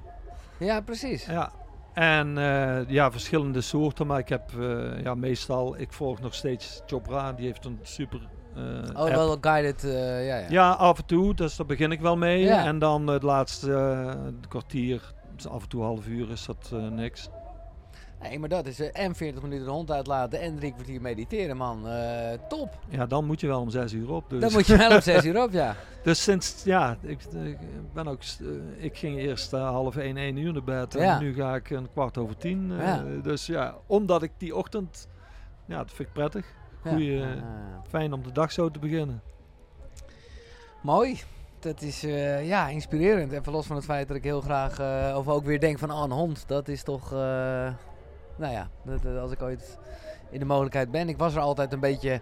Ja, 0.57 0.82
precies. 0.82 1.26
Ja. 1.26 1.51
En 1.93 2.38
eh, 2.38 2.89
ja, 2.89 3.11
verschillende 3.11 3.61
soorten, 3.61 4.07
maar 4.07 4.19
ik 4.19 4.30
heb 4.30 4.51
eh, 4.59 5.01
ja, 5.03 5.15
meestal, 5.15 5.80
ik 5.80 5.93
volg 5.93 6.22
nog 6.22 6.34
steeds 6.34 6.82
Chopra, 6.86 7.34
die 7.34 7.45
heeft 7.45 7.65
een 7.65 7.80
super 7.82 8.19
eh, 8.55 8.61
Oh, 8.93 8.95
app. 8.95 9.09
wel 9.09 9.38
guided, 9.41 9.82
ja, 9.82 10.17
ja. 10.38 10.45
Ja, 10.49 10.72
af 10.72 10.97
en 10.97 11.05
toe, 11.05 11.34
dus 11.34 11.55
daar 11.55 11.65
begin 11.65 11.91
ik 11.91 11.99
wel 11.99 12.17
mee. 12.17 12.43
Ja. 12.43 12.65
En 12.65 12.80
dan 12.80 13.07
het 13.07 13.24
laatste 13.24 14.15
kwartier, 14.47 15.13
dus 15.36 15.47
af 15.47 15.61
en 15.63 15.69
toe 15.69 15.84
half 15.84 16.07
uur 16.07 16.32
is 16.32 16.45
dat 16.45 16.72
niks. 16.91 17.30
Nee, 18.22 18.39
maar 18.39 18.49
dat 18.49 18.65
is 18.65 18.80
eh, 18.80 19.03
en 19.05 19.15
40 19.15 19.41
minuten 19.43 19.65
de 19.65 19.72
hond 19.72 19.91
uitlaten 19.91 20.39
en 20.39 20.55
drie 20.55 20.74
kwartier 20.74 21.01
mediteren, 21.01 21.57
man. 21.57 21.88
Eh, 21.88 22.32
top! 22.49 22.78
Ja, 22.89 23.05
dan 23.05 23.26
moet 23.26 23.39
je 23.41 23.47
wel 23.47 23.61
om 23.61 23.69
zes 23.69 23.93
uur 23.93 24.11
op. 24.11 24.30
Dus, 24.30 24.39
Dan 24.41 24.51
moet 24.51 24.67
je 24.67 24.78
wel 24.78 24.95
op 24.95 25.01
6 25.01 25.26
uur 25.26 25.43
op, 25.43 25.51
ja. 25.51 25.76
dus 26.03 26.24
sinds, 26.24 26.63
ja, 26.63 26.97
ik, 27.01 27.19
ik 27.43 27.57
ben 27.93 28.07
ook, 28.07 28.22
eh, 28.22 28.84
ik 28.84 28.97
ging 28.97 29.17
eerst 29.17 29.51
half 29.51 29.95
één, 29.97 30.17
één 30.17 30.38
uur 30.38 30.53
naar 30.53 30.63
bed. 30.63 30.93
Ja. 30.93 31.13
En 31.15 31.22
nu 31.24 31.34
ga 31.34 31.55
ik 31.55 31.69
een 31.69 31.89
kwart 31.91 32.17
over 32.17 32.38
tien. 32.38 32.72
eh, 32.80 32.86
Ja. 32.86 33.03
Dus 33.24 33.45
ja, 33.45 33.76
omdat 33.88 34.24
ik 34.24 34.32
die 34.38 34.55
ochtend, 34.55 35.07
ja, 35.65 35.78
dat 35.78 35.91
vind 35.91 36.07
ik 36.07 36.13
prettig. 36.13 36.45
Goeie, 36.88 37.11
Ja. 37.17 37.26
Ah. 37.32 37.39
Fijn 37.89 38.13
om 38.13 38.24
de 38.24 38.32
dag 38.32 38.51
zo 38.51 38.72
te 38.72 38.80
beginnen. 38.80 39.22
Mooi. 40.82 41.19
Dat 41.59 41.82
is 41.82 42.01
ja, 42.41 42.67
inspirerend. 42.67 43.32
Even 43.32 43.51
los 43.51 43.65
van 43.65 43.76
het 43.76 43.86
feit 43.86 44.07
dat 44.07 44.17
ik 44.17 44.24
heel 44.24 44.41
graag, 44.41 44.80
of 45.15 45.28
ook 45.28 45.45
weer 45.45 45.59
denk 45.59 45.80
van, 45.80 45.91
oh, 45.91 46.01
een 46.03 46.11
hond, 46.11 46.43
dat 46.47 46.67
is 46.67 46.84
toch, 46.84 47.09
nou 48.41 48.53
ja, 48.53 48.69
dat, 48.85 49.01
dat 49.03 49.17
als 49.17 49.31
ik 49.31 49.41
ooit 49.41 49.77
in 50.29 50.39
de 50.39 50.45
mogelijkheid 50.45 50.91
ben. 50.91 51.09
Ik 51.09 51.17
was 51.17 51.35
er 51.35 51.41
altijd 51.41 51.73
een 51.73 51.79
beetje 51.79 52.21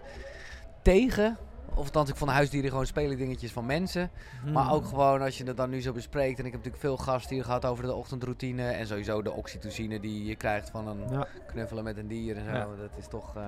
tegen. 0.82 1.36
Of 1.74 1.84
althans, 1.84 2.08
ik 2.10 2.16
vond 2.16 2.30
huisdieren 2.30 2.70
gewoon 2.70 2.86
spelen 2.86 3.16
dingetjes 3.16 3.52
van 3.52 3.66
mensen. 3.66 4.10
Maar 4.52 4.64
Hmm. 4.64 4.72
ook 4.72 4.86
gewoon 4.86 5.22
als 5.22 5.38
je 5.38 5.44
het 5.44 5.56
dan 5.56 5.70
nu 5.70 5.80
zo 5.82 5.92
bespreekt. 5.92 6.38
En 6.38 6.44
ik 6.46 6.52
heb 6.52 6.64
natuurlijk 6.64 6.82
veel 6.82 6.96
gasten 6.96 7.34
hier 7.34 7.44
gehad 7.44 7.64
over 7.64 7.84
de 7.84 7.94
ochtendroutine. 7.94 8.62
En 8.70 8.86
sowieso 8.86 9.22
de 9.22 9.32
oxytocine 9.32 10.00
die 10.00 10.24
je 10.26 10.34
krijgt 10.36 10.70
van 10.70 10.88
een 10.88 10.98
Ja, 11.10 11.26
knuffelen 11.46 11.84
met 11.84 11.96
een 11.96 12.08
dier 12.08 12.36
en 12.36 12.44
zo. 12.44 12.50
Ja. 12.50 12.58
Dat 12.80 12.98
is 12.98 13.06
toch. 13.08 13.36
eh, 13.36 13.42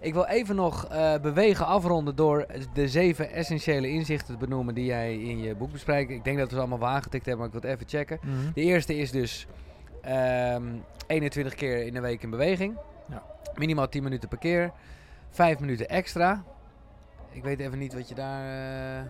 Ik 0.00 0.12
wil 0.12 0.24
even 0.24 0.56
nog 0.56 0.86
eh, 0.86 1.14
bewegen 1.20 1.66
afronden 1.66 2.16
door 2.16 2.46
de 2.74 2.88
zeven 2.88 3.30
essentiële 3.30 3.88
inzichten 3.88 4.34
te 4.34 4.40
benoemen 4.46 4.74
die 4.74 4.84
jij 4.84 5.14
in 5.18 5.38
je 5.38 5.54
boek 5.54 5.72
bespreekt. 5.72 6.10
Ik 6.10 6.24
denk 6.24 6.38
dat 6.38 6.48
we 6.48 6.54
ze 6.54 6.60
allemaal 6.60 6.78
wel 6.78 6.88
aangetikt 6.88 7.26
hebben, 7.26 7.46
maar 7.46 7.54
ik 7.54 7.60
wil 7.62 7.70
het 7.70 7.80
even 7.80 7.98
checken. 7.98 8.18
Mhm. 8.22 8.52
De 8.54 8.60
eerste 8.60 8.96
is 8.96 9.10
dus 9.10 9.46
ehm, 10.04 10.64
21 11.06 11.54
keer 11.54 11.86
in 11.86 11.94
de 11.94 12.00
week 12.00 12.22
in 12.22 12.30
beweging. 12.30 12.76
Ja. 13.08 13.22
Minimaal 13.54 13.88
10 13.88 14.02
minuten 14.02 14.28
per 14.28 14.38
keer. 14.38 14.72
5 15.30 15.58
minuten 15.60 15.88
extra. 15.88 16.44
Ik 17.30 17.42
weet 17.42 17.60
even 17.60 17.78
niet 17.78 17.94
wat 17.94 18.08
je 18.08 18.14
daar. 18.14 18.44
eh, 18.98 19.04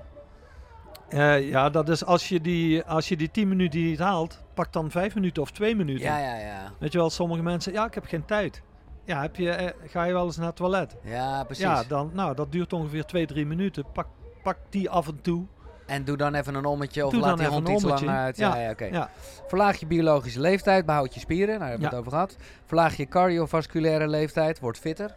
Eh, 1.08 1.48
ja, 1.48 1.70
dat 1.70 1.88
is 1.88 2.04
als 2.04 2.28
je, 2.28 2.40
die, 2.40 2.82
als 2.84 3.08
je 3.08 3.16
die 3.16 3.30
10 3.30 3.48
minuten 3.48 3.80
niet 3.80 3.98
haalt, 3.98 4.42
pak 4.54 4.72
dan 4.72 4.90
5 4.90 5.14
minuten 5.14 5.42
of 5.42 5.50
2 5.50 5.76
minuten. 5.76 6.04
Ja, 6.04 6.18
ja, 6.18 6.36
ja. 6.36 6.72
Weet 6.78 6.92
je 6.92 6.98
wel, 6.98 7.10
sommige 7.10 7.42
mensen, 7.42 7.72
ja, 7.72 7.86
ik 7.86 7.94
heb 7.94 8.04
geen 8.04 8.24
tijd. 8.24 8.62
ja, 9.04 9.20
heb 9.20 9.36
je, 9.36 9.50
eh, 9.50 9.90
ga 9.90 10.04
je 10.04 10.12
wel 10.12 10.24
eens 10.24 10.36
naar 10.36 10.46
het 10.46 10.56
toilet? 10.56 10.96
Ja, 11.02 11.44
precies. 11.44 11.64
Ja, 11.64 11.82
dan, 11.88 12.10
nou, 12.14 12.34
dat 12.34 12.52
duurt 12.52 12.72
ongeveer 12.72 13.04
2, 13.04 13.26
3 13.26 13.46
minuten. 13.46 13.84
Pak, 13.92 14.06
pak 14.42 14.56
die 14.70 14.90
af 14.90 15.08
en 15.08 15.20
toe. 15.20 15.44
En 15.86 16.04
doe 16.04 16.16
dan 16.16 16.34
even 16.34 16.54
een 16.54 16.64
ommetje 16.64 17.06
of 17.06 17.12
Doe 17.12 17.20
laat 17.20 17.38
die 17.38 17.46
hond 17.46 17.68
iets 17.68 17.82
langer 17.82 18.08
uit. 18.08 18.36
Ja, 18.36 18.54
Ja, 18.56 18.62
ja, 18.62 18.70
oké. 18.70 18.84
ja. 18.84 19.10
Verlaag 19.46 19.76
je 19.76 19.86
biologische 19.86 20.40
leeftijd, 20.40 20.86
behoud 20.86 21.14
je 21.14 21.20
spieren. 21.20 21.58
Daar 21.58 21.68
hebben 21.68 21.78
we 21.78 21.84
Ja. 21.84 21.90
het 21.90 21.98
over 21.98 22.10
gehad. 22.12 22.36
Verlaag 22.66 22.96
je 22.96 23.06
cardiovasculaire 23.06 24.08
leeftijd, 24.08 24.60
wordt 24.60 24.78
fitter. 24.78 25.16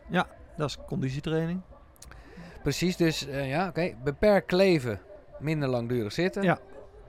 Dat 0.57 0.69
is 0.69 0.77
conditietraining. 0.87 1.61
Precies, 2.63 2.95
dus 2.97 3.27
eh, 3.27 3.49
ja, 3.49 3.67
oké. 3.67 3.93
Beperk 4.03 4.47
kleven, 4.47 4.99
minder 5.39 5.69
langdurig 5.69 6.13
zitten. 6.13 6.43
Ja. 6.43 6.57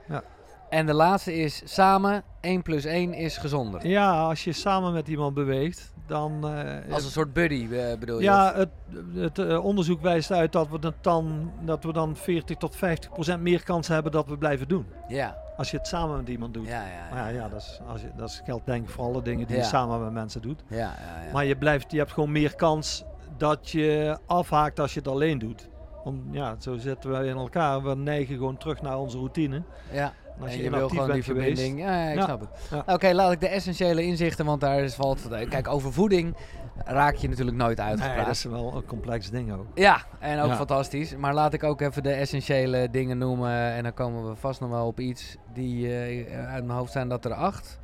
Ja. 0.09 0.23
En 0.71 0.87
de 0.87 0.95
laatste 0.95 1.35
is 1.35 1.63
samen 1.65 2.23
1 2.41 2.63
plus 2.63 2.85
1 2.85 3.15
is 3.15 3.37
gezonder. 3.37 3.87
Ja, 3.87 4.11
als 4.21 4.45
je 4.45 4.53
samen 4.53 4.93
met 4.93 5.09
iemand 5.09 5.35
beweegt, 5.35 5.93
dan... 6.09 6.49
eh, 6.49 6.93
Als 6.95 7.05
een 7.05 7.11
soort 7.11 7.33
buddy 7.33 7.69
eh, 7.73 7.99
bedoel 7.99 8.19
je? 8.19 8.25
ja, 8.25 8.55
het, 8.55 8.69
het 9.15 9.39
eh, 9.39 9.65
onderzoek 9.65 10.01
wijst 10.01 10.33
uit 10.33 10.53
dat 10.53 10.69
we, 10.69 10.93
dan, 11.01 11.53
dat 11.65 11.85
we 11.85 11.93
dan 11.93 12.17
40 12.17 12.57
tot 12.57 12.77
50 12.77 13.11
procent 13.11 13.43
meer 13.43 13.63
kans 13.65 13.89
hebben 13.89 14.13
dat 14.13 14.27
we 14.27 14.39
blijven 14.39 14.69
doen. 14.69 14.87
ja. 15.09 15.47
Als 15.57 15.71
je 15.71 15.77
het 15.77 15.87
samen 15.87 16.17
met 16.17 16.29
iemand 16.29 16.55
doet. 16.55 16.67
Ja, 16.67 16.83
ja, 16.87 17.09
Maar 17.15 17.33
ja, 17.33 17.41
ja 17.43 17.49
dat, 17.49 17.61
is, 17.61 17.81
als 17.89 18.01
je, 18.01 18.09
dat 18.17 18.41
geldt 18.45 18.67
denk 18.67 18.83
ik 18.85 18.91
voor 18.91 19.05
alle 19.05 19.23
dingen 19.23 19.47
die 19.47 19.57
je 19.57 19.63
samen 19.63 20.03
met 20.05 20.13
mensen 20.13 20.43
doet. 20.43 20.63
ja, 20.69 20.77
ja, 20.77 21.25
ja. 21.27 21.33
Maar 21.33 21.45
je, 21.45 21.57
blijft, 21.57 21.91
je 21.93 21.99
hebt 21.99 22.13
gewoon 22.13 22.33
meer 22.33 22.55
kans 22.55 23.05
dat 23.37 23.71
je 23.71 24.19
afhaakt 24.27 24.81
als 24.81 24.93
je 24.95 24.99
het 24.99 25.09
alleen 25.09 25.39
doet. 25.39 25.69
Om, 26.05 26.23
ja, 26.31 26.57
zo 26.59 26.77
zitten 26.77 27.11
wij 27.11 27.27
in 27.27 27.37
elkaar. 27.37 27.83
We 27.83 27.95
neigen 27.95 28.37
gewoon 28.37 28.57
terug 28.57 28.83
naar 28.83 28.99
onze 28.99 29.17
routine. 29.19 29.63
ja. 29.93 30.13
En 30.37 30.45
als 30.45 30.53
en 30.53 30.59
je, 30.59 30.65
je 30.65 30.71
wil 30.71 30.89
gewoon 30.89 31.11
die 31.13 31.23
verbinding. 31.25 31.79
Ja, 31.79 32.03
ja, 32.05 32.11
ik 32.11 32.17
Ja. 32.17 32.25
snap 32.25 32.41
het. 32.41 32.49
Ja. 32.87 32.95
Oké, 32.95 33.13
laat 33.13 33.33
ik 33.33 33.41
de 33.41 33.49
essentiële 33.49 34.03
inzichten, 34.03 34.45
want 34.45 34.61
daar 34.61 34.81
is 34.81 34.95
valt. 34.95 35.29
Kijk, 35.49 35.69
over 35.69 35.93
voeding 35.93 36.37
raak 36.85 37.15
je 37.15 37.29
natuurlijk 37.29 37.57
nooit 37.57 37.81
uitgepraat. 37.81 38.17
Nee, 38.17 38.25
dat 38.25 38.35
is 38.35 38.45
wel 38.45 38.77
een 38.77 38.85
complex 38.85 39.31
ding 39.31 39.53
ook. 39.53 39.67
Ja, 39.75 40.03
en 40.19 40.41
ook 40.41 40.53
fantastisch. 40.53 41.17
Maar 41.17 41.35
laat 41.35 41.53
ik 41.53 41.63
ook 41.63 41.81
even 41.81 42.03
de 42.03 42.11
essentiële 42.13 42.89
dingen 42.91 43.19
noemen. 43.19 43.51
En 43.73 43.83
dan 43.83 43.95
komen 43.95 44.29
we 44.29 44.37
vast 44.37 44.61
nog 44.61 44.71
wel 44.71 44.87
op 44.87 45.01
iets 45.01 45.37
die 45.53 45.87
eh, 45.99 46.49
uit 46.53 46.65
mijn 46.65 46.79
hoofd 46.79 46.93
zijn 46.93 47.09
dat 47.09 47.25
er 47.25 47.35
acht. 47.35 47.81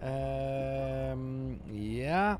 Ehm, 0.00 1.52
ja. 1.70 2.38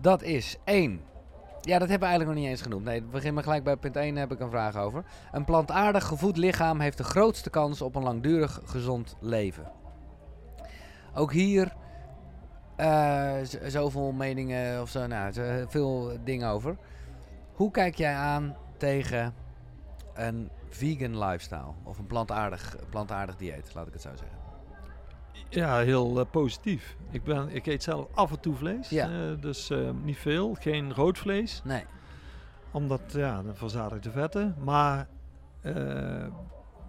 Dat 0.00 0.22
is 0.22 0.56
één. 0.64 1.00
Ja, 1.66 1.78
dat 1.78 1.88
hebben 1.88 2.08
we 2.08 2.14
eigenlijk 2.14 2.26
nog 2.26 2.44
niet 2.44 2.48
eens 2.48 2.62
genoemd. 2.62 2.84
Nee, 2.84 3.00
we 3.00 3.06
beginnen 3.06 3.42
gelijk 3.42 3.64
bij 3.64 3.76
punt 3.76 3.96
1, 3.96 4.16
heb 4.16 4.32
ik 4.32 4.40
een 4.40 4.50
vraag 4.50 4.76
over. 4.76 5.04
Een 5.32 5.44
plantaardig 5.44 6.04
gevoed 6.04 6.36
lichaam 6.36 6.80
heeft 6.80 6.98
de 6.98 7.04
grootste 7.04 7.50
kans 7.50 7.82
op 7.82 7.94
een 7.94 8.02
langdurig 8.02 8.60
gezond 8.64 9.16
leven. 9.20 9.70
Ook 11.14 11.32
hier 11.32 11.72
eh, 12.76 13.34
zoveel 13.66 14.12
meningen 14.12 14.80
of 14.80 14.88
zo, 14.88 15.06
nou, 15.06 15.32
veel 15.68 16.18
dingen 16.24 16.48
over. 16.48 16.76
Hoe 17.52 17.70
kijk 17.70 17.94
jij 17.94 18.14
aan 18.14 18.56
tegen 18.76 19.34
een 20.14 20.50
vegan 20.68 21.18
lifestyle 21.18 21.72
of 21.82 21.98
een 21.98 22.06
plantaardig, 22.06 22.76
plantaardig 22.90 23.36
dieet, 23.36 23.74
laat 23.74 23.86
ik 23.86 23.92
het 23.92 24.02
zo 24.02 24.10
zeggen? 24.14 24.45
Ja, 25.48 25.78
heel 25.78 26.20
eh, 26.20 26.26
positief. 26.30 26.96
Ik, 27.10 27.24
ben, 27.24 27.48
ik 27.54 27.66
eet 27.66 27.82
zelf 27.82 28.06
af 28.14 28.30
en 28.30 28.40
toe 28.40 28.54
vlees. 28.54 28.88
Ja. 28.88 29.08
eh, 29.08 29.40
dus 29.40 29.70
eh, 29.70 29.90
niet 30.02 30.18
veel. 30.18 30.56
Geen 30.60 30.94
rood 30.94 31.18
vlees. 31.18 31.60
Nee. 31.64 31.84
Omdat, 32.70 33.00
ja, 33.08 33.42
de 33.42 33.54
verzadigde 33.54 34.10
vetten. 34.10 34.56
Maar 34.64 35.08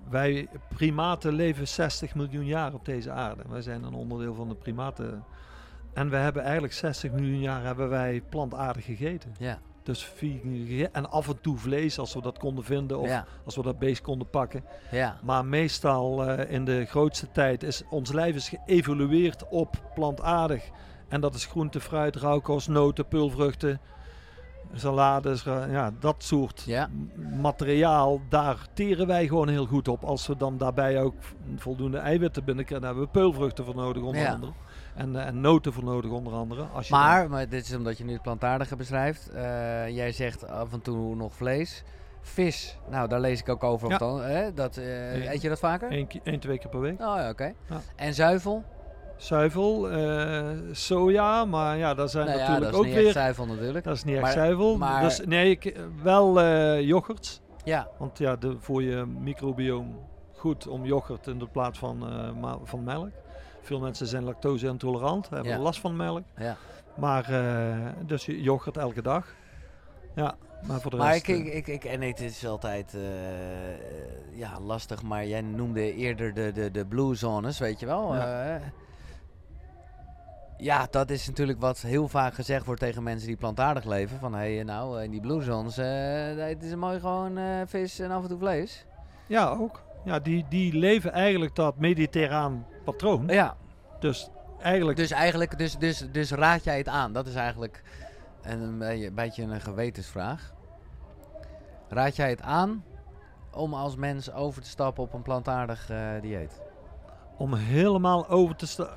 wij 0.10 0.48
primaten 0.76 1.34
leven 1.34 1.68
60 1.68 2.16
miljoen 2.16 2.46
jaar 2.46 2.74
op 2.74 2.86
deze 2.86 3.12
aarde. 3.12 3.44
Wij 3.50 3.62
zijn 3.62 3.84
een 3.84 3.94
onderdeel 3.94 4.34
van 4.34 4.48
de 4.48 4.56
primaten. 4.56 5.24
En 5.94 6.10
we 6.10 6.16
hebben 6.16 6.44
eigenlijk 6.44 6.74
60 6.74 7.12
miljoen 7.12 7.40
jaar 7.40 7.64
hebben 7.64 7.90
wij 7.90 8.22
plantaardig 8.30 8.86
gegeten. 8.86 9.36
Ja. 9.38 9.60
Dus. 9.88 10.14
En 10.92 11.10
af 11.10 11.28
en 11.28 11.42
toe 11.42 11.58
vlees 11.58 12.00
als 12.00 12.14
we 12.14 12.22
dat 12.22 12.38
konden 12.38 12.64
vinden. 12.64 13.00
Of 13.00 13.08
Ja. 13.08 13.26
als 13.46 13.56
we 13.56 13.62
dat 13.62 13.80
beest 13.80 14.02
konden 14.02 14.30
pakken. 14.30 14.64
Ja. 14.92 15.20
Maar 15.24 15.46
meestal 15.46 16.24
eh, 16.26 16.52
in 16.54 16.66
de 16.66 16.86
grootste 16.86 17.32
tijd 17.32 17.64
is 17.64 17.84
ons 17.90 18.12
lijf 18.12 18.36
is 18.36 18.50
geëvolueerd 18.50 19.48
op 19.50 19.82
plantaardig. 19.96 20.64
En 21.08 21.22
dat 21.22 21.36
is 21.36 21.46
groente, 21.46 21.80
fruit, 21.80 22.16
rauwkost, 22.16 22.68
noten, 22.68 23.08
peulvruchten, 23.08 23.80
salades, 24.74 25.44
ja, 25.44 25.92
dat 26.00 26.24
soort 26.24 26.64
Ja. 26.66 26.90
materiaal. 27.42 28.22
Daar 28.30 28.68
teren 28.74 29.08
wij 29.08 29.28
gewoon 29.28 29.48
heel 29.50 29.66
goed 29.66 29.88
op. 29.88 30.04
Als 30.04 30.28
we 30.28 30.38
dan 30.38 30.58
daarbij 30.58 31.02
ook 31.02 31.16
voldoende 31.56 31.98
eiwitten 31.98 32.44
binnenkrijgen, 32.44 32.88
daar 32.88 32.96
hebben 32.96 33.14
we 33.14 33.20
peulvruchten 33.20 33.66
voor 33.66 33.76
nodig 33.76 34.04
onder 34.04 34.22
Ja. 34.22 34.32
andere. 34.34 34.52
En, 34.98 35.16
eh, 35.16 35.26
en 35.28 35.42
noten 35.42 35.74
voor 35.74 35.84
nodig 35.84 36.12
onder 36.12 36.34
andere. 36.34 36.64
Als 36.74 36.88
je 36.88 36.94
dan- 36.94 37.02
Maar, 37.02 37.30
maar 37.30 37.50
dit 37.50 37.66
is 37.66 37.76
omdat 37.76 37.98
je 37.98 38.04
nu 38.06 38.14
het 38.14 38.22
plantaardige 38.22 38.76
beschrijft. 38.76 39.30
Eh, 39.30 39.42
jij 39.90 40.12
zegt 40.12 40.48
af 40.48 40.74
en 40.74 40.82
toe 40.82 41.16
nog 41.16 41.34
vlees. 41.34 41.84
Vis, 42.22 42.80
nou 42.90 43.08
daar 43.08 43.20
lees 43.20 43.40
ik 43.40 43.50
ook 43.50 43.64
over. 43.64 43.90
Ja. 43.90 43.98
dan, 43.98 44.22
hè? 44.22 44.54
Dat, 44.54 44.78
eh, 44.78 45.24
Ja. 45.24 45.32
eet 45.32 45.42
je 45.42 45.50
dat 45.50 45.60
vaker? 45.60 45.92
één, 46.24 46.40
twee 46.40 46.58
keer 46.58 46.70
per 46.70 46.80
week. 46.80 47.00
Oh 47.00 47.16
ja, 47.18 47.30
oké. 47.30 47.54
Ja. 47.70 47.80
En 47.96 48.14
zuivel? 48.14 48.64
Zuivel, 49.18 49.88
soja, 50.72 51.46
maar 51.46 51.78
ja, 51.78 51.94
daar 51.94 52.10
zijn 52.10 52.26
Nou 52.26 52.38
ja, 52.38 52.44
natuurlijk 52.44 52.72
dat 52.72 52.74
is 52.74 52.80
ook 52.80 52.86
niet 52.86 52.94
echt 52.96 53.04
weer 53.04 53.14
zuivel 53.14 53.46
natuurlijk. 53.46 53.86
Dat 53.86 53.96
is 53.96 54.04
niet 54.04 54.14
echt 54.14 54.24
Maar- 54.24 54.32
zuivel. 54.32 54.78
maar- 54.78 55.04
Dus 55.04 55.22
nee, 55.26 55.50
ik, 55.50 55.80
wel 56.04 56.42
yoghurt. 56.80 57.42
Ja, 57.64 57.88
Want 57.98 58.18
ja, 58.18 58.36
de, 58.36 58.56
voor 58.60 58.84
je 58.84 59.06
microbioom 59.06 60.00
goed 60.36 60.68
om 60.68 60.86
yoghurt 60.86 61.28
in 61.28 61.40
de 61.40 61.48
plaats 61.48 61.80
van, 61.80 62.04
van 62.64 62.84
melk. 62.84 63.10
Veel 63.68 63.80
mensen 63.80 64.08
zijn 64.08 64.24
lactose 64.24 64.68
intolerant, 64.68 65.30
hebben 65.30 65.52
Ja. 65.52 65.58
last 65.60 65.80
van 65.80 65.96
melk. 65.96 66.24
ja. 66.38 66.56
Maar 66.96 67.30
eh, 67.30 67.76
dus 68.06 68.26
je- 68.26 68.42
yoghurt 68.42 68.78
elke 68.78 69.02
dag. 69.02 69.34
Ja, 70.16 70.36
maar 70.68 70.82
voor 70.82 70.92
de 70.92 70.98
Maar 70.98 71.12
rest... 71.12 71.28
ik, 71.28 71.38
ik, 71.38 71.46
eh, 71.48 71.56
ik, 71.58 71.68
ik, 71.68 71.84
en 71.84 72.02
het 72.02 72.20
is 72.20 72.46
altijd 72.48 72.94
eh, 72.94 74.38
ja, 74.38 74.60
lastig, 74.60 75.04
maar 75.04 75.26
jij 75.26 75.42
noemde 75.42 75.94
eerder 75.96 76.34
de, 76.34 76.52
de, 76.52 76.72
de 76.72 76.86
blue 76.86 77.16
zones, 77.16 77.60
weet 77.60 77.80
je 77.80 77.86
wel? 77.86 78.16
Ja. 78.16 78.60
Ja, 80.58 80.88
dat 80.92 81.10
is 81.10 81.28
natuurlijk 81.28 81.60
wat 81.60 81.82
heel 81.82 82.08
vaak 82.08 82.34
gezegd 82.34 82.66
wordt 82.66 82.82
tegen 82.82 83.04
mensen 83.04 83.28
die 83.28 83.38
plantaardig 83.38 83.84
leven. 83.84 84.20
Van, 84.20 84.34
hé, 84.34 84.56
hey, 84.56 84.64
nou, 84.64 85.04
in 85.04 85.12
die 85.12 85.22
blue 85.22 85.42
zones, 85.42 85.76
het 86.50 86.64
is 86.64 86.76
mooi 86.76 87.00
gewoon 87.00 87.40
vis 87.68 88.00
en 88.00 88.12
af 88.12 88.22
en 88.24 88.30
toe 88.30 88.38
vlees. 88.40 88.86
ja, 89.28 89.50
ook. 89.50 89.82
Ja, 90.06 90.20
die, 90.20 90.46
die 90.50 90.74
leven 90.74 91.12
eigenlijk 91.12 91.56
dat 91.56 91.78
mediterraan 91.78 92.66
patroon. 92.92 93.28
Ja, 93.28 93.56
Dus 94.00 94.30
eigenlijk... 94.62 94.98
dus 94.98 95.12
eigenlijk, 95.12 95.58
dus, 95.58 95.78
dus, 95.78 96.06
dus 96.12 96.32
raad 96.32 96.64
jij 96.64 96.78
het 96.78 96.88
aan? 96.88 97.14
Dat 97.14 97.28
is 97.28 97.36
eigenlijk 97.36 97.82
een, 98.42 98.82
een 98.82 99.14
beetje- 99.16 99.44
een 99.44 99.62
gewetensvraag. 99.62 100.54
Raad 101.90 102.16
jij 102.16 102.30
het 102.30 102.42
aan 102.42 102.84
om 103.52 103.74
als 103.74 103.96
mens 103.96 104.32
over 104.32 104.62
te 104.62 104.70
stappen 104.70 105.04
op 105.04 105.14
een 105.14 105.22
plantaardig 105.22 105.90
eh, 105.90 105.98
dieet? 106.22 106.62
om 107.38 107.54
helemaal 107.54 108.30
over 108.30 108.56
te 108.56 108.68
staan... 108.68 108.88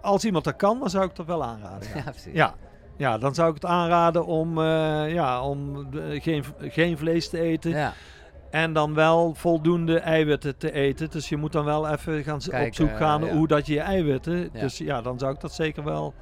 Als 0.00 0.24
iemand 0.24 0.44
dat 0.44 0.56
kan, 0.56 0.78
dan 0.78 0.90
zou 0.90 1.04
ik 1.04 1.16
dat 1.16 1.26
wel 1.26 1.44
aanraden. 1.44 1.88
ja. 1.88 1.94
Ja, 2.04 2.10
precies. 2.10 2.34
Ja, 2.34 2.54
ja, 2.96 3.18
dan 3.18 3.34
zou 3.34 3.48
ik 3.48 3.54
het 3.54 3.64
aanraden 3.64 4.26
om, 4.26 4.58
eh, 4.58 5.12
ja, 5.12 5.42
om 5.42 5.88
eh, 5.94 6.22
geen, 6.22 6.44
geen 6.58 6.98
vlees 6.98 7.28
te 7.28 7.40
eten. 7.40 7.70
Ja, 7.70 7.92
En 8.56 8.72
dan 8.72 8.94
wel 8.94 9.34
voldoende 9.34 9.98
eiwitten 9.98 10.56
te 10.56 10.72
eten. 10.72 11.10
Dus 11.10 11.28
je 11.28 11.36
moet 11.36 11.52
dan 11.52 11.64
wel 11.64 11.88
even 11.88 12.24
gaan 12.24 12.34
op 12.66 12.74
zoek 12.74 12.96
gaan 12.96 13.24
ja. 13.24 13.32
hoe 13.32 13.46
dat 13.46 13.66
je 13.66 13.72
je 13.72 13.80
eiwitten. 13.80 14.50
Ja. 14.52 14.60
Dus 14.60 14.78
ja, 14.78 15.02
dan 15.02 15.18
zou 15.18 15.34
ik 15.34 15.40
dat 15.40 15.52
zeker 15.52 15.84
wel. 15.84 16.14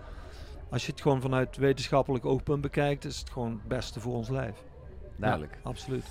Als 0.70 0.86
je 0.86 0.92
het 0.92 1.00
gewoon 1.00 1.20
vanuit 1.20 1.56
wetenschappelijk 1.56 2.24
oogpunt 2.24 2.60
bekijkt, 2.60 3.04
is 3.04 3.18
het 3.18 3.30
gewoon 3.30 3.50
het 3.50 3.68
beste 3.68 4.00
voor 4.00 4.14
ons 4.14 4.28
lijf. 4.28 4.54
duidelijk. 5.16 5.52
Ja, 5.52 5.58
absoluut. 5.68 6.04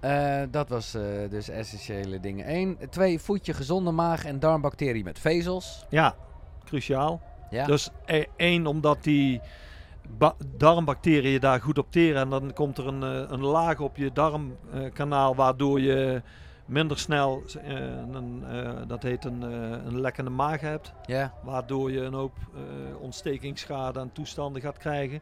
Eh, 0.00 0.42
dat 0.50 0.68
was 0.68 0.94
eh, 0.94 1.02
dus 1.28 1.48
essentiële 1.48 2.20
dingen. 2.20 2.44
1. 2.46 2.78
2. 2.90 3.20
Voed 3.20 3.46
je 3.46 3.54
gezonde 3.54 3.90
maag- 3.90 4.24
en 4.24 4.38
darmbacteriën 4.38 5.04
met 5.04 5.18
vezels. 5.18 5.86
Ja, 5.88 6.14
cruciaal. 6.64 7.20
Ja. 7.50 7.66
Dus 7.66 7.90
eh, 8.04 8.24
één, 8.36 8.66
omdat 8.66 9.02
die 9.04 9.40
darmbacteriën 10.56 11.40
daar 11.40 11.60
goed 11.60 11.78
op 11.78 11.90
teren. 11.90 12.20
En 12.20 12.30
dan 12.30 12.52
komt 12.52 12.78
er 12.78 12.86
een, 12.86 13.02
eh, 13.02 13.30
een 13.30 13.44
laag 13.44 13.80
op 13.80 13.96
je 13.96 14.12
darmkanaal, 14.12 15.34
waardoor 15.34 15.80
je 15.80 16.22
minder 16.66 16.98
snel 16.98 17.42
eh, 17.64 17.74
een, 18.12 18.44
eh, 18.50 18.70
dat 18.86 19.02
heet 19.02 19.24
een, 19.24 19.42
een 19.86 20.00
lekkende 20.00 20.30
maag 20.30 20.60
hebt. 20.60 20.92
Waardoor 21.42 21.92
je 21.92 22.00
een 22.00 22.14
hoop 22.14 22.36
ontstekingsschade 23.00 24.00
en 24.00 24.12
toestanden 24.12 24.62
gaat 24.62 24.78
krijgen. 24.78 25.20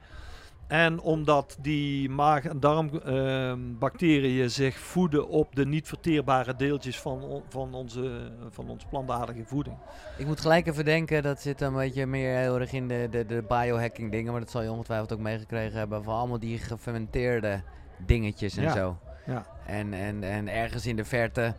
En 0.68 1.00
omdat 1.00 1.56
die 1.60 2.10
maag- 2.10 2.44
en 2.44 2.60
darmbacteriën 2.60 4.50
zich 4.50 4.78
voeden 4.78 5.28
op 5.28 5.54
de 5.56 5.66
niet 5.66 5.88
verteerbare 5.88 6.56
deeltjes 6.56 7.00
van, 7.00 7.22
on- 7.22 7.42
van, 7.48 7.74
onze, 7.74 8.30
van 8.50 8.68
ons 8.68 8.84
plantaardige 8.84 9.44
voeding. 9.44 9.76
Ik 10.18 10.26
moet 10.26 10.40
gelijk 10.40 10.66
even 10.66 10.84
denken, 10.84 11.22
dat 11.22 11.40
zit 11.40 11.60
een 11.60 11.74
beetje 11.74 12.06
meer 12.06 12.36
heel 12.36 12.60
erg 12.60 12.72
in 12.72 12.88
de, 12.88 13.08
de, 13.10 13.26
de 13.26 13.44
biohacking 13.48 14.10
dingen. 14.10 14.32
Maar 14.32 14.40
dat 14.40 14.50
zal 14.50 14.62
je 14.62 14.70
ongetwijfeld 14.70 15.12
ook 15.12 15.18
meegekregen 15.18 15.78
hebben. 15.78 16.04
Van 16.04 16.14
allemaal 16.14 16.38
die 16.38 16.58
gefermenteerde 16.58 17.62
dingetjes 18.06 18.56
en 18.56 18.62
Ja. 18.62 18.72
zo. 18.74 18.96
Ja. 19.26 19.46
En, 19.66 19.92
en, 19.94 20.22
en 20.22 20.48
ergens 20.48 20.86
in 20.86 20.96
de 20.96 21.04
verte, 21.04 21.54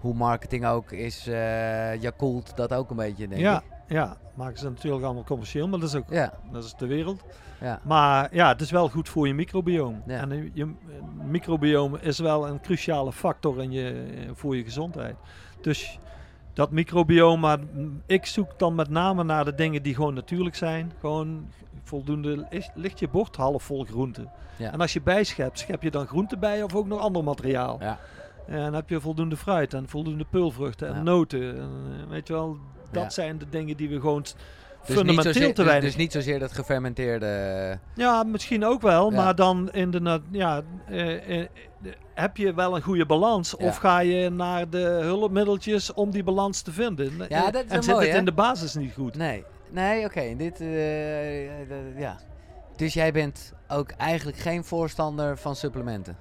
hoe 0.00 0.14
marketing 0.14 0.66
ook 0.66 0.92
is, 0.92 1.26
eh 1.26 2.00
Yakult 2.02 2.56
dat 2.56 2.74
ook 2.74 2.90
een 2.90 2.96
beetje, 2.96 3.28
denk 3.28 3.40
Ja, 3.40 3.56
ik. 3.56 3.62
Ja, 3.88 4.16
maken 4.34 4.58
ze 4.58 4.68
natuurlijk 4.68 5.04
allemaal 5.04 5.24
commercieel, 5.24 5.68
maar 5.68 5.78
dat 5.80 5.88
is 5.88 5.94
ook 5.94 6.10
Ja, 6.10 6.32
dat 6.52 6.64
is 6.64 6.74
de 6.74 6.86
wereld. 6.86 7.24
Ja. 7.60 7.80
Maar 7.82 8.34
ja, 8.34 8.48
het 8.48 8.60
is 8.60 8.70
wel 8.70 8.88
goed 8.88 9.08
voor 9.08 9.26
je 9.26 9.34
microbioom. 9.34 10.02
Ja. 10.06 10.20
En 10.20 10.30
je, 10.30 10.50
je 10.52 10.72
microbioom 11.24 11.96
is 11.96 12.18
wel 12.18 12.48
een 12.48 12.60
cruciale 12.60 13.12
factor 13.12 13.62
in 13.62 13.70
je, 13.72 14.04
voor 14.34 14.56
je 14.56 14.64
gezondheid. 14.64 15.16
Dus 15.60 15.98
dat 16.52 16.70
microbioom, 16.70 17.40
maar 17.40 17.58
ik 18.06 18.26
zoek 18.26 18.58
dan 18.58 18.74
met 18.74 18.88
name 18.90 19.24
naar 19.24 19.44
de 19.44 19.54
dingen 19.54 19.82
die 19.82 19.94
gewoon 19.94 20.14
natuurlijk 20.14 20.56
zijn. 20.56 20.92
Gewoon 21.00 21.46
voldoende, 21.82 22.46
is- 22.50 22.70
ligt 22.74 22.98
je 22.98 23.08
bord 23.08 23.36
half 23.36 23.62
vol 23.62 23.84
groente. 23.84 24.28
Ja. 24.56 24.72
En 24.72 24.80
als 24.80 24.92
je 24.92 25.00
bijschept, 25.02 25.58
schep 25.58 25.82
je 25.82 25.90
dan 25.90 26.06
groente 26.06 26.36
bij 26.36 26.62
of 26.62 26.74
ook 26.74 26.86
nog 26.86 27.00
ander 27.00 27.24
materiaal. 27.24 27.76
Ja. 27.80 27.98
En 28.46 28.72
heb 28.74 28.88
je 28.88 29.00
voldoende 29.00 29.36
fruit 29.36 29.74
en 29.74 29.88
voldoende 29.88 30.24
peulvruchten 30.30 30.94
en 30.94 31.04
noten. 31.04 31.56
En, 31.56 31.70
eh, 32.02 32.08
weet 32.10 32.26
je 32.26 32.32
wel, 32.32 32.56
dat 32.90 33.12
zijn 33.12 33.38
de 33.38 33.48
dingen 33.50 33.76
die 33.76 33.88
we 33.88 34.00
gewoon 34.00 34.24
Dus 34.86 34.96
niet, 34.96 34.96
fundamenteel 34.96 35.32
zozeer, 35.32 35.48
te 35.54 35.54
dus, 35.62 35.64
weinig 35.70 35.88
dus 35.90 35.96
niet 35.96 36.12
zozeer 36.12 36.38
dat 36.38 36.52
gefermenteerde... 36.52 37.78
ja, 37.94 38.22
misschien 38.22 38.64
ook 38.64 38.82
wel, 38.82 39.10
Ja. 39.10 39.16
maar 39.22 39.34
dan 39.34 39.70
in 39.72 39.90
de, 39.90 40.20
ja, 40.30 40.62
eh, 40.88 41.40
eh, 41.40 41.48
heb 42.14 42.36
je 42.36 42.54
wel 42.54 42.76
een 42.76 42.82
goede 42.82 43.06
balans? 43.06 43.54
Ja. 43.58 43.66
Of 43.66 43.76
ga 43.76 43.98
je 43.98 44.30
naar 44.30 44.68
de 44.70 44.78
hulpmiddeltjes 45.02 45.92
om 45.92 46.10
die 46.10 46.22
balans 46.24 46.62
te 46.62 46.72
vinden? 46.72 47.12
Ja, 47.28 47.46
Eh, 47.46 47.52
dat 47.52 47.64
is 47.64 47.70
en 47.70 47.82
zit 47.82 47.92
mooi, 47.92 48.04
het 48.04 48.12
hè? 48.14 48.18
in 48.18 48.24
de 48.24 48.32
basis 48.32 48.74
niet 48.74 48.92
goed? 48.94 49.16
Nee, 49.16 49.44
nee, 49.70 50.04
oké. 50.04 50.34
Dit, 50.36 50.58
ja. 51.96 52.16
Dus 52.76 52.94
jij 52.94 53.12
bent 53.12 53.52
ook 53.68 53.90
eigenlijk 53.90 54.36
geen 54.38 54.64
voorstander 54.64 55.38
van 55.38 55.56
supplementen? 55.56 56.16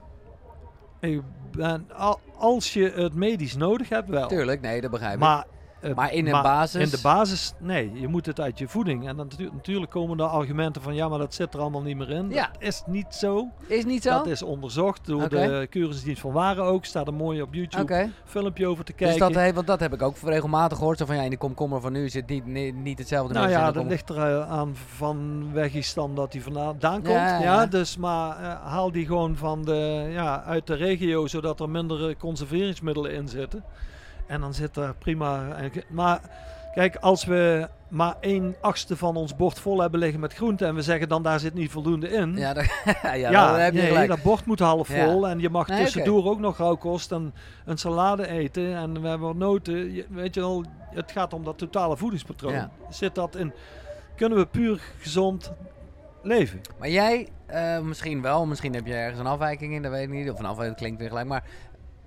Ik 0.99 1.21
ben, 1.51 1.87
al- 1.95 2.19
als 2.37 2.73
je 2.73 2.91
het 2.95 3.13
medisch 3.13 3.55
nodig 3.55 3.89
hebt, 3.89 4.09
wel. 4.09 4.27
Tuurlijk, 4.27 4.61
nee, 4.61 4.81
dat 4.81 4.91
begrijp 4.91 5.13
ik. 5.13 5.19
Maar, 5.19 5.45
eh, 5.83 5.95
Maar 5.95 6.13
in 6.13 6.25
een 6.27 6.41
basis- 6.41 6.81
In 6.83 6.89
de 6.89 6.99
basis, 7.03 7.53
nee. 7.59 7.91
Je 7.93 8.07
moet 8.07 8.25
het 8.25 8.39
uit 8.39 8.59
je 8.59 8.67
voeding. 8.67 9.07
En 9.07 9.15
dan 9.17 9.27
natu- 9.29 9.49
natuurlijk 9.53 9.91
komen 9.91 10.19
er 10.19 10.25
argumenten 10.25 10.81
van, 10.81 10.95
ja, 10.95 11.07
maar 11.09 11.19
dat 11.19 11.33
zit 11.33 11.53
er 11.53 11.59
allemaal 11.59 11.81
niet 11.81 11.97
meer 11.97 12.09
in. 12.09 12.29
Ja. 12.29 12.49
Dat 12.51 12.61
is 12.61 12.83
niet 12.85 13.13
zo. 13.15 13.47
Is 13.67 13.85
niet 13.85 14.03
zo? 14.03 14.09
Dat 14.09 14.27
is 14.27 14.41
onderzocht 14.43 15.05
door 15.05 15.23
Oké. 15.23 15.29
de 15.29 15.67
Keuringsdienst 15.69 16.21
van 16.21 16.31
Waren 16.31 16.63
ook. 16.63 16.85
Staat 16.85 17.07
er 17.07 17.13
mooi 17.13 17.41
op 17.41 17.53
YouTube 17.53 17.83
Oké. 17.83 18.09
filmpje 18.25 18.67
over 18.67 18.83
te 18.83 18.93
Dus 18.97 19.07
kijken. 19.07 19.33
dat, 19.33 19.43
he- 19.43 19.53
want 19.53 19.67
dat 19.67 19.79
heb 19.79 19.93
ik 19.93 20.01
ook 20.01 20.15
regelmatig 20.23 20.77
gehoord. 20.77 20.97
Zo 20.97 21.05
van, 21.05 21.15
ja, 21.15 21.21
in 21.21 21.29
de 21.29 21.37
komkommer 21.37 21.81
van 21.81 21.91
nu 21.91 22.09
zit 22.09 22.27
niet, 22.27 22.45
niet, 22.45 22.75
niet 22.75 22.99
hetzelfde 22.99 23.33
Nou 23.33 23.49
ja, 23.49 23.67
de 23.67 23.73
dat 23.79 23.85
ligt 23.89 24.09
er 24.09 24.17
eh, 24.17 24.49
aan 24.51 24.75
van 24.95 25.49
weg 25.53 25.71
dan 25.93 26.15
dat 26.15 26.33
hij 26.33 26.41
vandaan 26.41 26.77
komt. 27.01 27.07
Ja, 27.07 27.27
Ja, 27.27 27.39
ja, 27.39 27.61
ja. 27.61 27.65
dus 27.65 27.97
maar 27.97 28.37
eh, 28.39 28.65
haal 28.71 28.91
die 28.91 29.05
gewoon 29.05 29.35
van 29.37 29.63
de, 29.65 30.07
ja, 30.11 30.43
uit 30.43 30.67
de 30.67 30.73
regio, 30.75 31.27
zodat 31.27 31.59
er 31.59 31.69
minder 31.69 32.17
conserveringsmiddelen 32.17 33.11
in 33.13 33.27
zitten. 33.27 33.63
En 34.33 34.41
dan 34.41 34.53
zit 34.53 34.75
er 34.77 34.93
prima. 34.99 35.55
Maar 35.89 36.19
kijk, 36.73 36.95
als 36.95 37.25
we 37.25 37.67
maar 37.87 38.15
één 38.19 38.55
achtste 38.61 38.97
van 38.97 39.15
ons 39.15 39.35
bord 39.35 39.59
vol 39.59 39.81
hebben 39.81 39.99
liggen 39.99 40.19
met 40.19 40.33
groenten 40.33 40.67
en 40.67 40.75
we 40.75 40.81
zeggen 40.81 41.09
dan 41.09 41.23
daar 41.23 41.39
zit 41.39 41.53
niet 41.53 41.71
voldoende 41.71 42.09
in. 42.09 42.35
Ja, 42.37 42.53
ja, 43.15 43.55
heb 43.57 43.73
je 43.73 43.79
nee, 43.79 43.87
gelijk. 43.87 44.07
dat 44.07 44.21
bord 44.21 44.45
moet 44.45 44.59
half 44.59 44.87
Ja. 44.95 45.05
vol 45.05 45.27
en 45.27 45.39
je 45.39 45.49
mag 45.49 45.67
Nee, 45.67 45.83
tussendoor 45.83 46.25
ook 46.25 46.39
nog 46.39 46.57
rauwkost 46.57 47.11
en 47.11 47.33
een 47.65 47.77
salade 47.77 48.27
eten 48.27 48.75
en 48.75 49.01
we 49.01 49.07
hebben 49.07 49.27
wat 49.27 49.35
noten. 49.35 49.93
Je- 49.93 50.05
weet 50.09 50.33
je 50.33 50.39
wel, 50.39 50.63
het 50.93 51.11
gaat 51.11 51.33
om 51.33 51.43
dat 51.43 51.57
totale 51.57 51.97
voedingspatroon. 51.97 52.53
Ja. 52.53 52.69
Zit 52.89 53.15
dat 53.15 53.35
in? 53.35 53.53
Kunnen 54.15 54.37
we 54.37 54.45
puur 54.45 54.81
gezond 54.99 55.51
leven? 56.21 56.61
Maar 56.79 56.89
jij, 56.89 57.27
eh, 57.45 57.79
misschien 57.79 58.21
wel, 58.21 58.45
misschien 58.45 58.73
heb 58.73 58.85
je 58.87 58.93
ergens 58.93 59.19
een 59.19 59.25
afwijking 59.27 59.73
in, 59.73 59.81
dat 59.81 59.91
weet 59.91 60.03
ik 60.03 60.09
niet. 60.09 60.31
Of 60.31 60.39
een 60.39 60.45
afwijking 60.45 60.77
klinkt 60.77 60.99
weer 60.99 61.09
gelijk, 61.09 61.27
maar 61.27 61.43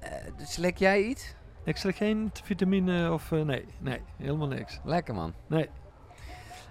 eh 0.00 0.10
slik 0.42 0.76
jij 0.78 1.02
iets? 1.02 1.34
Ik 1.66 1.76
zeg 1.76 1.96
geen 1.96 2.30
vitamine 2.44 3.12
of 3.12 3.32
eh, 3.32 3.40
nee, 3.42 3.64
nee, 3.78 4.00
helemaal 4.16 4.46
niks. 4.48 4.80
Lekker 4.84 5.14
man. 5.14 5.32
Nee. 5.46 5.68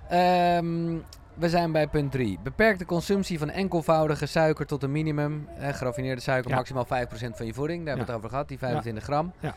Ehm, 0.09 0.97
we 1.33 1.49
zijn 1.49 1.71
bij 1.71 1.87
punt 1.87 2.11
3. 2.11 2.39
Beperk 2.43 2.77
de 2.79 2.85
consumptie 2.85 3.39
van 3.39 3.49
enkelvoudige 3.49 4.25
suiker 4.25 4.65
tot 4.65 4.83
een 4.83 4.91
minimum. 4.91 5.47
Eh, 5.57 5.73
geraffineerde 5.73 6.21
suiker, 6.21 6.49
Ja. 6.49 6.55
maximaal 6.55 6.85
5% 6.85 7.37
van 7.37 7.45
je 7.45 7.53
voeding. 7.53 7.85
Daar 7.85 7.87
hebben 7.97 8.05
we 8.05 8.11
Ja. 8.11 8.17
het 8.17 8.17
over 8.17 8.29
gehad, 8.29 8.47
die 8.47 8.57
25 8.57 9.03
gram. 9.03 9.33
Ja. 9.39 9.55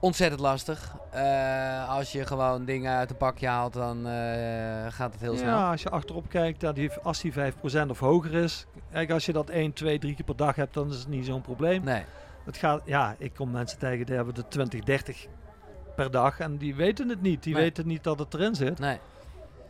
Ontzettend 0.00 0.40
lastig. 0.40 0.96
Eh, 1.10 1.88
als 1.88 2.12
je 2.12 2.26
gewoon 2.26 2.64
dingen 2.64 2.92
uit 2.96 3.10
een 3.10 3.16
pakje 3.16 3.46
haalt, 3.46 3.72
dan 3.72 4.06
eh, 4.06 4.12
gaat 4.88 5.12
het 5.12 5.20
heel 5.20 5.36
snel. 5.36 5.48
Ja, 5.58 5.70
als 5.70 5.82
je 5.82 5.90
achterop 5.90 6.28
kijkt, 6.28 6.60
dat 6.60 6.74
die, 6.74 6.90
als 7.02 7.20
die 7.20 7.32
5% 7.32 7.90
of 7.90 7.98
hoger 7.98 8.34
is. 8.34 8.66
Kijk, 8.92 9.10
als 9.10 9.26
je 9.26 9.32
dat 9.32 9.48
1, 9.50 9.72
2, 9.72 9.98
3 9.98 10.14
keer 10.14 10.24
per 10.24 10.36
dag 10.36 10.56
hebt, 10.56 10.74
dan 10.74 10.90
is 10.90 10.98
het 10.98 11.08
niet 11.08 11.24
zo'n 11.26 11.40
probleem. 11.40 11.84
Nee. 11.84 12.02
Het 12.44 12.56
gaat, 12.56 12.82
ja, 12.84 13.14
ik 13.18 13.34
kom 13.34 13.50
mensen 13.50 13.78
tegen 13.78 14.06
die 14.06 14.14
hebben 14.14 14.34
de 14.34 14.48
20, 14.48 14.80
30 14.80 15.26
per 15.96 16.10
dag 16.10 16.38
en 16.40 16.56
die 16.56 16.74
weten 16.74 17.08
het 17.08 17.22
niet. 17.22 17.42
Die 17.42 17.54
Nee. 17.54 17.62
weten 17.62 17.86
niet 17.86 18.04
dat 18.04 18.18
het 18.18 18.34
erin 18.34 18.54
zit. 18.54 18.78
Nee. 18.78 18.98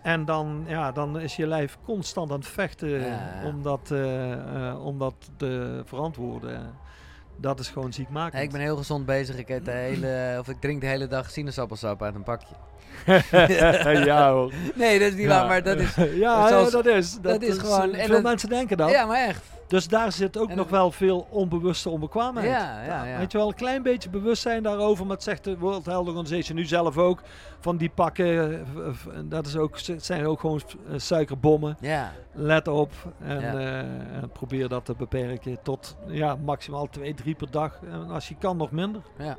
En 0.02 0.24
dan, 0.24 0.64
ja, 0.66 0.92
dan 0.92 1.20
is 1.20 1.36
je 1.36 1.46
lijf 1.46 1.76
constant 1.84 2.30
aan 2.30 2.38
het 2.38 2.46
vechten 2.48 2.88
Ja, 2.88 3.42
om, 3.44 3.62
dat, 3.62 3.90
eh, 3.90 4.32
eh, 4.68 4.84
om 4.84 4.98
dat 4.98 5.14
te 5.36 5.82
verantwoorden. 5.84 6.74
Dat 7.36 7.60
is 7.60 7.68
gewoon 7.68 7.92
ziekmakend. 7.92 8.32
Nee, 8.32 8.42
ik 8.42 8.50
ben 8.50 8.60
heel 8.60 8.76
gezond 8.76 9.06
bezig. 9.06 9.36
Ik, 9.36 9.48
eet 9.48 9.64
de 9.64 9.70
hele, 9.70 10.36
of 10.38 10.48
ik 10.48 10.60
drink 10.60 10.80
de 10.80 10.86
hele 10.86 11.06
dag 11.06 11.30
sinaasappelsap 11.30 12.02
uit 12.02 12.14
een 12.14 12.22
pakje. 12.22 12.54
ja 14.04 14.32
hoor. 14.32 14.52
Nee, 14.74 14.98
dat 14.98 15.08
is 15.08 15.14
niet 15.14 15.22
Ja. 15.26 15.28
waar, 15.38 15.46
maar 15.48 15.62
dat 15.62 15.76
is... 15.78 15.94
ja, 16.24 16.48
zoals- 16.48 16.64
ja, 16.72 16.82
dat 16.82 16.86
is. 16.86 17.18
Dat, 17.20 17.42
is 17.42 17.58
gewoon- 17.58 17.94
en 17.94 18.04
Veel 18.06 18.14
dat- 18.14 18.22
mensen 18.22 18.48
denken 18.48 18.76
dat. 18.76 18.90
Ja, 18.90 19.06
maar 19.06 19.26
echt. 19.28 19.42
Dus 19.66 19.88
daar 19.88 20.12
zit 20.12 20.38
ook 20.38 20.50
En 20.50 20.56
nog 20.56 20.68
wel 20.68 20.90
veel 20.90 21.26
onbewuste 21.30 21.88
onbekwaamheid. 21.90 22.46
Ja, 22.46 22.82
ja, 22.84 23.04
ja. 23.04 23.18
Weet 23.18 23.32
je 23.32 23.38
wel, 23.38 23.48
een 23.48 23.54
klein 23.54 23.82
beetje 23.82 24.10
bewustzijn 24.10 24.62
daarover. 24.62 25.06
Maar 25.06 25.14
het 25.14 25.24
zegt 25.24 25.44
de 25.44 25.58
World 25.58 25.86
Health 25.86 26.06
Organization 26.08 26.56
nu 26.56 26.64
zelf 26.64 26.98
ook. 26.98 27.20
Van 27.60 27.76
die 27.76 27.90
pakken, 27.90 28.52
eh, 28.52 28.60
v- 28.92 29.06
dat 29.24 29.46
is 29.46 29.56
ook, 29.56 29.78
zijn 29.96 30.26
ook 30.26 30.40
gewoon 30.40 30.60
eh, 30.90 30.98
suikerbommen. 30.98 31.76
Ja. 31.80 32.12
Let 32.32 32.68
op 32.68 32.92
en 33.20 33.40
Ja. 33.40 33.54
eh, 33.54 33.78
en 34.22 34.30
probeer 34.32 34.68
dat 34.68 34.84
te 34.84 34.94
beperken 34.94 35.58
tot 35.62 35.96
ja, 36.06 36.36
maximaal 36.44 36.88
2, 36.90 37.14
3 37.14 37.34
per 37.34 37.50
dag. 37.50 37.80
En 37.90 38.10
als 38.10 38.28
je 38.28 38.34
kan 38.38 38.56
nog 38.56 38.70
minder. 38.70 39.00
Ja. 39.18 39.36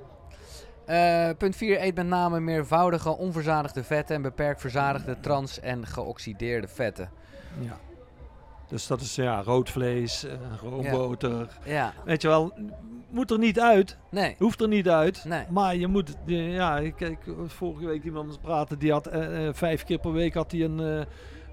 Eh, 0.85 1.35
punt 1.37 1.55
4. 1.55 1.81
Eet 1.83 1.95
met 1.95 2.07
name 2.07 2.39
meervoudige, 2.39 3.17
onverzadigde 3.17 3.83
vetten 3.83 4.15
en 4.15 4.21
beperk 4.21 4.59
verzadigde 4.59 5.19
trans- 5.19 5.59
en 5.59 5.85
geoxideerde 5.87 6.67
vetten. 6.67 7.09
Ja. 7.59 7.77
Dus 8.67 8.87
dat 8.87 9.01
is 9.01 9.15
ja, 9.15 9.41
rood 9.43 9.69
vlees, 9.69 10.23
eh, 10.23 10.33
roomboter. 10.61 11.47
Ja. 11.65 11.93
Weet 12.05 12.21
je 12.21 12.27
wel, 12.27 12.53
moet 13.09 13.31
er 13.31 13.39
niet 13.39 13.59
uit. 13.59 13.97
Nee. 14.09 14.35
Hoeft 14.37 14.61
er 14.61 14.67
niet 14.67 14.89
uit. 14.89 15.25
Nee. 15.25 15.43
Maar 15.49 15.75
je 15.75 15.87
moet, 15.87 16.15
ja, 16.25 16.77
ik 16.77 16.95
kijk 16.95 17.19
vorige 17.47 17.85
week 17.85 18.03
iemand 18.03 18.41
praten, 18.41 18.79
die 18.79 18.91
had 18.91 19.07
eh, 19.07 19.47
eh, 19.47 19.53
vijf 19.53 19.83
keer 19.83 19.99
per 19.99 20.11
week 20.11 20.33
had 20.33 20.51
hij 20.51 20.61
een, 20.61 21.05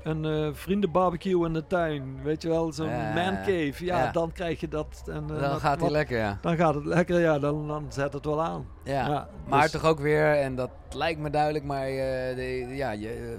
een 0.02 0.24
eh, 0.24 0.48
vriendenbarbecue 0.52 1.46
in 1.46 1.52
de 1.52 1.66
tuin. 1.66 2.22
Weet 2.22 2.42
je 2.42 2.48
wel, 2.48 2.72
zo'n 2.72 2.88
Ja, 2.88 3.12
man 3.14 3.36
cave. 3.36 3.84
Ja, 3.84 3.98
ja. 4.04 4.10
dan 4.12 4.32
krijg 4.32 4.60
je 4.60 4.68
dat. 4.68 5.02
En, 5.06 5.22
eh, 5.22 5.28
Dan 5.28 5.38
dat- 5.40 5.60
gaat 5.60 5.80
hij 5.80 5.90
lekker, 5.90 6.18
ja. 6.18 6.38
Dan 6.40 6.56
gaat 6.56 6.74
het 6.74 6.84
lekker, 6.84 7.20
ja, 7.20 7.38
dan, 7.38 7.68
dan 7.68 7.86
zet 7.88 8.12
het 8.12 8.24
wel 8.24 8.42
aan. 8.42 8.66
Ja. 8.84 9.06
Ja, 9.08 9.28
Maar 9.46 9.62
dus- 9.62 9.70
toch 9.70 9.84
ook 9.84 10.00
weer, 10.00 10.34
en 10.40 10.54
dat 10.54 10.70
lijkt 10.90 11.20
me 11.20 11.30
duidelijk, 11.30 11.64
maar 11.64 11.86
eh, 11.86 12.36
de, 12.36 12.66
ja, 12.70 12.90
je, 12.90 13.38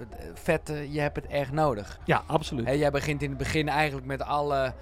je 0.89 0.99
hebt 0.99 1.15
het 1.15 1.27
echt 1.27 1.51
nodig. 1.51 1.99
Ja, 2.05 2.23
absoluut. 2.25 2.65
Hè, 2.65 2.71
jij 2.71 2.91
begint 2.91 3.21
in 3.21 3.29
het 3.29 3.37
begin 3.37 3.69
eigenlijk 3.69 4.05
met 4.07 4.21
alle 4.21 4.73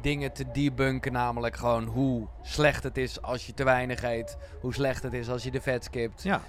dingen 0.00 0.32
te 0.32 0.44
debunken, 0.52 1.12
namelijk 1.12 1.56
gewoon 1.56 1.84
hoe 1.84 2.26
slecht 2.42 2.82
het 2.82 2.96
is 2.98 3.22
als 3.22 3.46
je 3.46 3.54
te 3.54 3.64
weinig 3.64 4.02
eet, 4.02 4.36
hoe 4.60 4.74
slecht 4.74 5.02
het 5.02 5.12
is 5.12 5.28
als 5.30 5.42
je 5.42 5.50
de 5.50 5.60
vet 5.60 5.84
skipt. 5.84 6.22
Ja, 6.22 6.40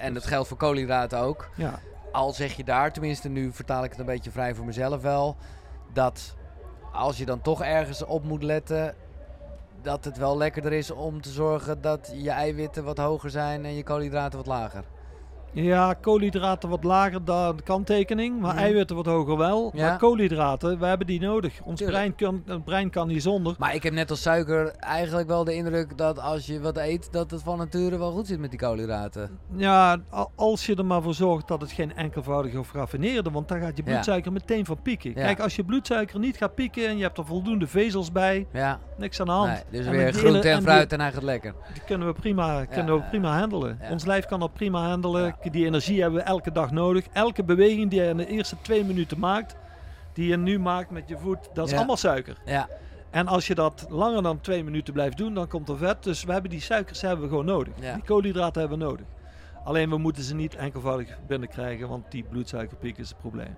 en 0.00 0.14
dat 0.14 0.26
geldt 0.26 0.48
voor 0.48 0.56
koolhydraten 0.56 1.18
ook. 1.18 1.48
ja. 1.54 1.78
Al 2.12 2.32
zeg 2.32 2.56
je 2.56 2.64
daar, 2.64 2.92
tenminste 2.92 3.28
nu 3.28 3.52
vertaal 3.52 3.84
ik 3.84 3.90
het 3.90 3.98
een 3.98 4.06
beetje 4.06 4.30
vrij 4.30 4.54
voor 4.54 4.64
mezelf 4.64 5.02
wel, 5.02 5.36
dat 5.92 6.34
als 6.92 7.18
je 7.18 7.24
dan 7.24 7.40
toch 7.40 7.62
ergens 7.62 8.04
op 8.04 8.24
moet 8.24 8.42
letten, 8.42 8.94
dat 9.82 10.04
het 10.04 10.16
wel 10.16 10.36
lekkerder 10.36 10.72
is 10.72 10.90
om 10.90 11.20
te 11.20 11.30
zorgen 11.30 11.80
dat 11.80 12.12
je 12.14 12.30
eiwitten 12.30 12.84
wat 12.84 12.98
hoger 12.98 13.30
zijn 13.30 13.64
en 13.64 13.74
je 13.74 13.82
koolhydraten 13.82 14.38
wat 14.38 14.46
lager. 14.46 14.84
Ja, 15.52 15.94
koolhydraten 15.94 16.68
wat 16.68 16.84
lager, 16.84 17.24
de 17.24 17.54
kanttekening. 17.64 18.40
Maar 18.40 18.54
Mhm. 18.54 18.62
eiwitten 18.62 18.96
wat 18.96 19.06
hoger 19.06 19.36
wel. 19.36 19.70
Ja. 19.74 19.88
Maar 19.88 19.98
koolhydraten, 19.98 20.78
we 20.78 20.86
hebben 20.86 21.06
die 21.06 21.20
nodig. 21.20 21.60
Ons 21.64 21.82
brein 21.82 22.14
kan, 22.14 22.42
het 22.46 22.64
brein 22.64 22.90
kan 22.90 23.08
niet 23.08 23.22
zonder. 23.22 23.54
Maar 23.58 23.74
ik 23.74 23.82
heb 23.82 23.92
net 23.92 24.10
als 24.10 24.22
suiker 24.22 24.72
eigenlijk 24.78 25.28
wel 25.28 25.44
de 25.44 25.54
indruk 25.54 25.98
dat 25.98 26.20
als 26.20 26.46
je 26.46 26.60
wat 26.60 26.76
eet, 26.76 27.12
dat 27.12 27.30
het 27.30 27.42
van 27.42 27.58
nature 27.58 27.98
wel 27.98 28.10
goed 28.12 28.26
zit 28.26 28.38
met 28.38 28.50
die 28.50 28.58
koolhydraten. 28.58 29.38
Ja, 29.56 29.96
als 30.34 30.66
je 30.66 30.74
er 30.76 30.84
maar 30.84 31.02
voor 31.02 31.14
zorgt 31.14 31.48
dat 31.48 31.60
het 31.60 31.72
geen 31.72 31.94
enkelvoudige 31.96 32.58
of 32.58 32.72
raffineerde, 32.72 33.30
want 33.30 33.48
dan 33.48 33.60
gaat 33.60 33.76
je 33.76 33.82
Ja. 33.86 33.90
bloedsuiker 33.92 34.32
meteen 34.32 34.64
van 34.64 34.82
pieken. 34.82 35.14
Kijk, 35.14 35.40
als 35.40 35.56
je 35.56 35.64
bloedsuiker 35.64 36.18
niet 36.18 36.36
gaat 36.36 36.54
pieken 36.54 36.88
en 36.88 36.96
je 36.96 37.02
hebt 37.02 37.18
er 37.18 37.24
voldoende 37.26 37.66
vezels 37.66 38.12
bij, 38.12 38.46
Ja, 38.52 38.78
niks 38.96 39.20
aan 39.20 39.26
de 39.26 39.32
hand. 39.32 39.48
nee, 39.52 39.62
dus 39.70 39.86
En 39.86 39.92
weer 39.92 40.12
groente 40.12 40.48
en 40.48 40.56
en 40.56 40.62
fruit 40.62 40.92
en 40.92 41.00
hij 41.00 41.12
gaat 41.12 41.22
lekker. 41.22 41.54
Die, 41.72 41.82
kunnen 41.86 42.06
we 42.06 42.12
prima, 42.12 42.64
kunnen 42.64 42.94
we 42.94 43.02
prima 43.10 43.38
handelen. 43.38 43.78
Ons 43.90 44.04
lijf 44.04 44.26
kan 44.26 44.40
dat 44.40 44.52
prima 44.52 44.88
handelen. 44.88 45.36
Die 45.50 45.64
energie 45.66 46.00
hebben 46.00 46.20
we 46.20 46.26
elke 46.26 46.52
dag 46.52 46.70
nodig. 46.70 47.06
Elke 47.12 47.44
beweging 47.44 47.90
die 47.90 48.00
je 48.02 48.08
in 48.08 48.16
de 48.16 48.26
eerste 48.26 48.56
twee 48.62 48.84
minuten 48.84 49.18
maakt, 49.18 49.56
die 50.12 50.28
je 50.28 50.36
nu 50.36 50.58
maakt 50.58 50.90
met 50.90 51.08
je 51.08 51.18
voet, 51.18 51.38
dat 51.54 51.64
is 51.64 51.70
Ja. 51.70 51.76
allemaal 51.76 51.96
suiker. 51.96 52.36
Ja, 52.44 52.68
En 53.10 53.26
als 53.26 53.46
je 53.46 53.54
dat 53.54 53.86
langer 53.88 54.22
dan 54.22 54.40
twee 54.40 54.64
minuten 54.64 54.92
blijft 54.92 55.16
doen, 55.16 55.34
dan 55.34 55.48
komt 55.48 55.68
er 55.68 55.76
vet. 55.76 56.02
Dus 56.02 56.24
we 56.24 56.32
hebben 56.32 56.50
die 56.50 56.60
suikers 56.60 57.00
hebben 57.00 57.22
we 57.24 57.28
gewoon 57.28 57.44
nodig. 57.44 57.72
Ja. 57.80 57.94
Die 57.94 58.02
koolhydraten 58.02 58.60
hebben 58.60 58.78
we 58.78 58.84
nodig. 58.84 59.06
Alleen 59.64 59.90
we 59.90 59.98
moeten 59.98 60.22
ze 60.22 60.34
niet 60.34 60.54
enkelvoudig 60.54 61.18
binnenkrijgen, 61.26 61.88
want 61.88 62.10
die 62.10 62.22
bloedsuikerpiek 62.22 62.98
is 62.98 63.08
het 63.08 63.18
probleem. 63.18 63.54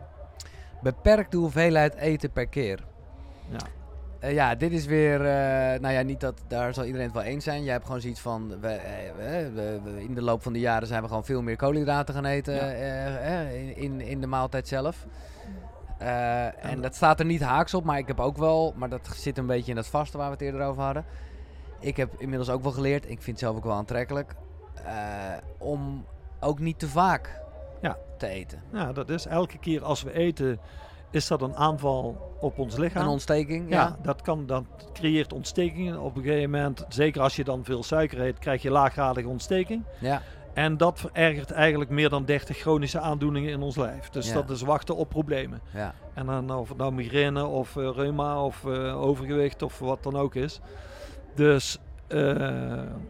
Beperk 0.82 1.30
de 1.30 1.36
hoeveelheid 1.36 1.94
eten 1.94 2.30
per 2.32 2.46
keer. 2.46 2.78
Ja. 3.50 3.58
Eh, 4.20 4.32
ja, 4.32 4.54
dit 4.54 4.72
is 4.72 4.86
weer, 4.86 5.20
eh, 5.20 5.80
nou 5.80 5.94
ja, 5.94 6.02
niet 6.02 6.20
dat, 6.20 6.40
daar 6.48 6.74
zal 6.74 6.84
iedereen 6.84 7.06
het 7.06 7.14
wel 7.16 7.22
eens 7.24 7.44
zijn. 7.44 7.62
Jij 7.64 7.72
hebt 7.72 7.86
gewoon 7.86 8.00
zoiets 8.00 8.20
van, 8.20 8.60
we, 8.60 8.68
eh, 8.68 8.92
we- 9.16 9.50
we- 9.54 9.80
we- 9.84 10.02
in 10.02 10.14
de 10.14 10.22
loop 10.22 10.42
van 10.42 10.52
de 10.52 10.58
jaren 10.60 10.88
zijn 10.88 11.02
we 11.02 11.08
gewoon 11.08 11.24
veel 11.24 11.42
meer 11.42 11.56
koolhydraten 11.56 12.14
gaan 12.14 12.24
eten 12.24 12.54
Ja. 12.54 13.40
in, 13.74 14.00
in, 14.00 14.20
de 14.20 14.26
maaltijd 14.26 14.68
zelf. 14.68 15.06
Eh, 15.98 16.64
en 16.64 16.80
dat 16.80 16.94
staat 16.94 17.18
er 17.20 17.26
niet 17.26 17.40
haaks 17.42 17.74
op, 17.74 17.84
maar 17.84 17.98
ik 17.98 18.06
heb 18.06 18.20
ook 18.20 18.36
wel, 18.36 18.74
maar 18.76 18.88
dat 18.88 19.08
zit 19.14 19.38
een 19.38 19.46
beetje 19.46 19.70
in 19.70 19.76
dat 19.76 19.86
vaste 19.86 20.16
waar 20.18 20.26
we 20.26 20.32
het 20.32 20.42
eerder 20.42 20.62
over 20.62 20.82
hadden. 20.82 21.04
Ik 21.80 21.96
heb 21.96 22.14
inmiddels 22.18 22.50
ook 22.50 22.62
wel 22.62 22.72
geleerd, 22.72 23.04
ik 23.04 23.22
vind 23.22 23.26
het 23.26 23.38
zelf 23.38 23.56
ook 23.56 23.64
wel 23.64 23.72
aantrekkelijk, 23.74 24.34
om 25.58 26.04
ook 26.40 26.58
niet 26.58 26.78
te 26.78 26.88
vaak 26.88 27.40
Ja. 27.80 27.96
te 28.18 28.26
eten. 28.26 28.62
ja, 28.72 28.92
dat 28.92 29.08
is 29.10 29.26
elke 29.26 29.58
keer 29.58 29.84
als 29.84 30.02
we 30.02 30.12
eten, 30.12 30.58
is 31.10 31.26
dat 31.26 31.42
een 31.42 31.56
aanval 31.56 32.28
op 32.40 32.58
ons 32.58 32.76
lichaam. 32.76 33.02
Een 33.02 33.08
ontsteking, 33.08 33.70
ja, 33.70 33.80
ja. 33.80 33.96
dat, 34.02 34.22
kan, 34.22 34.46
dat 34.46 34.64
creëert 34.92 35.32
ontstekingen. 35.32 36.00
Op 36.00 36.16
een 36.16 36.22
gegeven 36.22 36.50
moment, 36.50 36.84
zeker 36.88 37.22
als 37.22 37.36
je 37.36 37.44
dan 37.44 37.64
veel 37.64 37.82
suiker 37.82 38.20
eet, 38.20 38.38
krijg 38.38 38.62
je 38.62 38.70
laaggradige 38.70 39.28
ontsteking. 39.28 39.84
Ja, 39.98 40.22
En 40.52 40.76
dat 40.76 40.98
verergert 41.00 41.50
eigenlijk 41.50 41.90
meer 41.90 42.08
dan 42.08 42.24
30 42.24 42.56
chronische 42.56 43.00
aandoeningen 43.00 43.50
in 43.50 43.62
ons 43.62 43.76
lijf. 43.76 44.08
Dus 44.08 44.28
Ja. 44.28 44.34
dat 44.34 44.50
is 44.50 44.62
wachten 44.62 44.96
op 44.96 45.08
problemen. 45.08 45.60
ja. 45.72 45.94
En 46.14 46.26
dan 46.26 46.50
of 46.50 46.68
het 46.68 46.78
nou 46.78 46.92
migraine 46.92 47.44
of 47.44 47.76
eh, 47.76 47.90
reuma 47.94 48.44
of 48.44 48.64
eh, 48.64 49.02
overgewicht 49.02 49.62
of 49.62 49.78
wat 49.78 50.02
dan 50.02 50.16
ook 50.16 50.34
is. 50.34 50.60
Dus 51.34 51.78
eh, 52.08 52.18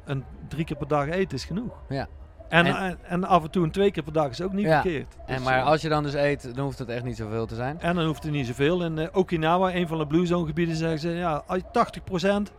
een 0.05 0.24
drie 0.48 0.64
keer 0.64 0.77
per 0.77 0.89
dag 0.89 1.09
eten 1.09 1.36
is 1.36 1.44
genoeg. 1.44 1.72
Ja. 1.89 2.06
En, 2.51 2.97
En- 3.02 3.24
af 3.24 3.43
en 3.43 3.51
toe 3.51 3.64
een 3.64 3.70
twee 3.70 3.90
keer 3.90 4.02
per 4.02 4.12
dag 4.12 4.31
is 4.31 4.40
ook 4.43 4.52
niet 4.52 4.64
Ja. 4.66 4.81
verkeerd. 4.81 5.16
En 5.27 5.35
Dus, 5.36 5.44
maar 5.44 5.59
eh, 5.59 5.66
als 5.66 5.82
je 5.82 5.89
dan 5.89 6.02
dus 6.02 6.14
eet, 6.14 6.55
dan 6.55 6.64
hoeft 6.64 6.78
het 6.78 6.89
echt 6.89 7.05
niet 7.05 7.16
zoveel 7.16 7.47
te 7.47 7.55
zijn. 7.55 7.81
en 7.81 7.94
dan 7.94 8.06
hoeft 8.06 8.24
er 8.24 8.31
niet 8.31 8.47
zoveel. 8.47 8.85
In 8.85 8.98
eh, 8.98 9.09
Okinawa, 9.12 9.74
een 9.74 9.89
van 9.89 9.98
de 9.98 10.06
Blue 10.06 10.27
Zone 10.27 10.47
gebieden, 10.47 10.77
zeggen 10.77 10.98
ze 10.98 11.09
ja, 11.09 11.43
als 11.47 11.59
je 11.59 11.64
80% 11.72 12.52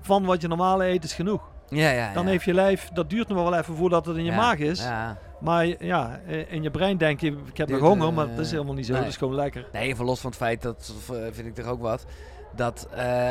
van 0.00 0.24
wat 0.24 0.40
je 0.40 0.48
normaal 0.48 0.82
eet 0.84 1.04
is 1.04 1.12
genoeg. 1.14 1.42
Ja, 1.68 1.90
ja, 1.90 2.12
Dan 2.12 2.26
heeft 2.26 2.44
je 2.44 2.54
lijf, 2.54 2.88
dat 2.92 3.10
duurt 3.10 3.28
nog 3.28 3.36
wel 3.42 3.54
even 3.58 3.74
voordat 3.76 4.06
het 4.06 4.16
in 4.16 4.24
je 4.24 4.32
maag 4.32 4.58
is. 4.58 4.82
Ja. 4.82 5.16
Maar 5.40 5.66
ja, 5.84 6.20
eh, 6.26 6.52
in 6.52 6.62
je 6.62 6.70
brein 6.70 6.96
denk 6.98 7.20
je, 7.20 7.36
ik 7.46 7.56
heb 7.56 7.68
nog 7.68 7.80
honger, 7.80 8.12
maar 8.12 8.28
dat 8.28 8.38
is 8.38 8.50
helemaal 8.50 8.74
niet 8.74 8.86
zo. 8.86 8.92
nee. 8.92 9.00
Dat 9.00 9.10
is 9.10 9.16
gewoon 9.16 9.34
lekker. 9.34 9.68
Nee, 9.72 9.82
even 9.88 10.04
los 10.04 10.20
van 10.20 10.30
het 10.30 10.38
feit, 10.38 10.62
dat 10.62 10.94
vind 11.30 11.46
ik 11.46 11.54
toch 11.54 11.66
ook 11.66 11.80
wat, 11.80 12.04
dat 12.56 12.88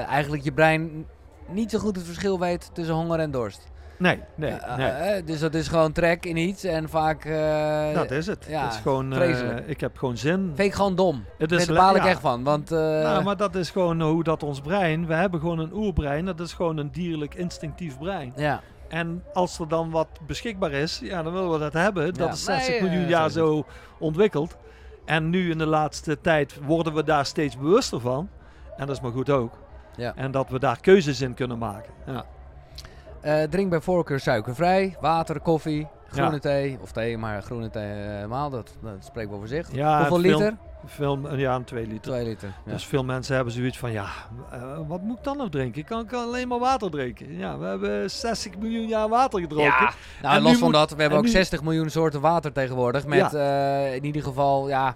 eigenlijk 0.07 0.43
je 0.43 0.51
brein 0.51 1.05
niet 1.47 1.71
zo 1.71 1.79
goed 1.79 1.95
het 1.95 2.05
verschil 2.05 2.39
weet 2.39 2.69
tussen 2.73 2.95
honger 2.95 3.19
en 3.19 3.31
dorst. 3.31 3.67
Nee, 3.99 4.19
nee, 4.35 4.51
nee. 4.77 4.87
eh, 4.87 5.17
eh, 5.17 5.25
dus 5.25 5.39
dat 5.39 5.53
is 5.53 5.67
gewoon 5.67 5.91
trek 5.91 6.25
in 6.25 6.37
iets 6.37 6.63
en 6.63 6.89
vaak... 6.89 7.25
eh, 7.25 7.93
dat 7.93 8.11
is 8.11 8.27
het. 8.27 8.45
ja, 8.49 8.63
het 8.63 8.73
is 8.73 8.79
gewoon, 8.79 9.13
eh, 9.13 9.57
ik 9.69 9.79
heb 9.79 9.97
gewoon 9.97 10.17
zin. 10.17 10.51
Vind 10.55 10.67
ik 10.67 10.73
gewoon 10.73 10.95
dom. 10.95 11.25
Het 11.37 11.49
Daar 11.49 11.59
is 11.59 11.65
baal 11.67 11.95
ik 11.95 12.03
ja. 12.03 12.09
echt 12.09 12.19
van, 12.19 12.43
want... 12.43 12.71
eh, 12.71 12.77
Nou, 12.79 13.23
maar 13.23 13.37
dat 13.37 13.55
is 13.55 13.69
gewoon 13.69 14.01
hoe 14.01 14.23
dat 14.23 14.43
ons 14.43 14.61
brein, 14.61 15.07
we 15.07 15.13
hebben 15.13 15.39
gewoon 15.39 15.59
een 15.59 15.73
oerbrein, 15.73 16.25
dat 16.25 16.39
is 16.39 16.53
gewoon 16.53 16.77
een 16.77 16.91
dierlijk 16.91 17.35
instinctief 17.35 17.97
brein. 17.97 18.33
Ja, 18.35 18.61
En 18.87 19.23
als 19.33 19.59
er 19.59 19.67
dan 19.67 19.89
wat 19.89 20.07
beschikbaar 20.27 20.71
is, 20.71 20.99
ja, 21.03 21.23
dan 21.23 21.33
willen 21.33 21.51
we 21.51 21.59
dat 21.59 21.73
hebben. 21.73 22.13
Dat 22.13 22.27
Ja. 22.27 22.33
is 22.33 22.43
60 22.43 22.69
Nee, 22.69 22.81
miljoen 22.89 23.07
jaar 23.07 23.29
zo 23.29 23.45
zo 23.45 23.65
ontwikkeld. 23.99 24.57
En 25.05 25.29
nu 25.29 25.51
in 25.51 25.57
de 25.57 25.65
laatste 25.65 26.21
tijd 26.21 26.59
worden 26.65 26.93
we 26.93 27.03
daar 27.03 27.25
steeds 27.25 27.57
bewuster 27.57 27.99
van. 27.99 28.29
En 28.77 28.85
dat 28.87 28.95
is 28.95 29.01
maar 29.01 29.11
goed 29.11 29.29
ook. 29.29 29.53
Ja. 29.95 30.13
En 30.15 30.31
dat 30.31 30.49
we 30.49 30.59
daar 30.59 30.79
keuzes 30.81 31.21
in 31.21 31.33
kunnen 31.33 31.57
maken. 31.57 31.91
Ja. 32.05 32.25
Eh, 33.21 33.43
drink 33.43 33.69
bij 33.69 33.81
voorkeur 33.81 34.19
suikervrij, 34.19 34.95
water, 35.01 35.39
koffie, 35.39 35.87
groene 36.07 36.31
Ja. 36.33 36.39
thee. 36.39 36.77
Of 36.81 36.91
thee, 36.91 37.17
maar 37.17 37.41
groene 37.41 37.69
thee 37.69 37.83
helemaal, 37.85 38.49
dat, 38.49 38.75
dat 38.83 38.93
spreekt 39.05 39.29
wel 39.29 39.37
voor 39.39 39.47
zich. 39.47 39.67
Ja, 39.71 39.97
Hoeveel 39.97 40.19
veel- 40.19 40.31
liter? 40.39 40.57
Veel, 40.85 41.35
ja, 41.37 41.55
een 41.55 41.63
2 41.63 41.87
liter. 41.87 42.01
Twee 42.11 42.23
liter. 42.25 42.49
Ja. 42.65 42.71
Dus 42.71 42.85
veel 42.85 43.03
mensen 43.03 43.35
hebben 43.35 43.53
zoiets 43.53 43.77
van, 43.77 43.91
ja, 43.91 44.05
eh, 44.51 44.77
wat 44.87 45.01
moet 45.01 45.17
ik 45.17 45.23
dan 45.23 45.37
nog 45.37 45.49
drinken? 45.49 45.81
Ik 45.81 45.85
kan, 45.87 46.05
kan 46.05 46.23
alleen 46.23 46.47
maar 46.47 46.59
water 46.59 46.89
drinken. 46.91 47.37
Ja, 47.37 47.57
we 47.57 47.65
hebben 47.65 48.11
60 48.11 48.57
miljoen 48.57 48.87
jaar 48.87 49.09
water 49.09 49.39
gedronken. 49.39 49.71
Ja, 49.85 49.93
nou, 50.21 50.35
En 50.35 50.41
los 50.41 50.51
van 50.51 50.61
moet- 50.63 50.73
dat, 50.73 50.89
we 50.89 50.95
hebben 50.95 51.11
en 51.11 51.17
ook 51.17 51.23
nu- 51.29 51.37
60 51.37 51.63
miljoen 51.63 51.89
soorten 51.89 52.21
water 52.21 52.51
tegenwoordig. 52.51 53.05
Met 53.05 53.33
eh, 53.33 53.95
in 53.95 54.05
ieder 54.05 54.23
geval, 54.23 54.67
ja, 54.67 54.95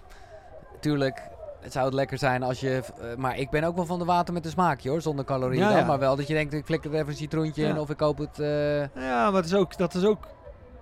tuurlijk, 0.80 1.22
het 1.64 1.72
zou 1.72 1.86
het 1.86 1.94
lekker 1.94 2.18
zijn 2.18 2.44
als 2.44 2.60
je... 2.60 2.70
eh, 3.02 3.16
maar 3.18 3.38
ik 3.38 3.50
ben 3.50 3.64
ook 3.64 3.76
wel 3.76 3.86
van 3.86 4.00
de 4.00 4.06
water 4.06 4.34
met 4.34 4.46
een 4.46 4.52
smaakje 4.52 4.90
hoor, 4.90 5.02
zonder 5.02 5.26
calorieën 5.26 5.62
Ja, 5.64 5.70
dan. 5.70 5.78
ja. 5.78 5.86
Maar 5.86 6.00
wel 6.00 6.16
dat 6.16 6.28
je 6.28 6.34
denkt, 6.34 6.54
ik 6.54 6.66
flikker 6.66 6.92
er 6.92 6.98
even 6.98 7.10
een 7.10 7.16
citroentje 7.16 7.64
in 7.64 7.80
of 7.80 7.90
ik 7.90 7.98
koop 7.98 8.18
het... 8.18 8.40
eh, 8.40 8.80
Ja, 8.80 9.26
maar 9.32 9.34
het 9.42 9.46
is 9.46 9.54
ook, 9.56 9.78
dat 9.78 9.94
is 9.94 10.06
ook 10.06 10.28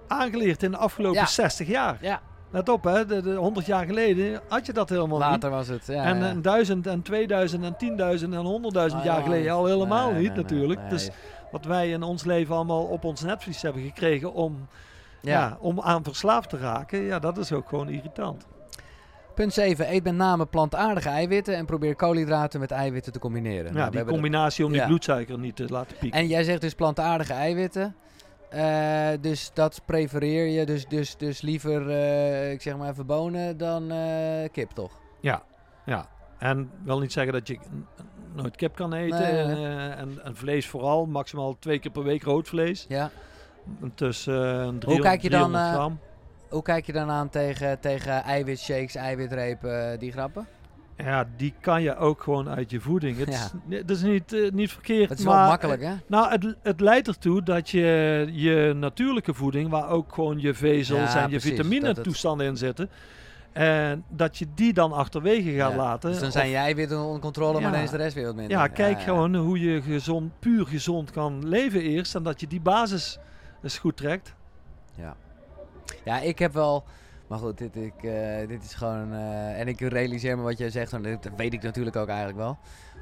aangeleerd 0.08 0.64
in 0.64 0.72
de 0.72 0.78
afgelopen 0.78 1.20
Ja. 1.20 1.26
60 1.26 1.68
jaar. 1.68 1.98
ja, 2.02 2.22
Let 2.50 2.70
op, 2.70 2.84
hè, 2.84 3.06
de, 3.06 3.22
de 3.22 3.36
100 3.36 3.66
jaar 3.66 3.86
geleden 3.86 4.42
had 4.48 4.66
je 4.66 4.74
dat 4.74 4.90
helemaal 4.90 5.20
water 5.20 5.50
was 5.50 5.68
het. 5.68 5.86
Ja, 5.86 5.94
niet. 5.94 6.04
En 6.14 6.20
ja. 6.28 6.30
een 6.30 6.42
duizend 6.42 6.88
en 6.88 7.02
2000 7.02 7.64
en 7.64 7.74
10.000 8.20 8.30
en 8.30 8.62
100.000 8.74 8.96
Ah, 8.96 9.04
jaar 9.04 9.04
ja. 9.18 9.22
geleden 9.22 9.52
al 9.54 9.66
helemaal 9.66 10.12
Nee, 10.12 10.22
niet 10.22 10.34
nee, 10.34 10.42
natuurlijk. 10.42 10.80
nee. 10.80 10.90
Dus 10.90 11.10
wat 11.52 11.66
wij 11.66 11.90
in 11.90 12.04
ons 12.04 12.24
leven 12.24 12.56
allemaal 12.56 12.84
op 12.84 13.04
ons 13.04 13.22
netvlies 13.22 13.62
hebben 13.62 13.82
gekregen 13.82 14.34
om, 14.34 14.68
ja. 15.22 15.32
ja. 15.40 15.58
om 15.60 15.82
aan 15.82 16.04
verslaafd 16.04 16.50
te 16.50 16.58
raken, 16.58 17.00
ja, 17.02 17.20
dat 17.20 17.38
is 17.38 17.52
ook 17.52 17.70
gewoon 17.70 17.90
irritant. 17.90 18.46
Punt 19.36 19.54
7. 19.54 19.94
Eet 19.94 20.04
met 20.04 20.16
name 20.16 20.46
plantaardige 20.46 21.10
eiwitten 21.10 21.56
en 21.56 21.66
probeer 21.66 21.96
koolhydraten 21.96 22.60
met 22.60 22.72
eiwitten 22.72 23.12
te 23.12 23.20
combineren. 23.20 23.74
Ja, 23.74 23.78
Nou, 23.78 23.92
die 23.92 24.06
combinatie 24.06 24.66
om 24.66 24.72
die 24.72 24.82
ja. 24.82 24.88
bloedsuiker 24.88 25.40
niet 25.40 25.56
te 25.56 25.66
laten 25.70 25.98
pieken. 25.98 26.20
En 26.20 26.28
jij 26.28 26.44
zegt 26.44 26.62
dus 26.62 26.74
plantaardige 26.74 27.34
eiwitten. 27.34 27.96
Eh, 28.52 29.10
dus 29.22 29.52
dat 29.54 29.82
prefereer 29.86 30.48
je 30.48 30.66
dus, 30.66 30.88
dus, 30.88 31.18
dus 31.18 31.42
liever, 31.42 31.90
eh, 31.90 32.52
ik 32.52 32.62
zeg 32.62 32.78
maar 32.78 32.90
even 32.90 33.06
bonen 33.06 33.58
dan 33.58 33.92
eh, 33.92 34.50
kip 34.52 34.72
toch? 34.72 34.92
Ja, 35.20 35.44
ja. 35.86 36.08
En 36.38 36.70
wil 36.84 37.00
niet 37.00 37.12
zeggen 37.12 37.34
dat 37.34 37.48
je 37.48 37.58
nooit 38.34 38.56
kip 38.56 38.76
kan 38.76 38.94
eten. 38.94 39.20
Nee, 39.20 39.66
En, 39.66 39.98
en, 39.98 40.24
en 40.24 40.36
vlees 40.36 40.68
vooral, 40.68 41.06
maximaal 41.06 41.56
twee 41.60 41.80
keer 41.80 41.92
per 41.92 42.04
week 42.04 42.24
rood 42.24 42.48
vlees. 42.48 42.86
Ja. 42.90 43.12
Tussen 43.96 44.80
300, 44.80 45.02
kijk 45.02 45.22
je 45.22 45.30
dan, 45.30 45.52
300 45.52 45.74
gram. 45.74 46.00
Hoe 46.52 46.62
kijk 46.62 46.86
je 46.86 46.92
dan 46.94 47.10
aan 47.10 47.30
tegen, 47.30 47.80
tegen 47.80 48.24
eiwitshakes, 48.24 48.96
eiwitrepen, 48.96 50.00
die 50.00 50.12
grappen? 50.12 50.48
Ja, 50.98 51.28
die 51.38 51.54
kan 51.62 51.82
je 51.82 51.96
ook 51.98 52.22
gewoon 52.24 52.50
uit 52.50 52.72
je 52.72 52.80
voeding. 52.80 53.18
Het, 53.18 53.28
Ja. 53.30 53.50
is, 53.70 53.78
het 53.80 53.90
is 53.90 54.02
niet, 54.02 54.34
eh, 54.34 54.52
niet 54.52 54.72
verkeerd. 54.72 55.10
Het 55.10 55.20
is 55.20 55.26
maar, 55.26 55.40
wel 55.40 55.48
makkelijk 55.48 55.82
hè? 55.82 55.88
eh, 55.92 55.98
Nou, 56.08 56.30
het, 56.32 56.56
het 56.64 56.80
leidt 56.80 57.08
ertoe 57.08 57.44
dat 57.44 57.70
je 57.70 58.28
je 58.32 58.74
natuurlijke 58.76 59.34
voeding, 59.34 59.70
waar 59.70 59.90
ook 59.90 60.14
gewoon 60.14 60.40
je 60.40 60.54
vezels 60.54 61.14
Ja, 61.14 61.16
en 61.16 61.22
je 61.24 61.28
precies, 61.30 61.50
vitamine 61.50 61.86
dat 61.86 61.96
het- 61.96 62.06
toestanden 62.06 62.48
in 62.48 62.58
zitten, 62.58 62.90
en 63.52 64.04
dat 64.10 64.38
je 64.38 64.46
die 64.56 64.74
dan 64.74 64.92
achterwege 64.92 65.52
gaat 65.52 65.72
Ja. 65.72 65.78
laten. 65.78 66.10
Dus 66.10 66.20
dan 66.20 66.28
Of- 66.28 66.34
zijn 66.34 66.50
je 66.50 66.56
eiwitten 66.56 67.00
onder 67.04 67.22
controle, 67.22 67.62
maar 67.62 67.72
dan 67.72 67.82
is 67.82 67.90
de 67.90 67.98
rest 67.98 68.16
weer 68.16 68.26
wat 68.26 68.36
minder. 68.36 68.58
Ja, 68.58 68.68
kijk 68.68 69.02
gewoon 69.02 69.36
hoe 69.36 69.60
je 69.60 69.82
gezond, 69.82 70.40
puur 70.40 70.66
gezond 70.66 71.12
kan 71.12 71.48
leven 71.48 71.82
eerst. 71.82 72.16
En 72.16 72.24
dat 72.24 72.40
je 72.40 72.48
die 72.48 72.62
basis 72.62 73.18
eens 73.64 73.78
goed 73.78 73.98
trekt. 73.98 74.34
Ja. 74.96 75.16
Ja, 76.04 76.20
ik 76.20 76.40
heb 76.40 76.54
wel. 76.54 76.84
Maar 77.28 77.40
goed, 77.40 77.58
dit, 77.58 77.76
ik, 77.76 78.04
eh, 78.04 78.48
dit 78.48 78.64
is 78.64 78.74
gewoon. 78.74 79.14
eh, 79.14 79.60
en 79.60 79.68
ik 79.68 79.80
realiseer 79.80 80.38
me 80.38 80.44
wat 80.44 80.58
jij 80.58 80.70
zegt, 80.70 80.94
en 80.94 81.02
dat 81.02 81.32
weet 81.36 81.54
ik 81.54 81.62
natuurlijk 81.62 81.96
ook 81.96 82.08
eigenlijk 82.08 82.38
wel. 82.38 82.58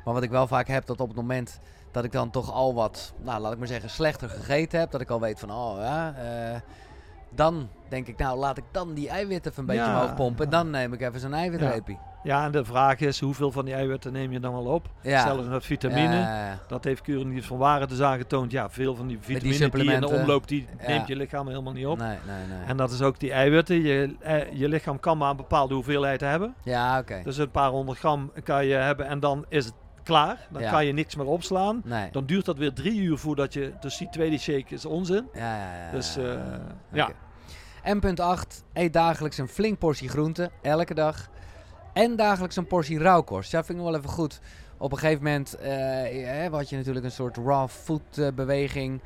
Maar 0.05 0.13
wat 0.13 0.23
ik 0.23 0.29
wel 0.29 0.47
vaak 0.47 0.67
heb, 0.67 0.85
dat 0.85 0.99
op 1.01 1.07
het 1.07 1.17
moment 1.17 1.59
dat 1.91 2.03
ik 2.03 2.11
dan 2.11 2.29
toch 2.29 2.51
al 2.51 2.73
wat, 2.73 3.13
nou 3.21 3.41
laat 3.41 3.51
ik 3.51 3.57
maar 3.57 3.67
zeggen, 3.67 3.89
slechter 3.89 4.29
gegeten 4.29 4.79
heb, 4.79 4.91
dat 4.91 5.01
ik 5.01 5.09
al 5.09 5.19
weet 5.19 5.39
van, 5.39 5.51
oh 5.51 5.77
ja, 5.77 6.13
eh, 6.15 6.59
dan 7.29 7.69
denk 7.89 8.07
ik, 8.07 8.17
nou 8.17 8.37
laat 8.37 8.57
ik 8.57 8.63
dan 8.71 8.93
die 8.93 9.09
eiwitten 9.09 9.51
even 9.51 9.63
een 9.63 9.75
beetje 9.75 9.91
omhoog 9.91 10.15
pompen. 10.15 10.45
En 10.45 10.51
dan 10.51 10.69
neem 10.69 10.93
ik 10.93 11.01
even 11.01 11.19
zo'n 11.19 11.33
eiwitreepie. 11.33 11.97
Ja, 12.23 12.45
en 12.45 12.51
de 12.51 12.65
vraag 12.65 12.99
is 12.99 13.19
hoeveel 13.19 13.51
van 13.51 13.65
die 13.65 13.73
eiwitten 13.73 14.11
neem 14.13 14.31
je 14.31 14.39
dan 14.39 14.53
wel 14.53 14.65
op? 14.65 14.89
Ja. 15.01 15.21
Zelfs 15.23 15.47
met 15.47 15.65
vitamine. 15.65 16.15
Ja, 16.15 16.59
Dat 16.67 16.83
heeft 16.83 17.07
niet 17.07 17.45
van 17.45 17.57
Waren 17.57 17.87
dus 17.87 18.01
aangetoond. 18.01 18.51
Ja, 18.51 18.69
veel 18.69 18.95
van 18.95 19.07
die 19.07 19.17
vitamine 19.21 19.69
die, 19.69 19.91
in 19.91 19.99
de 20.01 20.09
omloop, 20.09 20.47
die 20.47 20.67
Ja. 20.79 20.87
neemt 20.87 21.07
je 21.07 21.15
lichaam 21.15 21.47
helemaal 21.47 21.73
niet 21.73 21.85
op. 21.85 21.97
nee, 21.97 22.07
nee, 22.07 22.57
nee. 22.57 22.65
En 22.67 22.77
dat 22.77 22.91
is 22.91 23.01
ook 23.01 23.19
die 23.19 23.31
eiwitten. 23.31 23.81
Je, 23.81 24.15
eh, 24.19 24.51
je 24.53 24.67
lichaam 24.69 24.99
kan 24.99 25.17
maar 25.17 25.29
een 25.29 25.35
bepaalde 25.35 25.73
hoeveelheid 25.73 26.21
hebben. 26.21 26.53
ja, 26.63 26.99
oké. 26.99 27.21
Dus 27.23 27.37
een 27.37 27.51
paar 27.51 27.69
honderd 27.69 27.97
gram 27.99 28.31
kan 28.43 28.65
je 28.65 28.73
hebben 28.73 29.05
en 29.07 29.19
dan 29.19 29.45
is 29.49 29.65
het 29.65 29.73
klaar. 30.09 30.47
Dan 30.49 30.61
Ja. 30.61 30.71
kan 30.71 30.85
je 30.85 30.91
niks 30.93 31.15
meer 31.15 31.25
opslaan. 31.25 31.81
Nee. 31.85 32.09
Dan 32.11 32.25
duurt 32.25 32.45
dat 32.45 32.57
weer 32.57 32.73
drie 32.73 32.99
uur 33.01 33.17
voordat 33.17 33.53
je... 33.53 33.73
Dus 33.79 33.97
die 33.97 34.09
tweede 34.09 34.37
shake 34.37 34.73
is 34.73 34.85
onzin. 34.85 35.27
Ja, 35.33 35.55
ja, 35.57 35.85
ja. 35.85 35.91
Dus 35.91 36.17
eh, 36.17 36.33
ja. 36.91 37.09
En 37.83 37.99
punt 37.99 38.19
8. 38.19 38.63
Eet 38.73 38.93
dagelijks 38.93 39.37
een 39.37 39.47
flink 39.47 39.77
portie 39.79 40.09
groente, 40.09 40.51
elke 40.61 40.93
dag. 40.93 41.29
En 41.93 42.15
dagelijks 42.15 42.55
een 42.55 42.67
portie 42.67 42.99
rauwkost. 42.99 43.51
Ja, 43.51 43.63
vind 43.63 43.77
ik 43.79 43.83
wel 43.85 43.95
even 43.95 44.09
goed. 44.09 44.39
Op 44.77 44.91
een 44.91 44.97
gegeven 44.97 45.23
moment 45.23 45.55
eh, 45.55 46.45
eh, 46.45 46.53
had 46.53 46.69
je 46.69 46.75
natuurlijk 46.77 47.05
een 47.05 47.11
soort 47.11 47.37
raw 47.37 47.67
food 47.67 48.17
eh, 48.17 48.27
beweging. 48.35 49.01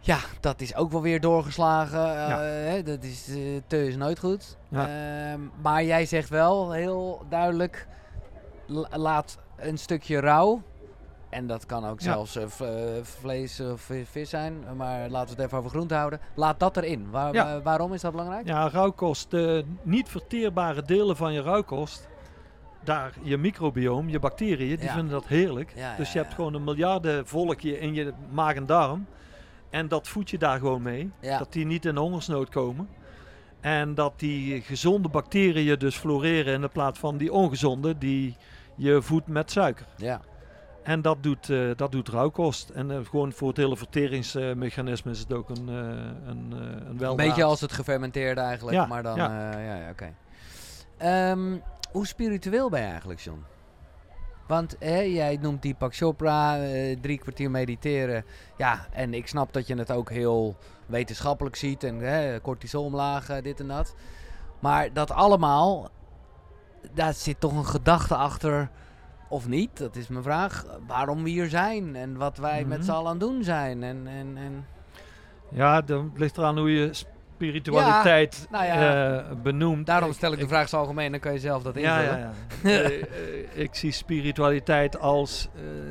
Ja, 0.00 0.18
dat 0.40 0.60
is 0.60 0.74
ook 0.74 0.90
wel 0.92 1.02
weer 1.02 1.20
doorgeslagen. 1.20 2.00
Eh, 2.16 2.76
Ja. 2.76 2.82
dat 2.82 3.02
is, 3.04 3.28
eh, 3.28 3.36
te 3.66 3.86
is 3.86 3.96
nooit 3.96 4.18
goed. 4.18 4.56
Ja. 4.68 4.88
Ehm, 4.88 5.40
maar 5.62 5.84
jij 5.84 6.06
zegt 6.06 6.28
wel 6.28 6.72
heel 6.72 7.22
duidelijk... 7.28 7.86
la- 8.66 8.88
laat 8.98 9.38
een 9.58 9.78
stukje 9.78 10.20
rauw 10.20 10.62
En 11.28 11.46
dat 11.46 11.66
kan 11.66 11.84
ook 11.86 12.00
zelfs 12.00 12.36
eh, 12.36 12.42
eh, 12.42 13.04
vlees 13.04 13.60
of 13.60 13.80
vi- 13.80 14.04
vis 14.06 14.30
zijn. 14.30 14.54
Maar 14.76 15.08
laten 15.10 15.28
we 15.36 15.42
het 15.42 15.46
even 15.46 15.58
over 15.58 15.70
groente 15.70 15.94
houden. 15.94 16.20
Laat 16.34 16.60
dat 16.60 16.76
erin. 16.76 17.10
Waar, 17.10 17.32
Ja. 17.34 17.44
wa- 17.44 17.62
waarom 17.62 17.92
is 17.92 18.00
dat 18.00 18.10
belangrijk? 18.10 18.46
Ja, 18.46 18.68
rauwkost. 18.68 19.30
De 19.30 19.64
niet 19.82 20.08
verteerbare 20.08 20.82
delen 20.82 21.16
van 21.16 21.32
je 21.32 21.42
rauwkost. 21.42 22.08
Daar, 22.84 23.12
je 23.22 23.36
microbioom, 23.36 24.08
je 24.08 24.18
bacteriën, 24.18 24.76
die 24.76 24.84
Ja. 24.86 24.92
vinden 24.92 25.10
dat 25.12 25.26
heerlijk. 25.26 25.74
Dus 25.96 26.12
je 26.12 26.18
hebt 26.18 26.34
gewoon 26.34 26.54
een 26.54 26.64
miljardenvolkje 26.64 27.78
in 27.80 27.94
je 27.94 28.12
maag 28.30 28.54
en 28.54 28.66
darm. 28.66 29.06
En 29.70 29.88
dat 29.88 30.08
voed 30.08 30.30
je 30.30 30.38
daar 30.38 30.58
gewoon 30.58 30.82
mee. 30.82 31.10
Dat 31.20 31.52
die 31.52 31.66
niet 31.66 31.84
in 31.84 31.96
hongersnood 31.96 32.48
komen. 32.48 32.88
En 33.60 33.94
dat 33.94 34.12
die 34.16 34.60
gezonde 34.62 35.08
bacteriën 35.08 35.78
dus 35.78 35.96
floreren 35.96 36.54
in 36.54 36.60
de 36.60 36.68
plaats 36.68 36.98
van 36.98 37.16
die 37.16 37.32
ongezonde 37.32 37.98
die 37.98 38.36
je 38.78 39.02
voedt 39.02 39.26
met 39.26 39.50
suiker. 39.50 39.86
Ja. 39.96 40.20
En 40.82 41.02
dat 41.02 41.22
doet, 41.22 41.50
eh, 41.50 41.70
dat 41.76 41.92
doet 41.92 42.08
rauwkost. 42.08 42.68
En 42.68 42.90
eh, 42.90 42.98
gewoon 43.04 43.32
voor 43.32 43.48
het 43.48 43.56
hele 43.56 43.76
verteringsmechanisme 43.76 45.10
is 45.10 45.18
het 45.18 45.32
ook 45.32 45.48
een, 45.48 45.68
eh 45.68 45.74
een, 46.26 46.52
een 46.88 47.02
Een 47.02 47.16
beetje 47.16 47.44
als 47.44 47.60
het 47.60 47.72
gefermenteerde 47.72 48.40
eigenlijk. 48.40 48.76
Ja, 48.76 48.86
maar 48.86 49.02
dan, 49.02 49.16
ja. 49.16 49.58
ja, 49.60 49.76
ja, 49.76 49.90
oké. 49.90 50.14
Ehm, 50.96 51.56
hoe 51.92 52.06
spiritueel 52.06 52.68
ben 52.68 52.80
je 52.80 52.86
eigenlijk, 52.86 53.20
John? 53.20 53.44
Want 54.46 54.76
hè, 54.78 54.98
jij 54.98 55.38
noemt 55.40 55.62
Deepak 55.62 55.94
Chopra, 55.94 56.62
eh, 56.62 56.96
drie 57.00 57.18
kwartier 57.18 57.50
mediteren. 57.50 58.24
Ja, 58.56 58.86
en 58.92 59.14
ik 59.14 59.28
snap 59.28 59.52
dat 59.52 59.66
je 59.66 59.74
het 59.74 59.90
ook 59.90 60.10
heel 60.10 60.56
wetenschappelijk 60.86 61.56
ziet. 61.56 61.84
En 61.84 61.98
hè, 61.98 62.40
cortisol 62.40 62.84
omlaag, 62.84 63.40
dit 63.42 63.60
en 63.60 63.68
dat. 63.68 63.94
Maar 64.58 64.92
dat 64.92 65.10
allemaal, 65.10 65.90
daar 66.94 67.12
zit 67.14 67.40
toch 67.40 67.52
een 67.56 67.66
gedachte 67.66 68.14
achter, 68.14 68.68
of 69.28 69.48
niet? 69.48 69.78
Dat 69.78 69.96
is 69.96 70.08
mijn 70.08 70.22
vraag. 70.22 70.64
Waarom 70.86 71.22
we 71.22 71.30
hier 71.30 71.48
zijn 71.48 71.96
en 71.96 72.16
wat 72.16 72.36
wij 72.38 72.64
met 72.64 72.78
Mhm. 72.78 72.86
z'n 72.86 72.92
allen 72.92 73.06
aan 73.06 73.18
het 73.18 73.20
doen 73.20 73.44
zijn. 73.44 73.82
En, 73.82 74.06
en, 74.06 74.36
en... 74.36 74.66
Ja, 75.50 75.80
dan 75.80 76.12
ligt 76.16 76.38
eraan 76.38 76.58
hoe 76.58 76.72
je 76.72 76.90
spiritualiteit 76.92 78.46
nou 78.50 78.64
ja, 78.64 79.18
eh, 79.18 79.24
benoemt. 79.42 79.86
Daarom 79.86 80.12
stel 80.12 80.32
ik 80.32 80.38
de 80.38 80.48
vraag 80.48 80.68
zo 80.68 80.76
algemeen, 80.76 81.10
dan 81.10 81.20
kan 81.20 81.32
je 81.32 81.38
zelf 81.38 81.62
dat 81.62 81.76
invullen. 81.76 82.18
ja. 82.18 82.30
Eh, 82.70 82.86
eh, 82.86 83.02
ik 83.54 83.74
zie 83.74 83.92
spiritualiteit 83.92 84.98
als 85.00 85.48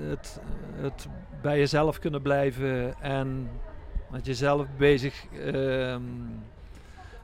het, 0.10 0.40
het 0.82 1.08
bij 1.42 1.58
jezelf 1.58 2.00
kunnen 2.00 2.22
blijven 2.22 3.02
en 3.02 3.50
met 4.12 4.26
jezelf 4.26 4.66
bezig, 4.78 5.26
ehm, 5.46 6.02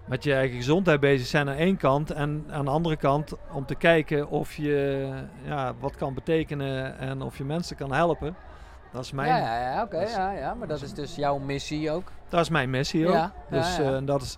met 0.06 0.24
je 0.24 0.34
eigen 0.34 0.58
gezondheid 0.58 1.00
bezig 1.00 1.28
zijn 1.28 1.50
aan 1.50 1.56
één 1.56 1.78
kant. 1.78 2.12
En 2.12 2.46
aan 2.50 2.66
de 2.66 2.72
andere 2.72 2.96
kant 2.96 3.34
om 3.52 3.66
te 3.66 3.76
kijken 3.76 4.30
of 4.30 4.56
je 4.56 5.10
ja, 5.46 5.74
wat 5.80 5.96
kan 5.96 6.14
betekenen 6.14 6.98
en 6.98 7.22
of 7.22 7.38
je 7.38 7.44
mensen 7.44 7.76
kan 7.76 7.94
helpen. 7.94 8.36
Dat 8.92 9.04
is 9.04 9.12
mijn, 9.12 9.28
Ja, 9.28 9.38
ja, 9.38 9.72
ja, 9.72 9.84
oké, 9.84 10.02
ja, 10.02 10.32
ja, 10.32 10.54
maar 10.54 10.68
dat 10.68 10.82
is 10.82 10.94
dus 10.94 11.16
jouw 11.16 11.38
missie 11.38 11.92
ook. 11.92 12.12
Dat 12.30 12.42
is 12.42 12.50
mijn 12.50 12.70
missie 12.70 13.08
ook. 13.08 13.14
Ja, 13.14 13.34
ja, 13.50 13.58
dus, 13.58 13.78
ja. 13.78 13.96
eh, 13.96 14.06
dat 14.06 14.22
is, 14.22 14.38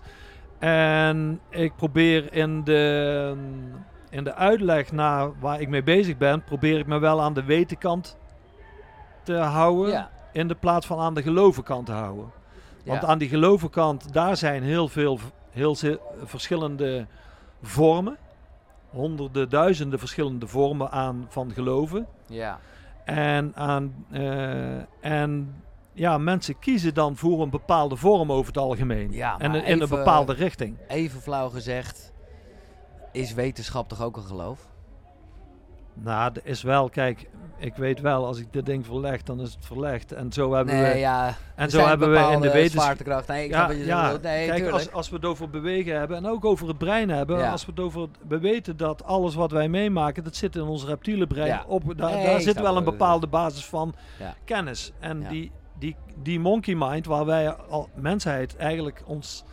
en 0.58 1.40
ik 1.50 1.76
probeer 1.76 2.32
in 2.32 2.64
de, 2.64 3.36
in 4.10 4.24
de 4.24 4.34
uitleg 4.34 4.92
naar 4.92 5.38
waar 5.40 5.60
ik 5.60 5.68
mee 5.68 5.82
bezig 5.82 6.16
ben, 6.16 6.44
probeer 6.44 6.78
ik 6.78 6.86
me 6.86 6.98
wel 6.98 7.22
aan 7.22 7.34
de 7.34 7.44
wetenkant 7.44 8.16
te 9.22 9.34
houden. 9.34 9.92
Ja, 9.92 10.10
In 10.32 10.48
de 10.48 10.54
plaats 10.54 10.86
van 10.86 10.98
aan 10.98 11.14
de 11.14 11.22
gelovenkant 11.22 11.86
te 11.86 11.92
houden. 11.92 12.32
Want 12.84 13.02
ja. 13.02 13.06
aan 13.08 13.18
die 13.18 13.28
gelovenkant, 13.28 14.12
daar 14.12 14.36
zijn 14.36 14.62
heel 14.62 14.88
veel 14.88 15.18
heel 15.56 15.76
verschillende 16.24 17.06
vormen. 17.62 18.16
Honderden, 18.90 19.48
duizenden 19.48 19.98
verschillende 19.98 20.46
vormen 20.46 20.90
aan, 20.90 21.26
van 21.28 21.50
geloven. 21.52 22.06
ja, 22.26 22.58
En, 23.04 23.52
aan, 23.54 24.06
eh, 24.10 24.76
en 25.00 25.54
ja, 25.92 26.18
mensen 26.18 26.58
kiezen 26.58 26.94
dan 26.94 27.16
voor 27.16 27.42
een 27.42 27.50
bepaalde 27.50 27.96
vorm 27.96 28.32
over 28.32 28.46
het 28.46 28.58
algemeen. 28.58 29.12
Ja, 29.12 29.38
en 29.38 29.54
in 29.54 29.80
een 29.80 29.88
bepaalde 29.88 30.32
richting. 30.32 30.78
even 30.88 31.20
flauw 31.20 31.48
gezegd, 31.48 32.12
is 33.12 33.34
wetenschap 33.34 33.88
toch 33.88 34.02
ook 34.02 34.16
een 34.16 34.22
geloof? 34.22 34.68
Nou, 35.94 36.32
er 36.34 36.46
is 36.46 36.62
wel, 36.62 36.88
kijk, 36.88 37.28
ik 37.58 37.74
weet 37.74 38.00
wel, 38.00 38.26
als 38.26 38.38
ik 38.38 38.52
dit 38.52 38.66
ding 38.66 38.86
verleg, 38.86 39.22
dan 39.22 39.40
is 39.40 39.52
het 39.54 39.66
verlegd. 39.66 40.12
En 40.12 40.32
zo 40.32 40.52
hebben 40.52 40.74
nee, 40.74 40.92
we, 40.92 40.98
ja. 40.98 41.36
en 41.54 41.70
zo 41.70 41.86
hebben 41.86 42.10
we 42.10 42.18
in 42.32 42.40
de 42.40 42.50
wetenschap. 42.50 43.26
Nee, 43.26 43.44
ik 43.44 43.50
Ja, 43.50 43.70
je 43.70 43.84
ja. 43.84 44.10
Nee, 44.10 44.18
kijk, 44.20 44.52
tuurlijk. 44.52 44.72
als, 44.72 44.92
als 44.92 45.08
we 45.08 45.16
het 45.16 45.24
over 45.24 45.50
bewegen 45.50 45.98
hebben 45.98 46.16
en 46.16 46.26
ook 46.26 46.44
over 46.44 46.68
het 46.68 46.78
brein 46.78 47.08
hebben, 47.08 47.38
Ja. 47.38 47.50
als 47.50 47.64
we 47.66 47.70
het 47.70 47.80
over 47.80 48.00
het, 48.00 48.10
we 48.28 48.38
weten 48.38 48.76
dat 48.76 49.04
alles 49.04 49.34
wat 49.34 49.50
wij 49.50 49.68
meemaken, 49.68 50.24
dat 50.24 50.36
zit 50.36 50.56
in 50.56 50.62
ons 50.62 50.84
reptiele 50.84 51.26
brein. 51.26 51.46
Ja. 51.46 51.64
Op, 51.66 51.82
daar 51.96 52.10
Nee, 52.10 52.26
daar 52.26 52.40
zit 52.40 52.60
wel 52.60 52.76
een 52.76 52.84
bepaalde 52.84 53.26
basis 53.26 53.64
van 53.64 53.94
kennis. 54.44 54.92
En 55.00 55.28
die, 55.28 55.50
die, 55.78 55.96
die 56.22 56.40
monkey 56.40 56.74
mind, 56.74 57.06
waar 57.06 57.24
wij 57.24 57.50
al 57.54 57.88
mensheid 57.94 58.56
eigenlijk 58.56 59.02
ons 59.06 59.44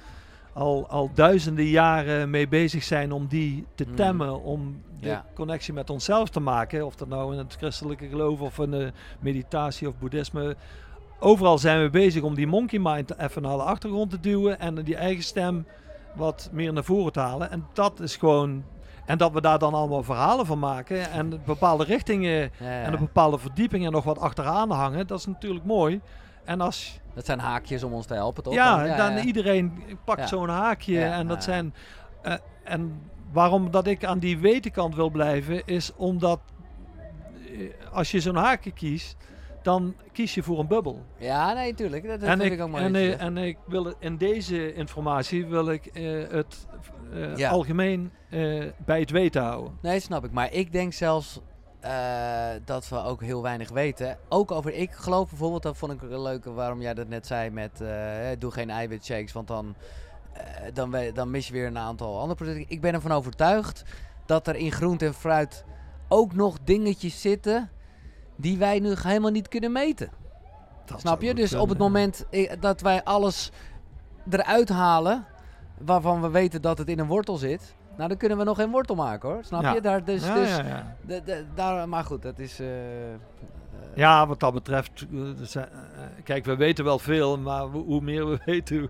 al, 0.54 0.88
al 0.90 1.10
duizenden 1.14 1.66
jaren 1.66 2.30
mee 2.30 2.48
bezig 2.48 2.84
zijn 2.84 3.12
om 3.12 3.28
die 3.28 3.66
te 3.76 3.84
Mhm. 3.88 3.96
temmen, 3.96 4.42
om 4.44 4.82
de 5.00 5.08
Ja. 5.08 5.26
connectie 5.34 5.74
met 5.74 5.90
onszelf 5.90 6.30
te 6.30 6.40
maken, 6.40 6.86
of 6.86 6.96
dat 6.96 7.08
nou 7.08 7.32
in 7.32 7.38
het 7.38 7.56
christelijke 7.56 8.08
geloof 8.08 8.42
of 8.42 8.60
in 8.60 8.72
de 8.72 8.92
meditatie 9.20 9.88
of 9.88 9.94
boeddhisme. 10.00 10.56
Overal 11.20 11.58
zijn 11.58 11.82
we 11.82 11.90
bezig 11.90 12.22
om 12.24 12.36
die 12.36 12.48
monkey 12.48 12.80
mind 12.80 13.18
even 13.18 13.42
naar 13.42 13.58
de 13.58 13.64
achtergrond 13.64 14.10
te 14.10 14.20
duwen 14.20 14.60
en 14.60 14.76
die 14.84 14.96
eigen 14.96 15.24
stem 15.24 15.66
wat 16.16 16.50
meer 16.52 16.74
naar 16.74 16.84
voren 16.84 17.12
te 17.12 17.20
halen. 17.20 17.52
En 17.52 17.66
dat 17.74 18.00
is 18.00 18.16
gewoon. 18.16 18.64
En 19.06 19.18
dat 19.18 19.32
we 19.32 19.42
daar 19.42 19.60
dan 19.60 19.74
allemaal 19.74 20.04
verhalen 20.04 20.46
van 20.46 20.60
maken 20.60 21.12
en 21.12 21.42
bepaalde 21.46 21.84
richtingen 21.84 22.32
Ja, 22.32 22.50
ja. 22.60 22.82
en 22.82 22.94
een 22.94 23.00
bepaalde 23.00 23.38
verdiepingen 23.38 23.92
nog 23.92 24.04
wat 24.04 24.20
achteraan 24.20 24.72
hangen, 24.72 25.08
dat 25.08 25.20
is 25.20 25.26
natuurlijk 25.26 25.66
mooi. 25.66 26.02
En 26.46 26.62
als 26.62 27.00
Dat 27.14 27.26
zijn 27.26 27.40
haakjes 27.40 27.84
om 27.84 27.94
ons 27.94 28.06
te 28.06 28.14
helpen, 28.14 28.44
toch? 28.44 28.54
ja, 28.54 28.98
dan 28.98 29.18
iedereen 29.18 29.84
pakt 30.06 30.30
zo'n 30.30 30.50
haakje 30.50 31.04
en 31.04 31.28
dat 31.28 31.44
zijn 31.44 31.74
eh, 32.22 32.34
en 32.64 33.02
waarom 33.32 33.72
dat 33.72 33.88
ik 33.88 34.06
aan 34.06 34.20
die 34.20 34.38
wetenkant 34.40 34.96
wil 34.96 35.10
blijven 35.10 35.66
is 35.66 35.92
omdat 35.96 36.40
eh, 37.52 37.70
als 37.92 38.12
je 38.12 38.20
zo'n 38.20 38.36
haakje 38.36 38.72
kiest, 38.72 39.16
dan 39.62 39.96
kies 40.12 40.34
je 40.36 40.44
voor 40.44 40.60
een 40.60 40.68
bubbel. 40.68 41.06
Ja, 41.18 41.54
nee, 41.54 41.74
tuurlijk. 41.74 42.08
Dat, 42.08 42.20
dat 42.20 42.30
en, 42.30 42.42
ik, 42.42 42.52
ik 42.52 42.62
ook 42.62 42.70
mooi. 42.70 42.84
en, 42.84 42.96
zegt. 42.96 43.18
en 43.20 43.38
ik 43.38 43.58
wil 43.68 43.94
in 44.00 44.18
deze 44.18 44.74
informatie 44.74 45.46
wil 45.46 45.70
ik 45.70 45.86
eh, 45.86 46.04
het 46.30 46.68
Ja. 47.36 47.50
algemeen 47.50 48.12
bij 48.86 49.00
het 49.00 49.10
weten 49.10 49.42
houden. 49.44 49.78
Nee, 49.82 50.00
snap 50.00 50.26
ik. 50.26 50.32
Maar 50.32 50.54
ik 50.54 50.72
denk 50.72 50.94
zelfs 50.94 51.40
eh, 51.84 52.50
dat 52.66 52.90
we 52.90 52.98
ook 53.04 53.22
heel 53.22 53.42
weinig 53.42 53.70
weten. 53.70 54.18
Ook 54.30 54.52
over, 54.52 54.74
ik 54.74 54.92
geloof 54.92 55.30
bijvoorbeeld, 55.30 55.64
dat 55.64 55.78
vond 55.78 55.92
ik 55.92 56.02
een 56.02 56.22
leuke 56.22 56.52
waarom 56.52 56.82
jij 56.82 56.94
dat 56.94 57.08
net 57.08 57.28
zei 57.28 57.50
met 57.50 57.82
eh, 57.82 57.88
hè, 57.98 58.38
doe 58.38 58.52
geen 58.52 58.70
eiwitshakes, 58.70 59.32
want 59.32 59.48
dan, 59.48 59.76
eh, 60.34 60.44
dan, 60.74 60.92
we- 60.92 61.12
dan 61.14 61.32
mis 61.32 61.48
je 61.48 61.54
weer 61.54 61.66
een 61.68 61.78
aantal 61.78 62.20
andere 62.20 62.36
producten. 62.36 62.66
Ik 62.70 62.82
ben 62.82 62.94
ervan 62.94 63.12
overtuigd 63.12 63.84
dat 64.26 64.48
er 64.48 64.56
in 64.56 64.72
groente 64.72 65.06
en 65.06 65.14
fruit 65.14 65.66
ook 66.08 66.34
nog 66.34 66.58
dingetjes 66.64 67.22
zitten 67.22 67.70
die 68.36 68.58
wij 68.58 68.80
nu 68.80 68.96
helemaal 69.02 69.32
niet 69.32 69.48
kunnen 69.48 69.72
meten. 69.72 70.10
Dat 70.86 71.00
Snap 71.00 71.22
je? 71.22 71.34
Dus 71.34 71.54
op 71.54 71.70
het 71.70 71.78
moment 71.78 72.26
eh, 72.30 72.52
dat 72.60 72.82
wij 72.82 73.04
alles 73.04 73.52
eruit 74.30 74.70
halen 74.70 75.26
waarvan 75.78 76.22
we 76.22 76.30
weten 76.30 76.62
dat 76.62 76.78
het 76.78 76.88
in 76.90 77.00
een 77.00 77.08
wortel 77.08 77.38
zit, 77.38 77.76
nou 77.98 78.10
dan 78.10 78.18
kunnen 78.18 78.38
we 78.38 78.44
nog 78.44 78.58
geen 78.58 78.72
wortel 78.72 78.96
maken 78.96 79.30
hoor. 79.30 79.44
Snap 79.44 79.62
Ja. 79.62 79.74
je? 79.74 79.82
Daar, 79.82 80.04
dus, 80.04 80.26
ja, 80.26 80.96
dus, 81.06 81.44
daar, 81.56 81.90
maar 81.90 82.04
goed, 82.04 82.22
dat 82.22 82.40
is. 82.40 82.60
eh, 82.60 83.14
eh, 83.14 83.20
Ja, 83.96 84.28
wat 84.28 84.40
dat 84.40 84.54
betreft, 84.54 85.06
eh, 85.56 85.62
kijk, 86.24 86.46
we 86.46 86.56
weten 86.56 86.84
wel 86.86 87.00
veel, 87.00 87.38
maar 87.38 87.62
hoe 87.64 88.02
meer 88.02 88.28
we 88.30 88.40
weten, 88.46 88.90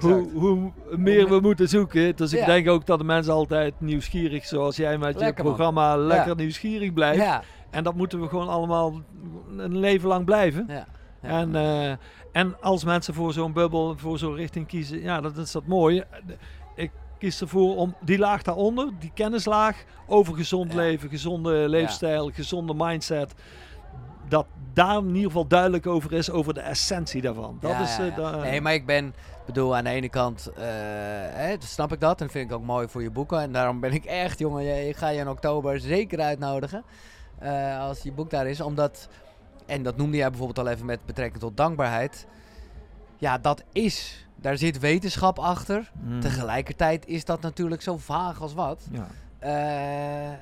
hoe, 0.00 0.30
hoe, 0.34 0.72
meer 0.96 1.28
we 1.28 1.40
moeten 1.40 1.68
zoeken. 1.68 2.16
Dus 2.16 2.32
ik 2.32 2.38
Ja. 2.38 2.46
denk 2.46 2.68
ook 2.68 2.86
dat 2.86 2.98
de 2.98 3.04
mensen 3.04 3.32
altijd 3.32 3.74
nieuwsgierig, 3.80 4.44
zoals 4.46 4.76
jij 4.76 4.98
met 4.98 5.14
Lekker, 5.16 5.26
je 5.36 5.42
man. 5.42 5.52
programma, 5.54 5.96
lekker 5.96 6.28
Ja. 6.28 6.34
nieuwsgierig 6.34 6.92
blijft. 6.92 7.20
ja, 7.22 7.42
En 7.70 7.84
dat 7.84 7.94
moeten 7.94 8.20
we 8.20 8.28
gewoon 8.28 8.48
allemaal 8.48 9.00
een 9.56 9.78
leven 9.78 10.08
lang 10.08 10.24
blijven. 10.24 10.64
ja, 10.68 10.86
ja. 11.22 11.28
En, 11.28 11.98
en 12.32 12.60
als 12.60 12.84
mensen 12.84 13.14
voor 13.14 13.32
zo'n 13.32 13.52
bubbel, 13.52 13.94
voor 13.98 14.18
zo'n 14.18 14.34
richting 14.34 14.66
kiezen, 14.66 15.00
ja, 15.00 15.20
dat 15.20 15.36
is 15.36 15.52
dat 15.52 15.66
mooie. 15.66 16.06
Kies 17.22 17.40
ervoor 17.40 17.76
om 17.76 17.94
die 18.00 18.18
laag 18.18 18.42
daaronder, 18.42 18.90
die 18.98 19.10
kennislaag 19.14 19.84
over 20.06 20.34
gezond 20.34 20.70
Ja. 20.72 20.76
leven, 20.76 21.08
gezonde 21.08 21.68
leefstijl, 21.68 22.30
gezonde 22.30 22.74
mindset. 22.76 23.34
Dat 24.28 24.46
daar 24.72 24.96
in 24.98 25.06
ieder 25.08 25.22
geval 25.22 25.46
duidelijk 25.46 25.86
over 25.86 26.12
is, 26.12 26.30
over 26.30 26.54
de 26.54 26.60
essentie 26.60 27.22
daarvan. 27.22 27.56
Dat 27.60 27.70
Ja, 27.70 27.82
is 27.82 27.98
eh, 27.98 28.16
da- 28.16 28.36
Nee, 28.36 28.60
maar 28.60 28.74
ik 28.74 28.86
ben, 28.86 29.14
bedoel, 29.46 29.76
aan 29.76 29.84
de 29.84 29.90
ene 29.90 30.08
kant 30.08 30.46
eh, 30.56 30.62
hè, 31.34 31.54
snap 31.58 31.92
ik 31.92 32.00
dat 32.00 32.20
en 32.20 32.30
vind 32.30 32.50
ik 32.50 32.56
ook 32.56 32.64
mooi 32.64 32.88
voor 32.88 33.02
je 33.02 33.10
boeken. 33.10 33.40
En 33.40 33.52
daarom 33.52 33.80
ben 33.80 33.92
ik 33.92 34.04
echt, 34.04 34.38
jongen, 34.38 34.62
je- 34.64 34.88
ik 34.88 34.96
ga 34.96 35.08
je 35.08 35.18
in 35.20 35.28
oktober 35.28 35.80
zeker 35.80 36.20
uitnodigen. 36.20 36.84
eh, 37.38 37.80
als 37.80 38.02
je 38.02 38.12
boek 38.12 38.30
daar 38.30 38.46
is, 38.46 38.60
omdat, 38.60 39.08
en 39.66 39.82
dat 39.82 39.96
noemde 39.96 40.16
jij 40.16 40.28
bijvoorbeeld 40.28 40.66
al 40.66 40.72
even 40.72 40.86
met 40.86 41.06
betrekking 41.06 41.40
tot 41.40 41.56
dankbaarheid. 41.56 42.26
Ja, 43.18 43.38
dat 43.38 43.62
is, 43.72 44.21
daar 44.42 44.58
zit 44.58 44.78
wetenschap 44.78 45.38
achter. 45.38 45.90
Mm. 46.02 46.20
Tegelijkertijd 46.20 47.06
is 47.06 47.24
dat 47.24 47.40
natuurlijk 47.40 47.82
zo 47.82 47.96
vaag 47.96 48.40
als 48.40 48.54
wat. 48.54 48.88
Ja. 48.92 49.06
Eh, 49.38 49.50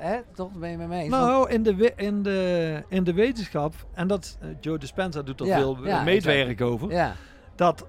hè? 0.06 0.18
Toch 0.34 0.52
ben 0.52 0.70
je 0.70 0.76
met 0.76 0.88
me 0.88 0.96
eens? 0.96 1.10
Nou, 1.10 1.50
in 1.50 1.62
de, 1.62 1.92
in, 1.96 2.22
de, 2.22 2.82
in 2.88 3.04
de 3.04 3.12
wetenschap, 3.12 3.74
en 3.94 4.06
dat 4.06 4.38
eh, 4.40 4.48
Joe 4.60 4.78
Dispenza 4.78 5.22
doet 5.22 5.40
er 5.40 5.46
Ja, 5.46 5.56
veel 5.58 5.86
ja, 5.86 6.02
meetwerk 6.02 6.60
over, 6.60 6.90
ja. 6.90 7.14
dat 7.54 7.84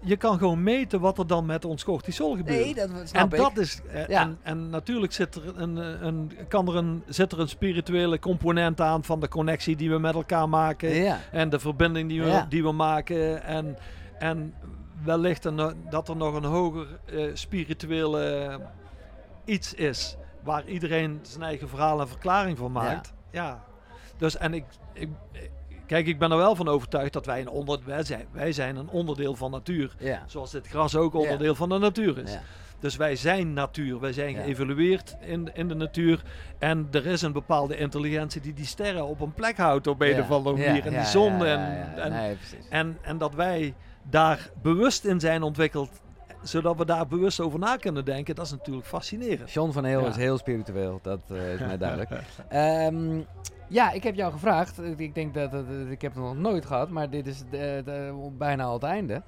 je 0.00 0.16
kan 0.16 0.38
gewoon 0.38 0.62
meten 0.62 1.00
wat 1.00 1.18
er 1.18 1.26
dan 1.26 1.46
met 1.46 1.64
ons 1.64 1.84
cortisol 1.84 2.36
gebeurt. 2.36 2.58
Nee, 2.64 2.74
dat 2.74 2.90
snap 3.04 3.32
en 3.32 3.38
ik. 3.38 3.44
dat 3.44 3.58
is 3.58 3.80
eh, 3.92 4.06
Ja. 4.08 4.20
en, 4.22 4.38
en 4.42 4.70
natuurlijk 4.70 5.12
zit 5.12 5.34
er 5.34 5.42
een, 5.56 5.76
een, 6.06 6.32
kan 6.48 6.68
er 6.68 6.76
een, 6.76 7.02
zit 7.06 7.32
er 7.32 7.40
een 7.40 7.48
spirituele 7.48 8.18
component 8.18 8.80
aan 8.80 9.04
van 9.04 9.20
de 9.20 9.28
connectie 9.28 9.76
die 9.76 9.90
we 9.90 9.98
met 9.98 10.14
elkaar 10.14 10.48
maken 10.48 10.94
Ja. 10.94 11.18
en 11.32 11.48
de 11.50 11.58
verbinding 11.58 12.08
die 12.08 12.22
we, 12.22 12.28
Ja. 12.28 12.46
die 12.48 12.62
we 12.62 12.72
maken 12.72 13.42
en, 13.44 13.76
en 14.18 14.54
wellicht 15.04 15.42
dat 15.90 16.08
er 16.08 16.16
nog 16.16 16.34
een 16.34 16.44
hoger 16.44 16.86
eh, 17.04 17.30
spirituele 17.34 18.60
iets 19.44 19.74
is 19.74 20.16
waar 20.42 20.64
iedereen 20.66 21.18
zijn 21.22 21.42
eigen 21.42 21.68
verhaal 21.68 22.00
en 22.00 22.08
verklaring 22.08 22.58
van 22.58 22.72
maakt. 22.72 23.12
Ja. 23.30 23.64
Dus 24.16 24.36
en 24.36 24.54
ik, 24.54 24.64
ik, 24.92 25.08
kijk, 25.86 26.06
ik 26.06 26.18
ben 26.18 26.30
er 26.30 26.36
wel 26.36 26.56
van 26.56 26.68
overtuigd 26.68 27.12
dat 27.12 27.26
wij 27.26 27.40
een 27.40 27.48
onder, 27.48 27.78
wij 27.84 28.02
zijn, 28.02 28.26
wij 28.32 28.52
zijn 28.52 28.76
een 28.76 28.88
onderdeel 28.88 29.34
van 29.34 29.50
natuur. 29.50 29.94
Ja. 29.98 30.22
Zoals 30.26 30.50
dit 30.50 30.66
gras 30.66 30.96
ook 30.96 31.14
onderdeel 31.14 31.54
van 31.54 31.68
de 31.68 31.78
natuur 31.78 32.18
is. 32.18 32.32
Ja. 32.32 32.40
Dus 32.78 32.96
wij 32.96 33.16
zijn 33.16 33.52
natuur. 33.52 34.00
Wij 34.00 34.12
zijn 34.12 34.34
geëvolueerd 34.34 35.16
in, 35.20 35.50
in 35.54 35.68
de 35.68 35.74
natuur. 35.74 36.22
En 36.58 36.88
er 36.90 37.06
is 37.06 37.22
een 37.22 37.32
bepaalde 37.32 37.76
intelligentie 37.76 38.40
die 38.40 38.52
die 38.52 38.66
sterren 38.66 39.06
op 39.06 39.20
een 39.20 39.34
plek 39.34 39.56
houdt 39.56 39.86
op 39.86 40.00
een 40.00 40.20
of 40.20 40.30
andere 40.30 40.56
manier. 40.56 40.86
En 40.86 40.92
die 40.92 41.04
zon. 41.04 41.38
ja, 41.38 41.44
ja, 41.44 41.54
en, 41.54 41.96
ja. 41.96 42.02
en, 42.02 42.12
Nee, 42.12 42.36
en, 42.70 42.98
en 43.02 43.18
dat 43.18 43.34
wij 43.34 43.74
daar 44.10 44.50
bewust 44.62 45.04
in 45.04 45.20
zijn 45.20 45.42
ontwikkeld. 45.42 45.90
Zodat 46.42 46.76
we 46.76 46.84
daar 46.84 47.06
bewust 47.06 47.40
over 47.40 47.58
na 47.58 47.76
kunnen 47.76 48.04
denken. 48.04 48.34
Dat 48.34 48.44
is 48.44 48.50
natuurlijk 48.50 48.86
fascinerend. 48.86 49.50
John 49.52 49.70
van 49.72 49.84
Heel 49.84 50.00
Ja. 50.00 50.08
is 50.08 50.16
heel 50.16 50.38
spiritueel, 50.38 50.98
dat 51.02 51.20
eh, 51.28 51.52
is 51.52 51.60
mij 51.60 51.78
duidelijk. 51.86 52.10
Ehm, 52.48 53.20
ja, 53.68 53.90
ik 53.92 54.02
heb 54.02 54.14
jou 54.14 54.32
gevraagd. 54.32 54.80
Ik 54.96 55.14
denk 55.14 55.34
dat, 55.34 55.50
dat- 55.50 55.68
dat- 55.68 55.90
ik 55.90 56.02
heb 56.02 56.14
het 56.14 56.22
nog 56.22 56.36
nooit 56.36 56.66
gehad, 56.66 56.90
maar 56.90 57.10
dit 57.10 57.26
is 57.26 57.38
de, 57.50 57.82
de- 57.84 58.28
bijna 58.38 58.64
al 58.64 58.72
het 58.72 58.82
einde. 58.82 59.22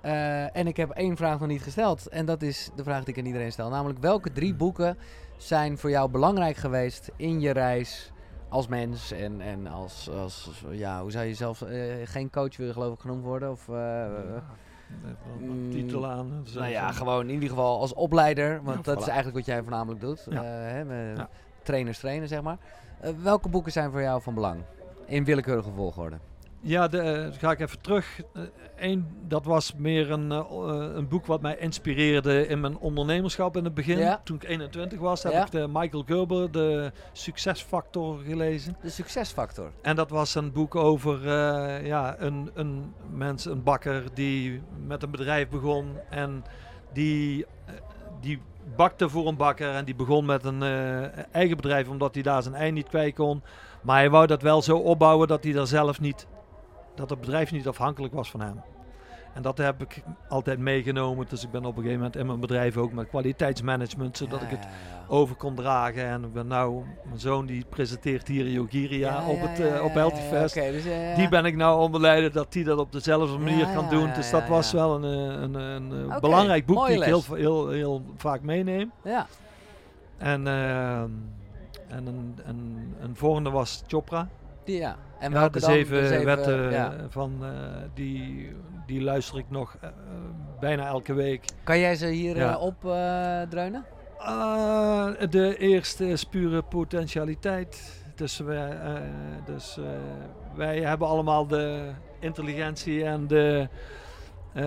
Eh, 0.00 0.56
en 0.56 0.66
ik 0.66 0.76
heb 0.76 0.90
één 0.90 1.16
vraag 1.16 1.38
nog 1.38 1.48
niet 1.48 1.62
gesteld. 1.62 2.06
En 2.08 2.26
dat 2.26 2.42
is 2.42 2.70
de 2.76 2.82
vraag 2.82 3.04
die 3.04 3.14
ik 3.14 3.20
aan 3.20 3.26
iedereen 3.26 3.52
stel. 3.52 3.68
Namelijk, 3.70 3.98
welke 4.00 4.32
drie 4.32 4.54
boeken 4.54 4.98
zijn 5.36 5.78
voor 5.78 5.90
jou 5.90 6.10
belangrijk 6.10 6.56
geweest 6.56 7.10
in 7.16 7.40
je 7.40 7.50
reis 7.50 8.11
als 8.52 8.66
mens 8.66 9.10
en, 9.10 9.40
en 9.40 9.66
als, 9.66 10.10
als, 10.10 10.64
ja, 10.70 11.00
hoe 11.00 11.10
zou 11.10 11.24
je 11.24 11.34
zelf, 11.34 11.62
eh, 11.62 11.78
geen 12.04 12.30
coach 12.30 12.56
willen 12.56 12.72
geloof 12.72 12.94
ik 12.94 13.00
genoemd 13.00 13.24
worden? 13.24 13.50
Of, 13.50 13.68
eh, 13.68 14.04
Een 15.40 15.68
titel 15.70 16.06
aan. 16.06 16.42
zo 16.46 16.58
nou 16.58 16.70
ja, 16.70 16.92
gewoon 16.92 17.22
in 17.28 17.34
ieder 17.34 17.48
geval 17.48 17.80
als 17.80 17.94
opleider. 17.94 18.62
Want 18.62 18.76
Ja, 18.76 18.82
dat 18.82 18.96
voilà. 18.96 19.00
is 19.00 19.06
eigenlijk 19.06 19.36
wat 19.36 19.46
jij 19.46 19.62
voornamelijk 19.62 20.00
doet. 20.00 20.26
Ja. 20.30 20.42
Eh, 20.42 20.72
hè, 20.72 20.84
met. 20.84 21.26
Trainers 21.62 21.98
trainen, 21.98 22.28
zeg 22.28 22.42
maar. 22.42 22.58
Welke 23.22 23.48
boeken 23.48 23.72
zijn 23.72 23.90
voor 23.90 24.00
jou 24.00 24.22
van 24.22 24.34
belang? 24.34 24.62
In 25.06 25.24
willekeurige 25.24 25.70
volgorde. 25.70 26.18
Ja, 26.64 26.88
de, 26.88 26.98
eh, 26.98 27.38
ga 27.38 27.50
ik 27.50 27.60
even 27.60 27.80
terug. 27.80 28.20
Eén, 28.76 29.06
dat 29.28 29.44
was 29.44 29.74
meer 29.76 30.10
een, 30.10 30.32
eh, 30.32 30.38
eh, 30.38 30.94
een 30.94 31.08
boek 31.08 31.26
wat 31.26 31.40
mij 31.40 31.56
inspireerde 31.58 32.46
in 32.46 32.60
mijn 32.60 32.78
ondernemerschap 32.78 33.56
in 33.56 33.64
het 33.64 33.74
begin. 33.74 33.98
Ja. 33.98 34.20
Toen 34.24 34.36
ik 34.36 34.44
21 34.44 34.98
was, 34.98 35.22
heb 35.22 35.32
Ja. 35.32 35.44
ik 35.44 35.50
de 35.50 35.68
Michael 35.72 36.02
Gerber, 36.06 36.50
de 36.50 36.92
Succesfactor, 37.12 38.18
gelezen. 38.18 38.76
De 38.82 38.90
succesfactor. 38.90 39.70
En 39.82 39.96
dat 39.96 40.10
was 40.10 40.34
een 40.34 40.52
boek 40.52 40.74
over 40.74 41.28
eh, 41.28 41.86
ja, 41.86 42.16
een, 42.18 42.50
een 42.54 42.94
mens, 43.10 43.44
een 43.44 43.62
bakker, 43.62 44.04
die 44.14 44.62
met 44.86 45.02
een 45.02 45.10
bedrijf 45.10 45.48
begon. 45.48 45.86
En 46.10 46.44
die, 46.92 47.46
eh, 47.66 47.74
die 48.20 48.40
bakte 48.76 49.08
voor 49.08 49.26
een 49.26 49.36
bakker 49.36 49.74
en 49.74 49.84
die 49.84 49.94
begon 49.94 50.24
met 50.24 50.44
een 50.44 50.62
eh, 50.62 51.02
eigen 51.34 51.56
bedrijf 51.56 51.88
omdat 51.88 52.14
hij 52.14 52.22
daar 52.22 52.42
zijn 52.42 52.54
ei 52.54 52.70
niet 52.70 52.88
kwijt 52.88 53.14
kon. 53.14 53.42
Maar 53.82 53.96
hij 53.96 54.10
wou 54.10 54.26
dat 54.26 54.42
wel 54.42 54.62
zo 54.62 54.76
opbouwen 54.76 55.28
dat 55.28 55.44
hij 55.44 55.52
daar 55.52 55.66
zelf 55.66 56.00
niet, 56.00 56.26
dat 56.94 57.10
het 57.10 57.20
bedrijf 57.20 57.52
niet 57.52 57.68
afhankelijk 57.68 58.14
was 58.14 58.30
van 58.30 58.40
hem. 58.40 58.60
En 59.34 59.42
dat 59.42 59.58
heb 59.58 59.82
ik 59.82 60.02
altijd 60.28 60.58
meegenomen. 60.58 61.26
Dus 61.28 61.44
ik 61.44 61.50
ben 61.50 61.64
op 61.64 61.76
een 61.76 61.82
gegeven 61.82 61.96
moment 61.96 62.16
in 62.16 62.26
mijn 62.26 62.40
bedrijf 62.40 62.76
ook 62.76 62.92
met 62.92 63.08
kwaliteitsmanagement, 63.08 64.16
zodat 64.16 64.40
Ja, 64.40 64.46
ik 64.46 64.50
het 64.50 64.64
ja, 64.64 64.70
ja. 64.70 65.04
over 65.08 65.36
kon 65.36 65.54
dragen. 65.54 66.06
En 66.06 66.24
ik 66.24 66.32
ben 66.32 66.46
nou, 66.46 66.84
mijn 67.04 67.20
zoon 67.20 67.46
die 67.46 67.64
presenteert 67.68 68.28
hier 68.28 68.48
Yogiria 68.48 69.26
op 69.26 69.40
het 69.40 69.60
eh, 69.60 69.66
ja, 69.66 69.82
op 69.82 69.94
dus, 70.52 70.84
ja. 70.84 71.14
Die 71.14 71.28
ben 71.28 71.44
ik 71.44 71.56
nou 71.56 71.80
onderleiden 71.80 72.32
dat 72.32 72.54
hij 72.54 72.62
dat 72.62 72.78
op 72.78 72.92
dezelfde 72.92 73.38
manier 73.38 73.66
kan 73.74 73.88
doen. 73.88 74.12
dus 74.14 74.30
dat 74.30 74.48
was 74.48 74.72
wel 74.72 75.04
een, 75.04 75.04
eh, 75.04 75.42
een, 75.42 75.54
een, 75.54 76.10
eh, 76.10 76.20
belangrijk 76.20 76.66
boek 76.66 76.86
die 76.86 76.96
ik 76.96 77.02
heel, 77.02 77.22
heel, 77.32 77.68
heel 77.68 78.02
vaak 78.16 78.42
meeneem. 78.42 78.92
Ja. 79.04 79.26
En, 80.18 80.46
ehm, 80.46 81.10
en 81.88 82.06
een, 82.06 82.38
een, 82.44 82.94
een 83.00 83.16
volgende 83.16 83.50
was 83.50 83.82
Chopra. 83.86 84.28
Die, 84.64 84.78
ja. 84.78 84.96
En 85.18 85.32
Ja, 85.32 85.48
de 85.48 85.60
zeven, 85.60 86.24
wetten 86.24 86.70
ja. 86.70 86.94
van 87.08 87.32
eh, 87.42 87.48
die, 87.94 88.52
die 88.86 89.02
luister 89.02 89.38
ik 89.38 89.50
nog 89.50 89.76
eh, 89.80 89.88
bijna 90.60 90.86
elke 90.86 91.14
week. 91.14 91.44
Kan 91.64 91.78
jij 91.78 91.94
ze 91.94 92.06
hier 92.06 92.36
Ja. 92.36 92.52
eh, 92.52 93.50
eh? 93.50 93.80
Ah, 94.18 95.30
de 95.30 95.56
eerste 95.58 96.08
is 96.08 96.24
pure 96.24 96.62
potentialiteit. 96.62 98.00
Dus, 98.14 98.38
wij, 98.38 98.70
eh, 98.70 98.92
dus 99.44 99.76
eh, 99.78 99.84
wij 100.54 100.80
hebben 100.80 101.08
allemaal 101.08 101.46
de 101.46 101.90
intelligentie 102.20 103.04
en 103.04 103.26
de, 103.26 103.68
eh, 104.52 104.64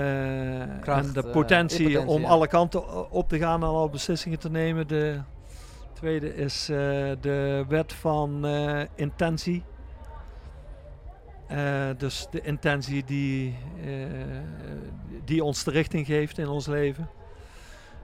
Kracht, 0.81 1.07
en 1.07 1.13
de 1.13 1.23
eh, 1.27 1.31
potentie 1.31 2.01
om 2.07 2.21
ja. 2.21 2.27
alle 2.27 2.47
kanten 2.47 3.11
op 3.11 3.29
te 3.29 3.37
gaan 3.37 3.61
en 3.61 3.67
alle 3.67 3.89
beslissingen 3.89 4.39
te 4.39 4.49
nemen. 4.49 4.87
De 4.87 5.19
tweede 5.93 6.35
is 6.35 6.69
eh, 6.69 6.77
de 7.21 7.65
wet 7.67 7.93
van 7.93 8.45
eh, 8.45 8.81
intentie. 8.95 9.63
Eh, 11.47 11.57
dus 11.97 12.27
de 12.31 12.41
intentie 12.41 13.03
die, 13.03 13.55
eh, 13.85 13.89
die 15.25 15.43
ons 15.43 15.63
de 15.63 15.71
richting 15.71 16.05
geeft 16.05 16.37
in 16.37 16.47
ons 16.47 16.67
leven. 16.67 17.09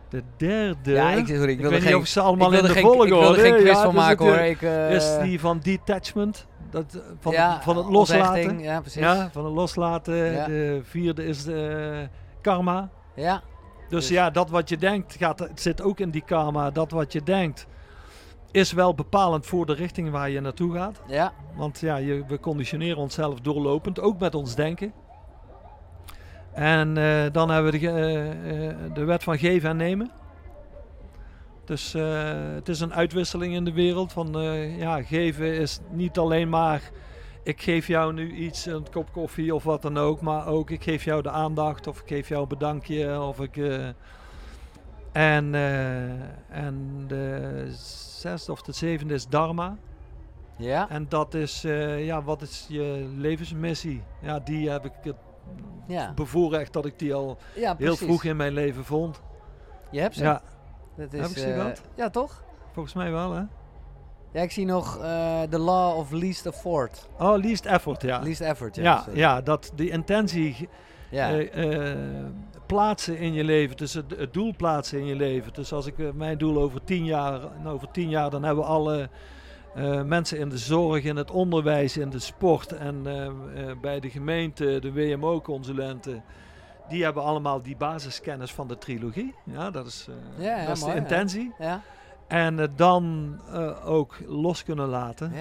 De 0.09 0.23
derde. 0.37 0.91
ja, 0.91 1.11
ik, 1.11 1.27
sorry, 1.27 1.51
ik 1.51 1.59
weet 1.59 1.71
niet 1.71 1.81
geen, 1.81 1.95
of 1.95 2.07
ze 2.07 2.21
allemaal 2.21 2.53
in 2.53 2.63
de 2.63 2.69
geen, 2.69 2.81
volgorde 2.81 3.13
Ik 3.15 3.19
wilde 3.19 3.39
geen 3.39 3.55
quiz 3.55 3.67
ja, 3.67 3.81
van 3.81 3.93
dus 3.93 4.01
maken 4.01 4.25
hoor. 4.25 4.35
eh, 4.35 4.49
Ik, 4.49 4.61
is 4.91 5.17
die 5.21 5.39
van 5.39 5.59
detachment. 5.59 6.47
Dat, 6.69 7.01
van, 7.19 7.31
ja, 7.31 7.61
van 7.61 7.77
het 7.77 7.85
loslaten. 7.85 8.59
Ja, 8.59 8.79
precies. 8.79 9.01
Ja, 9.01 9.29
van 9.31 9.45
het 9.45 9.53
loslaten. 9.53 10.15
Ja. 10.15 10.45
De 10.45 10.79
vierde 10.83 11.25
is 11.25 11.43
de 11.43 12.07
karma. 12.41 12.89
Ja. 13.15 13.41
Dus, 13.89 13.99
Dus- 13.99 14.07
ja, 14.09 14.29
dat 14.29 14.49
wat 14.49 14.69
je 14.69 14.77
denkt, 14.77 15.15
gaat, 15.19 15.39
het 15.39 15.61
zit 15.61 15.81
ook 15.81 15.99
in 15.99 16.09
die 16.09 16.23
karma. 16.25 16.69
Dat 16.71 16.91
wat 16.91 17.11
je 17.13 17.23
denkt, 17.23 17.67
is 18.51 18.71
wel 18.71 18.95
bepalend 18.95 19.45
voor 19.45 19.65
de 19.65 19.73
richting 19.73 20.09
waar 20.09 20.29
je 20.29 20.41
naartoe 20.41 20.73
gaat. 20.73 21.01
Ja. 21.07 21.33
Want 21.55 21.79
ja, 21.79 21.95
je, 21.95 22.23
we 22.27 22.39
conditioneren 22.39 22.97
onszelf 22.97 23.39
doorlopend, 23.39 23.99
ook 23.99 24.19
met 24.19 24.35
ons 24.35 24.55
denken. 24.55 24.93
En 26.53 26.97
eh, 26.97 27.31
dan 27.31 27.49
hebben 27.49 27.71
we 27.71 27.79
de, 27.79 27.87
eh, 27.87 28.69
eh, 28.69 28.75
de 28.93 29.03
wet 29.03 29.23
van 29.23 29.37
geven 29.37 29.69
en 29.69 29.77
nemen. 29.77 30.11
Dus 31.65 31.93
het 32.55 32.69
is 32.69 32.79
een 32.79 32.93
uitwisseling 32.93 33.53
in 33.53 33.65
de 33.65 33.73
wereld. 33.73 34.11
Van 34.11 34.31
ja, 34.77 35.03
geven 35.03 35.53
is 35.53 35.79
niet 35.89 36.17
alleen 36.17 36.49
maar 36.49 36.81
ik 37.43 37.61
geef 37.61 37.87
jou 37.87 38.13
nu 38.13 38.31
iets, 38.31 38.65
een 38.65 38.89
kop 38.91 39.11
koffie 39.11 39.55
of 39.55 39.63
wat 39.63 39.81
dan 39.81 39.97
ook. 39.97 40.21
Maar 40.21 40.47
ook 40.47 40.69
ik 40.69 40.83
geef 40.83 41.03
jou 41.03 41.21
de 41.21 41.29
aandacht 41.29 41.87
of 41.87 41.99
ik 41.99 42.07
geef 42.07 42.27
jou 42.27 42.41
een 42.41 42.47
bedankje. 42.47 43.21
Of 43.21 43.39
ik, 43.39 43.57
en, 45.11 45.55
en 46.49 47.05
de 47.07 47.65
zesde 48.21 48.51
of 48.51 48.61
de 48.61 48.71
zevende 48.71 49.13
is 49.13 49.27
dharma. 49.27 49.77
Ja. 50.57 50.89
En 50.89 51.05
dat 51.09 51.33
is, 51.33 51.63
eh, 51.63 52.05
ja, 52.05 52.23
wat 52.23 52.41
is 52.41 52.65
je 52.69 53.11
levensmissie? 53.17 54.03
Ja, 54.21 54.39
die 54.39 54.69
heb 54.69 54.85
ik 54.85 54.91
het 55.01 55.15
Ja. 55.87 56.13
bevoorrecht 56.13 56.73
dat 56.73 56.85
ik 56.85 56.99
die 56.99 57.13
al 57.13 57.37
ja, 57.55 57.75
heel 57.77 57.95
vroeg 57.95 58.23
in 58.23 58.35
mijn 58.35 58.53
leven 58.53 58.85
vond. 58.85 59.21
Je 59.91 59.99
hebt 59.99 60.15
ze. 60.15 60.23
Ja, 60.23 60.41
Dat 60.95 61.13
is, 61.13 61.19
Heb 61.21 61.29
ik 61.29 61.37
ze 61.37 61.53
eh? 61.53 61.71
Ja, 61.95 62.09
toch? 62.09 62.43
volgens 62.73 62.93
mij 62.95 63.11
wel, 63.11 63.33
hè? 63.33 63.41
Ja, 64.33 64.41
ik 64.41 64.51
zie 64.51 64.65
nog 64.65 64.97
eh 64.97 65.41
The 65.41 65.59
Law 65.59 65.97
of 65.97 66.11
Least 66.11 66.45
Effort. 66.45 67.09
Oh, 67.19 67.37
least 67.37 67.65
effort, 67.65 68.01
ja. 68.01 68.19
Least 68.19 68.41
Effort, 68.41 68.75
ja. 68.75 68.83
ja, 68.83 69.01
sorry. 69.01 69.17
ja, 69.19 69.41
dat 69.41 69.71
die 69.75 69.89
intentie 69.89 70.69
Ja. 71.11 71.31
eh, 71.39 71.91
eh, 71.91 71.97
plaatsen 72.65 73.17
in 73.17 73.33
je 73.33 73.43
leven, 73.43 73.77
dus 73.77 73.93
het, 73.93 74.13
het 74.17 74.33
doel 74.33 74.53
plaatsen 74.57 74.99
in 74.99 75.05
je 75.05 75.15
leven. 75.15 75.53
Dus 75.53 75.73
als 75.73 75.85
ik 75.85 75.99
eh, 75.99 76.11
mijn 76.13 76.37
doel 76.37 76.61
over 76.61 76.83
tien 76.83 77.05
jaar, 77.05 77.39
nou, 77.63 77.75
over 77.75 77.91
tien 77.91 78.09
jaar, 78.09 78.29
dan 78.29 78.43
hebben 78.43 78.63
we 78.63 78.69
alle 78.69 79.09
mensen 80.05 80.37
in 80.37 80.49
de 80.49 80.57
zorg, 80.57 81.03
in 81.03 81.15
het 81.15 81.31
onderwijs, 81.31 81.97
in 81.97 82.09
de 82.09 82.19
sport 82.19 82.71
en 82.71 83.03
bij 83.81 83.99
de 83.99 84.09
gemeente, 84.09 84.79
de 84.79 84.93
WMO-consulenten. 84.93 86.23
Die 86.89 87.03
hebben 87.03 87.23
allemaal 87.23 87.61
die 87.61 87.75
basiskennis 87.75 88.51
van 88.53 88.67
de 88.67 88.77
trilogie. 88.77 89.35
Ja, 89.43 89.71
dat 89.71 89.85
is, 89.85 90.07
Ja, 90.37 90.57
ja, 90.57 90.65
dat 90.65 90.75
is 90.77 90.81
mooi, 90.83 90.93
de 90.93 90.99
intentie. 90.99 91.53
ja. 91.59 91.81
En 92.27 92.57
het 92.57 92.77
dan 92.77 93.35
ook 93.85 94.17
los 94.27 94.63
kunnen 94.63 94.87
laten. 94.87 95.31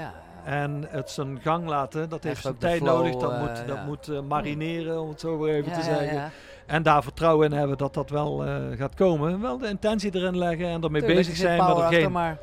En 0.45 0.87
het 0.89 1.11
zijn 1.11 1.41
gang 1.43 1.67
laten, 1.67 2.09
dat 2.09 2.23
heeft 2.25 2.43
zijn 2.43 2.59
tijd 2.59 2.83
flow, 2.83 2.97
nodig. 2.97 3.17
Dat 3.17 3.33
eh, 3.33 3.41
moet, 3.41 3.57
dat 3.67 3.77
ja. 3.77 3.85
moet 3.85 4.09
eh, 4.09 4.21
marineren, 4.21 5.01
om 5.01 5.09
het 5.09 5.21
zo 5.21 5.39
weer 5.39 5.55
even 5.55 5.71
Ja, 5.71 5.79
te 5.79 5.85
zeggen. 5.85 6.15
ja. 6.15 6.31
En 6.67 6.83
daar 6.83 7.03
vertrouwen 7.03 7.51
in 7.51 7.59
hebben 7.59 7.79
dat 7.79 7.95
dat 7.95 8.11
wel 8.11 8.45
eh, 8.47 8.55
gaat 8.77 8.95
komen. 8.95 9.41
Wel 9.41 9.59
de 9.59 9.69
intentie 9.69 10.15
erin 10.15 10.39
leggen 10.39 10.67
en 10.67 10.83
ermee 10.83 11.03
Tuurlijk, 11.03 11.27
bezig 11.27 11.37
zijn, 11.37 11.59
maar 11.59 11.77
er 11.77 11.93
geen, 11.93 12.13
maar 12.13 12.39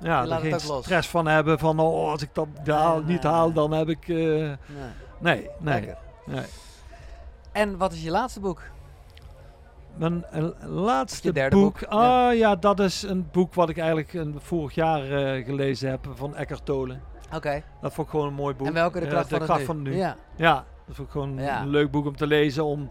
ja, 0.00 0.26
er 0.26 0.40
geen 0.40 0.50
los. 0.50 0.84
stress 0.84 1.08
van 1.08 1.26
hebben 1.26 1.58
van 1.58 1.78
oh, 1.78 2.10
als 2.10 2.22
ik 2.22 2.30
dat 2.32 2.48
haal, 2.64 3.02
niet 3.02 3.22
haal, 3.22 3.52
dan 3.52 3.72
heb 3.72 3.88
ik... 3.88 4.06
Nee. 4.08 4.56
nee, 5.18 5.50
nee, 5.58 5.94
nee. 6.26 6.44
En 7.52 7.76
wat 7.76 7.92
is 7.92 8.02
je 8.02 8.10
laatste 8.10 8.40
boek? 8.40 8.62
Mijn 9.96 10.24
laatste 10.66 11.32
derde 11.32 11.56
boek, 11.56 11.80
boek, 11.80 11.88
ah 11.90 12.36
ja. 12.36 12.56
dat 12.56 12.80
is 12.80 13.02
een 13.02 13.28
boek 13.32 13.54
wat 13.54 13.68
ik 13.68 13.78
eigenlijk 13.78 14.14
eh, 14.14 14.22
vorig 14.38 14.74
jaar 14.74 15.02
gelezen 15.42 15.90
heb 15.90 16.08
van 16.14 16.36
Eckhart 16.36 16.64
Tolle. 16.64 16.98
Oké. 17.34 17.62
Dat 17.80 17.92
vond 17.92 18.06
ik 18.06 18.12
gewoon 18.12 18.26
een 18.28 18.34
mooi 18.34 18.54
boek. 18.54 18.66
En 18.66 18.72
welke 18.72 18.98
de 18.98 19.04
Eh, 19.04 19.10
kracht, 19.10 19.28
de 19.30 19.36
van, 19.36 19.44
kracht 19.46 19.74
nu. 19.74 19.96
Ja. 19.96 20.16
Ja, 20.36 20.64
dat 20.86 20.96
vond 20.96 21.06
ik 21.08 21.12
gewoon 21.12 21.36
Ja. 21.38 21.60
een 21.60 21.68
leuk 21.68 21.90
boek 21.90 22.06
om 22.06 22.16
te 22.16 22.26
lezen. 22.26 22.64
Om, 22.64 22.90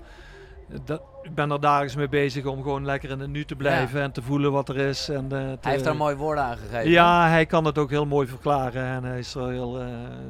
dat, 0.85 1.01
ik 1.21 1.35
ben 1.35 1.51
er 1.51 1.59
dagelijks 1.59 1.95
mee 1.95 2.09
bezig 2.09 2.45
om 2.45 2.61
gewoon 2.61 2.85
lekker 2.85 3.09
in 3.09 3.19
het 3.19 3.29
nu 3.29 3.45
te 3.45 3.55
blijven 3.55 4.01
en 4.01 4.11
te 4.11 4.21
voelen 4.21 4.51
wat 4.51 4.69
er 4.69 4.77
is. 4.77 5.09
En, 5.09 5.23
eh, 5.23 5.29
te- 5.29 5.57
Hij 5.61 5.71
heeft 5.71 5.83
daar 5.83 5.95
mooie 5.95 6.15
woorden 6.15 6.43
aan 6.43 6.57
gegeven. 6.57 6.89
Ja, 6.89 7.27
hij 7.27 7.45
kan 7.45 7.65
het 7.65 7.77
ook 7.77 7.89
heel 7.89 8.05
mooi 8.05 8.27
verklaren. 8.27 8.83
En 8.83 9.03
hij 9.03 9.19
is 9.19 9.35
er 9.35 9.49
heel, 9.49 9.79
eh, 9.81 9.87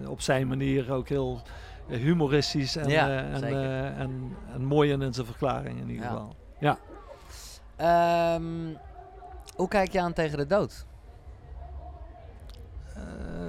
op 0.09 0.21
zijn 0.21 0.47
manier 0.47 0.93
ook 0.93 1.09
heel 1.09 1.41
humoristisch 1.87 2.75
en, 2.75 2.89
Ja, 2.89 3.09
en, 3.09 3.43
en, 3.97 4.35
en 4.53 4.65
mooi 4.65 4.91
in 4.91 5.13
zijn 5.13 5.25
verklaring 5.25 5.79
in 5.79 5.89
ieder 5.89 6.05
Ja. 6.05 6.09
geval. 6.11 6.35
Ehm, 7.75 8.43
hoe 9.55 9.67
kijk 9.67 9.91
je 9.91 10.01
aan 10.01 10.13
tegen 10.13 10.37
de 10.37 10.45
dood? 10.45 10.85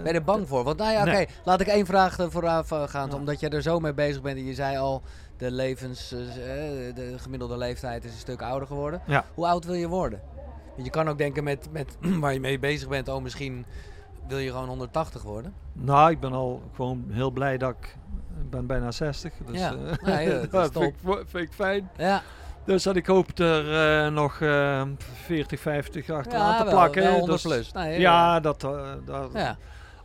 Ben 0.03 0.13
je 0.13 0.19
er 0.19 0.25
bang 0.25 0.49
voor? 0.49 0.65
Want 0.65 0.79
nou 0.79 0.93
ja, 0.93 1.01
oké, 1.01 1.11
Nee. 1.11 1.29
laat 1.45 1.61
ik 1.61 1.67
één 1.67 1.87
vraag 1.87 2.19
eh, 2.19 2.27
vooraf 2.29 2.73
eh, 2.73 2.83
gaan. 2.89 3.09
Ja. 3.11 3.15
Omdat 3.17 3.41
jij 3.41 3.51
er 3.51 3.63
zo 3.63 3.81
mee 3.81 3.95
bezig 3.95 4.23
bent 4.23 4.37
en 4.39 4.45
je 4.45 4.55
zei 4.55 4.77
al, 4.79 5.03
de, 5.37 5.51
levens, 5.51 6.13
eh, 6.13 6.89
eh, 6.89 6.95
de 6.95 7.15
gemiddelde 7.19 7.57
leeftijd 7.57 8.05
is 8.05 8.13
een 8.13 8.19
stuk 8.19 8.43
ouder 8.43 8.67
geworden. 8.69 9.01
Ja. 9.07 9.25
Hoe 9.35 9.47
oud 9.47 9.65
wil 9.65 9.75
je 9.75 9.89
worden? 9.89 10.21
Want 10.75 10.85
je 10.85 10.91
kan 10.91 11.09
ook 11.09 11.19
denken 11.19 11.45
met, 11.45 11.69
met 11.73 11.97
waar 12.21 12.33
je 12.33 12.41
mee 12.41 12.59
bezig 12.59 12.89
bent, 12.89 13.09
oh 13.09 13.23
misschien 13.23 13.67
wil 14.29 14.39
je 14.39 14.51
gewoon 14.51 14.69
180 14.69 15.23
worden. 15.23 15.55
Nou, 15.73 16.11
ik 16.11 16.21
ben 16.21 16.33
al 16.33 16.63
gewoon 16.75 17.05
heel 17.11 17.31
blij 17.31 17.59
dat 17.59 17.71
ik, 17.71 17.97
ik 18.41 18.51
ben 18.51 18.67
bijna 18.67 18.91
60. 18.91 19.33
Dus 19.47 19.59
Ja. 19.59 19.73
eh, 19.75 20.05
Nee, 20.05 20.49
dat 20.49 20.73
vind, 20.73 20.85
ik, 20.85 20.95
vind 21.27 21.49
ik 21.49 21.53
fijn. 21.53 21.91
Ja, 21.97 22.23
Dus 22.65 22.83
dat 22.83 22.97
ik 22.97 23.07
hoop 23.07 23.39
er 23.39 24.05
eh, 24.05 24.13
nog 24.13 24.41
eh 24.41 24.83
40, 24.99 25.61
50 25.61 26.11
achteraan 26.11 26.51
ja 26.53 26.57
te 26.59 26.65
wel, 26.65 26.73
plakken. 26.73 27.03
wel 27.03 27.13
100 27.19 27.43
Dus- 27.43 27.53
plus. 27.53 27.73
Nee, 27.73 28.01
Ja, 28.01 28.41
dat, 28.41 28.65
eh, 28.65 28.81
dat, 29.05 29.31
ja. 29.33 29.57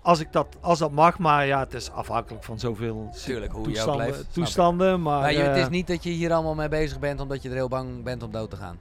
als, 0.01 0.19
ik 0.19 0.31
dat, 0.31 0.47
als 0.61 0.79
dat 0.79 0.91
mag, 0.91 1.19
maar 1.19 1.45
ja, 1.45 1.59
het 1.59 1.73
is 1.73 1.91
afhankelijk 1.91 2.43
van 2.43 2.59
zoveel 2.59 3.09
Tuurlijk, 3.25 3.51
hoe 3.51 3.63
toestanden. 3.63 4.07
ik. 4.07 4.15
toestanden 4.31 5.01
maar 5.01 5.21
Maar 5.21 5.31
je, 5.33 5.39
het 5.39 5.55
eh, 5.55 5.61
is 5.61 5.69
niet 5.69 5.87
dat 5.87 6.03
je 6.03 6.09
hier 6.09 6.33
allemaal 6.33 6.55
mee 6.55 6.69
bezig 6.69 6.99
bent 6.99 7.19
omdat 7.19 7.41
je 7.41 7.49
er 7.49 7.55
heel 7.55 7.67
bang 7.67 8.03
bent 8.03 8.23
om 8.23 8.31
dood 8.31 8.49
te 8.49 8.55
gaan. 8.55 8.77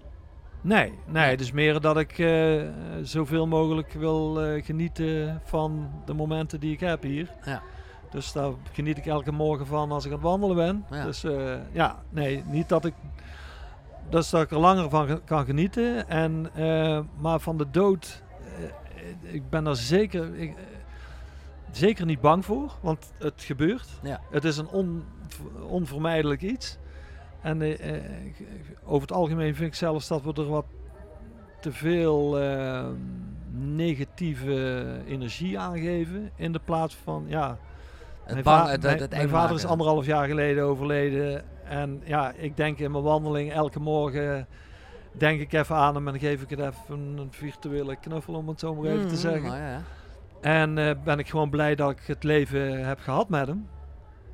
Nee, 0.61 0.93
nee, 1.07 1.31
het 1.31 1.41
is 1.41 1.53
meer 1.53 1.81
dat 1.81 1.99
ik 1.99 2.19
eh, 2.19 2.63
zoveel 3.03 3.47
mogelijk 3.47 3.93
wil 3.93 4.43
eh, 4.43 4.65
genieten 4.65 5.41
van 5.45 5.91
de 6.05 6.15
momenten 6.15 6.61
die 6.61 6.73
ik 6.73 6.81
heb 6.81 7.03
hier. 7.03 7.31
Ja. 7.45 7.63
Dus 8.11 8.33
daar 8.33 8.51
geniet 8.73 8.97
ik 8.99 9.07
elke 9.07 9.33
morgen 9.33 9.67
van 9.67 9.93
als 9.93 10.05
ik 10.05 10.11
aan 10.11 10.17
het 10.19 10.27
wandelen 10.27 10.57
ben. 10.57 10.85
Ja. 10.99 11.05
Dus 11.05 11.25
eh, 11.25 11.33
ja, 11.73 11.97
nee, 12.11 12.45
niet 12.47 12.69
dat 12.69 12.85
ik. 12.85 12.95
Dat 14.09 14.33
ik 14.33 14.51
er 14.51 14.59
langer 14.59 14.91
van 14.91 15.21
kan 15.25 15.45
genieten. 15.45 16.09
En, 16.09 16.51
eh, 16.55 17.01
maar 17.19 17.41
van 17.41 17.59
de 17.59 17.71
dood, 17.71 18.23
eh, 18.57 19.35
ik 19.35 19.51
ben 19.51 19.67
er 19.67 19.77
zeker, 19.77 20.35
ik, 20.35 20.49
eh, 20.51 20.63
zeker 21.71 22.07
niet 22.07 22.21
bang 22.21 22.45
voor, 22.45 22.73
want 22.81 23.13
het 23.19 23.43
gebeurt. 23.43 23.89
Ja. 24.03 24.21
Het 24.31 24.45
is 24.45 24.57
een 24.57 24.69
on, 24.69 25.05
onvermijdelijk 25.69 26.43
iets. 26.43 26.79
En 27.41 27.63
over 28.85 29.09
het 29.09 29.17
algemeen 29.17 29.55
vind 29.55 29.69
ik 29.69 29.75
zelfs 29.75 30.09
dat 30.09 30.23
we 30.23 30.33
er 30.33 30.49
wat 30.49 30.65
te 31.61 31.73
veel 31.73 32.39
negatieve 33.51 34.85
energie 35.07 35.59
aan 35.59 35.79
geven. 35.79 36.31
In 36.37 36.53
de 36.53 36.61
plaats 36.65 36.97
van, 37.05 37.25
ja, 37.27 37.59
Het 38.23 38.33
mijn, 38.33 38.45
bang, 38.45 38.63
va- 38.65 38.71
het, 38.71 38.81
mijn- 38.83 38.93
het, 38.93 39.01
het 39.03 39.11
mijn 39.11 39.23
eng 39.23 39.29
vader 39.29 39.57
is 39.57 39.65
anderhalf 39.65 40.07
jaar 40.07 40.27
geleden 40.27 40.65
overleden. 40.65 41.45
En 41.69 42.03
ja, 42.05 42.33
ik 42.37 42.57
denk 42.57 42.79
in 42.79 42.91
mijn 42.91 43.05
wandeling 43.05 43.53
elke 43.53 43.81
morgen 43.81 44.47
denk 45.13 45.41
ik 45.41 45.53
even 45.53 45.77
aan 45.77 45.95
hem 45.95 46.09
en 46.09 46.19
geef 46.19 46.43
ik 46.43 46.51
het 46.51 46.59
even 46.59 46.99
een 47.19 47.29
virtuele 47.31 47.97
knuffel 47.97 48.35
om 48.35 48.49
het 48.49 48.61
zo 48.61 48.75
maar 48.75 48.91
even 48.91 49.01
te 49.09 49.13
Mhm, 49.13 49.21
zeggen. 49.23 49.51
ja. 49.51 49.83
En 50.41 50.79
eh, 50.79 50.91
ben 51.05 51.19
ik 51.19 51.29
gewoon 51.29 51.51
blij 51.51 51.75
dat 51.75 51.91
ik 51.91 52.01
het 52.07 52.25
leven 52.25 52.87
heb 52.87 52.99
gehad 53.01 53.29
met 53.29 53.47
hem. 53.47 53.69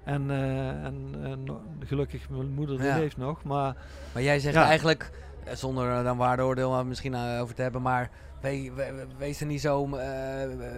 En, 0.04 0.30
eh, 0.30 0.68
en, 0.84 1.14
en 1.22 1.46
gelukkig, 1.86 2.28
mijn 2.28 2.50
moeder 2.52 2.76
die 2.78 2.86
Ja. 2.86 2.94
leeft 2.96 3.16
nog. 3.16 3.42
Maar 3.42 3.76
Maar 4.12 4.22
jij 4.22 4.38
zegt 4.38 4.54
Ja. 4.54 4.64
eigenlijk, 4.64 5.10
eh, 5.44 5.54
zonder 5.54 5.88
er 5.88 6.04
dan 6.04 6.16
waardeoordeel 6.16 6.70
maar 6.70 6.86
misschien 6.86 7.14
over 7.16 7.54
te 7.54 7.62
hebben, 7.62 7.82
maar 7.82 8.10
we- 8.40 8.70
we- 8.74 8.92
we- 8.94 9.06
wees 9.18 9.40
er 9.40 9.46
niet 9.46 9.60
zo 9.60 9.88
eh, 9.96 10.06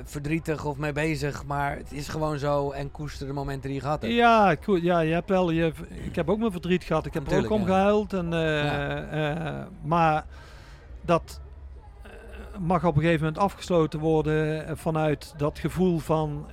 verdrietig 0.04 0.64
of 0.64 0.76
mee 0.76 0.92
bezig, 0.92 1.44
maar 1.46 1.76
het 1.76 1.92
is 1.92 2.08
gewoon 2.08 2.38
zo 2.38 2.70
en 2.70 2.90
koester 2.90 3.26
de 3.26 3.32
momenten 3.32 3.62
die 3.68 3.74
je 3.74 3.80
gehad 3.80 4.02
hebt. 4.02 4.14
ja, 4.14 4.56
ja, 4.82 5.00
je 5.00 5.12
hebt 5.12 5.28
wel, 5.28 5.50
je, 5.50 5.72
ik 6.04 6.14
heb 6.14 6.28
ook 6.30 6.38
mijn 6.38 6.50
verdriet 6.52 6.84
gehad. 6.84 7.06
Ik 7.06 7.14
heb 7.14 7.30
er 7.30 7.44
ook 7.44 7.50
om 7.50 7.60
ja. 7.60 7.66
gehuild. 7.66 8.12
En, 8.12 8.32
eh, 8.32 8.64
Ja. 8.64 9.00
eh, 9.60 9.66
maar 9.82 10.24
dat 11.00 11.40
mag 12.58 12.84
op 12.84 12.94
een 12.96 13.02
gegeven 13.02 13.24
moment 13.24 13.42
afgesloten 13.42 14.00
worden 14.00 14.78
vanuit 14.78 15.34
dat 15.36 15.58
gevoel 15.58 15.98
van 15.98 16.46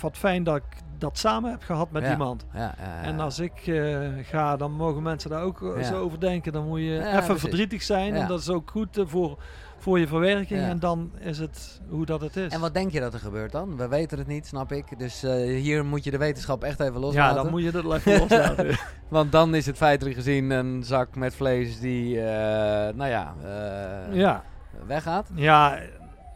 wat 0.00 0.16
fijn 0.16 0.44
dat 0.44 0.56
ik 0.56 0.62
dat 0.98 1.18
samen 1.18 1.50
heb 1.50 1.62
gehad 1.62 1.90
met 1.90 2.02
Ja. 2.02 2.10
iemand. 2.10 2.46
Ja, 2.54 2.74
ja. 2.78 3.02
En 3.02 3.20
als 3.20 3.38
ik 3.38 3.52
ga, 4.22 4.56
dan 4.56 4.72
mogen 4.72 5.02
mensen 5.02 5.30
daar 5.30 5.42
ook 5.42 5.74
zo 5.82 6.00
over 6.00 6.20
denken. 6.20 6.52
Dan 6.52 6.66
moet 6.66 6.80
je 6.80 6.98
even 7.06 7.24
precies. 7.24 7.40
verdrietig 7.40 7.82
zijn. 7.82 8.14
En 8.14 8.28
dat 8.28 8.40
is 8.40 8.48
ook 8.48 8.70
goed 8.70 9.02
voor, 9.06 9.38
voor 9.88 9.98
je 9.98 10.06
verwerking. 10.06 10.60
Ja. 10.60 10.68
En 10.68 10.78
dan 10.78 11.10
is 11.18 11.38
het 11.38 11.80
hoe 11.88 12.06
dat 12.06 12.20
het 12.20 12.36
is. 12.36 12.52
En 12.52 12.60
wat 12.60 12.74
denk 12.74 12.92
je 12.92 13.00
dat 13.00 13.14
er 13.14 13.18
gebeurt 13.18 13.52
dan? 13.52 13.76
We 13.76 13.88
weten 13.88 14.18
het 14.18 14.26
niet, 14.26 14.46
snap 14.46 14.72
ik. 14.72 14.98
Dus 14.98 15.22
eh, 15.22 15.32
hier 15.34 15.84
moet 15.84 16.04
je 16.04 16.10
de 16.10 16.18
wetenschap 16.18 16.62
echt 16.62 16.80
even 16.80 16.94
ja, 16.94 17.00
loslaten. 17.00 17.42
dan 17.42 17.50
moet 17.50 17.62
je 17.62 17.70
dat 17.70 17.94
even 17.94 18.18
loslaten. 18.18 18.78
Want 19.08 19.32
dan 19.32 19.54
is 19.54 19.66
het 19.66 19.76
feitelijk 19.76 20.16
gezien 20.16 20.50
een 20.50 20.84
zak 20.84 21.16
met 21.16 21.34
vlees 21.34 21.80
die, 21.80 22.20
eh, 22.20 22.94
nou 22.94 23.10
ja, 23.10 23.34
eh, 23.42 24.14
ja. 24.16 24.44
weggaat. 24.86 25.30
ja, 25.34 25.78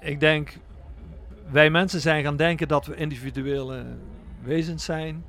ik 0.01 0.21
denk... 0.21 0.59
Wij 1.51 1.71
mensen 1.71 2.01
zijn 2.01 2.25
gaan 2.25 2.37
denken 2.37 2.69
dat 2.69 2.87
we 2.87 2.95
individuele 2.95 3.85
wezens 4.43 4.85
zijn. 4.85 5.25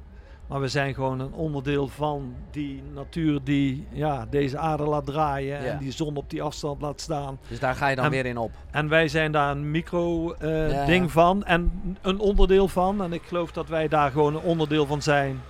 Maar 0.54 0.62
we 0.62 0.68
zijn 0.68 0.94
gewoon 0.94 1.20
een 1.20 1.34
onderdeel 1.34 1.88
van 1.88 2.34
die 2.52 2.84
natuur 2.94 3.40
die 3.44 3.88
ja, 3.92 4.26
deze 4.30 4.58
aarde 4.58 4.84
laat 4.84 5.06
draaien. 5.06 5.64
Ja. 5.64 5.72
En 5.72 5.78
die 5.78 5.92
zon 5.92 6.16
op 6.16 6.30
die 6.30 6.42
afstand 6.42 6.82
laat 6.82 7.02
staan. 7.02 7.40
Dus 7.48 7.60
daar 7.60 7.76
ga 7.76 7.88
je 7.88 7.96
dan 7.96 8.06
En- 8.06 8.12
weer 8.12 8.26
in 8.26 8.38
op. 8.38 8.52
En 8.72 8.90
wij 8.90 9.08
zijn 9.08 9.32
daar 9.32 9.52
een 9.52 9.72
micro-ding 9.72 10.72
Ja, 10.72 10.86
ding 10.86 11.06
ja. 11.06 11.10
van 11.12 11.44
en 11.44 11.72
een 12.02 12.20
onderdeel 12.20 12.68
van. 12.68 13.04
En 13.04 13.14
ik 13.14 13.22
geloof 13.24 13.52
dat 13.52 13.68
wij 13.68 13.88
daar 13.88 14.12
gewoon 14.12 14.36
een 14.36 14.42
onderdeel 14.42 14.86
van 14.86 15.02
zijn. 15.02 15.42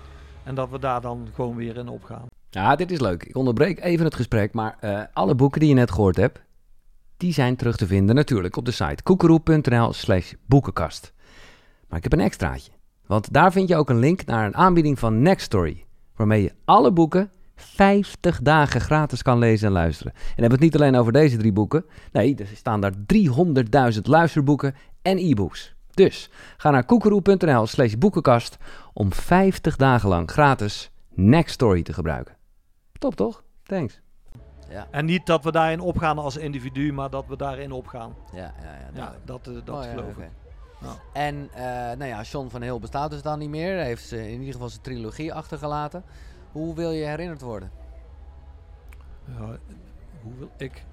En 0.43 0.55
dat 0.55 0.69
we 0.69 0.79
daar 0.79 1.01
dan 1.01 1.27
gewoon 1.33 1.55
weer 1.55 1.77
in 1.77 1.87
opgaan. 1.87 2.25
Ja, 2.49 2.75
dit 2.75 2.91
is 2.91 2.99
leuk. 2.99 3.23
Ik 3.23 3.35
onderbreek 3.35 3.79
even 3.83 4.05
het 4.05 4.15
gesprek, 4.15 4.53
maar 4.53 4.77
eh, 4.79 5.01
alle 5.13 5.35
boeken 5.35 5.59
die 5.59 5.69
je 5.69 5.75
net 5.75 5.91
gehoord 5.91 6.15
hebt, 6.15 6.39
die 7.17 7.33
zijn 7.33 7.55
terug 7.55 7.75
te 7.75 7.87
vinden 7.87 8.15
natuurlijk 8.15 8.55
op 8.57 8.65
de 8.65 8.71
site 8.71 9.03
koekeroe.nl 9.03 9.93
slash 9.93 10.33
boekenkast. 10.45 11.13
Maar 11.87 11.97
ik 11.97 12.03
heb 12.03 12.13
een 12.13 12.25
extraatje, 12.25 12.71
want 13.13 13.33
daar 13.33 13.51
vind 13.51 13.67
je 13.67 13.75
ook 13.75 13.89
een 13.89 13.99
link 13.99 14.25
naar 14.25 14.45
een 14.45 14.55
aanbieding 14.55 14.99
van 14.99 15.21
Nextory, 15.21 15.85
waarmee 16.15 16.43
je 16.43 16.51
alle 16.65 16.91
boeken 16.91 17.31
50 17.55 18.41
dagen 18.41 18.81
gratis 18.81 19.21
kan 19.21 19.37
lezen 19.37 19.67
en 19.67 19.73
luisteren. 19.73 20.13
En 20.13 20.19
dan 20.19 20.29
hebben 20.35 20.59
we 20.59 20.65
het 20.65 20.73
niet 20.73 20.81
alleen 20.81 20.95
over 20.95 21.11
deze 21.11 21.37
drie 21.37 21.51
boeken, 21.51 21.85
nee, 22.11 22.35
er 22.35 22.47
staan 22.55 22.81
daar 22.81 22.93
300.000 23.93 24.01
luisterboeken 24.01 24.75
en 25.01 25.17
e-books. 25.17 25.75
Dus 25.91 26.29
ga 26.57 26.69
naar 26.69 26.85
koekeroe.nl 26.85 27.67
slash 27.67 27.93
boekenkast 27.93 28.57
om 28.93 29.13
50 29.13 29.75
dagen 29.75 30.09
lang 30.09 30.31
gratis 30.31 30.91
Nextory 31.09 31.83
te 31.83 31.93
gebruiken. 31.93 32.35
Top 32.99 33.15
toch? 33.15 33.43
Thanks. 33.63 34.01
Ja, 34.69 34.87
En 34.91 35.05
niet 35.05 35.25
dat 35.25 35.43
we 35.43 35.51
daarin 35.51 35.79
opgaan 35.79 36.17
als 36.17 36.37
individu, 36.37 36.93
maar 36.93 37.09
dat 37.09 37.25
we 37.27 37.37
daarin 37.37 37.71
opgaan. 37.71 38.15
ja, 38.33 38.53
ja. 38.61 38.89
ja, 38.93 39.15
dat, 39.25 39.47
eh, 39.47 39.53
dat 39.63 39.75
Oh, 39.75 39.83
ja, 39.83 39.89
geloof 39.89 40.17
ik. 40.17 40.42
En 41.13 41.49
eh, 41.53 41.63
nou 41.97 42.05
ja, 42.05 42.21
John 42.21 42.49
van 42.49 42.61
Heel 42.61 42.79
bestaat 42.79 43.11
dus 43.11 43.21
dan 43.21 43.39
niet 43.39 43.49
meer. 43.49 43.75
Hij 43.75 43.85
heeft 43.85 44.11
in 44.11 44.39
ieder 44.39 44.53
geval 44.53 44.69
zijn 44.69 44.81
trilogie 44.81 45.33
achtergelaten. 45.33 46.03
Hoe 46.51 46.75
wil 46.75 46.91
je 46.91 47.05
herinnerd 47.05 47.41
worden? 47.41 47.71
Ja, 49.25 49.57
hoe 50.21 50.33
wil 50.37 50.51
ik... 50.57 50.85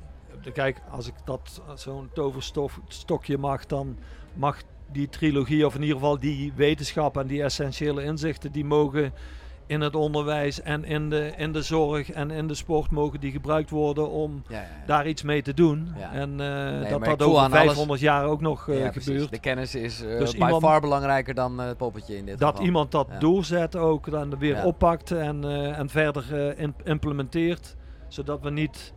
Kijk, 0.52 0.80
als 0.90 1.06
ik 1.06 1.14
dat 1.24 1.62
zo'n 1.74 2.10
toverstokje 2.12 3.38
mag, 3.38 3.66
dan 3.66 3.98
mag 4.34 4.62
die 4.92 5.08
trilogie, 5.08 5.66
of 5.66 5.74
in 5.74 5.80
ieder 5.80 5.96
geval 5.96 6.18
die 6.18 6.52
wetenschap 6.52 7.16
en 7.16 7.26
die 7.26 7.42
essentiële 7.42 8.02
inzichten, 8.02 8.52
die 8.52 8.64
mogen 8.64 9.12
in 9.70 9.80
het 9.80 9.94
onderwijs 9.96 10.62
en 10.62 10.84
in 10.84 11.10
de, 11.10 11.32
in 11.36 11.52
de 11.52 11.62
zorg 11.62 12.10
en 12.10 12.30
in 12.30 12.46
de 12.46 12.54
sport 12.54 12.90
mogen 12.90 13.20
die 13.20 13.30
gebruikt 13.32 13.70
worden 13.70 14.10
om 14.10 14.42
Ja, 14.48 14.56
ja, 14.56 14.60
ja. 14.62 14.86
daar 14.86 15.06
iets 15.08 15.22
mee 15.22 15.42
te 15.42 15.54
doen. 15.54 15.94
En 16.12 16.34
maar 16.36 16.88
dat 16.88 17.04
dat 17.04 17.22
over 17.22 17.38
aan 17.40 17.52
alles- 17.52 17.64
500 17.64 18.00
jaar 18.00 18.24
ook 18.24 18.40
nog 18.40 18.68
eh, 18.68 18.88
precies. 18.90 19.04
gebeurt. 19.04 19.30
De 19.30 19.38
kennis 19.40 19.74
is 19.74 20.02
eh 20.02 20.18
Dus 20.18 20.30
by 20.36 20.42
iemand- 20.44 20.62
far 20.62 20.80
belangrijker 20.80 21.34
dan 21.34 21.58
het 21.58 21.76
poppetje 21.76 22.16
in 22.16 22.24
dit 22.26 22.38
Dat 22.38 22.48
geval. 22.50 22.64
iemand 22.66 22.90
dat 22.90 23.08
doorzet 23.18 23.76
ook, 23.76 24.10
dan 24.10 24.38
weer 24.38 24.64
oppakt 24.64 25.10
en, 25.10 25.44
en 25.74 25.88
verder 25.88 26.54
in- 26.58 26.74
implementeert. 26.84 27.76
Zodat 28.08 28.40
we 28.42 28.50
niet, 28.50 28.92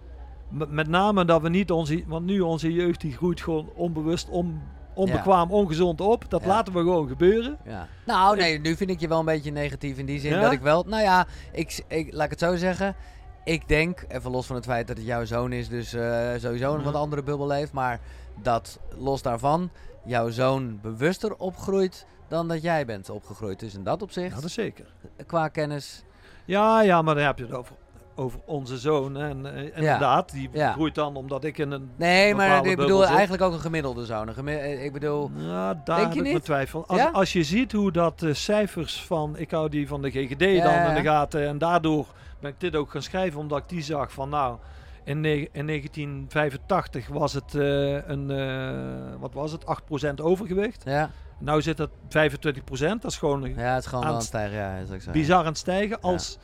met 0.49 0.87
name 0.87 1.25
dat 1.25 1.41
we 1.41 1.49
niet 1.49 1.71
onze, 1.71 2.03
want 2.07 2.25
nu 2.25 2.39
onze 2.39 2.73
jeugd 2.73 3.01
die 3.01 3.11
groeit 3.11 3.41
gewoon 3.41 3.69
onbewust 3.75 4.29
om 4.29 4.61
onbekwaam, 4.93 5.51
ongezond 5.51 6.01
op. 6.01 6.25
Dat 6.29 6.41
Ja. 6.41 6.47
laten 6.47 6.73
we 6.73 6.79
gewoon 6.79 7.07
gebeuren. 7.07 7.57
Ja. 7.65 7.87
Nou, 8.05 8.37
nee, 8.37 8.59
nu 8.59 8.75
vind 8.75 8.89
ik 8.89 8.99
je 8.99 9.07
wel 9.07 9.19
een 9.19 9.25
beetje 9.25 9.51
negatief 9.51 9.97
in 9.97 10.05
die 10.05 10.19
zin 10.19 10.31
Ja? 10.31 10.41
dat 10.41 10.51
ik 10.51 10.61
wel... 10.61 10.83
Nou 10.83 11.03
ja, 11.03 11.27
ik, 11.51 11.83
ik, 11.87 12.13
laat 12.13 12.23
ik 12.25 12.29
het 12.29 12.39
zo 12.39 12.55
zeggen. 12.55 12.95
Ik 13.43 13.67
denk, 13.67 14.05
even 14.07 14.31
los 14.31 14.45
van 14.45 14.55
het 14.55 14.65
feit 14.65 14.87
dat 14.87 14.97
het 14.97 15.05
jouw 15.05 15.25
zoon 15.25 15.51
is, 15.51 15.69
dus 15.69 15.93
eh, 15.93 16.29
sowieso 16.37 16.69
een 16.71 16.75
Mhm. 16.75 16.83
wat 16.91 16.95
andere 17.01 17.23
bubbel 17.23 17.47
leeft. 17.47 17.71
Maar 17.71 17.99
dat, 18.41 18.79
los 18.97 19.21
daarvan, 19.21 19.69
jouw 20.05 20.29
zoon 20.29 20.79
bewuster 20.81 21.35
opgroeit 21.35 22.05
dan 22.27 22.47
dat 22.47 22.61
jij 22.61 22.85
bent 22.85 23.09
opgegroeid. 23.09 23.59
Dus 23.59 23.73
in 23.73 23.83
dat 23.83 24.01
opzicht, 24.01 24.29
Ja, 24.29 24.35
dat 24.35 24.43
is 24.43 24.53
zeker. 24.53 24.85
qua 25.25 25.47
kennis... 25.47 26.03
Ja, 26.45 26.81
ja, 26.81 27.01
maar 27.01 27.15
dan 27.15 27.23
heb 27.23 27.37
je 27.37 27.43
het 27.45 27.53
over, 27.53 27.75
over 28.15 28.40
onze 28.45 28.77
zoon. 28.77 29.18
En 29.18 29.56
eh, 29.56 29.64
inderdaad, 29.64 30.31
die 30.31 30.49
Ja. 30.52 30.72
groeit 30.72 30.95
dan 30.95 31.15
omdat 31.15 31.44
ik 31.44 31.57
in 31.57 31.72
een... 31.72 31.90
Nee, 31.95 32.35
maar 32.35 32.65
ik 32.65 32.77
bedoel 32.77 33.02
zit. 33.02 33.10
eigenlijk 33.10 33.44
ook 33.44 33.53
een 33.53 33.60
gemiddelde 33.60 34.06
zoon. 34.06 34.27
Een 34.35 34.48
eh, 34.48 34.84
ik 34.85 34.94
bedoel... 34.94 35.31
Ja, 35.35 35.73
daar 35.73 35.95
Denk 35.98 35.99
heb 35.99 36.14
je 36.14 36.19
ik 36.19 36.26
mijn 36.26 36.41
twijfel. 36.41 36.88
Als, 36.88 36.99
Ja? 36.99 37.10
als 37.10 37.34
je 37.34 37.44
ziet 37.44 37.72
hoe 37.72 37.91
dat 37.91 38.19
de 38.19 38.34
cijfers 38.34 39.03
van, 39.06 39.38
ik 39.38 39.52
hou 39.52 39.69
die 39.69 39.88
van 39.88 40.02
de 40.02 40.11
GGD 40.11 40.64
dan 40.64 40.73
in 40.90 40.94
de 40.95 41.02
gaten. 41.03 41.48
En 41.48 41.57
daardoor 41.57 42.06
ben 42.40 42.52
ik 42.52 42.60
dit 42.60 42.76
ook 42.76 42.91
gaan 42.91 43.02
schrijven, 43.02 43.40
omdat 43.40 43.57
ik 43.57 43.69
die 43.69 43.81
zag 43.84 44.11
van 44.11 44.30
nou, 44.30 44.57
in, 45.03 45.26
in 45.26 45.68
1985 45.68 47.07
was 47.07 47.34
het 47.34 47.56
eh, 47.56 48.07
een, 48.07 48.31
eh, 48.31 49.19
wat 49.19 49.34
was 49.34 49.52
het, 49.52 49.65
8% 49.65 50.22
overgewicht. 50.22 50.81
Ja, 50.85 51.10
Nou 51.38 51.61
zit 51.61 51.77
het 51.77 51.90
25%, 51.90 53.02
dat 53.02 53.11
is 53.11 53.18
gewoon 53.18 53.41
ja 53.56 53.73
het 53.73 53.84
is 53.84 53.90
gewoon 53.90 54.03
Aan 54.03 54.10
het 54.10 54.18
het 54.18 54.27
stijgen. 54.27 54.57
Ja, 54.57 54.76
is 54.76 54.91
ook 54.91 55.02
zo. 55.02 55.11
bizar 55.11 55.40
aan 55.40 55.45
het 55.45 55.57
stijgen. 55.57 56.02
Als, 56.02 56.38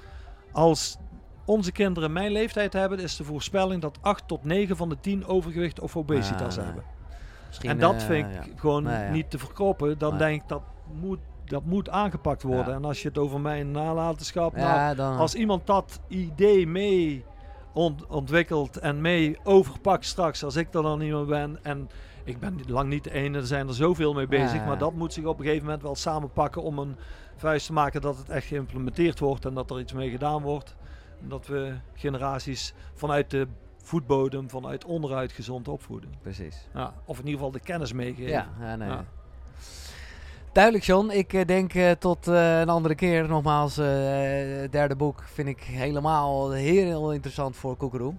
als 0.52 0.98
onze 1.49 1.71
kinderen 1.71 2.11
mijn 2.11 2.31
leeftijd 2.31 2.73
hebben, 2.73 2.99
is 2.99 3.15
de 3.15 3.23
voorspelling 3.23 3.81
dat 3.81 3.97
8 4.01 4.27
tot 4.27 4.43
9 4.43 4.76
van 4.77 4.89
de 4.89 4.97
10 4.99 5.26
overgewicht 5.26 5.80
of 5.80 5.97
obesitas 5.97 6.57
Ah, 6.57 6.63
hebben. 6.65 6.84
En 7.61 7.80
dat 7.80 7.93
eh, 7.93 7.99
vind 7.99 8.27
ik 8.27 8.34
ja. 8.45 8.51
gewoon 8.55 8.84
Nee, 8.84 9.03
ja. 9.05 9.11
niet 9.11 9.30
te 9.30 9.38
verkroppen. 9.39 9.97
Dan 9.97 10.09
Nee. 10.09 10.19
denk 10.19 10.41
ik 10.41 10.47
dat 10.47 10.61
moet, 11.01 11.19
dat 11.45 11.65
moet 11.65 11.89
aangepakt 11.89 12.43
worden. 12.43 12.67
Ja. 12.67 12.73
En 12.73 12.85
als 12.85 13.01
je 13.01 13.07
het 13.07 13.17
over 13.17 13.39
mijn 13.39 13.71
nalatenschap. 13.71 14.55
Nou, 14.55 14.95
dan... 14.95 15.17
als 15.17 15.35
iemand 15.35 15.67
dat 15.67 15.99
idee 16.07 16.67
mee 16.67 17.23
ont- 17.73 18.05
ontwikkelt 18.07 18.77
en 18.77 19.01
mee 19.01 19.38
overpakt 19.43 20.05
straks, 20.05 20.43
als 20.43 20.55
ik 20.55 20.73
er 20.73 20.81
dan 20.84 20.99
niet 20.99 21.11
meer 21.11 21.26
ben. 21.26 21.59
En 21.63 21.89
ik 22.23 22.39
ben 22.39 22.59
lang 22.67 22.89
niet 22.89 23.03
de 23.03 23.11
ene, 23.13 23.38
er 23.38 23.45
zijn 23.47 23.67
er 23.67 23.73
zoveel 23.73 24.13
mee 24.13 24.27
bezig. 24.27 24.65
Maar 24.65 24.77
dat 24.77 24.93
moet 24.93 25.13
zich 25.13 25.26
op 25.26 25.39
een 25.39 25.45
gegeven 25.45 25.65
moment 25.65 25.84
wel 25.84 25.95
samenpakken 25.95 26.61
om 26.61 26.80
een 26.80 26.95
vuist 27.35 27.65
te 27.65 27.73
maken 27.73 28.01
dat 28.01 28.17
het 28.17 28.30
echt 28.30 28.45
geïmplementeerd 28.47 29.19
wordt 29.19 29.45
en 29.45 29.53
dat 29.53 29.71
er 29.71 29.80
iets 29.80 29.93
mee 29.93 30.09
gedaan 30.09 30.41
wordt. 30.41 30.76
Dat 31.22 31.48
we 31.48 31.74
generaties 31.94 32.74
vanuit 32.94 33.32
de 33.32 33.48
voetbodem, 33.84 34.50
vanuit 34.50 34.86
onderuit 34.86 35.32
gezond 35.32 35.68
opvoeden. 35.68 36.10
Precies. 36.22 36.68
Ja, 36.74 36.94
of 37.06 37.20
in 37.20 37.26
ieder 37.26 37.40
geval 37.40 37.52
de 37.52 37.60
kennis 37.60 37.94
meegeven. 37.94 38.32
Ja, 38.32 38.50
ja, 38.60 38.76
nee. 38.76 38.90
Ja. 38.90 39.06
Duidelijk, 40.52 40.86
John. 40.86 41.10
Ik 41.10 41.34
eh, 41.34 41.46
denk 41.46 41.74
eh, 41.74 41.91
tot 41.91 42.28
eh, 42.28 42.60
een 42.60 42.70
andere 42.70 42.96
keer. 42.96 43.28
Nogmaals, 43.28 43.76
het 43.76 44.72
derde 44.72 44.96
boek 44.96 45.24
vind 45.24 45.48
ik 45.48 45.60
helemaal 45.64 46.52
heel 46.52 47.14
interessant 47.14 47.56
voor 47.56 47.76
Koekeroe. 47.76 48.14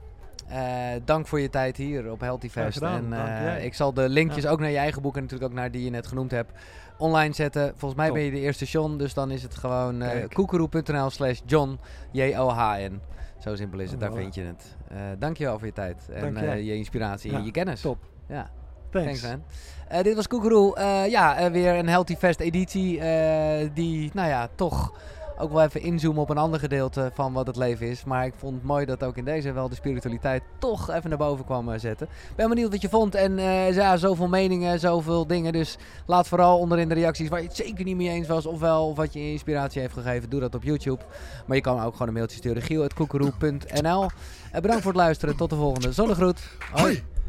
Eh, 0.51 1.01
dank 1.05 1.27
voor 1.27 1.41
je 1.41 1.51
tijd 1.51 1.77
hier 1.77 2.11
op 2.11 2.21
Healthy 2.21 2.49
Fest. 2.49 2.83
En 2.83 3.13
eh, 3.13 3.65
ik 3.65 3.75
zal 3.75 3.95
de 3.95 4.09
linkjes 4.09 4.47
ook 4.47 4.61
naar 4.61 4.71
je 4.71 4.77
eigen 4.77 5.03
boek 5.03 5.17
en 5.17 5.23
natuurlijk 5.23 5.51
ook 5.51 5.57
naar 5.59 5.71
die 5.71 5.85
je 5.85 5.91
net 5.91 6.07
genoemd 6.07 6.31
hebt 6.31 6.53
online 6.99 7.35
zetten. 7.35 7.69
Volgens 7.77 7.95
mij 7.95 8.07
Top. 8.07 8.15
ben 8.17 8.25
je 8.25 8.31
de 8.31 8.41
eerste 8.41 8.65
John, 8.65 8.97
dus 8.97 9.15
dan 9.15 9.31
is 9.31 9.43
het 9.43 9.55
gewoon 9.55 10.03
eh 10.03 10.11
Kijk. 10.11 10.35
koekeroe.nl 10.35 11.11
slash 11.11 11.41
John, 11.47 11.79
J-O-H-N. 12.13 13.01
Zo 13.39 13.55
simpel 13.57 13.79
is 13.81 13.91
het, 13.91 14.01
daar 14.01 14.13
vind 14.13 14.35
je 14.35 14.43
het. 14.43 14.77
Eh 14.89 14.97
dankjewel 15.19 15.59
voor 15.59 15.67
je 15.67 15.73
tijd 15.73 16.09
en 16.13 16.37
eh, 16.37 16.67
je 16.67 16.75
inspiratie 16.75 17.31
Ja, 17.33 17.39
en 17.39 17.45
je 17.45 17.51
kennis. 17.51 17.81
Top. 17.81 17.99
Ja. 18.29 18.51
Thanks. 18.91 19.21
Thanks, 19.21 19.23
man. 19.23 19.43
Eh, 19.89 20.03
dit 20.03 20.15
was 20.15 20.27
Koekeroe. 20.27 20.77
Eh, 20.77 21.07
ja, 21.11 21.37
eh, 21.37 21.51
weer 21.51 21.75
een 21.75 21.89
Healthy 21.89 22.17
Fest 22.17 22.41
editie. 22.41 23.01
eh, 23.01 23.69
die, 23.75 24.11
nou 24.15 24.29
ja, 24.29 24.49
toch 24.55 24.95
ook 25.41 25.53
wel 25.53 25.63
even 25.63 25.83
inzoomen 25.83 26.23
op 26.23 26.31
een 26.31 26.39
ander 26.39 26.61
gedeelte 26.61 27.11
van 27.15 27.33
wat 27.33 27.47
het 27.47 27.57
leven 27.57 27.87
is. 27.87 28.05
Maar 28.05 28.27
ik 28.27 28.35
vond 28.37 28.55
het 28.55 28.65
mooi 28.65 28.87
dat 28.87 29.05
ook 29.05 29.17
in 29.17 29.25
deze 29.25 29.53
wel 29.53 29.69
de 29.69 29.75
spiritualiteit 29.75 30.43
toch 30.59 30.91
even 30.91 31.09
naar 31.09 31.19
boven 31.19 31.45
kwam 31.45 31.73
eh, 31.73 31.79
zetten. 31.79 32.09
Ben 32.37 32.49
benieuwd 32.49 32.71
wat 32.71 32.81
je 32.81 32.89
vond. 32.89 33.15
En 33.15 33.39
eh, 33.39 33.75
ja, 33.75 33.97
zoveel 33.97 34.29
meningen, 34.29 34.81
zoveel 34.81 35.27
dingen. 35.27 35.53
Dus 35.53 35.77
laat 36.07 36.29
vooral 36.29 36.59
onderin 36.59 36.89
de 36.89 36.95
reacties 36.95 37.29
waar 37.29 37.41
je 37.41 37.47
het 37.47 37.57
zeker 37.57 37.85
niet 37.85 37.97
mee 37.97 38.09
eens 38.09 38.29
was. 38.29 38.47
Ofwel 38.47 38.89
of 38.89 38.97
wat 38.97 39.13
je 39.13 39.21
inspiratie 39.21 39.81
heeft 39.81 39.95
gegeven. 39.95 40.31
Doe 40.31 40.41
dat 40.41 40.55
op 40.55 40.63
YouTube. 40.63 41.05
Maar 41.47 41.57
je 41.57 41.63
kan 41.63 41.83
ook 41.83 41.93
gewoon 41.93 42.09
een 42.09 42.15
mailtje 42.15 42.37
sturen. 42.37 42.63
giel.koekeroe.nl 42.63 44.09
Eh, 44.53 44.61
Bedankt 44.61 44.83
voor 44.83 44.93
het 44.93 45.01
luisteren. 45.01 45.37
Tot 45.37 45.51
de 45.51 45.57
volgende. 45.57 45.93
Zonnegroet. 45.93 46.41
Hoi. 46.73 47.20